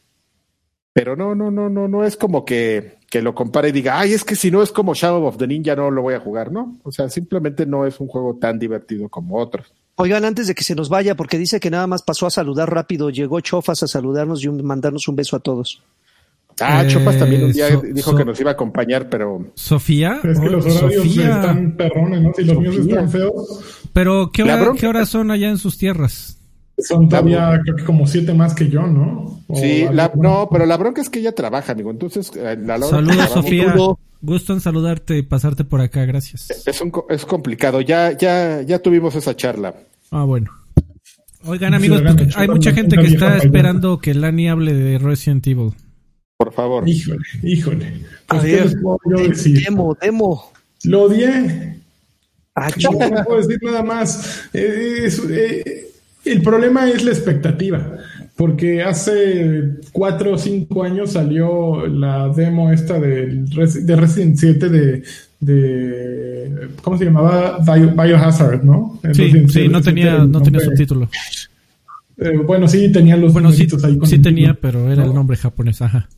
pero 0.97 1.15
no, 1.15 1.35
no, 1.35 1.51
no, 1.51 1.69
no, 1.69 1.89
no 1.89 2.05
es 2.07 2.17
como 2.17 2.47
que, 2.47 2.97
que 3.11 3.21
lo 3.21 3.35
compare 3.35 3.69
y 3.69 3.73
diga, 3.73 4.01
ay, 4.01 4.15
es 4.15 4.25
que 4.25 4.35
si 4.35 4.51
no 4.51 4.63
es 4.63 4.73
como 4.73 4.95
Shadow 4.95 5.27
of 5.27 5.37
the 5.37 5.47
Ninja 5.47 5.77
no 5.77 5.91
lo 5.91 6.01
voy 6.01 6.15
a 6.15 6.21
jugar, 6.21 6.51
¿no? 6.51 6.79
O 6.85 6.91
sea, 6.91 7.11
simplemente 7.11 7.67
no 7.67 7.85
es 7.85 8.01
un 8.01 8.09
juego 8.09 8.39
tan 8.39 8.59
divertido 8.59 9.11
como 9.11 9.37
otros. 9.37 9.75
Oigan, 9.99 10.25
antes 10.27 10.47
de 10.47 10.55
que 10.55 10.63
se 10.63 10.75
nos 10.75 10.89
vaya, 10.91 11.15
porque 11.17 11.39
dice 11.39 11.59
que 11.59 11.71
nada 11.71 11.87
más 11.87 12.03
pasó 12.03 12.27
a 12.27 12.31
saludar 12.31 12.71
rápido, 12.73 13.09
llegó 13.11 13.41
Chofas 13.41 13.83
a 13.83 13.87
saludarnos 13.87 14.45
y 14.45 14.49
un- 14.49 14.63
mandarnos 14.65 15.09
un 15.09 15.17
beso 15.17 15.37
a 15.37 15.41
todos. 15.41 15.83
Ah, 16.61 16.85
Eh, 16.85 16.89
Chopas 16.89 17.19
también 17.19 17.45
un 17.45 17.53
día 17.53 17.71
so- 17.73 17.83
dijo 17.83 18.11
so- 18.13 18.17
que 18.17 18.25
nos 18.25 18.39
iba 18.41 18.51
a 18.51 18.55
acompañar, 18.55 19.09
pero 19.11 19.47
Sofía. 19.55 20.21
Es 20.23 20.39
que 20.39 20.47
Oh, 20.47 20.51
los 20.51 20.65
horarios 20.67 21.03
Sofía. 21.03 21.37
están 21.37 21.77
perrones, 21.77 22.23
¿no? 22.23 22.33
Si 22.35 22.45
los 22.45 22.59
míos 22.59 22.77
Sofía. 22.77 22.93
están 22.95 23.11
feos, 23.11 23.61
Pero, 23.93 24.31
¿qué, 24.33 24.43
hora- 24.43 24.73
¿qué 24.79 24.87
horas 24.87 25.09
son 25.09 25.31
allá 25.31 25.49
en 25.49 25.59
sus 25.59 25.77
tierras? 25.79 26.36
Son 26.79 27.09
todavía 27.09 27.61
creo 27.63 27.77
que 27.77 27.85
como 27.85 28.07
siete 28.07 28.35
más 28.35 28.55
que 28.55 28.69
yo, 28.69 28.83
¿no? 28.87 29.41
O 29.49 29.57
sí, 29.57 29.87
la, 29.93 30.13
no, 30.15 30.49
pero 30.51 30.67
la 30.67 30.77
bronca 30.77 31.01
es 31.01 31.09
que 31.11 31.21
ella 31.21 31.33
trabaja, 31.35 31.73
amigo. 31.73 31.91
Entonces, 31.91 32.31
eh, 32.37 32.57
la, 32.61 32.79
Saludos, 32.81 33.31
Sofía. 33.31 33.75
Gusto 34.23 34.53
en 34.55 34.61
saludarte 34.61 35.19
y 35.19 35.23
pasarte 35.23 35.65
por 35.65 35.81
acá, 35.81 36.05
gracias. 36.05 36.51
Es, 36.67 36.81
un, 36.81 36.91
co- 36.91 37.07
es 37.11 37.25
complicado. 37.27 37.81
Ya, 37.81 38.13
ya, 38.17 38.63
ya 38.63 38.79
tuvimos 38.81 39.15
esa 39.15 39.37
charla. 39.37 39.75
Ah, 40.11 40.25
bueno. 40.25 40.51
Oigan, 41.45 41.71
Sí, 41.73 41.77
amigos, 41.77 41.99
oigan, 42.01 42.31
hay 42.35 42.49
mucha 42.49 42.73
gente 42.73 42.97
que 42.97 43.07
está 43.07 43.37
esperando 43.37 43.99
que 43.99 44.15
Lani 44.15 44.49
hable 44.49 44.73
de 44.75 44.99
Resident 44.99 45.47
Evil. 45.47 45.73
Por 46.39 46.53
favor. 46.53 46.89
Híjole, 46.89 47.25
híjole. 47.43 48.05
Pues, 48.27 48.43
¿qué 48.43 48.53
ver, 48.53 48.65
les 48.65 48.77
puedo 48.83 48.99
yo 49.11 49.17
de- 49.23 49.29
decir? 49.29 49.63
demo, 49.65 49.97
demo. 50.01 50.53
Lo 50.85 51.03
odié. 51.05 51.79
Ah, 52.55 52.71
no 52.83 52.91
puedo 53.25 53.41
decir 53.47 53.59
nada 53.63 53.83
más. 53.83 54.49
Eh, 54.55 55.03
es- 55.05 55.23
eh, 55.31 55.86
el 56.27 56.43
problema 56.43 56.89
es 56.91 57.05
la 57.05 57.11
expectativa. 57.11 57.99
Porque 58.37 58.83
hace 58.83 59.79
cuatro 59.93 60.35
o 60.35 60.39
cinco 60.39 60.83
años 60.83 61.13
salió 61.13 61.87
la 61.87 62.29
demo 62.29 62.71
esta 62.71 63.01
de, 63.01 63.45
de 63.45 63.97
Resident 63.97 64.37
7 64.37 64.69
de, 64.69 65.03
de 65.41 66.69
¿cómo 66.83 66.99
se 66.99 67.07
llamaba? 67.07 67.59
Biohazard, 67.65 68.63
¿no? 68.63 69.01
Sí, 69.13 69.47
sí, 69.49 69.69
no 69.69 69.81
tenía, 69.81 70.19
no 70.25 70.43
tenía 70.43 70.61
subtítulo. 70.61 71.09
Eh, 72.19 72.37
bueno, 72.45 72.69
sí, 72.69 72.91
tenía 72.93 73.17
los 73.17 73.33
bueno, 73.33 73.53
sí, 73.53 73.67
ahí 73.85 73.99
sí 74.05 74.19
tenía, 74.19 74.55
pero 74.55 74.91
era 74.91 75.05
el 75.05 75.15
nombre 75.15 75.37
japonés, 75.37 75.81
ajá. 75.83 76.09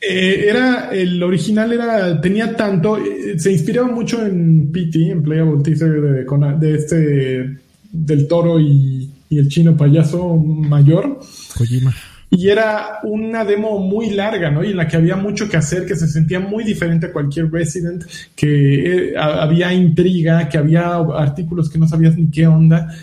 Eh, 0.00 0.46
era, 0.48 0.90
el 0.92 1.22
original 1.22 1.72
era, 1.72 2.20
tenía 2.22 2.56
tanto, 2.56 2.96
eh, 2.96 3.38
se 3.38 3.52
inspiraba 3.52 3.88
mucho 3.88 4.24
en 4.24 4.72
PT, 4.72 5.10
en 5.10 5.22
Playable 5.22 5.62
Teaser 5.62 6.00
de, 6.00 6.56
de 6.58 6.74
este, 6.74 7.56
del 7.92 8.26
toro 8.26 8.58
y, 8.58 9.10
y, 9.30 9.38
el 9.38 9.48
chino 9.48 9.76
payaso 9.76 10.36
mayor. 10.36 11.20
Kojima. 11.56 11.94
Y 12.32 12.48
era 12.48 13.00
una 13.02 13.44
demo 13.44 13.80
muy 13.80 14.10
larga, 14.10 14.50
¿no? 14.50 14.62
Y 14.62 14.70
en 14.70 14.76
la 14.76 14.86
que 14.86 14.96
había 14.96 15.16
mucho 15.16 15.48
que 15.48 15.56
hacer, 15.56 15.86
que 15.86 15.96
se 15.96 16.06
sentía 16.06 16.38
muy 16.38 16.62
diferente 16.62 17.06
a 17.06 17.12
cualquier 17.12 17.50
Resident, 17.50 18.04
que 18.36 19.14
había 19.18 19.72
intriga, 19.72 20.48
que 20.48 20.58
había 20.58 20.94
artículos 20.96 21.68
que 21.68 21.78
no 21.78 21.88
sabías 21.88 22.16
ni 22.16 22.30
qué 22.30 22.46
onda 22.46 22.94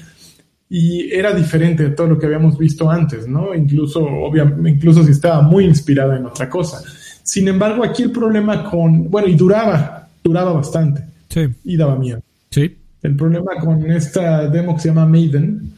y 0.70 1.12
era 1.14 1.34
diferente 1.34 1.84
de 1.84 1.90
todo 1.92 2.08
lo 2.08 2.20
que 2.20 2.26
habíamos 2.26 2.58
visto 2.58 2.90
antes, 2.90 3.28
¿no? 3.28 3.56
Incluso, 3.56 4.04
obviamente, 4.04 4.70
incluso 4.70 5.04
si 5.04 5.12
estaba 5.12 5.42
muy 5.42 5.66
inspirada 5.66 6.18
en 6.18 6.26
otra 6.26 6.50
cosa. 6.50 6.82
Sin 7.24 7.48
embargo, 7.48 7.84
aquí 7.84 8.04
el 8.04 8.12
problema 8.12 8.70
con, 8.70 9.10
bueno, 9.10 9.28
y 9.28 9.36
duraba, 9.36 10.08
duraba 10.24 10.52
bastante. 10.52 11.04
Sí. 11.30 11.48
Y 11.64 11.78
daba 11.78 11.96
miedo. 11.96 12.22
Sí. 12.50 12.76
El 13.02 13.16
problema 13.16 13.52
con 13.62 13.90
esta 13.92 14.50
demo 14.50 14.76
que 14.76 14.82
se 14.82 14.88
llama 14.90 15.06
Maiden 15.06 15.74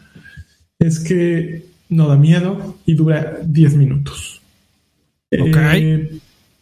es 0.79 0.99
que 0.99 1.65
no 1.89 2.07
da 2.07 2.15
miedo 2.15 2.75
y 2.85 2.93
dura 2.93 3.39
10 3.43 3.75
minutos. 3.75 4.41
Ok. 5.31 5.57
Eh, 5.73 6.19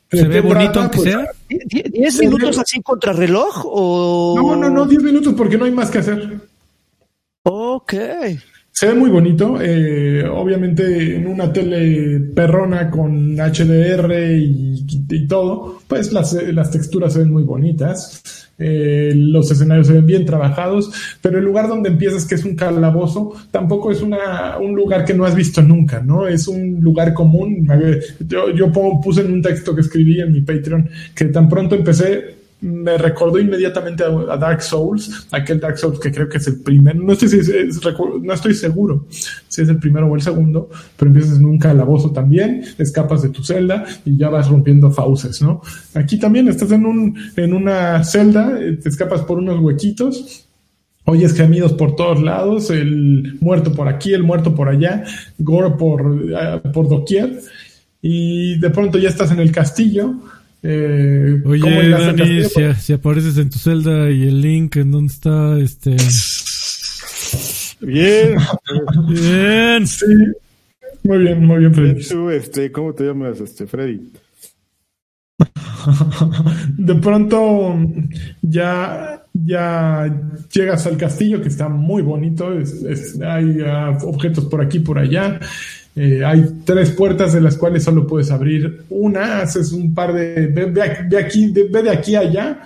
¿Se 0.10 0.27
ve 0.27 0.41
bonito 0.41 0.80
aunque 0.80 0.98
pues, 0.98 1.10
sea? 1.10 1.26
¿10 1.49 2.19
minutos 2.22 2.57
así 2.57 2.81
contra 2.81 3.14
reloj 3.14 3.64
o...? 3.65 4.35
No, 4.38 4.56
no, 4.56 4.69
no, 4.69 4.85
10 4.85 5.03
minutos 5.03 5.34
porque 5.38 5.57
no 5.57 5.65
hay 5.65 5.72
más 5.72 5.91
que 5.91 5.99
hacer. 5.99 6.39
Ok. 7.44 7.94
Se 8.80 8.86
ve 8.86 8.94
muy 8.94 9.10
bonito, 9.10 9.58
eh, 9.60 10.24
obviamente 10.30 11.16
en 11.16 11.26
una 11.26 11.52
tele 11.52 12.20
perrona 12.20 12.91
con 12.91 13.36
HDR 13.36 14.38
y, 14.38 15.28
todo, 15.28 15.80
pues 15.88 16.14
las, 16.14 16.34
las, 16.54 16.70
texturas 16.70 17.14
se 17.14 17.22
ven 17.22 17.32
muy 17.32 17.41
bonitas, 17.41 18.22
eh, 18.60 19.14
los 19.16 19.49
escenarios 19.49 19.88
se 19.88 19.94
ven 19.94 20.06
bien 20.06 20.26
trabajados, 20.26 20.91
pero 21.24 21.40
el 21.40 21.45
lugar 21.45 21.68
donde 21.68 21.90
empiezas, 21.90 22.28
que 22.28 22.36
es 22.36 22.45
un 22.45 22.56
calabozo, 22.56 23.34
tampoco 23.49 23.91
es 23.91 24.04
una, 24.04 24.60
un 24.60 24.76
lugar 24.76 25.06
que 25.06 25.16
no 25.16 25.26
has 25.26 25.34
visto 25.34 25.64
nunca, 25.64 26.04
¿no? 26.04 26.28
Es 26.28 26.48
un 26.48 26.80
lugar 26.80 27.16
común. 27.16 27.68
Yo, 28.28 28.52
yo 28.52 28.72
puse 29.02 29.22
en 29.22 29.34
un 29.34 29.41
texto 29.41 29.74
que 29.74 29.82
escribí 29.82 30.22
en 30.22 30.32
mi 30.32 30.41
Patreon 30.41 30.88
que 31.16 31.26
tan 31.26 31.49
pronto 31.49 31.74
empecé, 31.74 32.37
me 32.60 32.98
recordó 32.98 33.40
inmediatamente 33.40 34.04
a, 34.04 34.38
Dark 34.38 34.64
Souls, 34.64 35.28
aquel 35.32 35.60
Dark 35.60 35.78
Souls 35.78 36.00
que 36.00 36.12
creo 36.12 36.28
que 36.28 36.38
es 36.38 36.48
el 36.48 36.62
primero, 36.62 37.00
no 37.00 37.14
estoy, 37.14 37.30
no 38.22 38.34
estoy 38.34 38.56
seguro 38.56 39.06
si 39.48 39.62
es 39.62 39.70
el 39.70 39.78
primero 39.78 40.08
o 40.08 40.16
el 40.16 40.22
segundo, 40.22 40.70
pero 40.98 41.12
empiezas 41.12 41.38
en 41.38 41.46
un 41.46 41.60
calabozo 41.60 42.12
también, 42.12 42.64
escapas 42.80 43.22
de 43.22 43.30
tu 43.30 43.44
celda 43.44 43.86
y 44.06 44.18
ya 44.18 44.30
vas 44.30 44.50
rompiendo 44.50 44.90
fauces, 44.92 45.42
¿no? 45.42 45.62
Aquí 45.94 46.18
también 46.18 46.48
estás 46.48 46.72
en, 46.72 46.86
un, 46.86 47.16
en 47.36 47.54
una 47.54 48.04
celda, 48.04 48.60
eh, 48.60 48.74
te 48.74 48.90
escapas 48.90 49.22
por 49.22 49.38
unos 49.38 49.60
huequitos, 49.60 50.48
oyes 51.06 51.34
gemidos 51.36 51.74
por 51.74 51.96
todos 51.96 52.22
lados, 52.22 52.72
el 52.72 53.38
muerto 53.40 53.72
por 53.74 53.88
aquí, 53.88 54.14
el 54.14 54.24
muerto 54.24 54.56
por 54.56 54.68
allá, 54.68 55.04
gore 55.38 55.72
por, 55.78 56.24
eh, 56.30 56.62
por 56.74 56.90
doquier, 56.90 57.40
y 58.02 58.58
de 58.60 58.70
pronto 58.72 58.98
ya 58.98 59.10
estás 59.10 59.32
en 59.32 59.40
el 59.40 59.52
castillo, 59.52 60.16
eh, 60.64 61.42
Oye, 61.46 61.90
Dani, 61.90 62.44
si, 62.80 62.94
apareces 62.94 63.38
en 63.38 63.50
tu 63.50 63.60
celda 63.60 64.10
y 64.10 64.28
el 64.28 64.42
link 64.42 64.76
en 64.78 64.92
dónde 64.92 65.14
está, 65.14 65.58
este... 65.60 65.96
Bien. 67.82 68.38
bien. 69.08 69.88
Sí. 69.88 70.06
Muy 71.04 71.20
bien, 71.20 71.46
muy 71.46 71.60
bien, 71.60 71.74
Freddy. 71.74 72.36
este, 72.36 72.72
¿Cómo 72.72 72.94
te 72.94 73.06
llamas, 73.06 73.40
este, 73.40 73.68
Freddy? 73.68 74.12
De 76.78 76.96
pronto 76.96 77.78
ya, 78.42 79.24
ya 79.34 80.22
llegas 80.52 80.88
al 80.88 80.98
castillo 80.98 81.42
que 81.42 81.50
está 81.50 81.70
muy 81.70 82.02
bonito, 82.02 82.50
hay 83.26 83.62
uh, 83.62 84.08
objetos 84.08 84.46
por 84.46 84.62
aquí, 84.62 84.80
por 84.80 84.98
allá, 84.98 85.40
eh, 85.99 86.24
hay 86.24 86.45
tres 86.64 86.91
puertas 86.91 87.34
de 87.34 87.41
las 87.41 87.57
cuales 87.57 87.84
solo 87.84 88.06
puedes 88.06 88.30
abrir 88.30 88.84
una, 88.91 89.41
haces 89.41 89.72
un 89.72 89.95
par 89.95 90.14
de, 90.14 90.45
ve, 90.45 91.18
aquí, 91.18 91.52
ve 91.52 91.82
de 91.82 91.90
aquí 91.90 92.14
a 92.14 92.19
allá, 92.19 92.61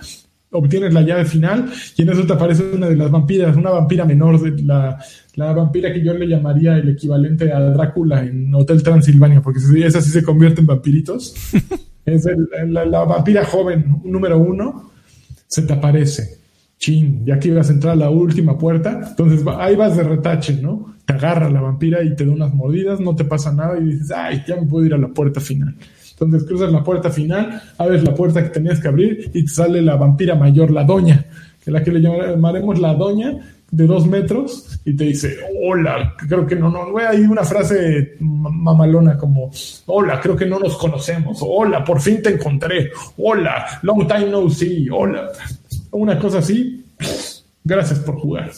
obtienes 0.51 0.93
la 0.93 1.01
llave 1.01 1.23
final 1.23 1.71
y 1.95 2.01
en 2.01 2.09
eso 2.09 2.27
te 2.27 2.33
aparece 2.33 2.63
una 2.73 2.89
de 2.89 2.97
las 2.97 3.09
vampiras, 3.09 3.55
una 3.55 3.69
vampira 3.69 4.03
menor, 4.03 4.41
de 4.41 4.61
la, 4.63 4.99
la 5.35 5.53
vampira 5.53 5.93
que 5.93 6.03
yo 6.03 6.13
le 6.13 6.27
llamaría 6.27 6.75
el 6.75 6.89
equivalente 6.89 7.53
a 7.53 7.61
Drácula 7.61 8.21
en 8.21 8.53
Hotel 8.53 8.83
Transilvania, 8.83 9.41
porque 9.41 9.61
esa 9.85 10.01
sí 10.01 10.09
se 10.09 10.23
convierte 10.23 10.59
en 10.59 10.67
vampiritos. 10.67 11.33
es 12.05 12.27
la, 12.67 12.83
la, 12.83 13.05
vampira 13.05 13.45
joven 13.45 14.01
número 14.03 14.39
uno, 14.39 14.91
se 15.47 15.61
te 15.61 15.71
aparece. 15.71 16.40
Chin, 16.81 17.23
ya 17.25 17.35
a 17.35 17.71
entrar 17.71 17.93
a 17.93 17.95
la 17.95 18.09
última 18.09 18.57
puerta, 18.57 19.01
entonces 19.09 19.45
ahí 19.59 19.75
vas 19.75 19.95
de 19.95 20.03
retache, 20.03 20.59
¿no? 20.59 20.91
agarra 21.11 21.49
la 21.49 21.61
vampira 21.61 22.03
y 22.03 22.15
te 22.15 22.25
da 22.25 22.31
unas 22.31 22.53
mordidas, 22.53 22.99
no 22.99 23.15
te 23.15 23.25
pasa 23.25 23.51
nada 23.51 23.77
y 23.79 23.83
dices, 23.85 24.11
ay, 24.11 24.43
ya 24.47 24.55
me 24.55 24.65
puedo 24.65 24.85
ir 24.85 24.93
a 24.93 24.97
la 24.97 25.09
puerta 25.09 25.39
final. 25.39 25.75
Entonces 26.11 26.47
cruzas 26.47 26.71
la 26.71 26.83
puerta 26.83 27.09
final, 27.09 27.61
abres 27.77 28.03
la 28.03 28.13
puerta 28.13 28.43
que 28.43 28.49
tenías 28.49 28.79
que 28.79 28.87
abrir 28.87 29.31
y 29.33 29.43
te 29.43 29.51
sale 29.51 29.81
la 29.81 29.95
vampira 29.95 30.35
mayor, 30.35 30.71
la 30.71 30.83
doña, 30.83 31.25
que 31.63 31.69
es 31.69 31.73
la 31.73 31.83
que 31.83 31.91
le 31.91 32.01
llamaremos 32.01 32.79
la 32.79 32.93
doña 32.93 33.37
de 33.71 33.87
dos 33.87 34.05
metros 34.05 34.81
y 34.83 34.95
te 34.95 35.05
dice, 35.05 35.37
hola, 35.63 36.13
creo 36.27 36.45
que 36.45 36.55
no, 36.55 36.69
no, 36.69 36.97
hay 36.97 37.21
una 37.21 37.43
frase 37.43 38.15
mamalona 38.19 39.17
como, 39.17 39.49
hola, 39.87 40.19
creo 40.19 40.35
que 40.35 40.45
no 40.45 40.59
nos 40.59 40.77
conocemos, 40.77 41.39
hola, 41.41 41.83
por 41.83 42.01
fin 42.01 42.21
te 42.21 42.33
encontré, 42.33 42.91
hola, 43.17 43.65
long 43.81 44.05
time 44.07 44.29
no 44.29 44.49
see, 44.49 44.89
hola, 44.91 45.29
una 45.91 46.17
cosa 46.19 46.39
así, 46.39 46.85
gracias 47.63 47.99
por 47.99 48.15
jugar. 48.19 48.51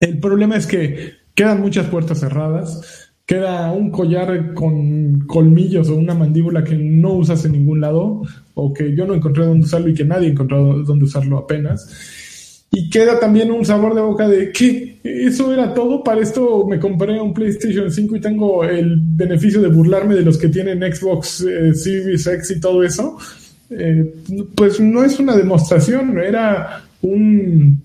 El 0.00 0.18
problema 0.18 0.56
es 0.56 0.66
que 0.66 1.20
Quedan 1.40 1.62
muchas 1.62 1.86
puertas 1.86 2.20
cerradas. 2.20 3.12
Queda 3.24 3.72
un 3.72 3.90
collar 3.90 4.52
con 4.52 5.20
colmillos 5.26 5.88
o 5.88 5.94
una 5.94 6.14
mandíbula 6.14 6.64
que 6.64 6.74
no 6.76 7.14
usas 7.14 7.44
en 7.46 7.52
ningún 7.52 7.80
lado 7.80 8.20
o 8.52 8.74
que 8.74 8.94
yo 8.94 9.06
no 9.06 9.14
encontré 9.14 9.46
dónde 9.46 9.64
usarlo 9.64 9.88
y 9.88 9.94
que 9.94 10.04
nadie 10.04 10.28
encontró 10.28 10.82
dónde 10.82 11.06
usarlo 11.06 11.38
apenas. 11.38 12.66
Y 12.72 12.90
queda 12.90 13.18
también 13.18 13.50
un 13.50 13.64
sabor 13.64 13.94
de 13.94 14.02
boca 14.02 14.28
de 14.28 14.52
que 14.52 15.00
eso 15.02 15.50
era 15.50 15.72
todo. 15.72 16.04
Para 16.04 16.20
esto 16.20 16.66
me 16.66 16.78
compré 16.78 17.18
un 17.18 17.32
PlayStation 17.32 17.90
5 17.90 18.16
y 18.16 18.20
tengo 18.20 18.62
el 18.62 18.96
beneficio 19.00 19.62
de 19.62 19.68
burlarme 19.68 20.16
de 20.16 20.22
los 20.22 20.36
que 20.36 20.48
tienen 20.48 20.80
Xbox 20.80 21.40
eh, 21.40 21.74
Series 21.74 22.26
X 22.26 22.50
y 22.50 22.60
todo 22.60 22.84
eso. 22.84 23.16
Eh, 23.70 24.14
pues 24.54 24.80
no 24.80 25.04
es 25.04 25.18
una 25.20 25.36
demostración, 25.36 26.18
era 26.18 26.82
un 27.02 27.80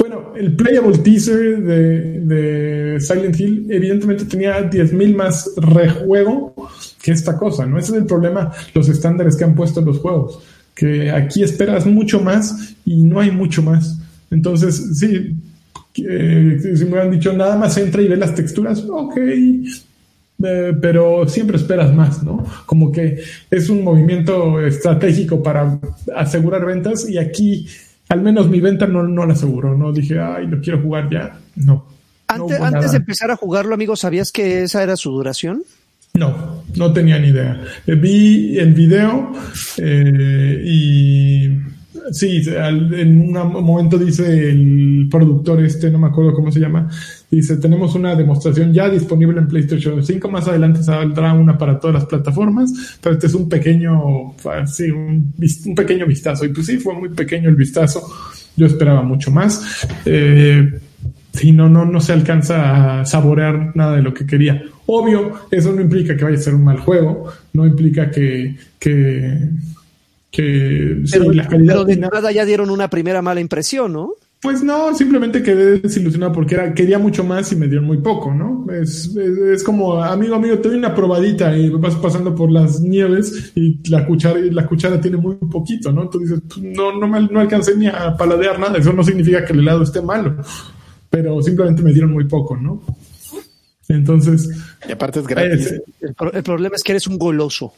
bueno, 0.00 0.32
el 0.34 0.56
playable 0.56 0.96
teaser 0.96 1.62
de, 1.62 2.96
Silent 3.00 3.38
Hill 3.38 3.66
evidentemente 3.68 4.24
tenía 4.24 4.70
10.000 4.70 5.14
más 5.14 5.50
rejuego 5.58 6.54
que 7.02 7.12
esta 7.12 7.36
cosa, 7.36 7.66
¿no? 7.66 7.78
Ese 7.78 7.92
es 7.92 7.98
el 7.98 8.06
problema, 8.06 8.50
los 8.72 8.88
estándares 8.88 9.36
que 9.36 9.44
han 9.44 9.54
puesto 9.54 9.82
los 9.82 9.98
juegos, 9.98 10.40
que 10.74 11.10
aquí 11.10 11.42
esperas 11.42 11.84
mucho 11.84 12.18
más 12.18 12.74
y 12.86 13.02
no 13.02 13.20
hay 13.20 13.30
mucho 13.30 13.62
más. 13.62 13.98
Entonces, 14.30 14.98
sí, 14.98 15.36
si 15.92 16.02
me 16.02 16.84
hubieran 16.84 17.10
dicho 17.10 17.34
nada 17.34 17.56
más 17.56 17.76
entra 17.76 18.00
y 18.00 18.08
ve 18.08 18.16
las 18.16 18.34
texturas, 18.34 18.82
ok, 18.88 19.18
eh, 20.44 20.74
pero 20.80 21.28
siempre 21.28 21.56
esperas 21.56 21.94
más, 21.94 22.22
¿no? 22.22 22.44
Como 22.66 22.90
que 22.90 23.22
es 23.50 23.68
un 23.68 23.84
movimiento 23.84 24.60
estratégico 24.60 25.42
para 25.42 25.78
asegurar 26.16 26.64
ventas 26.64 27.08
y 27.08 27.18
aquí 27.18 27.66
al 28.08 28.22
menos 28.22 28.48
mi 28.48 28.60
venta 28.60 28.86
no, 28.86 29.04
no 29.04 29.24
la 29.24 29.34
aseguró, 29.34 29.76
no 29.76 29.92
dije, 29.92 30.18
ay, 30.18 30.46
lo 30.46 30.60
quiero 30.60 30.82
jugar 30.82 31.08
ya. 31.10 31.38
No. 31.56 31.86
Antes, 32.26 32.60
antes 32.60 32.90
de 32.92 32.98
empezar 32.98 33.30
a 33.30 33.36
jugarlo, 33.36 33.74
amigo, 33.74 33.96
¿sabías 33.96 34.32
que 34.32 34.62
esa 34.62 34.82
era 34.82 34.96
su 34.96 35.10
duración? 35.10 35.62
No, 36.14 36.64
no 36.76 36.92
tenía 36.92 37.18
ni 37.18 37.28
idea. 37.28 37.60
Eh, 37.86 37.94
vi 37.94 38.58
el 38.58 38.74
video 38.74 39.32
eh, 39.78 40.62
y 40.64 41.48
sí, 42.12 42.42
en 42.46 43.36
un 43.36 43.52
momento 43.52 43.98
dice 43.98 44.50
el 44.50 45.08
productor 45.10 45.64
este, 45.64 45.90
no 45.90 45.98
me 45.98 46.08
acuerdo 46.08 46.34
cómo 46.34 46.50
se 46.50 46.60
llama, 46.60 46.88
Dice, 47.30 47.58
tenemos 47.58 47.94
una 47.94 48.16
demostración 48.16 48.72
ya 48.72 48.88
disponible 48.88 49.38
en 49.38 49.46
PlayStation 49.46 50.04
5, 50.04 50.28
más 50.28 50.48
adelante 50.48 50.82
saldrá 50.82 51.32
una 51.32 51.56
para 51.56 51.78
todas 51.78 51.94
las 51.94 52.06
plataformas, 52.06 52.98
pero 53.00 53.14
este 53.14 53.28
es 53.28 53.34
un 53.34 53.48
pequeño, 53.48 54.34
sí, 54.66 54.90
un, 54.90 55.32
pequeño 55.76 56.06
vistazo. 56.06 56.44
Y 56.44 56.48
pues 56.48 56.66
sí, 56.66 56.78
fue 56.78 56.92
muy 56.92 57.10
pequeño 57.10 57.48
el 57.48 57.54
vistazo, 57.54 58.02
yo 58.56 58.66
esperaba 58.66 59.02
mucho 59.02 59.30
más. 59.30 59.86
Eh, 60.04 60.80
sí, 61.32 61.52
no, 61.52 61.68
no, 61.68 61.84
no 61.84 62.00
se 62.00 62.14
alcanza 62.14 63.02
a 63.02 63.06
saborear 63.06 63.76
nada 63.76 63.94
de 63.94 64.02
lo 64.02 64.12
que 64.12 64.26
quería. 64.26 64.64
Obvio, 64.86 65.34
eso 65.52 65.72
no 65.72 65.82
implica 65.82 66.16
que 66.16 66.24
vaya 66.24 66.36
a 66.36 66.40
ser 66.40 66.56
un 66.56 66.64
mal 66.64 66.80
juego, 66.80 67.26
no 67.52 67.64
implica 67.64 68.10
que, 68.10 68.56
que, 68.80 69.50
que 70.30 71.02
sí, 71.04 71.12
Pero, 71.18 71.32
la 71.32 71.48
calidad 71.48 71.74
pero 71.74 71.84
de 71.84 71.94
final- 71.94 72.04
entrada 72.08 72.32
ya 72.32 72.44
dieron 72.44 72.70
una 72.70 72.88
primera 72.88 73.20
mala 73.22 73.40
impresión, 73.40 73.92
¿no? 73.92 74.12
Pues 74.42 74.62
no, 74.62 74.94
simplemente 74.94 75.42
quedé 75.42 75.80
desilusionado 75.80 76.32
porque 76.32 76.54
era, 76.54 76.72
quería 76.72 76.98
mucho 76.98 77.22
más 77.24 77.52
y 77.52 77.56
me 77.56 77.66
dieron 77.66 77.84
muy 77.84 77.98
poco, 77.98 78.32
¿no? 78.32 78.64
Es, 78.72 79.14
es, 79.14 79.36
es 79.38 79.62
como, 79.62 80.02
amigo, 80.02 80.34
amigo, 80.36 80.56
te 80.58 80.68
doy 80.70 80.78
una 80.78 80.94
probadita 80.94 81.54
y 81.54 81.68
vas 81.68 81.94
pasando 81.96 82.34
por 82.34 82.50
las 82.50 82.80
nieves 82.80 83.52
y 83.54 83.86
la 83.90 84.06
cuchara, 84.06 84.38
y 84.40 84.50
la 84.50 84.66
cuchara 84.66 84.98
tiene 84.98 85.18
muy 85.18 85.34
poquito, 85.36 85.92
¿no? 85.92 86.08
Tú 86.08 86.20
dices, 86.20 86.40
"Pues, 86.48 86.58
no, 86.74 86.98
no, 86.98 87.06
me, 87.06 87.20
no 87.28 87.38
alcancé 87.40 87.76
ni 87.76 87.86
a 87.88 88.16
paladear 88.16 88.58
nada, 88.58 88.78
eso 88.78 88.94
no 88.94 89.04
significa 89.04 89.44
que 89.44 89.52
el 89.52 89.58
helado 89.58 89.82
esté 89.82 90.00
malo, 90.00 90.36
pero 91.10 91.42
simplemente 91.42 91.82
me 91.82 91.92
dieron 91.92 92.12
muy 92.12 92.24
poco, 92.24 92.56
¿no? 92.56 92.80
Entonces, 93.88 94.48
Y 94.88 94.92
aparte 94.92 95.20
es 95.20 95.26
gratis. 95.26 95.72
eh, 95.72 95.82
El, 96.00 96.14
pro- 96.14 96.32
el 96.32 96.42
problema 96.42 96.76
es 96.76 96.82
que 96.82 96.92
eres 96.92 97.06
un 97.06 97.18
goloso. 97.18 97.74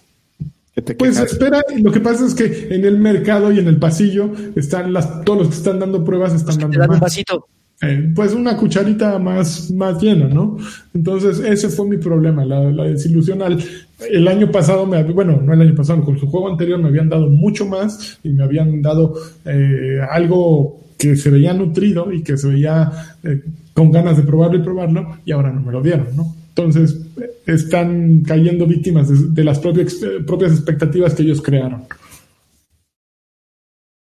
Que 0.74 0.82
te 0.82 0.94
Pues 0.94 1.16
quejas. 1.16 1.32
espera, 1.32 1.62
lo 1.82 1.92
que 1.92 2.00
pasa 2.00 2.26
es 2.26 2.34
que 2.34 2.68
en 2.74 2.84
el 2.84 2.98
mercado 2.98 3.52
y 3.52 3.58
en 3.58 3.68
el 3.68 3.78
pasillo 3.78 4.32
están 4.56 4.92
las, 4.92 5.24
todos 5.24 5.38
los 5.40 5.48
que 5.48 5.54
están 5.56 5.78
dando 5.78 6.04
pruebas 6.04 6.34
están 6.34 6.56
Te 6.56 6.62
dando 6.62 6.78
dan 6.78 6.90
un 6.90 6.94
más. 6.94 7.00
vasito. 7.00 7.46
Eh, 7.82 8.12
pues 8.14 8.32
una 8.32 8.56
cucharita 8.56 9.18
más, 9.18 9.70
más 9.72 10.00
llena, 10.00 10.28
¿no? 10.28 10.56
Entonces, 10.94 11.40
ese 11.40 11.68
fue 11.68 11.88
mi 11.88 11.96
problema, 11.96 12.44
la, 12.44 12.70
la 12.70 12.84
desilusión 12.84 13.42
al... 13.42 13.58
El 14.10 14.28
año 14.28 14.50
pasado, 14.52 14.86
me, 14.86 15.02
bueno, 15.04 15.40
no 15.42 15.52
el 15.52 15.60
año 15.62 15.74
pasado, 15.74 16.04
con 16.04 16.18
su 16.18 16.26
juego 16.28 16.48
anterior 16.48 16.80
me 16.80 16.88
habían 16.88 17.08
dado 17.08 17.28
mucho 17.28 17.66
más 17.66 18.18
y 18.22 18.30
me 18.30 18.42
habían 18.44 18.82
dado 18.82 19.14
eh, 19.44 19.98
algo 20.10 20.80
que 20.98 21.16
se 21.16 21.30
veía 21.30 21.52
nutrido 21.54 22.12
y 22.12 22.22
que 22.22 22.36
se 22.36 22.48
veía 22.48 22.90
eh, 23.24 23.42
con 23.74 23.90
ganas 23.90 24.16
de 24.16 24.22
probarlo 24.24 24.58
y 24.58 24.62
probarlo 24.62 25.16
y 25.24 25.32
ahora 25.32 25.52
no 25.52 25.60
me 25.62 25.72
lo 25.72 25.82
dieron, 25.82 26.06
¿no? 26.16 26.34
Entonces, 26.54 27.00
están 27.46 28.20
cayendo 28.22 28.66
víctimas 28.66 29.08
de, 29.08 29.28
de 29.30 29.44
las 29.44 29.58
propias, 29.58 29.96
propias 30.26 30.52
expectativas 30.52 31.14
que 31.14 31.22
ellos 31.22 31.40
crearon. 31.40 31.84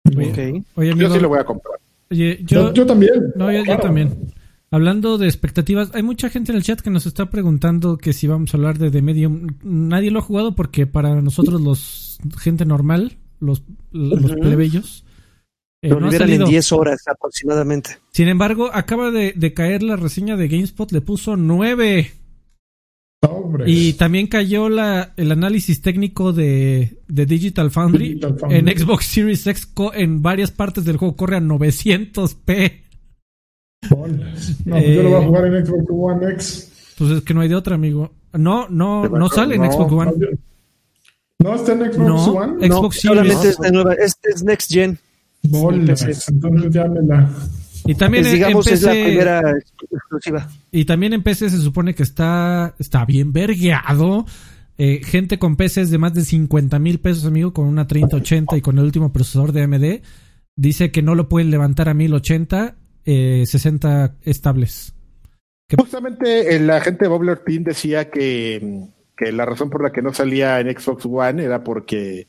Ok. 0.07 0.65
Oye, 0.77 0.95
Yo 0.97 1.13
sí 1.13 1.21
lo 1.21 1.29
voy 1.29 1.39
a 1.39 1.45
comprar. 1.45 1.79
oye, 2.11 2.39
Yo, 2.45 2.69
yo, 2.69 2.75
yo 2.75 2.87
también. 2.87 3.33
no, 3.37 3.53
yo, 3.53 3.79
también. 3.79 4.33
Hablando 4.71 5.19
de 5.19 5.27
expectativas, 5.27 5.91
hay 5.95 6.03
mucha 6.03 6.31
gente 6.31 6.53
en 6.53 6.57
el 6.57 6.63
chat 6.65 6.81
que 6.81 6.89
nos 6.91 7.05
está 7.07 7.29
preguntando 7.29 7.99
que 7.99 8.15
si 8.15 8.27
vamos 8.27 8.53
a 8.55 8.57
hablar 8.57 8.79
de 8.79 8.91
The 8.91 9.03
Medium. 9.03 9.49
Nadie 9.63 10.11
lo 10.11 10.21
ha 10.21 10.23
jugado 10.23 10.55
porque 10.55 10.87
para 10.87 11.21
nosotros 11.21 11.61
los 11.61 12.19
gente 12.39 12.65
normal, 12.65 13.19
los, 13.41 13.63
los 13.91 14.33
plebeyos, 14.37 15.05
eh, 15.83 15.91
Lo 15.91 16.01
no 16.01 16.07
ha 16.07 16.11
liberan 16.11 16.29
salido. 16.29 16.45
en 16.47 16.51
10 16.51 16.73
horas 16.73 17.03
aproximadamente. 17.07 17.99
Sin 18.13 18.29
embargo, 18.29 18.71
acaba 18.73 19.11
de, 19.11 19.35
de 19.37 19.53
caer 19.53 19.83
la 19.83 19.97
reseña 19.97 20.37
de 20.37 20.49
GameSpot, 20.49 20.91
le 20.91 21.01
puso 21.03 21.37
9. 21.37 22.11
Sobres. 23.23 23.69
Y 23.69 23.93
también 23.95 24.27
cayó 24.27 24.69
la, 24.69 25.13
el 25.17 25.31
análisis 25.31 25.81
técnico 25.81 26.33
de, 26.33 26.99
de 27.09 27.27
Digital 27.27 27.71
Foundry, 27.71 28.09
Digital 28.15 28.37
Foundry. 28.39 28.59
en 28.59 28.79
Xbox 28.79 29.05
Series 29.07 29.47
X 29.47 29.67
co- 29.67 29.95
en 29.95 30.23
varias 30.23 30.51
partes 30.51 30.85
del 30.85 30.97
juego 30.97 31.15
corre 31.17 31.37
a 31.37 31.41
900p. 31.41 32.81
Bolas. 33.91 34.57
No, 34.65 34.77
pues 34.77 34.97
yo 34.97 35.03
lo 35.03 35.09
voy 35.11 35.19
a 35.19 35.23
Eh, 35.23 35.27
jugar 35.27 35.47
en 35.47 35.67
Xbox 35.67 35.85
One 35.91 36.33
X. 36.35 36.95
Pues 36.99 37.11
es 37.11 37.23
que 37.23 37.35
no 37.35 37.41
hay 37.41 37.49
de 37.49 37.55
otra, 37.57 37.75
amigo. 37.77 38.13
No, 38.33 38.69
no, 38.69 39.09
no 39.09 39.29
sale 39.29 39.57
en 39.57 39.63
No, 39.63 39.73
Xbox 39.73 39.93
One. 39.93 40.13
¿No 41.39 41.55
está 41.57 41.73
en 41.73 41.81
Xbox 41.93 41.99
No, 41.99 42.25
One? 42.33 42.53
Xbox 42.69 42.69
no, 42.69 42.91
Series. 42.91 43.03
solamente 43.03 43.49
es 43.49 43.59
de 43.59 43.73
nueva. 43.73 43.95
Es, 43.95 44.17
es 44.23 44.43
Next 44.45 44.71
Gen. 44.73 44.99
Bolas. 45.45 46.29
Entonces 46.29 46.73
ya 46.73 46.87
me 46.87 47.03
la... 47.03 47.29
Y 47.85 47.95
también 47.95 48.27
en- 48.27 48.33
digamos, 48.35 48.67
en 48.67 48.75
es 48.75 48.83
la 48.83 48.93
PC, 48.93 49.05
primera 49.05 49.43
exclusiva. 49.91 50.49
y 50.71 50.85
también 50.85 51.13
en 51.15 51.23
PC 51.23 51.51
se 51.51 51.59
supone 51.59 51.95
que 51.95 52.03
está, 52.03 52.75
está 52.79 53.05
bien 53.05 53.33
vergueado. 53.33 54.25
Eh, 54.79 55.01
gente 55.05 55.39
con 55.39 55.57
PCs 55.57 55.91
de 55.91 55.99
más 55.99 56.15
de 56.15 56.25
50 56.25 56.79
mil 56.79 56.99
pesos, 56.99 57.27
amigo, 57.27 57.53
con 57.53 57.67
una 57.67 57.87
3080 57.87 58.57
y 58.57 58.61
con 58.63 58.79
el 58.79 58.85
último 58.85 59.13
procesador 59.13 59.53
de 59.53 59.63
AMD, 59.63 60.01
dice 60.57 60.91
que 60.91 61.03
no 61.03 61.15
lo 61.15 61.29
pueden 61.29 61.51
levantar 61.51 61.89
a 61.89 61.95
1080, 61.95 62.75
eh, 63.05 63.45
60 63.47 64.15
estables. 64.23 64.95
Justamente 65.77 66.55
el 66.57 66.69
agente 66.71 67.07
Bobler 67.09 67.39
Team 67.39 67.65
decía 67.65 68.11
que, 68.11 68.87
que 69.17 69.33
la 69.33 69.45
razón 69.47 69.71
por 69.71 69.83
la 69.83 69.91
que 69.91 70.03
no 70.03 70.13
salía 70.13 70.61
en 70.61 70.69
Xbox 70.79 71.07
One 71.07 71.45
era 71.45 71.63
porque 71.65 72.27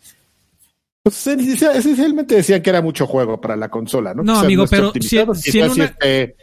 pues, 1.04 1.28
esencial- 1.28 1.76
esencialmente 1.76 2.36
decían 2.36 2.62
que 2.62 2.70
era 2.70 2.82
mucho 2.82 3.06
juego 3.06 3.40
para 3.42 3.56
la 3.58 3.70
consola, 3.70 4.14
¿no? 4.14 4.24
No, 4.24 4.34
Quizás 4.34 4.46
amigo, 4.46 4.64
esté 4.64 4.76
pero 4.78 4.94
si- 4.94 5.02
si 5.02 5.10
quizás 5.10 5.28
en 5.46 5.52
sí 5.54 5.60
una- 5.82 5.86
esté, 5.86 6.36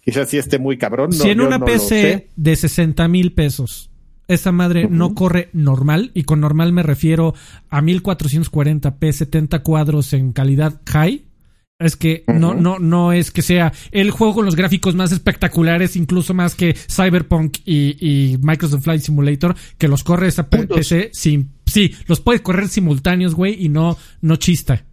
quizás 0.00 0.28
sí 0.30 0.38
esté 0.38 0.58
muy 0.58 0.78
cabrón. 0.78 1.10
no, 1.10 1.16
si 1.16 1.30
en 1.30 1.40
una 1.42 1.58
no 1.58 1.64
PC 1.66 2.28
de 2.34 2.56
60 2.56 3.06
mil 3.08 3.32
pesos 3.32 3.90
esa 4.28 4.50
madre 4.50 4.88
no 4.88 5.14
corre 5.14 5.50
normal, 5.52 6.10
y 6.14 6.22
con 6.22 6.40
normal 6.40 6.72
me 6.72 6.82
refiero 6.82 7.34
a 7.68 7.82
1440p, 7.82 9.12
70 9.12 9.62
cuadros 9.62 10.12
en 10.14 10.32
calidad 10.32 10.80
high, 10.88 11.24
es 11.78 11.96
que 11.96 12.24
no, 12.28 12.54
no, 12.54 12.78
no 12.78 13.12
es 13.12 13.30
que 13.32 13.42
sea 13.42 13.72
el 13.90 14.10
juego 14.12 14.34
con 14.34 14.44
los 14.46 14.54
gráficos 14.56 14.94
más 14.94 15.10
espectaculares, 15.12 15.96
incluso 15.96 16.32
más 16.32 16.54
que 16.54 16.74
Cyberpunk 16.74 17.58
y, 17.66 17.96
y 18.00 18.38
Microsoft 18.40 18.84
Flight 18.84 19.02
Simulator, 19.02 19.54
que 19.76 19.88
los 19.88 20.04
corre 20.04 20.28
esa 20.28 20.48
Puntos. 20.48 20.76
PC 20.78 21.10
sin, 21.12 21.50
sí, 21.72 21.94
los 22.06 22.20
puede 22.20 22.42
correr 22.42 22.68
simultáneos, 22.68 23.34
güey, 23.34 23.56
y 23.64 23.68
no, 23.68 23.96
no 24.20 24.36
chista. 24.36 24.84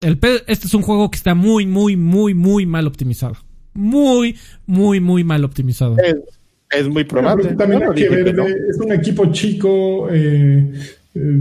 El 0.00 0.18
este 0.46 0.66
es 0.66 0.74
un 0.74 0.82
juego 0.82 1.10
que 1.10 1.16
está 1.16 1.34
muy, 1.34 1.66
muy, 1.66 1.96
muy, 1.96 2.34
muy 2.34 2.66
mal 2.66 2.86
optimizado. 2.86 3.36
Muy, 3.74 4.36
muy, 4.66 5.00
muy 5.00 5.24
mal 5.24 5.44
optimizado. 5.44 5.96
Es, 5.98 6.16
es 6.70 6.88
muy 6.88 7.04
probable. 7.04 7.54
También 7.54 7.82
hay 7.82 7.94
que 7.94 8.08
ver, 8.08 8.34
no. 8.34 8.44
de- 8.44 8.52
es 8.70 8.78
un 8.78 8.92
equipo 8.92 9.26
chico, 9.32 10.08
eh, 10.10 10.72
eh, 10.72 10.80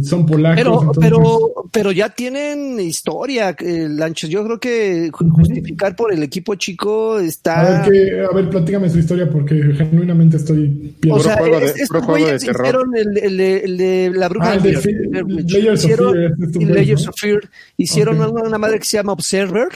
son 0.04 0.26
polacos. 0.26 0.58
Pero, 0.58 0.80
entonces- 0.82 1.04
pero, 1.04 1.54
pero 1.72 1.91
ya 1.91 2.10
tienen 2.10 2.80
historia, 2.80 3.56
eh, 3.60 3.88
Lanchas. 3.90 4.30
Yo 4.30 4.44
creo 4.45 4.60
que 4.60 5.12
ju- 5.12 5.32
justificar 5.32 5.95
por 5.95 6.14
el 6.14 6.24
equipo 6.24 6.56
chico 6.56 7.16
A 7.16 7.24
está. 7.24 7.82
ver, 7.88 7.91
que, 7.91 8.22
a 8.22 8.36
ver, 8.36 8.49
platícame 8.49 8.90
su 8.90 8.99
historia 8.99 9.30
porque 9.30 9.56
genuinamente 9.78 10.38
estoy... 10.38 10.95
O 11.10 11.20
sea, 11.20 11.38
juego 11.38 11.60
de- 11.60 11.66
es- 11.68 11.90
juego 11.90 12.16
de 12.28 12.40
terror. 12.40 12.66
hicieron 12.66 12.95
el, 12.95 13.18
el 13.18 13.38
de- 13.38 13.58
el 13.60 13.78
de 13.78 14.12
la 14.14 14.30
bruja 14.30 14.52
Ah, 14.52 14.56
el 14.56 14.62
de 14.64 14.78
of 14.78 14.86
Hicieron- 14.86 16.14
Fear, 16.14 16.26
es 16.26 16.32
estos 16.32 16.62
y 16.62 16.66
güeyes, 16.66 16.76
Layers 16.76 17.04
¿no? 17.04 17.10
of 17.10 17.16
Fear. 17.20 17.40
Hicieron 17.78 18.22
Ok. 18.22 18.32
una, 18.34 18.44
una 18.44 18.58
madre 18.58 18.80
que 18.80 18.86
se 18.86 18.98
llama 18.98 19.14
Observer. 19.14 19.68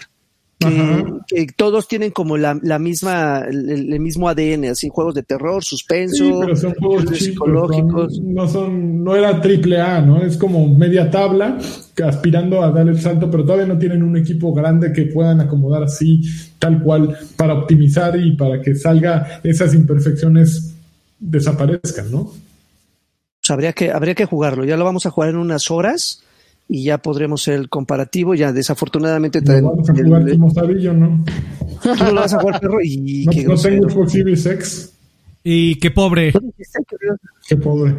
Que, 1.27 1.47
todos 1.55 1.87
tienen 1.87 2.11
como 2.11 2.37
la, 2.37 2.59
la 2.61 2.77
misma, 2.79 3.39
el, 3.49 3.69
el 3.93 3.99
mismo 3.99 4.29
ADN, 4.29 4.65
así, 4.71 4.89
juegos 4.89 5.15
de 5.15 5.23
terror, 5.23 5.63
suspenso, 5.63 6.23
Sí, 6.25 6.31
pero 6.39 6.55
son 6.55 6.73
juegos 6.75 7.03
chicos, 7.05 7.17
psicológicos. 7.19 8.15
son- 8.15 8.33
no 8.33 8.47
son, 8.47 9.03
no 9.03 9.15
era 9.15 9.41
triple 9.41 9.79
A, 9.81 10.01
¿no? 10.01 10.21
Es 10.23 10.37
como 10.37 10.67
media 10.67 11.09
tabla, 11.09 11.57
aspirando 12.03 12.63
a 12.63 12.71
dar 12.71 12.87
el 12.87 12.99
salto, 12.99 13.29
pero 13.31 13.43
todavía 13.43 13.65
no 13.65 13.77
tienen 13.77 14.03
un 14.03 14.17
equipo 14.17 14.53
grande 14.53 14.91
que 14.93 15.03
puedan 15.05 15.39
acomodar 15.41 15.83
así, 15.83 16.21
tal 16.59 16.81
cual, 16.83 17.17
para 17.35 17.53
optimizar 17.53 18.19
y 18.19 18.35
para 18.35 18.61
que 18.61 18.75
salga 18.75 19.39
esas 19.43 19.73
imperfecciones 19.73 20.73
desaparezcan, 21.19 22.11
¿no? 22.11 22.31
Pues 23.39 23.51
habría 23.51 23.73
que, 23.73 23.91
habría 23.91 24.15
que 24.15 24.25
jugarlo. 24.25 24.65
Ya 24.65 24.77
lo 24.77 24.85
vamos 24.85 25.05
a 25.05 25.09
jugar 25.11 25.29
en 25.31 25.37
unas 25.37 25.71
horas 25.71 26.23
y 26.73 26.85
ya 26.85 26.99
podremos 26.99 27.41
hacer 27.41 27.55
el 27.55 27.67
comparativo. 27.69 28.33
Ya 28.33 28.53
desafortunadamente 28.53 29.41
Lo 29.41 29.45
traen- 29.45 29.65
vamos 29.65 29.89
a 29.89 29.91
el- 29.93 30.05
jugar 30.05 30.21
el- 30.21 30.31
como 30.39 30.51
Sabillo, 30.51 30.93
¿no? 30.93 31.25
tú 31.83 31.89
no 31.95 32.11
lo 32.11 32.21
vas 32.21 32.33
a 32.33 32.39
jugar, 32.39 32.59
perro, 32.61 32.77
y 32.81 33.25
No, 33.25 33.31
qué 33.33 33.41
no 33.43 33.47
grosero. 33.49 33.75
tengo 33.75 33.89
Xbox 33.89 34.11
Series 34.13 34.45
X, 34.45 34.93
Y 35.43 35.75
qué 35.79 35.91
pobre. 35.91 36.31
qué 37.47 37.57
pobre. 37.57 37.95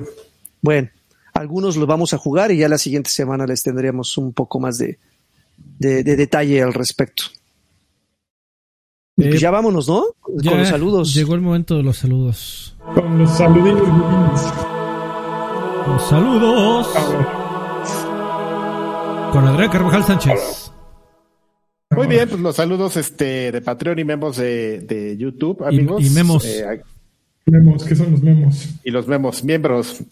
Bueno, 0.63 0.89
algunos 1.35 1.77
los 1.77 1.87
vamos 1.87 2.15
a 2.15 2.19
jugar 2.19 2.51
y 2.51 2.57
ya 2.59 2.69
la 2.71 2.79
siguiente 2.79 3.11
semana 3.11 3.47
les 3.47 3.63
tendremos 3.63 4.17
un 4.17 4.33
poco 4.33 4.59
más 4.61 4.79
de, 4.79 4.99
de, 5.79 6.03
de 6.03 6.17
detalle 6.17 6.63
al 6.63 6.73
respecto. 6.73 7.25
Y 9.19 9.25
Eh, 9.25 9.29
pues 9.29 9.41
ya 9.43 9.51
vámonos, 9.51 9.87
¿no? 9.89 10.05
Ya 10.39 10.51
Con 10.53 10.61
los 10.61 10.69
saludos. 10.69 11.13
Llegó 11.13 11.35
el 11.35 11.43
momento 11.43 11.77
de 11.77 11.83
los 11.83 11.99
saludos. 11.99 12.75
Con 12.95 13.19
los 13.19 13.39
budines. 13.39 13.83
Los 15.87 16.09
saludos. 16.09 16.89
Con 19.33 19.47
Adrián 19.49 19.71
Carvajal 19.71 20.05
Sánchez. 20.05 20.71
Muy 21.91 22.07
bien, 22.07 22.29
pues 22.29 22.41
los 22.41 22.57
saludos 22.57 22.97
este 22.97 23.51
de 23.53 23.61
Patreon 23.61 23.99
y 23.99 24.05
memos 24.05 24.37
de, 24.37 24.81
de 24.81 25.17
YouTube, 25.17 25.59
Y- 25.63 25.65
amigos. 25.77 26.05
y 26.05 26.11
memos. 26.11 26.45
Eh, 26.45 26.83
Memos, 27.47 27.85
¿qué 27.85 27.97
son 27.97 28.13
los 28.13 28.23
memos? 28.23 28.69
y 28.85 28.91
los 28.91 29.09
memos, 29.09 29.43
miembros. 29.43 30.03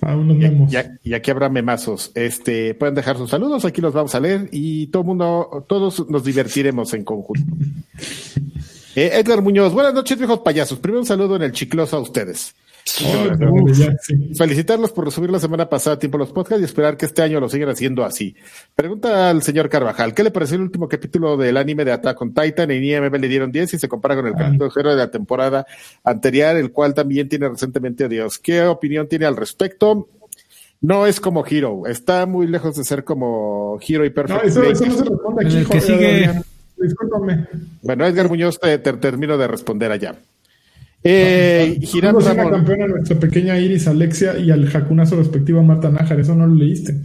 Ah, 0.00 0.16
unos 0.16 0.36
Y, 0.36 0.40
memos. 0.40 0.72
y- 0.72 1.10
y 1.10 1.14
aquí 1.14 1.30
habrá 1.30 1.48
memazos. 1.48 2.10
Este, 2.14 2.74
pueden 2.74 2.94
dejar 2.94 3.16
sus 3.16 3.30
saludos, 3.30 3.64
aquí 3.64 3.80
los 3.80 3.94
vamos 3.94 4.14
a 4.14 4.20
leer 4.20 4.48
y 4.50 4.88
todo 4.88 5.04
mundo, 5.04 5.64
todos 5.68 6.08
nos 6.10 6.24
divertiremos 6.24 6.92
en 6.94 7.04
conjunto. 7.04 7.54
Eh, 8.94 9.10
Edgar 9.14 9.40
Muñoz, 9.40 9.72
buenas 9.72 9.94
noches, 9.94 10.18
viejos 10.18 10.40
payasos. 10.40 10.78
Primero 10.78 11.00
un 11.00 11.06
saludo 11.06 11.36
en 11.36 11.40
el 11.44 11.52
chicloso 11.52 11.96
a 11.96 12.00
ustedes. 12.00 12.54
Felicitarlos 14.36 14.92
por 14.92 15.10
subir 15.12 15.30
la 15.30 15.38
semana 15.38 15.68
pasada 15.68 15.96
a 15.96 15.98
tiempo 15.98 16.18
los 16.18 16.32
podcasts 16.32 16.60
y 16.60 16.64
esperar 16.64 16.96
que 16.96 17.06
este 17.06 17.22
año 17.22 17.40
lo 17.40 17.48
sigan 17.48 17.68
haciendo 17.68 18.04
así. 18.04 18.34
Pregunta 18.74 19.30
al 19.30 19.42
señor 19.42 19.68
Carvajal, 19.68 20.14
¿qué 20.14 20.24
le 20.24 20.30
pareció 20.30 20.56
el 20.56 20.62
último 20.62 20.88
capítulo 20.88 21.36
del 21.36 21.56
anime 21.56 21.84
de 21.84 21.92
Attack 21.92 22.20
on 22.20 22.34
Titan? 22.34 22.70
En 22.70 22.82
IMB 22.82 23.14
le 23.16 23.28
dieron 23.28 23.52
10 23.52 23.74
y 23.74 23.78
se 23.78 23.88
compara 23.88 24.16
con 24.16 24.26
el 24.26 24.34
capítulo 24.34 24.70
cero 24.72 24.90
de 24.90 24.96
la 24.96 25.10
temporada 25.10 25.66
anterior, 26.04 26.56
el 26.56 26.72
cual 26.72 26.94
también 26.94 27.28
tiene 27.28 27.48
recientemente 27.48 28.04
a 28.04 28.08
Dios. 28.08 28.38
¿Qué 28.38 28.62
opinión 28.62 29.08
tiene 29.08 29.26
al 29.26 29.36
respecto? 29.36 30.08
No 30.80 31.06
es 31.06 31.20
como 31.20 31.46
Hero, 31.46 31.82
está 31.86 32.26
muy 32.26 32.48
lejos 32.48 32.74
de 32.76 32.82
ser 32.82 33.04
como 33.04 33.78
Hero 33.86 34.04
y 34.04 34.10
Perfect. 34.10 34.44
No, 34.44 34.48
eso, 34.62 34.84
no 34.84 34.94
se 34.94 35.04
responde 35.04 35.46
aquí, 35.46 35.56
El 35.58 35.68
que 35.68 35.80
joder, 35.80 35.82
sigue-. 35.82 36.42
Discúlpame. 36.76 37.46
Bueno, 37.82 38.04
Edgar 38.04 38.28
Muñoz, 38.28 38.58
te, 38.58 38.76
te 38.78 38.92
termino 38.94 39.38
de 39.38 39.46
responder 39.46 39.92
allá. 39.92 40.16
Eh, 41.04 41.78
Girán 41.82 42.18
Ramón. 42.20 42.50
campeona 42.52 42.86
nuestra 42.86 43.18
pequeña 43.18 43.58
Iris 43.58 43.86
Alexia 43.88 44.38
y 44.38 44.50
al 44.50 44.68
jacunazo 44.68 45.16
respectivo 45.16 45.60
a 45.60 45.62
Marta 45.62 45.90
Nájar. 45.90 46.20
Eso 46.20 46.34
no 46.34 46.46
lo 46.46 46.54
leíste. 46.54 46.96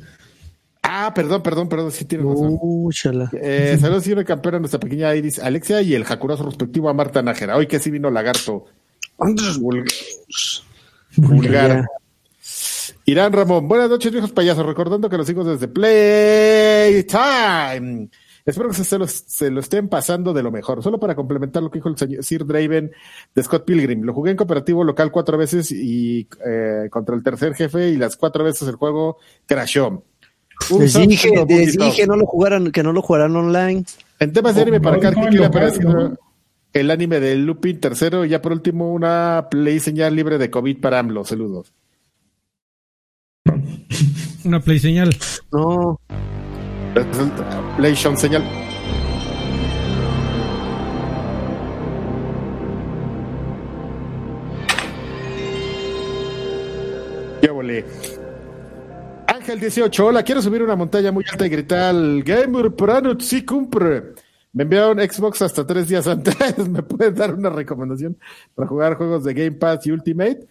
Ah, 0.84 1.12
perdón, 1.14 1.44
perdón, 1.44 1.68
perdón, 1.68 1.92
sí 1.92 2.06
tienes 2.06 2.28
razón. 2.28 2.58
Uh. 2.62 2.90
Eh, 3.34 3.78
saludos, 3.80 4.04
señora 4.04 4.24
campeona, 4.24 4.60
nuestra 4.60 4.80
pequeña 4.80 5.14
Iris 5.16 5.40
Alexia 5.40 5.82
y 5.82 5.94
el 5.96 6.06
jacurazo 6.06 6.46
respectivo 6.46 6.90
a 6.90 6.94
Marta 6.94 7.22
Nájera. 7.22 7.58
Hoy 7.58 7.68
que 7.68 7.80
sí 7.80 7.92
vino 7.92 8.10
Lagarto. 8.10 8.66
Vul- 9.18 9.92
vulgar. 11.18 11.86
Irán 13.06 13.34
Ramón, 13.34 13.68
buenas 13.68 13.90
noches, 13.90 14.12
viejos 14.12 14.32
payasos. 14.32 14.66
Recordando 14.66 15.10
que 15.10 15.18
los 15.18 15.30
hijos 15.30 15.46
desde 15.48 15.68
Playtime. 15.68 17.08
Espero 18.48 18.70
que 18.70 18.76
se 18.76 18.98
lo, 18.98 19.06
se 19.08 19.52
lo 19.52 19.60
estén 19.60 19.90
pasando 19.90 20.32
de 20.34 20.42
lo 20.42 20.52
mejor. 20.52 20.82
Solo 20.82 20.98
para 21.02 21.16
complementar 21.16 21.62
lo 21.62 21.70
que 21.70 21.80
dijo 21.80 21.90
el 21.90 21.98
señor 21.98 22.24
Sir 22.24 22.46
Draven 22.46 22.94
de 23.36 23.44
Scott 23.44 23.66
Pilgrim. 23.66 24.04
Lo 24.04 24.14
jugué 24.14 24.32
en 24.32 24.38
cooperativo 24.38 24.86
local 24.86 25.12
cuatro 25.12 25.38
veces 25.38 25.70
y 25.70 26.30
eh, 26.46 26.88
contra 26.90 27.14
el 27.14 27.24
tercer 27.24 27.56
jefe 27.56 27.90
y 27.90 27.98
las 27.98 28.16
cuatro 28.16 28.46
veces 28.46 28.66
el 28.70 28.76
juego 28.76 29.18
crashó. 29.46 30.02
Un 30.72 30.80
Les 30.80 30.94
dije, 30.94 31.30
les 31.46 31.78
dije 31.78 32.08
no 32.08 32.16
lo 32.16 32.26
jugaran, 32.26 32.72
que 32.72 32.84
no 32.84 32.94
lo 32.94 33.02
jugaran 33.02 33.36
online. 33.36 33.84
En 34.18 34.32
temas 34.32 34.56
de 34.56 34.62
anime 34.62 34.80
para 34.80 34.96
no, 34.96 35.02
acá, 35.02 35.12
no, 35.12 35.22
¿qué 35.24 35.28
en 35.28 35.34
le 35.34 35.40
ha 35.40 35.48
local, 35.48 35.62
parecido 35.62 35.94
¿no? 35.94 36.18
el 36.72 36.92
anime 36.92 37.20
de 37.20 37.36
Lupin 37.36 37.82
tercero? 37.82 38.24
Y 38.24 38.30
ya 38.30 38.42
por 38.42 38.54
último, 38.54 38.94
una 38.94 39.50
play 39.52 39.82
señal 39.82 40.16
libre 40.16 40.38
de 40.38 40.50
COVID 40.50 40.80
para 40.80 41.00
AMLO. 41.00 41.26
Saludos. 41.26 41.74
Una 44.46 44.62
play 44.62 44.80
señal. 44.80 45.14
No, 45.52 46.00
PlayStation 47.78 48.18
señal. 48.18 48.44
Ya 57.42 57.52
volé. 57.52 57.86
Ángel 59.28 59.60
18, 59.60 60.06
hola, 60.06 60.24
quiero 60.24 60.42
subir 60.42 60.64
una 60.64 60.76
montaña 60.76 61.12
muy 61.12 61.24
alta 61.32 61.46
y 61.46 61.50
gritar 61.50 61.96
Gamer 62.24 62.72
Pranut 62.76 63.22
si 63.22 63.46
cumpre. 63.46 64.14
Me 64.54 64.64
enviaron 64.64 64.98
Xbox 65.00 65.42
hasta 65.42 65.68
tres 65.68 65.88
días 65.88 66.08
antes. 66.08 66.36
¿Me 66.68 66.82
pueden 66.82 67.14
dar 67.14 67.34
una 67.34 67.50
recomendación 67.50 68.18
para 68.56 68.68
jugar 68.68 68.96
juegos 68.96 69.24
de 69.24 69.34
Game 69.34 69.52
Pass 69.52 69.86
y 69.86 69.92
Ultimate? 69.92 70.48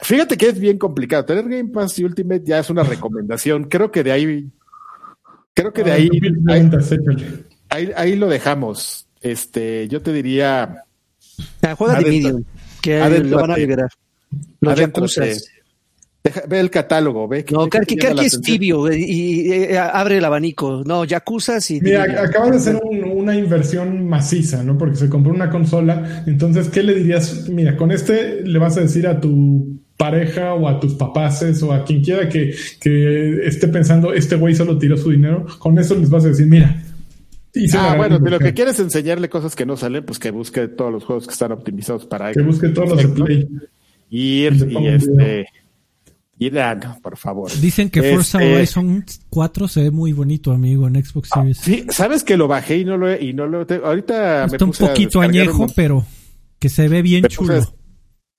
Fíjate 0.00 0.36
que 0.36 0.48
es 0.48 0.58
bien 0.58 0.78
complicado. 0.78 1.24
Tener 1.24 1.48
Game 1.48 1.70
Pass 1.70 1.98
y 1.98 2.04
Ultimate 2.04 2.42
ya 2.44 2.58
es 2.58 2.70
una 2.70 2.82
recomendación. 2.82 3.64
Creo 3.64 3.90
que 3.90 4.02
de 4.02 4.12
ahí. 4.12 4.50
Creo 5.54 5.72
que 5.72 5.84
de 5.84 5.92
ahí. 5.92 6.08
ahí, 6.48 6.70
ahí, 7.70 7.90
ahí 7.96 8.16
lo 8.16 8.28
dejamos. 8.28 9.06
Este, 9.20 9.88
yo 9.88 10.02
te 10.02 10.12
diría. 10.12 10.84
Ah, 11.62 11.74
juega 11.76 11.98
de 12.00 12.04
Medium, 12.04 12.44
que 12.82 12.98
lo 13.20 13.38
van 13.38 13.50
a 13.52 13.56
liberar. 13.56 13.88
Los 14.60 14.78
deja- 16.24 16.42
ve 16.48 16.60
el 16.60 16.70
catálogo, 16.70 17.28
ve. 17.28 17.44
que- 17.44 17.54
No, 17.54 17.68
Karki, 17.68 17.96
es 17.98 18.04
atención. 18.06 18.42
tibio 18.42 18.88
eh, 18.88 18.98
y, 18.98 19.52
eh, 19.52 19.78
abre 19.78 20.18
el 20.18 20.24
abanico. 20.24 20.82
No, 20.84 21.04
Yakuzas 21.04 21.70
y... 21.70 21.80
Mira, 21.80 22.04
acabas 22.22 22.50
de 22.52 22.56
hacer 22.56 22.80
un- 22.82 23.04
una 23.04 23.36
inversión 23.36 24.08
maciza, 24.08 24.62
¿no? 24.62 24.76
Porque 24.78 24.96
se 24.96 25.08
compró 25.08 25.32
una 25.32 25.50
consola. 25.50 26.24
Entonces, 26.26 26.68
¿qué 26.68 26.82
le 26.82 26.94
dirías? 26.94 27.48
Mira, 27.50 27.76
con 27.76 27.90
este 27.92 28.42
le 28.42 28.58
vas 28.58 28.76
a 28.78 28.80
decir 28.80 29.06
a 29.06 29.20
tu 29.20 29.78
pareja 29.96 30.54
o 30.54 30.68
a 30.68 30.80
tus 30.80 30.94
papaces 30.94 31.62
o 31.62 31.72
a 31.72 31.84
quien 31.84 32.02
quiera 32.02 32.28
que, 32.28 32.54
que 32.80 33.46
esté 33.46 33.68
pensando, 33.68 34.12
este 34.12 34.36
güey 34.36 34.54
solo 34.54 34.76
tiró 34.78 34.96
su 34.96 35.10
dinero. 35.10 35.46
Con 35.58 35.78
eso 35.78 35.94
les 35.94 36.10
vas 36.10 36.24
a 36.24 36.28
decir, 36.28 36.46
mira. 36.46 36.82
Ah, 37.78 37.94
bueno, 37.96 38.18
si 38.18 38.28
lo 38.30 38.38
que 38.40 38.52
quieres 38.52 38.80
enseñarle 38.80 39.28
cosas 39.28 39.54
que 39.54 39.64
no 39.64 39.76
salen, 39.76 40.04
pues 40.04 40.18
que 40.18 40.32
busque 40.32 40.66
todos 40.66 40.92
los 40.92 41.04
juegos 41.04 41.26
que 41.26 41.32
están 41.32 41.52
optimizados 41.52 42.04
para 42.04 42.32
Que 42.32 42.42
busque 42.42 42.68
todos 42.70 42.88
los 42.90 42.98
de 42.98 43.08
Play. 43.08 43.48
Y, 44.10 44.46
y 44.48 44.86
este. 44.88 45.46
Y 46.36 46.58
ah, 46.58 46.74
no, 46.74 46.98
por 47.00 47.16
favor. 47.16 47.48
Dicen 47.60 47.90
que 47.90 48.02
Forza 48.02 48.38
Este, 48.42 48.56
Horizon 48.56 49.04
4 49.30 49.68
se 49.68 49.82
ve 49.82 49.90
muy 49.92 50.12
bonito, 50.12 50.50
amigo, 50.50 50.88
en 50.88 51.02
Xbox 51.04 51.28
Series. 51.32 51.58
Sí, 51.58 51.84
sabes 51.90 52.24
que 52.24 52.36
lo 52.36 52.48
bajé 52.48 52.78
y 52.78 52.84
no 52.84 52.96
lo 52.96 53.08
he, 53.08 53.22
y 53.24 53.32
no 53.32 53.46
lo 53.46 53.62
he- 53.62 53.80
ahorita 53.84 54.46
Está 54.46 54.64
un 54.64 54.70
puse 54.72 54.86
poquito 54.88 55.20
añejo, 55.20 55.62
un- 55.62 55.72
pero 55.76 56.04
que 56.58 56.68
se 56.68 56.88
ve 56.88 57.02
bien 57.02 57.22
me 57.22 57.28
puse 57.28 57.52
a- 57.52 57.60
chulo. 57.62 57.74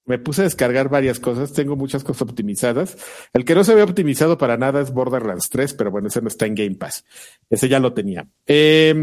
Me 0.08 0.20
puse 0.20 0.42
a 0.42 0.44
descargar 0.44 0.90
varias 0.90 1.20
cosas, 1.20 1.52
tengo 1.54 1.76
muchas 1.76 2.04
cosas 2.04 2.24
optimizadas. 2.24 2.96
El 3.34 3.44
que 3.44 3.56
no 3.56 3.64
se 3.64 3.74
ve 3.74 3.82
optimizado 3.82 4.38
para 4.38 4.56
nada 4.56 4.82
es 4.82 4.92
Borderlands 4.92 5.50
3, 5.50 5.74
pero 5.74 5.90
bueno, 5.90 6.10
ese 6.10 6.22
no 6.22 6.28
está 6.28 6.46
en 6.46 6.54
Game 6.56 6.76
Pass. 6.76 7.06
Ese 7.50 7.68
ya 7.70 7.80
lo 7.80 7.94
tenía. 7.94 8.28
Eh, 8.46 8.94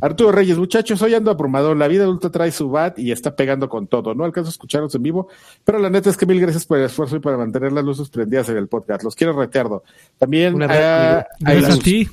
Arturo 0.00 0.32
Reyes, 0.32 0.58
muchachos, 0.58 1.02
hoy 1.02 1.14
ando 1.14 1.30
abrumado. 1.30 1.74
La 1.74 1.88
vida 1.88 2.04
adulta 2.04 2.30
trae 2.30 2.52
su 2.52 2.70
bat 2.70 2.98
y 2.98 3.10
está 3.10 3.34
pegando 3.34 3.68
con 3.68 3.88
todo. 3.88 4.14
No 4.14 4.24
alcanzo 4.24 4.48
a 4.48 4.52
escucharlos 4.52 4.94
en 4.94 5.02
vivo, 5.02 5.28
pero 5.64 5.78
la 5.78 5.90
neta 5.90 6.10
es 6.10 6.16
que 6.16 6.26
mil 6.26 6.40
gracias 6.40 6.66
por 6.66 6.78
el 6.78 6.84
esfuerzo 6.84 7.16
y 7.16 7.20
para 7.20 7.36
mantener 7.36 7.72
las 7.72 7.84
luces 7.84 8.08
prendidas 8.08 8.48
en 8.48 8.56
el 8.58 8.68
podcast. 8.68 9.02
Los 9.02 9.16
quiero 9.16 9.32
reteardo. 9.32 9.82
También 10.18 10.56
Gracias 10.56 11.26
a 11.44 11.68
luz. 11.68 11.82
ti. 11.82 12.08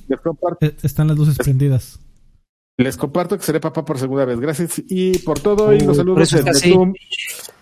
Eh, 0.61 0.75
Están 0.81 1.07
las 1.07 1.17
luces 1.17 1.37
prendidas. 1.37 1.99
Les 2.77 2.97
comparto 2.97 3.37
que 3.37 3.43
seré 3.43 3.59
papá 3.59 3.85
por 3.85 3.99
segunda 3.99 4.25
vez. 4.25 4.39
Gracias 4.39 4.81
y 4.89 5.17
por 5.19 5.39
todo. 5.39 5.73
y 5.73 5.79
los 5.79 5.95
Uh, 5.95 5.99
saludos 5.99 6.31
desde. 6.31 6.69
Doom, 6.71 6.93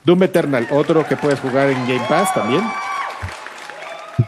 Doom 0.06 0.24
Eternal, 0.24 0.68
otro 0.72 1.06
que 1.08 1.18
puedes 1.18 1.40
jugar 1.40 1.70
en 1.70 1.80
Game 1.88 2.06
Pass 2.08 2.34
también. 2.34 2.62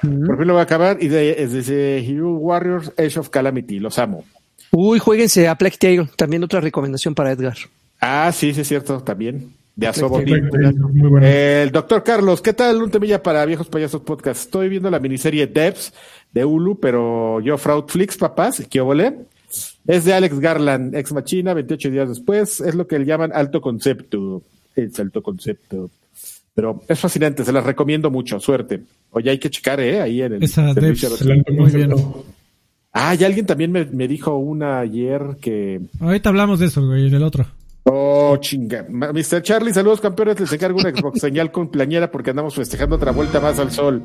Por 0.02 0.38
fin 0.38 0.48
lo 0.48 0.54
voy 0.54 0.60
a 0.60 0.64
acabar. 0.64 0.98
Y 1.02 1.08
de, 1.08 1.42
es 1.44 1.54
desde 1.54 2.00
Hero 2.00 2.34
Warriors 2.36 2.92
Age 2.98 3.20
of 3.20 3.30
Calamity. 3.30 3.80
Los 3.80 3.98
amo. 4.00 4.24
Uy, 4.72 5.00
jueguense 5.00 5.48
a 5.48 5.56
Plague 5.56 5.78
Tale. 5.78 6.10
También 6.18 6.44
otra 6.44 6.60
recomendación 6.60 7.16
para 7.16 7.32
Edgar. 7.32 7.56
Ah, 8.02 8.32
sí, 8.34 8.54
sí, 8.54 8.62
es 8.62 8.68
cierto. 8.68 9.02
También. 9.04 9.54
De 9.76 9.88
Asobo. 9.88 10.22
Bueno. 10.22 11.20
El 11.26 11.72
doctor 11.72 12.04
Carlos, 12.04 12.42
¿qué 12.42 12.54
tal? 12.54 12.82
Un 12.84 12.92
temilla 12.92 13.24
para 13.24 13.46
Viejos 13.46 13.68
Payasos 13.70 14.02
Podcast. 14.02 14.42
Estoy 14.42 14.70
viendo 14.70 14.90
la 14.92 15.00
miniserie 15.00 15.48
Devs 15.48 15.94
de 16.32 16.44
Hulu, 16.46 16.80
pero 16.80 17.40
yo 17.40 17.58
Fraudflix, 17.58 18.18
papás, 18.18 18.62
¿qué 18.70 18.82
volé? 18.82 19.16
Es 19.88 20.06
de 20.06 20.14
Alex 20.14 20.40
Garland, 20.40 20.96
ex 20.96 21.12
machina, 21.14 21.54
28 21.54 21.90
días 21.90 22.10
después. 22.10 22.60
Es 22.62 22.76
lo 22.76 22.88
que 22.88 23.00
le 23.00 23.06
llaman 23.06 23.32
alto 23.34 23.62
concepto. 23.62 24.44
Es 24.76 25.00
alto 25.00 25.22
concepto. 25.22 25.90
Pero 26.56 26.84
es 26.88 27.00
fascinante, 27.00 27.44
se 27.44 27.52
las 27.52 27.66
recomiendo 27.66 28.12
mucho. 28.12 28.40
Suerte. 28.40 28.82
Oye, 29.12 29.30
hay 29.32 29.40
que 29.40 29.50
checar, 29.50 29.80
¿eh? 29.80 30.02
Ahí 30.02 30.22
en 30.22 30.34
el 30.34 30.44
Esa 30.44 30.74
servicio 30.74 31.10
Devs. 31.10 31.26
de- 31.26 31.52
Muy 31.54 31.72
bien. 31.72 31.94
Ah, 32.92 33.16
y 33.20 33.24
alguien 33.24 33.46
también 33.48 33.72
me, 33.72 33.86
me 33.86 34.08
dijo 34.08 34.36
una 34.38 34.80
ayer 34.80 35.38
que. 35.42 35.82
Ahorita 36.00 36.30
hablamos 36.30 36.60
de 36.60 36.68
eso, 36.68 36.86
güey, 36.86 37.10
del 37.10 37.24
otro. 37.24 37.46
Oh, 37.86 38.38
chinga. 38.40 38.86
Mr. 38.90 39.42
Charlie, 39.42 39.74
saludos 39.74 40.00
campeones. 40.00 40.40
Les 40.40 40.52
encargo 40.54 40.80
una 40.80 40.90
Xbox 40.92 41.20
señal 41.20 41.52
con 41.52 41.70
plañera 41.70 42.10
porque 42.10 42.30
andamos 42.30 42.56
festejando 42.56 42.96
otra 42.96 43.12
vuelta 43.12 43.42
más 43.42 43.60
al 43.60 43.72
sol. 43.72 44.04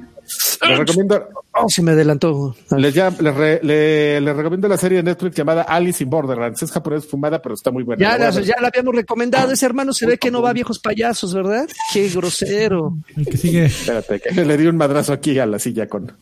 Les 0.68 0.78
recomiendo, 0.78 1.28
Oh, 1.52 1.66
se 1.68 1.82
me 1.82 1.92
adelantó. 1.92 2.56
les, 2.76 2.94
llam- 2.94 3.18
les 3.20 3.34
re- 3.34 3.60
le- 3.62 4.20
les 4.20 4.36
recomiendo 4.36 4.66
la 4.66 4.76
serie 4.76 4.98
de 4.98 5.04
Netflix 5.04 5.36
llamada 5.36 5.62
Alice 5.62 6.02
in 6.02 6.10
Borderlands. 6.10 6.60
Es 6.62 6.72
japonés 6.72 7.06
fumada, 7.06 7.40
pero 7.40 7.54
está 7.54 7.70
muy 7.70 7.84
buena. 7.84 8.00
Ya 8.02 8.18
La 8.18 8.30
ya 8.30 8.54
habíamos 8.60 8.94
recomendado. 8.96 9.52
Ese 9.52 9.66
hermano 9.66 9.92
se 9.92 10.06
ve 10.06 10.18
que 10.18 10.30
no 10.32 10.42
va 10.42 10.50
a 10.50 10.54
viejos 10.54 10.80
payasos, 10.80 11.32
¿verdad? 11.32 11.68
Qué 11.92 12.08
grosero. 12.08 12.96
El 13.16 13.26
que 13.26 13.36
sigue 13.36 13.64
Espérate, 13.66 14.20
que 14.20 14.44
le 14.44 14.56
di 14.56 14.66
un 14.66 14.76
madrazo 14.76 15.12
aquí 15.12 15.38
a 15.38 15.46
la 15.46 15.58
silla 15.60 15.86
con, 15.86 16.12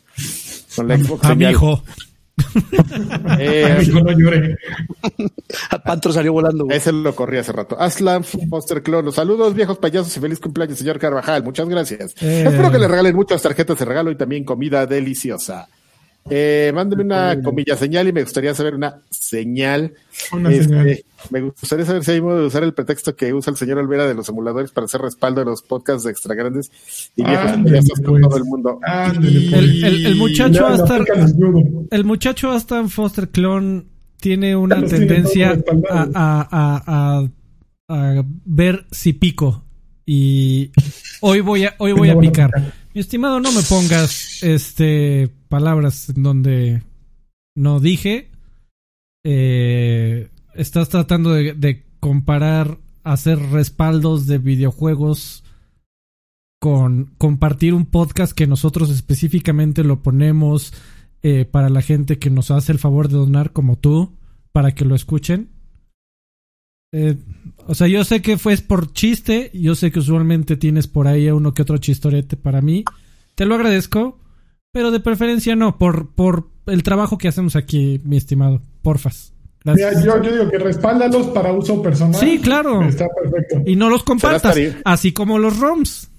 con 0.76 0.88
la 0.88 0.98
Xbox 0.98 1.24
a 1.24 1.28
mi 1.30 1.34
señal. 1.36 1.52
hijo. 1.52 1.82
Eh, 3.38 3.86
no 3.92 4.12
llore. 4.18 4.56
Pantro 5.84 6.12
salió 6.12 6.32
volando. 6.32 6.64
güey. 6.64 6.76
ese 6.76 6.92
lo 6.92 7.14
corrí 7.14 7.38
hace 7.38 7.52
rato. 7.52 7.78
Aslan 7.78 8.24
Foster 8.24 8.82
Clone. 8.82 9.12
Saludos, 9.12 9.54
viejos 9.54 9.78
payasos, 9.78 10.16
y 10.16 10.20
feliz 10.20 10.38
cumpleaños, 10.40 10.78
señor 10.78 10.98
Carvajal. 10.98 11.42
Muchas 11.42 11.68
gracias. 11.68 12.14
Eh. 12.22 12.44
Espero 12.46 12.70
que 12.70 12.78
le 12.78 12.88
regalen 12.88 13.14
muchas 13.16 13.42
tarjetas 13.42 13.78
de 13.78 13.84
regalo 13.84 14.10
y 14.10 14.16
también 14.16 14.44
comida 14.44 14.86
deliciosa. 14.86 15.68
Eh, 16.28 16.72
mándeme 16.74 17.04
una 17.04 17.40
comilla 17.42 17.76
señal 17.76 18.08
y 18.08 18.12
me 18.12 18.22
gustaría 18.22 18.52
saber 18.54 18.74
una 18.74 19.00
señal. 19.10 19.94
Una 20.32 20.50
Este, 20.50 20.64
señal. 20.64 21.04
Me 21.30 21.40
gustaría 21.40 21.84
saber 21.84 22.04
si 22.04 22.10
hay 22.12 22.20
modo 22.20 22.40
de 22.40 22.46
usar 22.46 22.62
el 22.62 22.74
pretexto 22.74 23.16
que 23.16 23.32
usa 23.32 23.50
el 23.50 23.56
señor 23.56 23.78
Olvera 23.78 24.06
de 24.06 24.14
los 24.14 24.28
emuladores 24.28 24.70
para 24.70 24.84
hacer 24.84 25.00
respaldo 25.00 25.40
de 25.40 25.46
los 25.46 25.62
podcasts 25.62 26.04
de 26.04 26.10
extra 26.10 26.34
grandes 26.34 26.70
y 27.16 27.24
viejos 27.24 27.52
con 27.52 28.04
pues. 28.04 28.22
todo 28.22 28.36
el 28.36 28.44
mundo. 28.44 28.78
Pues. 28.80 29.16
El- 29.18 29.84
el- 29.84 30.06
el 30.06 30.16
muchacho 30.16 30.62
va 30.62 30.74
a 30.74 30.76
Ya, 30.76 30.82
estar- 30.84 31.00
aplica 31.02 31.14
el 31.20 31.26
escudo. 31.26 31.62
El 31.90 32.04
muchacho 32.04 32.50
Aston 32.52 32.88
Foster 32.90 33.28
Clone 33.30 33.84
tiene 34.20 34.56
una 34.56 34.76
tiene 34.84 35.06
tendencia 35.06 35.58
a, 35.90 36.02
a- 36.14 36.48
a- 36.50 36.82
a- 36.86 37.28
a 37.88 38.24
ver 38.44 38.86
si 38.90 39.12
pico. 39.12 39.64
Y 40.04 40.70
Hoy 41.20 41.40
voy 41.40 41.64
a, 41.64 41.74
hoy 41.78 41.92
voy 41.92 42.10
a 42.10 42.18
picar. 42.18 42.50
Mi 42.94 43.00
estimado, 43.00 43.40
no 43.40 43.50
me 43.52 43.62
pongas 43.62 44.42
este 44.42 45.28
palabras 45.48 46.08
en 46.10 46.22
donde 46.22 46.82
no 47.56 47.80
dije. 47.80 48.30
Eh, 49.24 50.28
estás 50.56 50.88
tratando 50.88 51.32
de, 51.32 51.84
comparar 52.00 52.78
hacer 53.04 53.38
respaldos 53.38 54.26
de 54.26 54.38
videojuegos 54.38 55.44
con 56.60 57.12
compartir 57.18 57.74
un 57.74 57.86
podcast 57.86 58.32
que 58.32 58.46
nosotros 58.46 58.90
específicamente 58.90 59.82
lo 59.84 60.02
ponemos 60.02 60.72
eh, 61.22 61.44
para 61.44 61.68
la 61.68 61.82
gente 61.82 62.18
que 62.18 62.30
nos 62.30 62.50
hace 62.50 62.72
el 62.72 62.78
favor 62.78 63.08
de 63.08 63.16
donar 63.16 63.52
como 63.52 63.76
tú, 63.76 64.12
para 64.52 64.72
que 64.72 64.84
lo 64.84 64.94
escuchen. 64.94 65.50
Eh, 66.92 67.16
o 67.66 67.74
sea, 67.74 67.88
yo 67.88 68.04
sé 68.04 68.22
que 68.22 68.38
fue 68.38 68.56
por 68.58 68.92
chiste, 68.92 69.50
yo 69.52 69.74
sé 69.74 69.90
que 69.90 69.98
usualmente 69.98 70.56
tienes 70.56 70.86
por 70.86 71.08
ahí 71.08 71.28
uno 71.30 71.54
que 71.54 71.62
otro 71.62 71.78
chistorete 71.78 72.36
para 72.36 72.60
mí. 72.60 72.84
Te 73.34 73.44
lo 73.44 73.54
agradezco, 73.54 74.18
pero 74.72 74.90
de 74.90 75.00
preferencia 75.00 75.56
no, 75.56 75.78
por, 75.78 76.10
por 76.10 76.48
el 76.66 76.82
trabajo 76.82 77.18
que 77.18 77.28
hacemos 77.28 77.56
aquí, 77.56 78.00
mi 78.04 78.16
estimado. 78.16 78.62
Porfas. 78.82 79.35
Yo, 79.74 80.20
yo, 80.22 80.30
digo 80.30 80.50
que 80.50 80.58
respáldalos 80.58 81.28
para 81.28 81.52
uso 81.52 81.82
personal. 81.82 82.20
Sí, 82.20 82.38
claro. 82.40 82.82
Está 82.84 83.06
perfecto. 83.08 83.62
Y 83.66 83.74
no 83.76 83.88
los 83.90 84.04
compartas, 84.04 84.56
así 84.84 85.12
como 85.12 85.38
los 85.38 85.58
ROMs. 85.58 86.10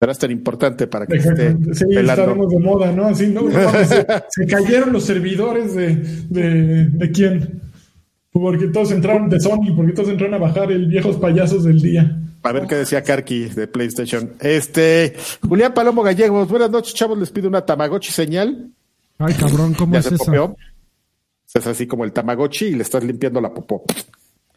Será 0.00 0.14
tan 0.14 0.30
importante 0.30 0.86
para 0.86 1.06
que 1.06 1.16
esté 1.16 1.56
Sí, 1.72 1.84
pelando. 1.86 2.12
estaremos 2.22 2.50
de 2.50 2.58
moda, 2.60 2.92
¿no? 2.92 3.06
Así, 3.06 3.26
¿no? 3.28 3.50
se, 3.50 4.06
se, 4.28 4.46
cayeron 4.46 4.92
los 4.92 5.02
servidores 5.04 5.74
de, 5.74 5.96
de, 6.28 6.84
de 6.86 7.10
quién. 7.10 7.62
Porque 8.30 8.68
todos 8.68 8.92
entraron 8.92 9.28
de 9.28 9.40
Sony, 9.40 9.74
porque 9.74 9.92
todos 9.92 10.10
entraron 10.10 10.34
a 10.34 10.38
bajar 10.38 10.70
el 10.70 10.86
viejos 10.86 11.16
payasos 11.16 11.64
del 11.64 11.80
día. 11.80 12.16
A 12.44 12.52
ver 12.52 12.66
qué 12.68 12.76
decía 12.76 13.02
Karki 13.02 13.46
de 13.46 13.66
PlayStation. 13.66 14.34
Este, 14.38 15.14
Julián 15.48 15.74
Palomo 15.74 16.02
Gallegos, 16.04 16.48
buenas 16.48 16.70
noches, 16.70 16.94
chavos. 16.94 17.18
Les 17.18 17.30
pido 17.30 17.48
una 17.48 17.66
Tamagotchi 17.66 18.12
señal. 18.12 18.70
Ay, 19.18 19.34
cabrón, 19.34 19.74
¿cómo 19.74 19.94
ya 19.94 19.98
es 19.98 20.04
se 20.06 20.14
eso? 20.14 20.24
popeó. 20.26 20.56
Es 21.54 21.66
así 21.66 21.86
como 21.86 22.04
el 22.04 22.12
Tamagotchi 22.12 22.66
y 22.66 22.74
le 22.74 22.82
estás 22.82 23.02
limpiando 23.04 23.40
la 23.40 23.52
popó. 23.52 23.84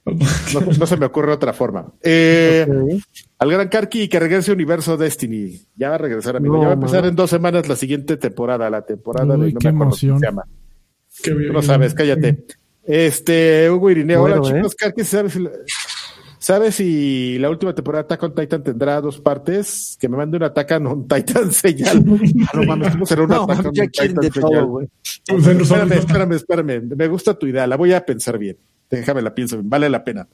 No, 0.03 0.61
no, 0.79 0.85
se 0.87 0.97
me 0.97 1.05
ocurre 1.05 1.31
otra 1.31 1.53
forma. 1.53 1.93
Eh, 2.01 2.65
okay. 2.67 3.01
Al 3.37 3.51
gran 3.51 3.69
Karki 3.69 4.07
que 4.09 4.19
regrese 4.19 4.51
Universo 4.51 4.97
Destiny. 4.97 5.61
Ya 5.75 5.89
va 5.89 5.95
a 5.95 5.97
regresar, 5.99 6.35
amigo. 6.37 6.55
No, 6.55 6.61
ya 6.61 6.67
va 6.67 6.73
a 6.73 6.75
empezar 6.75 7.05
en 7.05 7.15
dos 7.15 7.29
semanas 7.29 7.67
la 7.67 7.75
siguiente 7.75 8.17
temporada, 8.17 8.69
la 8.69 8.83
temporada 8.83 9.35
Uy, 9.37 9.47
de 9.47 9.53
no 9.53 9.59
qué 9.59 9.67
me 9.67 9.69
acuerdo 9.69 9.83
emoción. 9.83 10.19
se 10.19 10.25
llama. 10.25 10.43
Qué 11.23 11.33
bien. 11.33 11.53
No 11.53 11.61
sabes, 11.61 11.93
cállate. 11.93 12.45
Este, 12.83 13.69
Hugo 13.69 13.91
Irineo, 13.91 14.21
Bueno, 14.21 14.41
hola 14.41 14.49
¿eh? 14.49 14.53
chicos, 14.55 14.73
Karki, 14.75 15.03
¿sabes 15.03 15.37
¿sabes 16.41 16.75
si 16.75 17.37
la 17.39 17.49
última 17.49 17.73
temporada 17.73 18.03
de 18.03 18.05
Attack 18.07 18.23
on 18.23 18.35
Titan 18.35 18.63
tendrá 18.63 18.99
dos 18.99 19.19
partes? 19.21 19.95
Que 19.99 20.09
me 20.09 20.17
mande 20.17 20.35
un 20.37 20.43
Attack 20.43 20.71
on 20.85 21.07
Titan 21.07 21.51
señal. 21.53 22.03
Ah, 22.47 22.57
no 22.57 22.63
mames, 22.63 22.91
¿cómo 22.91 23.05
será 23.05 23.21
un 23.21 23.29
No, 23.29 23.43
Attack 23.43 23.65
on 23.67 23.73
Titan 23.73 24.15
todo, 24.15 24.47
señal? 24.49 24.65
güey. 24.65 24.87
Pues 25.27 25.47
Espérame, 25.47 25.93
espérame, 25.93 26.31
espérame. 26.33 26.95
Me 26.97 27.07
gusta 27.07 27.37
tu 27.37 27.47
idea, 27.47 27.65
la 27.67 27.77
voy 27.77 27.93
a 27.93 28.05
pensar 28.05 28.37
bien. 28.37 28.57
Déjame 28.89 29.21
la 29.21 29.33
pienso 29.33 29.55
bien, 29.57 29.69
vale 29.69 29.89
la 29.89 30.03
pena. 30.03 30.27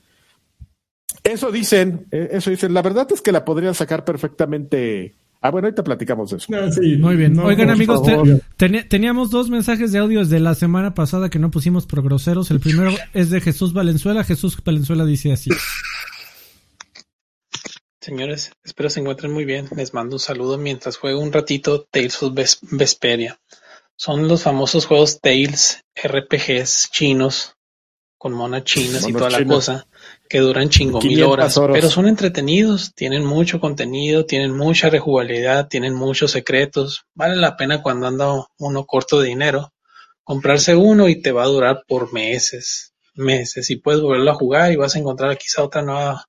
Eso 1.23 1.51
dicen, 1.51 2.07
eh, 2.11 2.29
eso 2.31 2.49
dicen. 2.49 2.73
La 2.73 2.81
verdad 2.81 3.07
es 3.11 3.21
que 3.21 3.31
la 3.31 3.43
podrían 3.45 3.75
sacar 3.75 4.03
perfectamente. 4.05 5.13
Ah, 5.41 5.51
bueno, 5.51 5.67
ahorita 5.67 5.83
platicamos 5.83 6.31
de 6.31 6.37
eso. 6.37 6.47
No, 6.49 6.71
sí, 6.71 6.97
Muy 6.97 7.15
bien. 7.15 7.33
no, 7.33 7.43
Oigan, 7.45 7.69
amigos, 7.69 8.01
te- 8.57 8.83
teníamos 8.83 9.29
dos 9.29 9.49
mensajes 9.49 9.91
de 9.91 9.99
audio 9.99 10.19
desde 10.21 10.39
la 10.39 10.55
semana 10.55 10.93
pasada 10.95 11.29
que 11.29 11.37
no 11.39 11.51
pusimos 11.51 11.85
por 11.85 12.01
groseros. 12.03 12.49
El 12.51 12.59
primero 12.59 12.91
es 13.13 13.29
de 13.29 13.39
Jesús 13.39 13.71
Valenzuela. 13.73 14.23
Jesús 14.23 14.57
Valenzuela 14.63 15.05
dice 15.05 15.31
así. 15.31 15.51
Señores, 18.01 18.51
espero 18.63 18.89
se 18.89 18.99
encuentren 19.01 19.31
muy 19.31 19.45
bien. 19.45 19.67
Les 19.75 19.93
mando 19.93 20.15
un 20.15 20.19
saludo 20.19 20.57
mientras 20.57 20.97
juego 20.97 21.19
un 21.21 21.33
ratito 21.33 21.83
Tales 21.91 22.21
of 22.23 22.33
Ves- 22.33 22.59
Vesperia. 22.61 23.39
Son 23.95 24.27
los 24.27 24.43
famosos 24.43 24.85
juegos 24.85 25.19
Tales, 25.19 25.83
RPGs 26.01 26.89
chinos, 26.91 27.55
con 28.17 28.33
monas 28.33 28.63
chinas 28.63 29.07
y 29.07 29.13
toda 29.13 29.29
la 29.29 29.43
cosa, 29.45 29.87
que 30.27 30.39
duran 30.39 30.69
chingo 30.69 30.99
mil 30.99 31.09
500 31.09 31.31
horas, 31.33 31.57
horas. 31.57 31.75
pero 31.75 31.89
son 31.89 32.07
entretenidos, 32.07 32.93
tienen 32.93 33.23
mucho 33.25 33.59
contenido, 33.59 34.25
tienen 34.25 34.55
mucha 34.55 34.89
rejugabilidad, 34.89 35.67
tienen 35.67 35.93
muchos 35.93 36.31
secretos. 36.31 37.05
Vale 37.15 37.35
la 37.35 37.55
pena 37.57 37.81
cuando 37.81 38.07
anda 38.07 38.31
uno 38.59 38.85
corto 38.85 39.19
de 39.21 39.29
dinero, 39.29 39.73
comprarse 40.23 40.75
uno 40.75 41.07
y 41.09 41.21
te 41.21 41.31
va 41.31 41.43
a 41.43 41.47
durar 41.47 41.83
por 41.87 42.11
meses, 42.13 42.93
meses, 43.15 43.69
y 43.69 43.77
puedes 43.77 44.01
volverlo 44.01 44.31
a 44.31 44.35
jugar 44.35 44.71
y 44.71 44.75
vas 44.75 44.95
a 44.95 44.99
encontrar 44.99 45.37
quizá 45.37 45.63
otra 45.63 45.81
nueva 45.81 46.25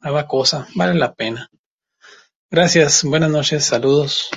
nueva 0.00 0.26
cosa, 0.26 0.66
vale 0.74 0.94
la 0.94 1.14
pena. 1.14 1.48
Gracias, 2.50 3.04
buenas 3.04 3.30
noches, 3.30 3.64
saludos. 3.64 4.28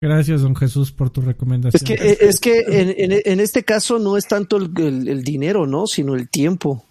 Gracias, 0.00 0.42
don 0.42 0.54
Jesús, 0.54 0.92
por 0.92 1.10
tu 1.10 1.22
recomendación. 1.22 1.80
Es 1.82 1.82
que, 1.82 1.94
eh, 1.94 2.18
es 2.20 2.40
que 2.40 2.58
en, 2.60 2.94
en- 3.12 3.22
en 3.24 3.40
este 3.40 3.64
caso 3.64 3.98
no 3.98 4.16
es 4.18 4.26
tanto 4.28 4.58
el, 4.58 4.70
el- 4.76 5.08
el 5.08 5.24
dinero, 5.24 5.66
¿no? 5.66 5.86
Sino 5.86 6.14
el 6.14 6.28
tiempo. 6.28 6.84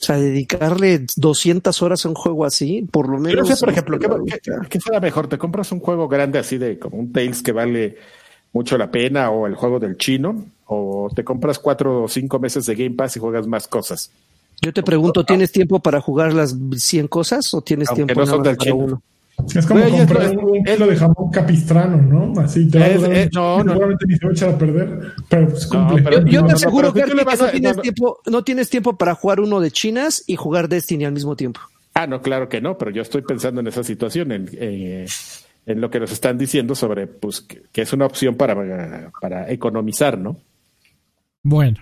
O 0.00 0.04
sea, 0.04 0.16
dedicarle 0.16 1.04
200 1.16 1.82
horas 1.82 2.06
a 2.06 2.08
un 2.08 2.14
juego 2.14 2.44
así, 2.44 2.86
por 2.90 3.08
lo 3.08 3.18
menos. 3.18 3.48
no 3.48 3.56
sé, 3.56 3.60
por 3.60 3.70
ejemplo, 3.70 3.98
¿qué, 3.98 4.38
qué, 4.40 4.52
qué 4.68 4.80
será 4.80 5.00
mejor? 5.00 5.26
¿Te 5.26 5.38
compras 5.38 5.72
un 5.72 5.80
juego 5.80 6.06
grande 6.06 6.38
así 6.38 6.56
de 6.56 6.78
como 6.78 6.98
un 6.98 7.12
Tales 7.12 7.42
que 7.42 7.50
vale 7.50 7.96
mucho 8.52 8.78
la 8.78 8.90
pena 8.90 9.30
o 9.30 9.46
el 9.46 9.56
juego 9.56 9.80
del 9.80 9.96
chino? 9.96 10.44
¿O 10.66 11.10
te 11.14 11.24
compras 11.24 11.58
cuatro 11.58 12.04
o 12.04 12.08
cinco 12.08 12.38
meses 12.38 12.66
de 12.66 12.76
Game 12.76 12.94
Pass 12.94 13.16
y 13.16 13.20
juegas 13.20 13.46
más 13.48 13.66
cosas? 13.66 14.12
Yo 14.60 14.72
te 14.72 14.82
pregunto, 14.82 15.24
¿tienes 15.24 15.52
tiempo 15.52 15.80
para 15.80 16.00
jugar 16.00 16.32
las 16.32 16.56
100 16.76 17.08
cosas 17.08 17.54
o 17.54 17.62
tienes 17.62 17.88
Aunque 17.88 18.12
tiempo 18.12 18.24
no 18.24 18.42
para 18.42 18.74
uno? 18.74 19.02
Es 19.54 19.66
como 19.66 19.80
Güey, 19.80 19.92
comprar 19.92 20.22
es- 20.24 20.36
un, 20.36 20.56
es- 20.66 20.74
kilo 20.74 20.86
de 20.88 20.96
jamón 20.96 21.30
capistrano, 21.32 21.96
¿no? 22.02 22.40
Así 22.40 22.68
te 22.68 22.78
va 22.78 22.84
a 22.84 22.88
Es- 22.88 23.00
mucho, 23.26 23.40
no, 23.40 23.64
no. 23.64 23.72
seguramente 23.72 24.04
ni 24.06 24.16
se 24.16 24.24
va 24.26 24.30
a 24.30 24.32
echar 24.34 24.48
a 24.50 24.58
perder, 24.58 25.00
pero 25.28 25.48
pues 25.48 25.72
No, 25.72 25.86
cumple. 25.86 26.02
pero- 26.02 26.18
Yo, 26.20 26.26
yo 26.32 26.40
No, 26.40 26.46
te 26.46 26.52
no, 26.52 26.56
aseguro, 26.56 26.92
que 26.92 27.00
no 27.00 27.22
a- 27.22 27.50
tienes, 27.50 27.62
no, 27.62 27.76
no. 27.76 27.82
tiempo, 27.82 28.18
no 28.26 28.44
tienes 28.44 28.70
tiempo 28.70 28.96
para 28.98 29.14
jugar 29.14 29.40
uno 29.40 29.60
de 29.60 29.70
chinas 29.70 30.24
y 30.26 30.36
jugar 30.36 30.68
Destiny 30.68 31.04
al 31.04 31.12
mismo 31.12 31.36
tiempo. 31.36 31.60
Ah, 31.94 32.06
no, 32.06 32.20
claro 32.20 32.48
que 32.48 32.60
no, 32.60 32.76
pero 32.78 32.90
yo 32.90 33.02
estoy 33.02 33.22
pensando 33.22 33.60
en 33.60 33.66
esa 33.68 33.82
situación, 33.82 34.32
en, 34.32 34.48
eh, 34.52 35.06
en 35.66 35.80
lo 35.80 35.90
que 35.90 36.00
nos 36.00 36.12
están 36.12 36.36
diciendo 36.38 36.74
sobre 36.74 37.06
pues 37.06 37.40
que, 37.40 37.62
que 37.72 37.82
es 37.82 37.92
una 37.92 38.06
opción 38.06 38.34
para, 38.36 39.10
para 39.20 39.50
economizar, 39.50 40.18
¿no? 40.18 40.36
Bueno. 41.42 41.76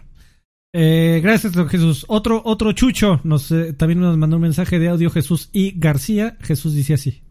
Eh, 0.73 1.21
gracias, 1.23 1.53
don 1.55 1.69
Jesús. 1.69 2.05
Otro, 2.09 2.43
otro 2.45 2.73
chucho 2.73 3.21
nos, 3.25 3.51
eh, 3.51 3.73
también 3.73 4.01
nos 4.01 4.17
mandó 4.19 4.37
un 4.37 4.43
mensaje 4.43 4.79
de 4.79 4.89
audio 4.89 5.11
Jesús 5.11 5.49
y 5.53 5.79
García. 5.79 6.37
Jesús 6.43 6.75
dice 6.75 6.95
así. 6.95 7.23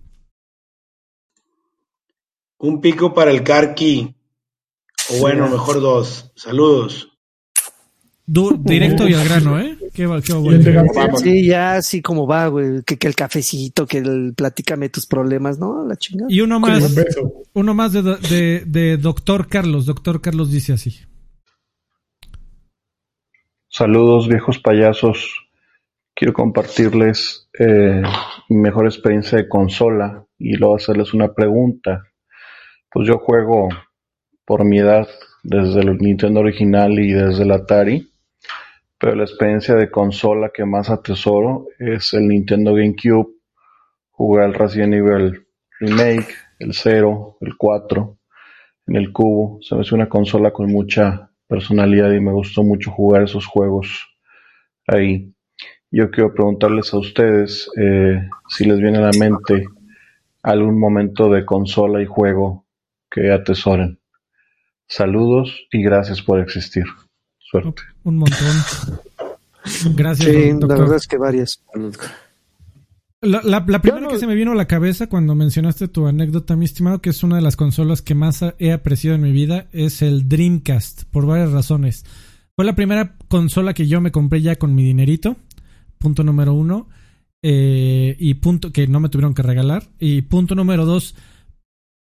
Un 2.60 2.82
pico 2.82 3.14
para 3.14 3.32
el 3.32 3.44
Karki. 3.44 4.16
O 5.12 5.20
bueno, 5.20 5.48
mejor 5.50 5.80
dos. 5.82 6.32
Saludos. 6.36 7.12
Du- 8.28 8.58
directo 8.60 9.08
y 9.08 9.14
al 9.14 9.24
grano, 9.24 9.60
¿eh? 9.60 9.78
Qué, 9.94 10.08
va- 10.08 10.20
qué 10.20 10.34
bueno. 10.34 10.64
Sí, 11.18 11.46
ya 11.46 11.76
así 11.76 12.02
como 12.02 12.26
va, 12.26 12.48
güey. 12.48 12.82
Que, 12.84 12.98
que 12.98 13.08
el 13.08 13.14
cafecito, 13.16 13.86
que 13.86 14.00
el 14.00 14.34
platícame 14.36 14.90
tus 14.90 15.06
problemas, 15.06 15.60
¿no? 15.60 15.86
La 15.88 15.96
chingada. 15.96 16.28
Y 16.32 16.42
uno 16.42 16.60
más, 16.60 16.96
uno 17.54 17.74
más 17.76 17.94
de, 17.94 18.02
do- 18.02 18.18
de, 18.18 18.64
de 18.66 18.98
Doctor 18.98 19.48
Carlos. 19.48 19.86
Doctor 19.86 20.22
Carlos 20.22 20.52
dice 20.52 20.74
así. 20.74 21.02
Saludos 23.68 24.28
viejos 24.28 24.60
payasos. 24.60 25.48
Quiero 26.16 26.34
compartirles 26.34 27.50
eh, 27.60 28.02
mi 28.50 28.58
mejor 28.58 28.86
experiencia 28.86 29.38
de 29.38 29.50
consola 29.50 30.26
y 30.40 30.56
luego 30.56 30.78
hacerles 30.78 31.14
una 31.14 31.34
pregunta. 31.34 32.04
Pues 32.96 33.10
yo 33.10 33.18
juego 33.18 33.68
por 34.46 34.64
mi 34.64 34.80
edad 34.80 35.06
desde 35.44 35.82
el 35.82 35.98
Nintendo 35.98 36.40
original 36.40 36.98
y 36.98 37.12
desde 37.12 37.44
el 37.44 37.52
Atari, 37.52 38.10
pero 38.98 39.16
la 39.16 39.26
experiencia 39.26 39.76
de 39.76 39.92
consola 39.92 40.50
que 40.54 40.64
más 40.64 40.90
atesoro 40.90 41.68
es 41.78 42.14
el 42.14 42.30
Nintendo 42.30 42.74
GameCube. 42.74 43.34
Jugué 44.12 44.46
el 44.46 44.54
Resident 44.54 44.94
Evil 44.94 45.46
Remake, 45.82 46.36
el 46.60 46.74
0, 46.74 47.38
el 47.42 47.58
4, 47.58 48.18
en 48.88 48.96
el 48.96 49.12
cubo. 49.12 49.60
Se 49.62 49.76
me 49.76 49.82
hace 49.82 49.94
una 49.94 50.08
consola 50.08 50.52
con 50.52 50.72
mucha 50.72 51.30
personalidad 51.50 52.14
y 52.14 52.22
me 52.22 52.32
gustó 52.32 52.64
mucho 52.64 52.92
jugar 52.92 53.24
esos 53.24 53.46
juegos 53.46 54.08
ahí. 54.88 55.34
Yo 55.92 56.12
quiero 56.12 56.34
preguntarles 56.34 56.94
a 56.94 57.00
ustedes 57.00 57.70
eh, 57.78 58.26
si 58.48 58.64
les 58.64 58.80
viene 58.80 59.00
a 59.00 59.12
la 59.12 59.20
mente 59.20 59.68
algún 60.44 60.80
momento 60.80 61.30
de 61.30 61.44
consola 61.44 62.02
y 62.02 62.06
juego 62.06 62.65
que 63.16 63.32
atesoren. 63.32 63.98
Saludos 64.88 65.50
y 65.72 65.82
gracias 65.82 66.22
por 66.22 66.40
existir. 66.42 66.84
Suerte. 67.40 67.82
Un 68.04 68.18
montón. 68.18 68.56
Gracias, 69.96 70.30
Sí, 70.30 70.34
don- 70.34 70.44
la 70.52 70.60
doctor. 70.60 70.80
verdad 70.80 70.96
es 70.98 71.08
que 71.08 71.18
varias. 71.18 71.64
La, 73.22 73.42
la- 73.44 73.64
la 73.68 73.82
primera 73.82 74.02
no- 74.02 74.10
que 74.10 74.20
se 74.20 74.28
me 74.28 74.36
vino 74.36 74.52
a 74.52 74.56
la 74.56 74.68
cabeza 74.68 75.08
cuando 75.08 75.34
mencionaste 75.34 75.88
tu 75.88 76.06
anécdota, 76.06 76.56
mi 76.56 76.66
estimado, 76.66 77.02
que 77.02 77.10
es 77.10 77.24
una 77.24 77.38
de 77.38 77.42
las 77.42 77.56
consolas 77.56 78.02
que 78.04 78.14
más 78.14 78.44
he 78.60 78.72
apreciado 78.72 79.16
en 79.16 79.24
mi 79.24 79.32
vida, 79.32 79.68
es 79.72 80.02
el 80.04 80.30
Dreamcast, 80.30 81.06
por 81.06 81.26
varias 81.26 81.52
razones. 81.52 82.06
Fue 82.56 82.66
la 82.66 82.76
primera 82.76 83.16
consola 83.28 83.74
que 83.74 83.88
yo 83.88 84.00
me 84.02 84.12
compré 84.12 84.42
ya 84.42 84.58
con 84.58 84.76
mi 84.76 84.84
dinerito, 84.84 85.38
punto 85.98 86.24
número 86.24 86.54
uno. 86.54 86.88
Eh, 87.48 88.16
y 88.20 88.36
punto 88.36 88.72
que 88.72 88.88
no 88.88 89.00
me 89.00 89.10
tuvieron 89.10 89.34
que 89.36 89.44
regalar. 89.44 89.84
Y 90.00 90.22
punto 90.24 90.56
número 90.56 90.86
dos. 90.86 91.16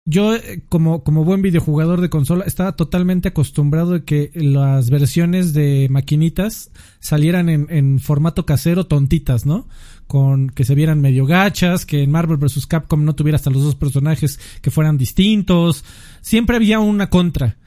Yo, 0.05 0.35
eh, 0.35 0.65
como, 0.69 1.05
como 1.05 1.25
buen 1.25 1.43
videojugador 1.43 2.01
de 2.01 2.11
consola, 2.11 2.45
estaba 2.45 2.75
totalmente 2.75 3.29
acostumbrado 3.29 3.93
de 3.93 4.05
que 4.05 4.33
las 4.35 4.91
versiones 4.91 5.53
de 5.53 5.87
maquinitas 5.91 6.73
salieran 6.99 7.49
en, 7.49 7.67
en 7.71 8.01
formato 8.01 8.45
casero 8.45 8.87
tontitas, 8.87 9.47
¿no? 9.47 9.69
Con 10.09 10.51
que 10.51 10.65
se 10.65 10.75
vieran 10.75 11.01
medio 11.01 11.25
gachas, 11.25 11.87
que 11.87 12.03
en 12.03 12.11
Marvel 12.11 12.37
vs. 12.37 12.67
Capcom 12.67 13.05
no 13.05 13.15
tuviera 13.15 13.37
hasta 13.37 13.51
los 13.51 13.63
dos 13.63 13.77
personajes 13.77 14.41
que 14.61 14.73
fueran 14.73 14.99
distintos. 14.99 15.85
Siempre 16.21 16.57
había 16.57 16.81
una 16.81 17.09
contra. 17.09 17.59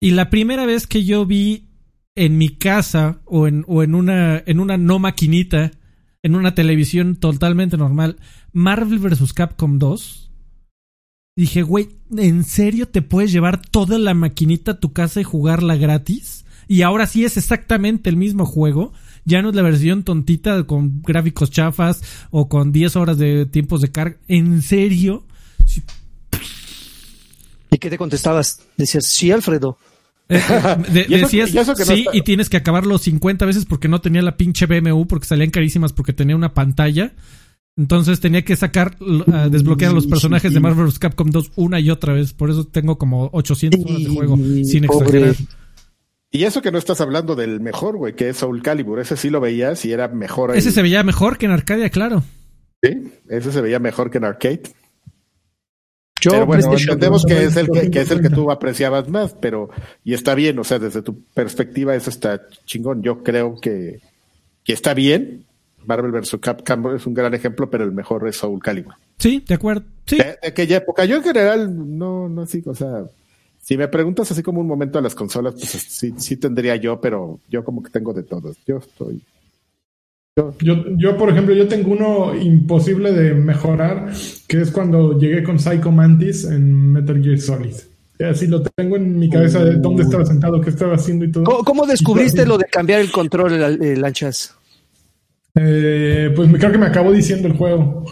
Y 0.00 0.10
la 0.10 0.28
primera 0.28 0.66
vez 0.66 0.86
que 0.86 1.04
yo 1.04 1.24
vi 1.24 1.70
en 2.14 2.36
mi 2.36 2.50
casa 2.50 3.20
o 3.24 3.46
en, 3.46 3.64
o 3.66 3.82
en 3.82 3.94
una, 3.94 4.42
en 4.44 4.60
una 4.60 4.76
no 4.76 4.98
maquinita, 4.98 5.70
en 6.22 6.34
una 6.34 6.54
televisión 6.54 7.16
totalmente 7.16 7.78
normal, 7.78 8.18
Marvel 8.52 8.98
vs. 8.98 9.32
Capcom 9.32 9.78
2, 9.78 10.23
dije, 11.36 11.62
güey, 11.62 11.88
¿en 12.16 12.44
serio 12.44 12.86
te 12.88 13.02
puedes 13.02 13.32
llevar 13.32 13.60
toda 13.60 13.98
la 13.98 14.14
maquinita 14.14 14.72
a 14.72 14.80
tu 14.80 14.92
casa 14.92 15.20
y 15.20 15.24
jugarla 15.24 15.76
gratis? 15.76 16.44
Y 16.68 16.82
ahora 16.82 17.06
sí 17.06 17.24
es 17.24 17.36
exactamente 17.36 18.08
el 18.08 18.16
mismo 18.16 18.46
juego. 18.46 18.92
Ya 19.24 19.42
no 19.42 19.50
es 19.50 19.54
la 19.54 19.62
versión 19.62 20.02
tontita 20.04 20.62
con 20.64 21.02
gráficos 21.02 21.50
chafas 21.50 22.02
o 22.30 22.48
con 22.48 22.72
10 22.72 22.96
horas 22.96 23.18
de 23.18 23.46
tiempos 23.46 23.80
de 23.80 23.90
carga. 23.90 24.16
¿En 24.28 24.62
serio? 24.62 25.24
Sí, 25.66 25.82
¿Y 27.70 27.78
qué 27.78 27.90
te 27.90 27.98
contestabas? 27.98 28.60
Decías, 28.76 29.06
sí, 29.06 29.30
Alfredo. 29.32 29.78
Eh, 30.28 30.40
de- 30.92 31.06
Y 31.08 31.14
eso- 31.14 31.24
decías, 31.24 31.52
y 31.54 31.58
eso 31.58 31.74
que 31.74 31.84
no 31.84 31.92
sí, 31.94 32.00
está- 32.00 32.16
y 32.16 32.22
tienes 32.22 32.48
que 32.48 32.56
acabarlo 32.58 32.98
50 32.98 33.44
veces 33.44 33.64
porque 33.64 33.88
no 33.88 34.00
tenía 34.00 34.22
la 34.22 34.36
pinche 34.36 34.66
BMU, 34.66 35.06
porque 35.06 35.26
salían 35.26 35.50
carísimas 35.50 35.92
porque 35.92 36.12
tenía 36.12 36.36
una 36.36 36.54
pantalla. 36.54 37.12
Entonces 37.76 38.20
tenía 38.20 38.42
que 38.42 38.54
sacar, 38.54 38.96
a 39.32 39.48
desbloquear 39.48 39.90
a 39.90 39.94
los 39.94 40.06
personajes 40.06 40.54
de 40.54 40.60
Marvel 40.60 40.86
vs. 40.86 40.98
Capcom 40.98 41.30
2 41.30 41.52
una 41.56 41.80
y 41.80 41.90
otra 41.90 42.12
vez. 42.12 42.32
Por 42.32 42.50
eso 42.50 42.64
tengo 42.64 42.98
como 42.98 43.30
800 43.32 43.84
horas 43.84 43.98
de 43.98 44.08
juego, 44.08 44.36
sin 44.36 44.86
Pobre. 44.86 45.06
exagerar. 45.06 45.34
Y 46.30 46.44
eso 46.44 46.62
que 46.62 46.72
no 46.72 46.78
estás 46.78 47.00
hablando 47.00 47.36
del 47.36 47.60
mejor, 47.60 47.96
güey, 47.96 48.14
que 48.14 48.28
es 48.28 48.36
Soul 48.38 48.62
Calibur. 48.62 49.00
Ese 49.00 49.16
sí 49.16 49.30
lo 49.30 49.40
veías 49.40 49.84
y 49.84 49.92
era 49.92 50.08
mejor. 50.08 50.50
ahí. 50.50 50.58
Ese 50.58 50.72
se 50.72 50.82
veía 50.82 51.02
mejor 51.02 51.38
que 51.38 51.46
en 51.46 51.52
Arcadia, 51.52 51.90
claro. 51.90 52.24
Sí, 52.82 52.90
ese 53.28 53.50
se 53.52 53.60
veía 53.60 53.78
mejor 53.78 54.10
que 54.10 54.18
en 54.18 54.24
arcade. 54.24 54.62
Yo, 56.20 56.30
pero 56.30 56.46
bueno, 56.46 56.72
entendemos 56.72 57.24
que 57.24 57.44
es 57.44 57.56
el 57.56 57.66
que, 57.66 57.86
250. 57.86 57.90
que 57.90 58.00
es 58.00 58.10
el 58.10 58.20
que 58.20 58.30
tú 58.30 58.50
apreciabas 58.50 59.08
más, 59.08 59.34
pero 59.40 59.68
y 60.04 60.14
está 60.14 60.34
bien, 60.34 60.58
o 60.58 60.64
sea, 60.64 60.78
desde 60.78 61.02
tu 61.02 61.22
perspectiva 61.34 61.94
eso 61.94 62.10
está 62.10 62.42
chingón. 62.64 63.02
Yo 63.02 63.22
creo 63.22 63.60
que, 63.60 64.00
que 64.64 64.72
está 64.72 64.94
bien. 64.94 65.46
Marvel 65.86 66.12
vs. 66.12 66.36
Capcom 66.40 66.94
es 66.94 67.06
un 67.06 67.14
gran 67.14 67.34
ejemplo, 67.34 67.70
pero 67.70 67.84
el 67.84 67.92
mejor 67.92 68.26
es 68.28 68.36
Soul 68.36 68.62
Calibur. 68.62 68.94
Sí, 69.18 69.44
de 69.46 69.54
acuerdo. 69.54 69.84
Sí, 70.06 70.18
De, 70.18 70.24
de 70.24 70.48
aquella 70.48 70.78
época, 70.78 71.04
yo 71.04 71.16
en 71.16 71.22
general 71.22 71.98
no, 71.98 72.28
no 72.28 72.42
así, 72.42 72.62
o 72.66 72.74
sea, 72.74 73.04
si 73.64 73.78
me 73.78 73.88
preguntas 73.88 74.30
así 74.30 74.42
como 74.42 74.60
un 74.60 74.66
momento 74.66 74.98
a 74.98 75.02
las 75.02 75.14
consolas, 75.14 75.54
pues 75.54 75.70
sí, 75.70 76.12
sí 76.18 76.36
tendría 76.36 76.76
yo, 76.76 77.00
pero 77.00 77.40
yo 77.48 77.64
como 77.64 77.82
que 77.82 77.90
tengo 77.90 78.12
de 78.12 78.22
todos. 78.22 78.58
Yo 78.66 78.76
estoy. 78.76 79.22
Yo, 80.60 80.84
yo, 80.96 81.16
por 81.16 81.30
ejemplo, 81.30 81.54
yo 81.54 81.68
tengo 81.68 81.92
uno 81.92 82.34
imposible 82.34 83.12
de 83.12 83.34
mejorar, 83.34 84.12
que 84.48 84.60
es 84.60 84.70
cuando 84.70 85.18
llegué 85.18 85.44
con 85.44 85.58
Psycho 85.58 85.92
Mantis 85.92 86.44
en 86.44 86.92
Metal 86.92 87.22
Gear 87.22 87.38
Solid. 87.38 87.74
Así 88.20 88.48
lo 88.48 88.60
tengo 88.62 88.96
en 88.96 89.18
mi 89.18 89.30
cabeza 89.30 89.64
de 89.64 89.76
dónde 89.76 90.02
estaba 90.02 90.26
sentado, 90.26 90.60
qué 90.60 90.70
estaba 90.70 90.96
haciendo 90.96 91.24
y 91.24 91.32
todo. 91.32 91.44
¿Cómo, 91.44 91.64
cómo 91.64 91.86
descubriste 91.86 92.44
lo 92.46 92.58
de 92.58 92.66
cambiar 92.66 93.00
el 93.00 93.10
control, 93.10 93.52
el, 93.52 93.82
el 93.82 94.00
lanchas? 94.00 94.56
Eh, 95.54 96.32
pues 96.34 96.48
me- 96.48 96.58
creo 96.58 96.72
que 96.72 96.78
me 96.78 96.86
acabó 96.86 97.12
diciendo 97.12 97.46
el 97.48 97.54
juego. 97.54 98.04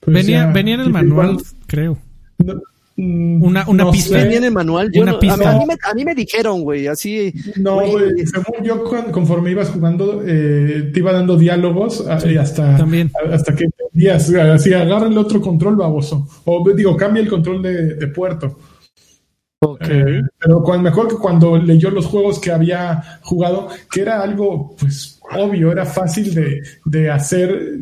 Pues 0.00 0.14
venía, 0.14 0.46
ya, 0.46 0.52
venía 0.52 0.74
en 0.74 0.80
el 0.80 0.90
manual, 0.90 1.38
creo. 1.66 1.96
No, 2.38 2.54
Una- 2.96 3.66
una 3.68 3.84
no 3.84 3.90
pista. 3.90 4.18
Venía 4.18 4.38
en 4.38 4.44
el 4.44 4.52
manual. 4.52 4.90
Yo 4.92 5.02
Una 5.02 5.12
no- 5.12 5.18
a, 5.18 5.58
mí 5.58 5.64
me, 5.66 5.74
a 5.90 5.94
mí 5.94 6.04
me 6.04 6.14
dijeron, 6.14 6.62
güey, 6.62 6.88
así. 6.88 7.32
No, 7.56 7.76
güey, 7.76 7.90
güey, 7.92 8.26
según 8.26 8.62
yo, 8.64 8.84
conforme 9.10 9.52
ibas 9.52 9.70
jugando, 9.70 10.22
eh, 10.26 10.90
te 10.92 10.98
iba 10.98 11.12
dando 11.12 11.36
diálogos 11.38 12.06
a- 12.06 12.24
y 12.30 12.36
hasta, 12.36 12.76
también. 12.76 13.10
hasta 13.32 13.54
que 13.54 13.64
entendías, 13.64 14.28
así 14.34 14.74
agarra 14.74 15.06
el 15.06 15.16
otro 15.16 15.40
control 15.40 15.76
baboso. 15.76 16.28
O 16.44 16.62
digo, 16.74 16.96
cambia 16.96 17.22
el 17.22 17.28
control 17.30 17.62
de, 17.62 17.94
de 17.94 18.06
puerto. 18.08 18.58
Eh, 19.88 20.20
pero 20.40 20.60
mejor 20.82 21.06
que 21.08 21.14
cuando 21.14 21.56
leyó 21.56 21.88
los 21.90 22.06
juegos 22.06 22.40
que 22.40 22.50
había 22.50 23.20
jugado, 23.22 23.68
que 23.90 24.00
era 24.02 24.20
algo, 24.20 24.74
pues, 24.78 25.11
obvio, 25.36 25.72
era 25.72 25.84
fácil 25.84 26.34
de, 26.34 26.62
de 26.84 27.10
hacer 27.10 27.80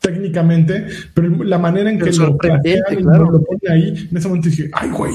técnicamente, 0.00 0.86
pero 1.14 1.42
la 1.42 1.58
manera 1.58 1.90
en 1.90 1.98
Pero 1.98 2.10
que 2.10 2.18
lo 2.18 2.36
plantean 2.36 2.82
claro. 2.96 3.30
lo 3.30 3.42
ponen 3.42 3.72
ahí, 3.72 4.08
en 4.10 4.16
ese 4.16 4.28
momento 4.28 4.48
dije, 4.48 4.70
ay, 4.72 4.90
güey. 4.90 5.14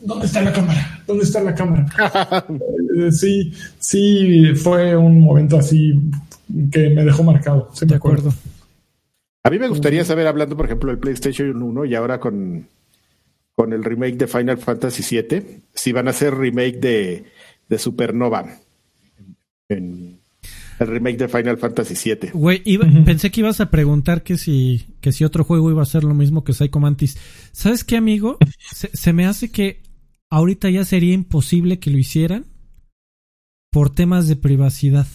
¿dónde 0.00 0.26
está 0.26 0.42
la 0.42 0.52
cámara? 0.52 1.02
¿Dónde 1.06 1.24
está 1.24 1.40
la 1.40 1.54
cámara? 1.54 1.86
Eh, 2.98 3.12
sí, 3.12 3.52
sí, 3.78 4.54
fue 4.56 4.96
un 4.96 5.20
momento 5.20 5.56
así 5.56 5.94
que 6.72 6.90
me 6.90 7.04
dejó 7.04 7.22
marcado. 7.22 7.70
Sí, 7.72 7.84
me 7.84 7.90
De 7.90 7.94
acuerdo. 7.94 8.34
A 9.44 9.50
mí 9.50 9.58
me 9.60 9.68
gustaría 9.68 10.04
saber, 10.04 10.26
hablando 10.26 10.56
por 10.56 10.66
ejemplo 10.66 10.90
del 10.90 10.98
PlayStation 10.98 11.62
1 11.62 11.84
y 11.84 11.94
ahora 11.94 12.18
con, 12.18 12.66
con 13.54 13.72
el 13.72 13.84
remake 13.84 14.16
de 14.16 14.26
Final 14.26 14.58
Fantasy 14.58 15.04
VII, 15.16 15.62
si 15.72 15.92
van 15.92 16.08
a 16.08 16.10
hacer 16.10 16.34
remake 16.34 16.80
de, 16.80 17.24
de 17.68 17.78
Supernova. 17.78 18.46
En 19.68 20.17
el 20.80 20.86
remake 20.88 21.16
de 21.18 21.28
Final 21.28 21.58
Fantasy 21.58 21.94
VII. 21.94 22.30
Güey, 22.32 22.62
iba- 22.64 22.86
pensé 23.04 23.30
que 23.30 23.40
ibas 23.40 23.60
a 23.60 23.70
preguntar 23.70 24.22
que 24.22 24.36
si, 24.38 24.86
que 25.00 25.12
si 25.12 25.24
otro 25.24 25.44
juego 25.44 25.70
iba 25.70 25.82
a 25.82 25.86
ser 25.86 26.04
lo 26.04 26.14
mismo 26.14 26.44
que 26.44 26.52
Psycho 26.52 26.80
Mantis. 26.80 27.18
¿Sabes 27.52 27.84
qué, 27.84 27.96
amigo? 27.96 28.38
Se, 28.74 28.88
se 28.96 29.12
me 29.12 29.26
hace 29.26 29.50
que 29.50 29.82
ahorita 30.30 30.70
ya 30.70 30.84
sería 30.84 31.14
imposible 31.14 31.78
que 31.78 31.90
lo 31.90 31.98
hicieran 31.98 32.46
por 33.70 33.90
temas 33.90 34.28
de 34.28 34.36
privacidad. 34.36 35.06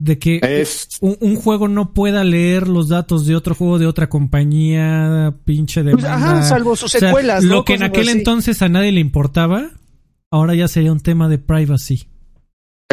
De 0.00 0.18
que 0.18 0.40
Es, 0.42 0.88
un, 1.00 1.16
un 1.20 1.36
juego 1.36 1.68
no 1.68 1.94
pueda 1.94 2.24
leer 2.24 2.68
los 2.68 2.88
datos 2.88 3.26
de 3.26 3.36
otro 3.36 3.54
juego 3.54 3.78
de 3.78 3.86
otra 3.86 4.08
compañía, 4.08 5.34
pinche 5.44 5.82
de 5.82 5.92
Pues, 5.92 6.04
ajá, 6.04 6.42
salvo 6.42 6.74
sus 6.76 6.90
secuelas, 6.92 7.44
Lo 7.44 7.56
¿no? 7.56 7.64
que 7.64 7.74
en 7.74 7.84
aquel 7.84 8.08
así. 8.08 8.18
entonces 8.18 8.60
a 8.60 8.68
nadie 8.68 8.90
le 8.92 9.00
importaba, 9.00 9.70
ahora 10.30 10.54
ya 10.54 10.66
sería 10.68 10.92
un 10.92 11.00
tema 11.00 11.28
de 11.28 11.38
privacy. 11.38 12.08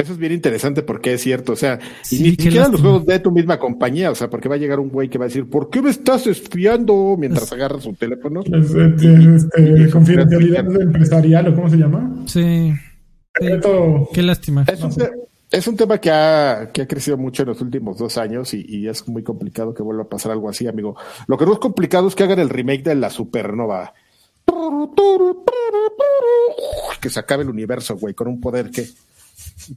Eso 0.01 0.13
es 0.13 0.17
bien 0.17 0.31
interesante 0.33 0.81
porque 0.83 1.13
es 1.13 1.21
cierto. 1.21 1.53
O 1.53 1.55
sea, 1.55 1.79
Sí, 2.01 2.17
y 2.17 2.23
ni 2.23 2.29
siquiera 2.31 2.67
los 2.67 2.81
juegos 2.81 3.05
de 3.05 3.19
tu 3.19 3.31
misma 3.31 3.57
compañía. 3.59 4.11
O 4.11 4.15
sea, 4.15 4.29
porque 4.29 4.49
va 4.49 4.55
a 4.55 4.57
llegar 4.57 4.79
un 4.79 4.89
güey 4.89 5.09
que 5.09 5.17
va 5.17 5.25
a 5.25 5.27
decir, 5.27 5.49
¿por 5.49 5.69
qué 5.69 5.81
me 5.81 5.89
estás 5.89 6.27
espiando? 6.27 7.15
Mientras 7.17 7.51
agarra 7.51 7.79
su 7.79 7.93
teléfono. 7.93 8.41
Es, 8.45 8.71
es, 8.71 9.43
este, 9.45 9.89
confidencialidad 9.91 10.65
empresarial 10.81 11.47
o 11.47 11.55
cómo 11.55 11.69
se 11.69 11.77
llama. 11.77 12.23
Sí. 12.25 12.73
Qué 14.13 14.21
lástima. 14.21 14.65
Es 14.67 14.81
un, 14.83 14.93
te- 14.95 15.11
es 15.51 15.67
un 15.67 15.75
tema 15.77 15.97
que 15.99 16.11
ha, 16.11 16.69
que 16.73 16.81
ha 16.81 16.87
crecido 16.87 17.17
mucho 17.17 17.43
en 17.43 17.49
los 17.49 17.61
últimos 17.61 17.97
dos 17.97 18.17
años 18.17 18.53
y, 18.53 18.65
y 18.67 18.87
es 18.87 19.07
muy 19.07 19.23
complicado 19.23 19.73
que 19.73 19.83
vuelva 19.83 20.03
a 20.03 20.07
pasar 20.09 20.31
algo 20.31 20.49
así, 20.49 20.67
amigo. 20.67 20.95
Lo 21.27 21.37
que 21.37 21.45
no 21.45 21.53
es 21.53 21.59
complicado 21.59 22.07
es 22.07 22.15
que 22.15 22.23
hagan 22.23 22.39
el 22.39 22.49
remake 22.49 22.83
de 22.83 22.95
la 22.95 23.09
Supernova. 23.09 23.93
Que 27.01 27.09
se 27.09 27.19
acabe 27.19 27.43
el 27.43 27.49
universo, 27.49 27.95
güey, 27.97 28.13
con 28.13 28.27
un 28.27 28.39
poder 28.39 28.69
que, 28.69 28.85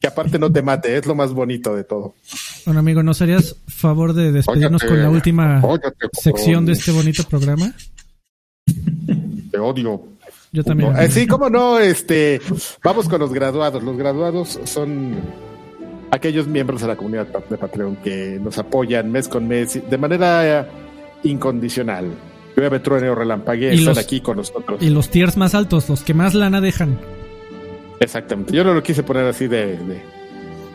que 0.00 0.06
aparte 0.06 0.38
no 0.38 0.50
te 0.50 0.62
mate, 0.62 0.96
es 0.96 1.06
lo 1.06 1.14
más 1.14 1.32
bonito 1.32 1.74
de 1.74 1.84
todo. 1.84 2.14
Bueno, 2.66 2.80
amigo, 2.80 3.02
¿nos 3.02 3.20
harías 3.22 3.56
favor 3.68 4.12
de 4.12 4.32
despedirnos 4.32 4.82
Óyate, 4.82 4.88
con 4.94 5.02
la 5.02 5.10
última 5.10 5.60
óyate, 5.64 6.08
sección 6.12 6.66
de 6.66 6.72
este 6.72 6.90
bonito 6.92 7.22
programa? 7.24 7.72
Te 9.50 9.58
odio. 9.58 10.02
Yo 10.52 10.62
también. 10.64 10.96
Eh, 10.98 11.08
sí, 11.10 11.26
cómo 11.26 11.50
no, 11.50 11.78
este, 11.78 12.40
vamos 12.82 13.08
con 13.08 13.20
los 13.20 13.32
graduados. 13.32 13.82
Los 13.82 13.96
graduados 13.96 14.58
son 14.64 15.16
aquellos 16.10 16.46
miembros 16.46 16.80
de 16.80 16.88
la 16.88 16.96
comunidad 16.96 17.26
de 17.50 17.56
Patreon 17.58 17.96
que 17.96 18.38
nos 18.42 18.56
apoyan 18.58 19.10
mes 19.10 19.26
con 19.28 19.48
mes 19.48 19.78
de 19.88 19.98
manera 19.98 20.60
eh, 20.62 20.66
incondicional. 21.24 22.06
Llueve, 22.56 22.78
truene 22.78 23.08
o 23.10 23.16
relampaguee, 23.16 23.72
Y 23.74 23.78
están 23.78 23.96
los- 23.96 23.98
aquí 23.98 24.20
con 24.20 24.36
nosotros. 24.36 24.80
Y 24.80 24.90
los 24.90 25.08
tiers 25.10 25.36
más 25.36 25.54
altos, 25.56 25.88
los 25.88 26.02
que 26.02 26.14
más 26.14 26.34
lana 26.34 26.60
dejan. 26.60 26.98
Exactamente. 28.00 28.52
Yo 28.54 28.64
no 28.64 28.74
lo 28.74 28.82
quise 28.82 29.02
poner 29.02 29.24
así 29.26 29.46
de. 29.46 29.76
de, 29.78 30.02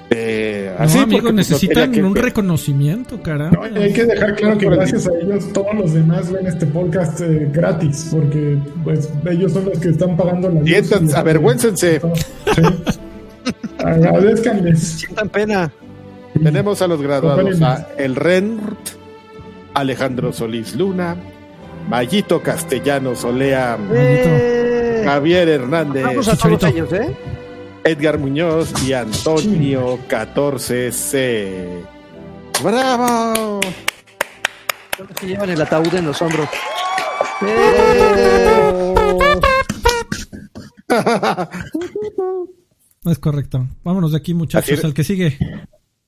de- 0.10 0.72
No, 0.78 0.84
así 0.84 0.98
amigo, 1.00 1.22
no 1.24 1.32
necesitan 1.34 1.91
que- 1.91 2.02
un 2.04 2.16
reconocimiento, 2.16 3.22
caramba. 3.22 3.68
No, 3.70 3.80
y 3.80 3.84
hay 3.84 3.94
que 3.94 4.06
dejar 4.06 4.36
claro 4.36 4.58
que 4.58 4.70
gracias 4.70 5.08
a 5.08 5.12
ellos 5.22 5.52
todos 5.54 5.76
los 5.76 5.94
demás 5.94 6.32
ven 6.32 6.48
este 6.48 6.66
podcast 6.66 7.22
eh, 7.22 7.48
gratis, 7.54 8.08
porque 8.12 8.58
pues 8.84 9.10
ellos 9.30 9.52
son 9.54 9.66
los 9.66 9.78
que 9.80 9.90
están 9.90 10.18
pagando 10.18 10.50
la 10.50 10.62
y- 10.68 10.74
avergüéncense. 11.16 12.00
Sí. 12.56 12.62
Agradezcanles. 13.80 14.80
Sientan 14.80 15.30
pena. 15.30 15.72
Tenemos 16.41 16.82
a 16.82 16.88
los 16.88 17.02
graduados: 17.02 17.62
a 17.62 17.88
El 17.98 18.16
Rent, 18.16 18.62
Alejandro 19.74 20.32
Solís 20.34 20.76
Luna, 20.76 21.16
Mayito 21.90 22.41
Castellanos 22.41 23.24
Olea, 23.24 23.78
Eh, 23.91 24.69
Javier 25.10 25.49
Hernández. 25.49 26.03
vamos 26.03 26.27
a 26.27 26.36
todos 26.38 26.64
ellos, 26.65 26.94
¿eh? 26.94 27.15
Edgar 27.84 28.19
Muñoz 28.19 28.72
y 28.86 28.94
Antonio 28.94 29.98
14C. 30.07 31.84
¡Bravo! 32.64 33.60
Son 34.95 35.07
los 35.07 35.18
que 35.18 35.26
llevan 35.27 35.49
el 35.49 35.60
ataúd 35.61 35.95
en 35.95 36.06
los 36.06 36.22
hombros. 36.22 36.48
¡Eh! 37.41 38.94
No 43.03 43.11
es 43.11 43.19
correcto. 43.19 43.68
Vámonos 43.84 44.11
de 44.11 44.18
aquí, 44.18 44.34
muchachos. 44.34 44.84
Al 44.84 44.94
que 44.94 45.03
sigue. 45.03 45.38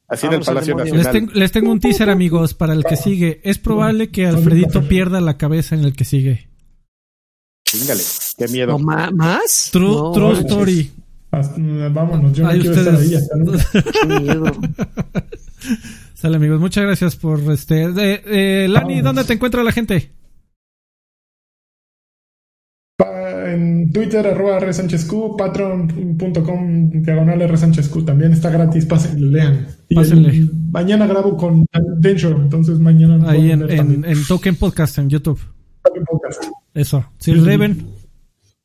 Así 0.08 0.28
en 0.28 0.34
el 0.34 0.40
Vamos 0.42 0.48
al 0.50 0.54
Palacio. 0.56 0.76
Les, 0.78 0.94
Nacional. 0.94 1.12
ten- 1.14 1.32
les 1.40 1.52
tengo 1.52 1.72
un 1.72 1.80
teaser, 1.80 2.10
amigos, 2.10 2.54
para 2.54 2.74
el 2.74 2.84
que 2.84 2.98
sigue. 2.98 3.40
Es 3.44 3.58
probable 3.58 4.12
que 4.12 4.28
Alfredito 4.28 4.88
pierda 4.88 5.22
la 5.22 5.38
cabeza 5.38 5.74
en 5.76 5.86
el 5.86 5.96
que 5.96 6.04
sigue. 6.06 6.50
Chingale, 7.66 8.02
qué 8.46 8.52
miedo. 8.52 8.78
No, 8.80 9.12
¿Más? 9.14 9.70
True, 9.72 9.88
No, 9.88 10.12
true 10.12 10.26
manches, 10.34 10.46
story. 10.46 10.92
Hasta- 11.32 11.90
vámonos, 11.90 12.34
yo 12.34 12.44
no 12.44 12.50
quiero 12.52 12.74
estar 12.74 12.96
ahí. 12.96 13.16
hasta 13.16 13.36
qué 13.92 14.20
miedo. 14.22 14.44
Sale, 16.14 16.36
amigos. 16.36 16.60
Muchas 16.60 16.84
gracias 16.84 17.16
por 17.16 17.40
este. 17.52 17.84
eh, 17.84 18.22
eh, 18.26 18.68
Lani, 18.70 18.96
Vámonos. 18.96 19.04
¿dónde 19.04 19.24
te 19.24 19.34
encuentra 19.34 19.64
la 19.64 19.72
gente? 19.72 20.12
Pa- 22.98 23.52
En 23.54 23.92
Twitter, 23.92 24.26
arroba 24.28 24.60
rsanchezq, 24.60 25.12
patreon.com, 25.38 26.90
diagonal 27.02 27.48
rsanchezq. 27.50 28.06
También 28.06 28.34
está 28.34 28.50
gratis, 28.50 28.86
pásenle, 28.86 29.28
lean. 29.40 29.68
Y 29.90 29.96
Pásenle. 29.96 30.30
el- 30.30 30.52
mañana 30.72 31.08
grabo 31.08 31.36
con 31.38 31.66
Densho, 31.98 32.30
entonces 32.32 32.80
mañana 32.80 33.30
Ahí 33.30 33.52
en, 33.52 33.70
en, 33.70 34.06
en 34.06 34.26
Token 34.28 34.56
Podcast 34.56 34.98
en 35.00 35.10
YouTube. 35.10 35.40
Token 35.84 36.04
Podcast. 36.06 36.44
Eso. 36.74 37.06
Sir 37.18 37.44
Raven. 37.44 38.01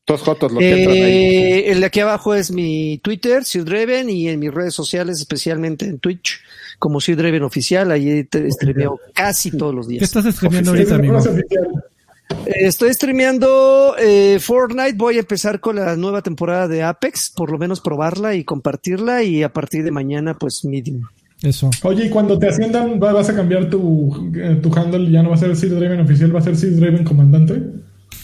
Dos 0.07 0.23
jotos 0.23 0.53
los 0.53 0.61
que 0.61 0.73
entran 0.83 0.97
ahí. 0.97 1.03
Eh, 1.03 1.71
el 1.73 1.81
de 1.81 1.87
aquí 1.87 1.99
abajo 2.01 2.35
es 2.35 2.53
mi 2.53 2.99
Twitter, 3.03 3.45
Sir 3.45 3.65
Dreven, 3.65 4.09
y 4.09 4.29
en 4.29 4.39
mis 4.39 4.55
redes 4.55 4.73
sociales, 4.75 5.19
especialmente 5.19 5.85
en 5.87 5.99
Twitch, 5.99 6.41
como 6.79 7.01
Sir 7.01 7.17
Dreven 7.17 7.43
Oficial, 7.43 7.91
ahí 7.91 8.23
te 8.25 8.49
streameo 8.51 9.01
casi 9.13 9.51
todos 9.51 9.75
los 9.75 9.87
¿Qué 9.87 9.95
días. 9.95 10.05
estás 10.05 10.33
streameando 10.35 10.71
ahorita, 10.71 10.95
amigo? 10.95 11.19
Eh, 11.19 12.67
Estoy 12.67 12.93
streameando 12.95 13.95
eh, 13.99 14.39
Fortnite, 14.41 14.95
voy 14.97 15.17
a 15.17 15.21
empezar 15.21 15.61
con 15.61 15.77
la 15.77 15.97
nueva 15.97 16.23
temporada 16.23 16.69
de 16.69 16.83
Apex, 16.83 17.31
por 17.35 17.51
lo 17.51 17.59
menos 17.59 17.81
probarla 17.81 18.35
y 18.35 18.45
compartirla, 18.45 19.23
y 19.25 19.43
a 19.43 19.53
partir 19.53 19.83
de 19.85 19.91
mañana, 19.91 20.35
pues 20.35 20.65
Medium. 20.65 21.03
Eso. 21.43 21.69
Oye, 21.83 22.07
y 22.07 22.11
cuando 22.11 22.39
te 22.39 22.49
asciendan, 22.49 23.01
¿va- 23.03 23.13
¿vas 23.13 23.29
a 23.29 23.35
cambiar 23.35 23.69
tu, 23.69 24.31
eh, 24.37 24.59
tu 24.63 24.73
handle? 24.75 25.11
Ya 25.11 25.23
no 25.23 25.29
va 25.31 25.35
a 25.35 25.39
ser 25.39 25.55
Sid 25.57 25.73
Draven 25.73 26.01
oficial, 26.01 26.35
va 26.35 26.39
a 26.41 26.43
ser 26.43 26.57
Sid 26.57 26.79
Draven 26.79 27.05
comandante. 27.05 27.63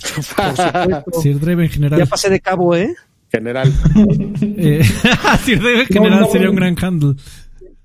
Por 0.02 0.24
supuesto. 0.24 1.04
Sir 1.22 1.38
Raven 1.40 1.66
ya 1.68 1.72
general. 1.74 2.08
pasé 2.08 2.30
de 2.30 2.40
cabo, 2.40 2.74
¿eh? 2.74 2.94
General. 3.30 3.72
Eh, 4.42 4.82
Sir 5.44 5.58
Raven 5.62 5.78
No, 5.88 5.94
general 5.94 6.20
no, 6.20 6.26
sería 6.30 6.50
un 6.50 6.56
gran 6.56 6.76
handle. 6.82 7.14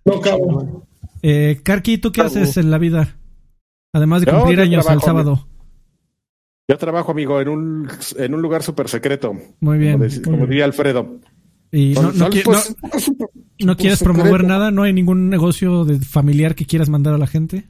No, 0.06 0.20
cabo. 0.22 0.88
Eh, 1.22 1.60
Karki, 1.64 1.98
¿tú 1.98 2.12
qué 2.12 2.22
Cabo. 2.22 2.28
haces 2.30 2.58
en 2.58 2.70
la 2.72 2.78
vida? 2.78 3.16
Además 3.94 4.22
de 4.22 4.32
cumplir 4.32 4.60
años 4.62 4.80
el 4.86 5.00
trabajo, 5.00 5.06
sábado. 5.06 5.48
Yo 6.70 6.78
trabajo, 6.78 7.12
amigo, 7.12 7.40
en 7.42 7.48
un, 7.50 7.88
en 8.18 8.34
un 8.34 8.42
lugar 8.42 8.62
súper 8.62 8.90
secreto. 8.90 9.34
Muy 9.62 9.78
bien. 9.78 10.00
Como, 10.24 10.46
diría 10.46 10.66
Alfredo. 10.66 11.20
Y 11.72 11.94
no, 11.94 12.12
no, 12.12 12.30
qui- 12.30 12.44
pues, 12.44 12.76
no- 12.82 13.28
no 13.66 13.78
quieres 13.78 14.00
secreto. 14.00 14.20
promover 14.20 14.44
nada, 14.44 14.70
no 14.72 14.84
hay 14.84 14.94
ningún 14.94 15.30
negocio 15.30 15.86
de 15.86 16.00
familiar 16.00 16.56
que 16.56 16.66
quieras 16.66 16.90
mandar 16.90 17.14
a 17.14 17.18
la 17.18 17.28
gente. 17.28 17.68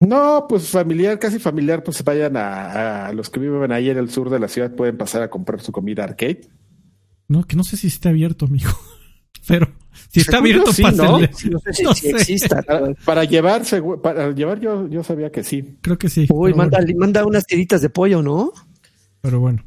No, 0.00 0.46
pues 0.48 0.68
familiar, 0.68 1.18
casi 1.18 1.38
familiar, 1.38 1.82
pues 1.82 2.02
vayan 2.04 2.36
a, 2.36 3.06
a 3.08 3.12
los 3.12 3.30
que 3.30 3.40
viven 3.40 3.72
ahí 3.72 3.90
en 3.90 3.98
el 3.98 4.10
sur 4.10 4.30
de 4.30 4.38
la 4.38 4.46
ciudad, 4.48 4.72
pueden 4.74 4.96
pasar 4.96 5.22
a 5.22 5.30
comprar 5.30 5.60
su 5.60 5.72
comida 5.72 6.04
arcade. 6.04 6.42
No, 7.26 7.44
que 7.44 7.56
no 7.56 7.64
sé 7.64 7.76
si 7.76 7.88
está 7.88 8.10
abierto, 8.10 8.46
mijo. 8.46 8.78
Pero 9.48 9.66
si 10.10 10.20
está 10.20 10.38
abierto, 10.38 10.72
sí, 10.72 10.82
pásenle. 10.82 11.30
No 11.50 11.58
sé 11.58 11.72
si, 11.72 11.82
No 11.82 11.94
si 11.94 12.00
sé. 12.02 12.10
exista. 12.10 12.62
Para, 12.62 12.94
para 13.04 13.24
llevar, 13.24 13.62
para 14.02 14.30
llevar 14.30 14.60
yo, 14.60 14.86
yo 14.88 15.02
sabía 15.02 15.32
que 15.32 15.42
sí. 15.42 15.78
Creo 15.80 15.98
que 15.98 16.08
sí. 16.08 16.26
Uy, 16.30 16.54
manda, 16.54 16.78
bueno, 16.78 16.98
manda 16.98 17.26
unas 17.26 17.44
tiritas 17.44 17.80
de 17.82 17.90
pollo, 17.90 18.22
¿no? 18.22 18.52
pero 19.20 19.40
bueno. 19.40 19.64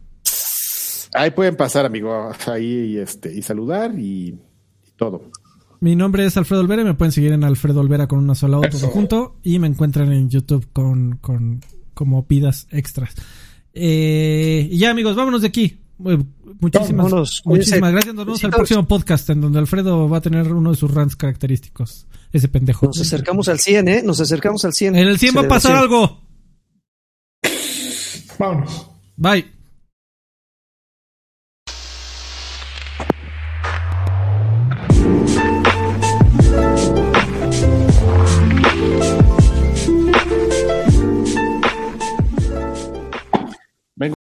Ahí 1.14 1.32
pueden 1.32 1.58
pasar, 1.58 1.86
amigo, 1.86 2.32
ahí 2.48 2.94
y, 2.94 2.98
este, 2.98 3.34
y 3.34 3.42
saludar 3.42 3.94
y, 4.00 4.30
y 4.30 4.92
todo. 4.96 5.30
Mi 5.82 5.96
nombre 5.96 6.24
es 6.26 6.38
Alfredo 6.38 6.62
Olvera 6.62 6.84
y 6.84 6.86
me 6.86 6.94
pueden 6.94 7.12
seguir 7.12 7.34
en 7.34 7.44
Alfredo 7.44 7.80
Olvera 7.80 8.08
con 8.08 8.20
una 8.20 8.36
sola 8.36 8.60
O 8.60 8.62
todo 8.62 8.88
junto 8.90 9.38
y 9.42 9.58
me 9.58 9.66
encuentran 9.66 10.12
en 10.14 10.30
YouTube 10.30 10.68
con, 10.72 11.18
con 11.18 11.62
como 11.96 12.28
pidas 12.28 12.68
extras. 12.70 13.16
Eh, 13.74 14.68
y 14.72 14.78
ya 14.78 14.92
amigos, 14.92 15.16
vámonos 15.16 15.42
de 15.42 15.48
aquí. 15.48 15.80
Muchísimas, 15.98 17.06
Vámonos, 17.06 17.42
muchísimas 17.46 17.92
gracias. 17.94 18.14
Nos 18.14 18.26
vemos 18.26 18.44
al 18.44 18.50
Besitos. 18.52 18.58
próximo 18.58 18.88
podcast 18.88 19.30
en 19.32 19.42
donde 19.42 19.58
Alfredo 19.58 20.08
va 20.08 20.18
a 20.18 20.22
tener 20.22 20.54
uno 20.54 20.70
de 20.70 20.78
sus 20.78 20.92
rants 20.94 21.16
característicos. 21.16 22.06
Ese 22.32 22.48
pendejo. 22.48 22.86
Nos 22.86 23.02
acercamos 23.02 23.50
al 23.50 23.60
100, 23.60 23.88
¿eh? 23.88 24.04
Nos 24.04 24.22
acercamos 24.22 24.64
al 24.66 24.74
100. 24.74 24.96
En 24.96 25.08
el 25.08 25.18
100 25.18 25.36
va 25.36 25.42
a 25.42 25.48
pasar 25.48 25.76
algo. 25.78 26.22
Vámonos. 28.38 28.88
Bye. 29.18 29.61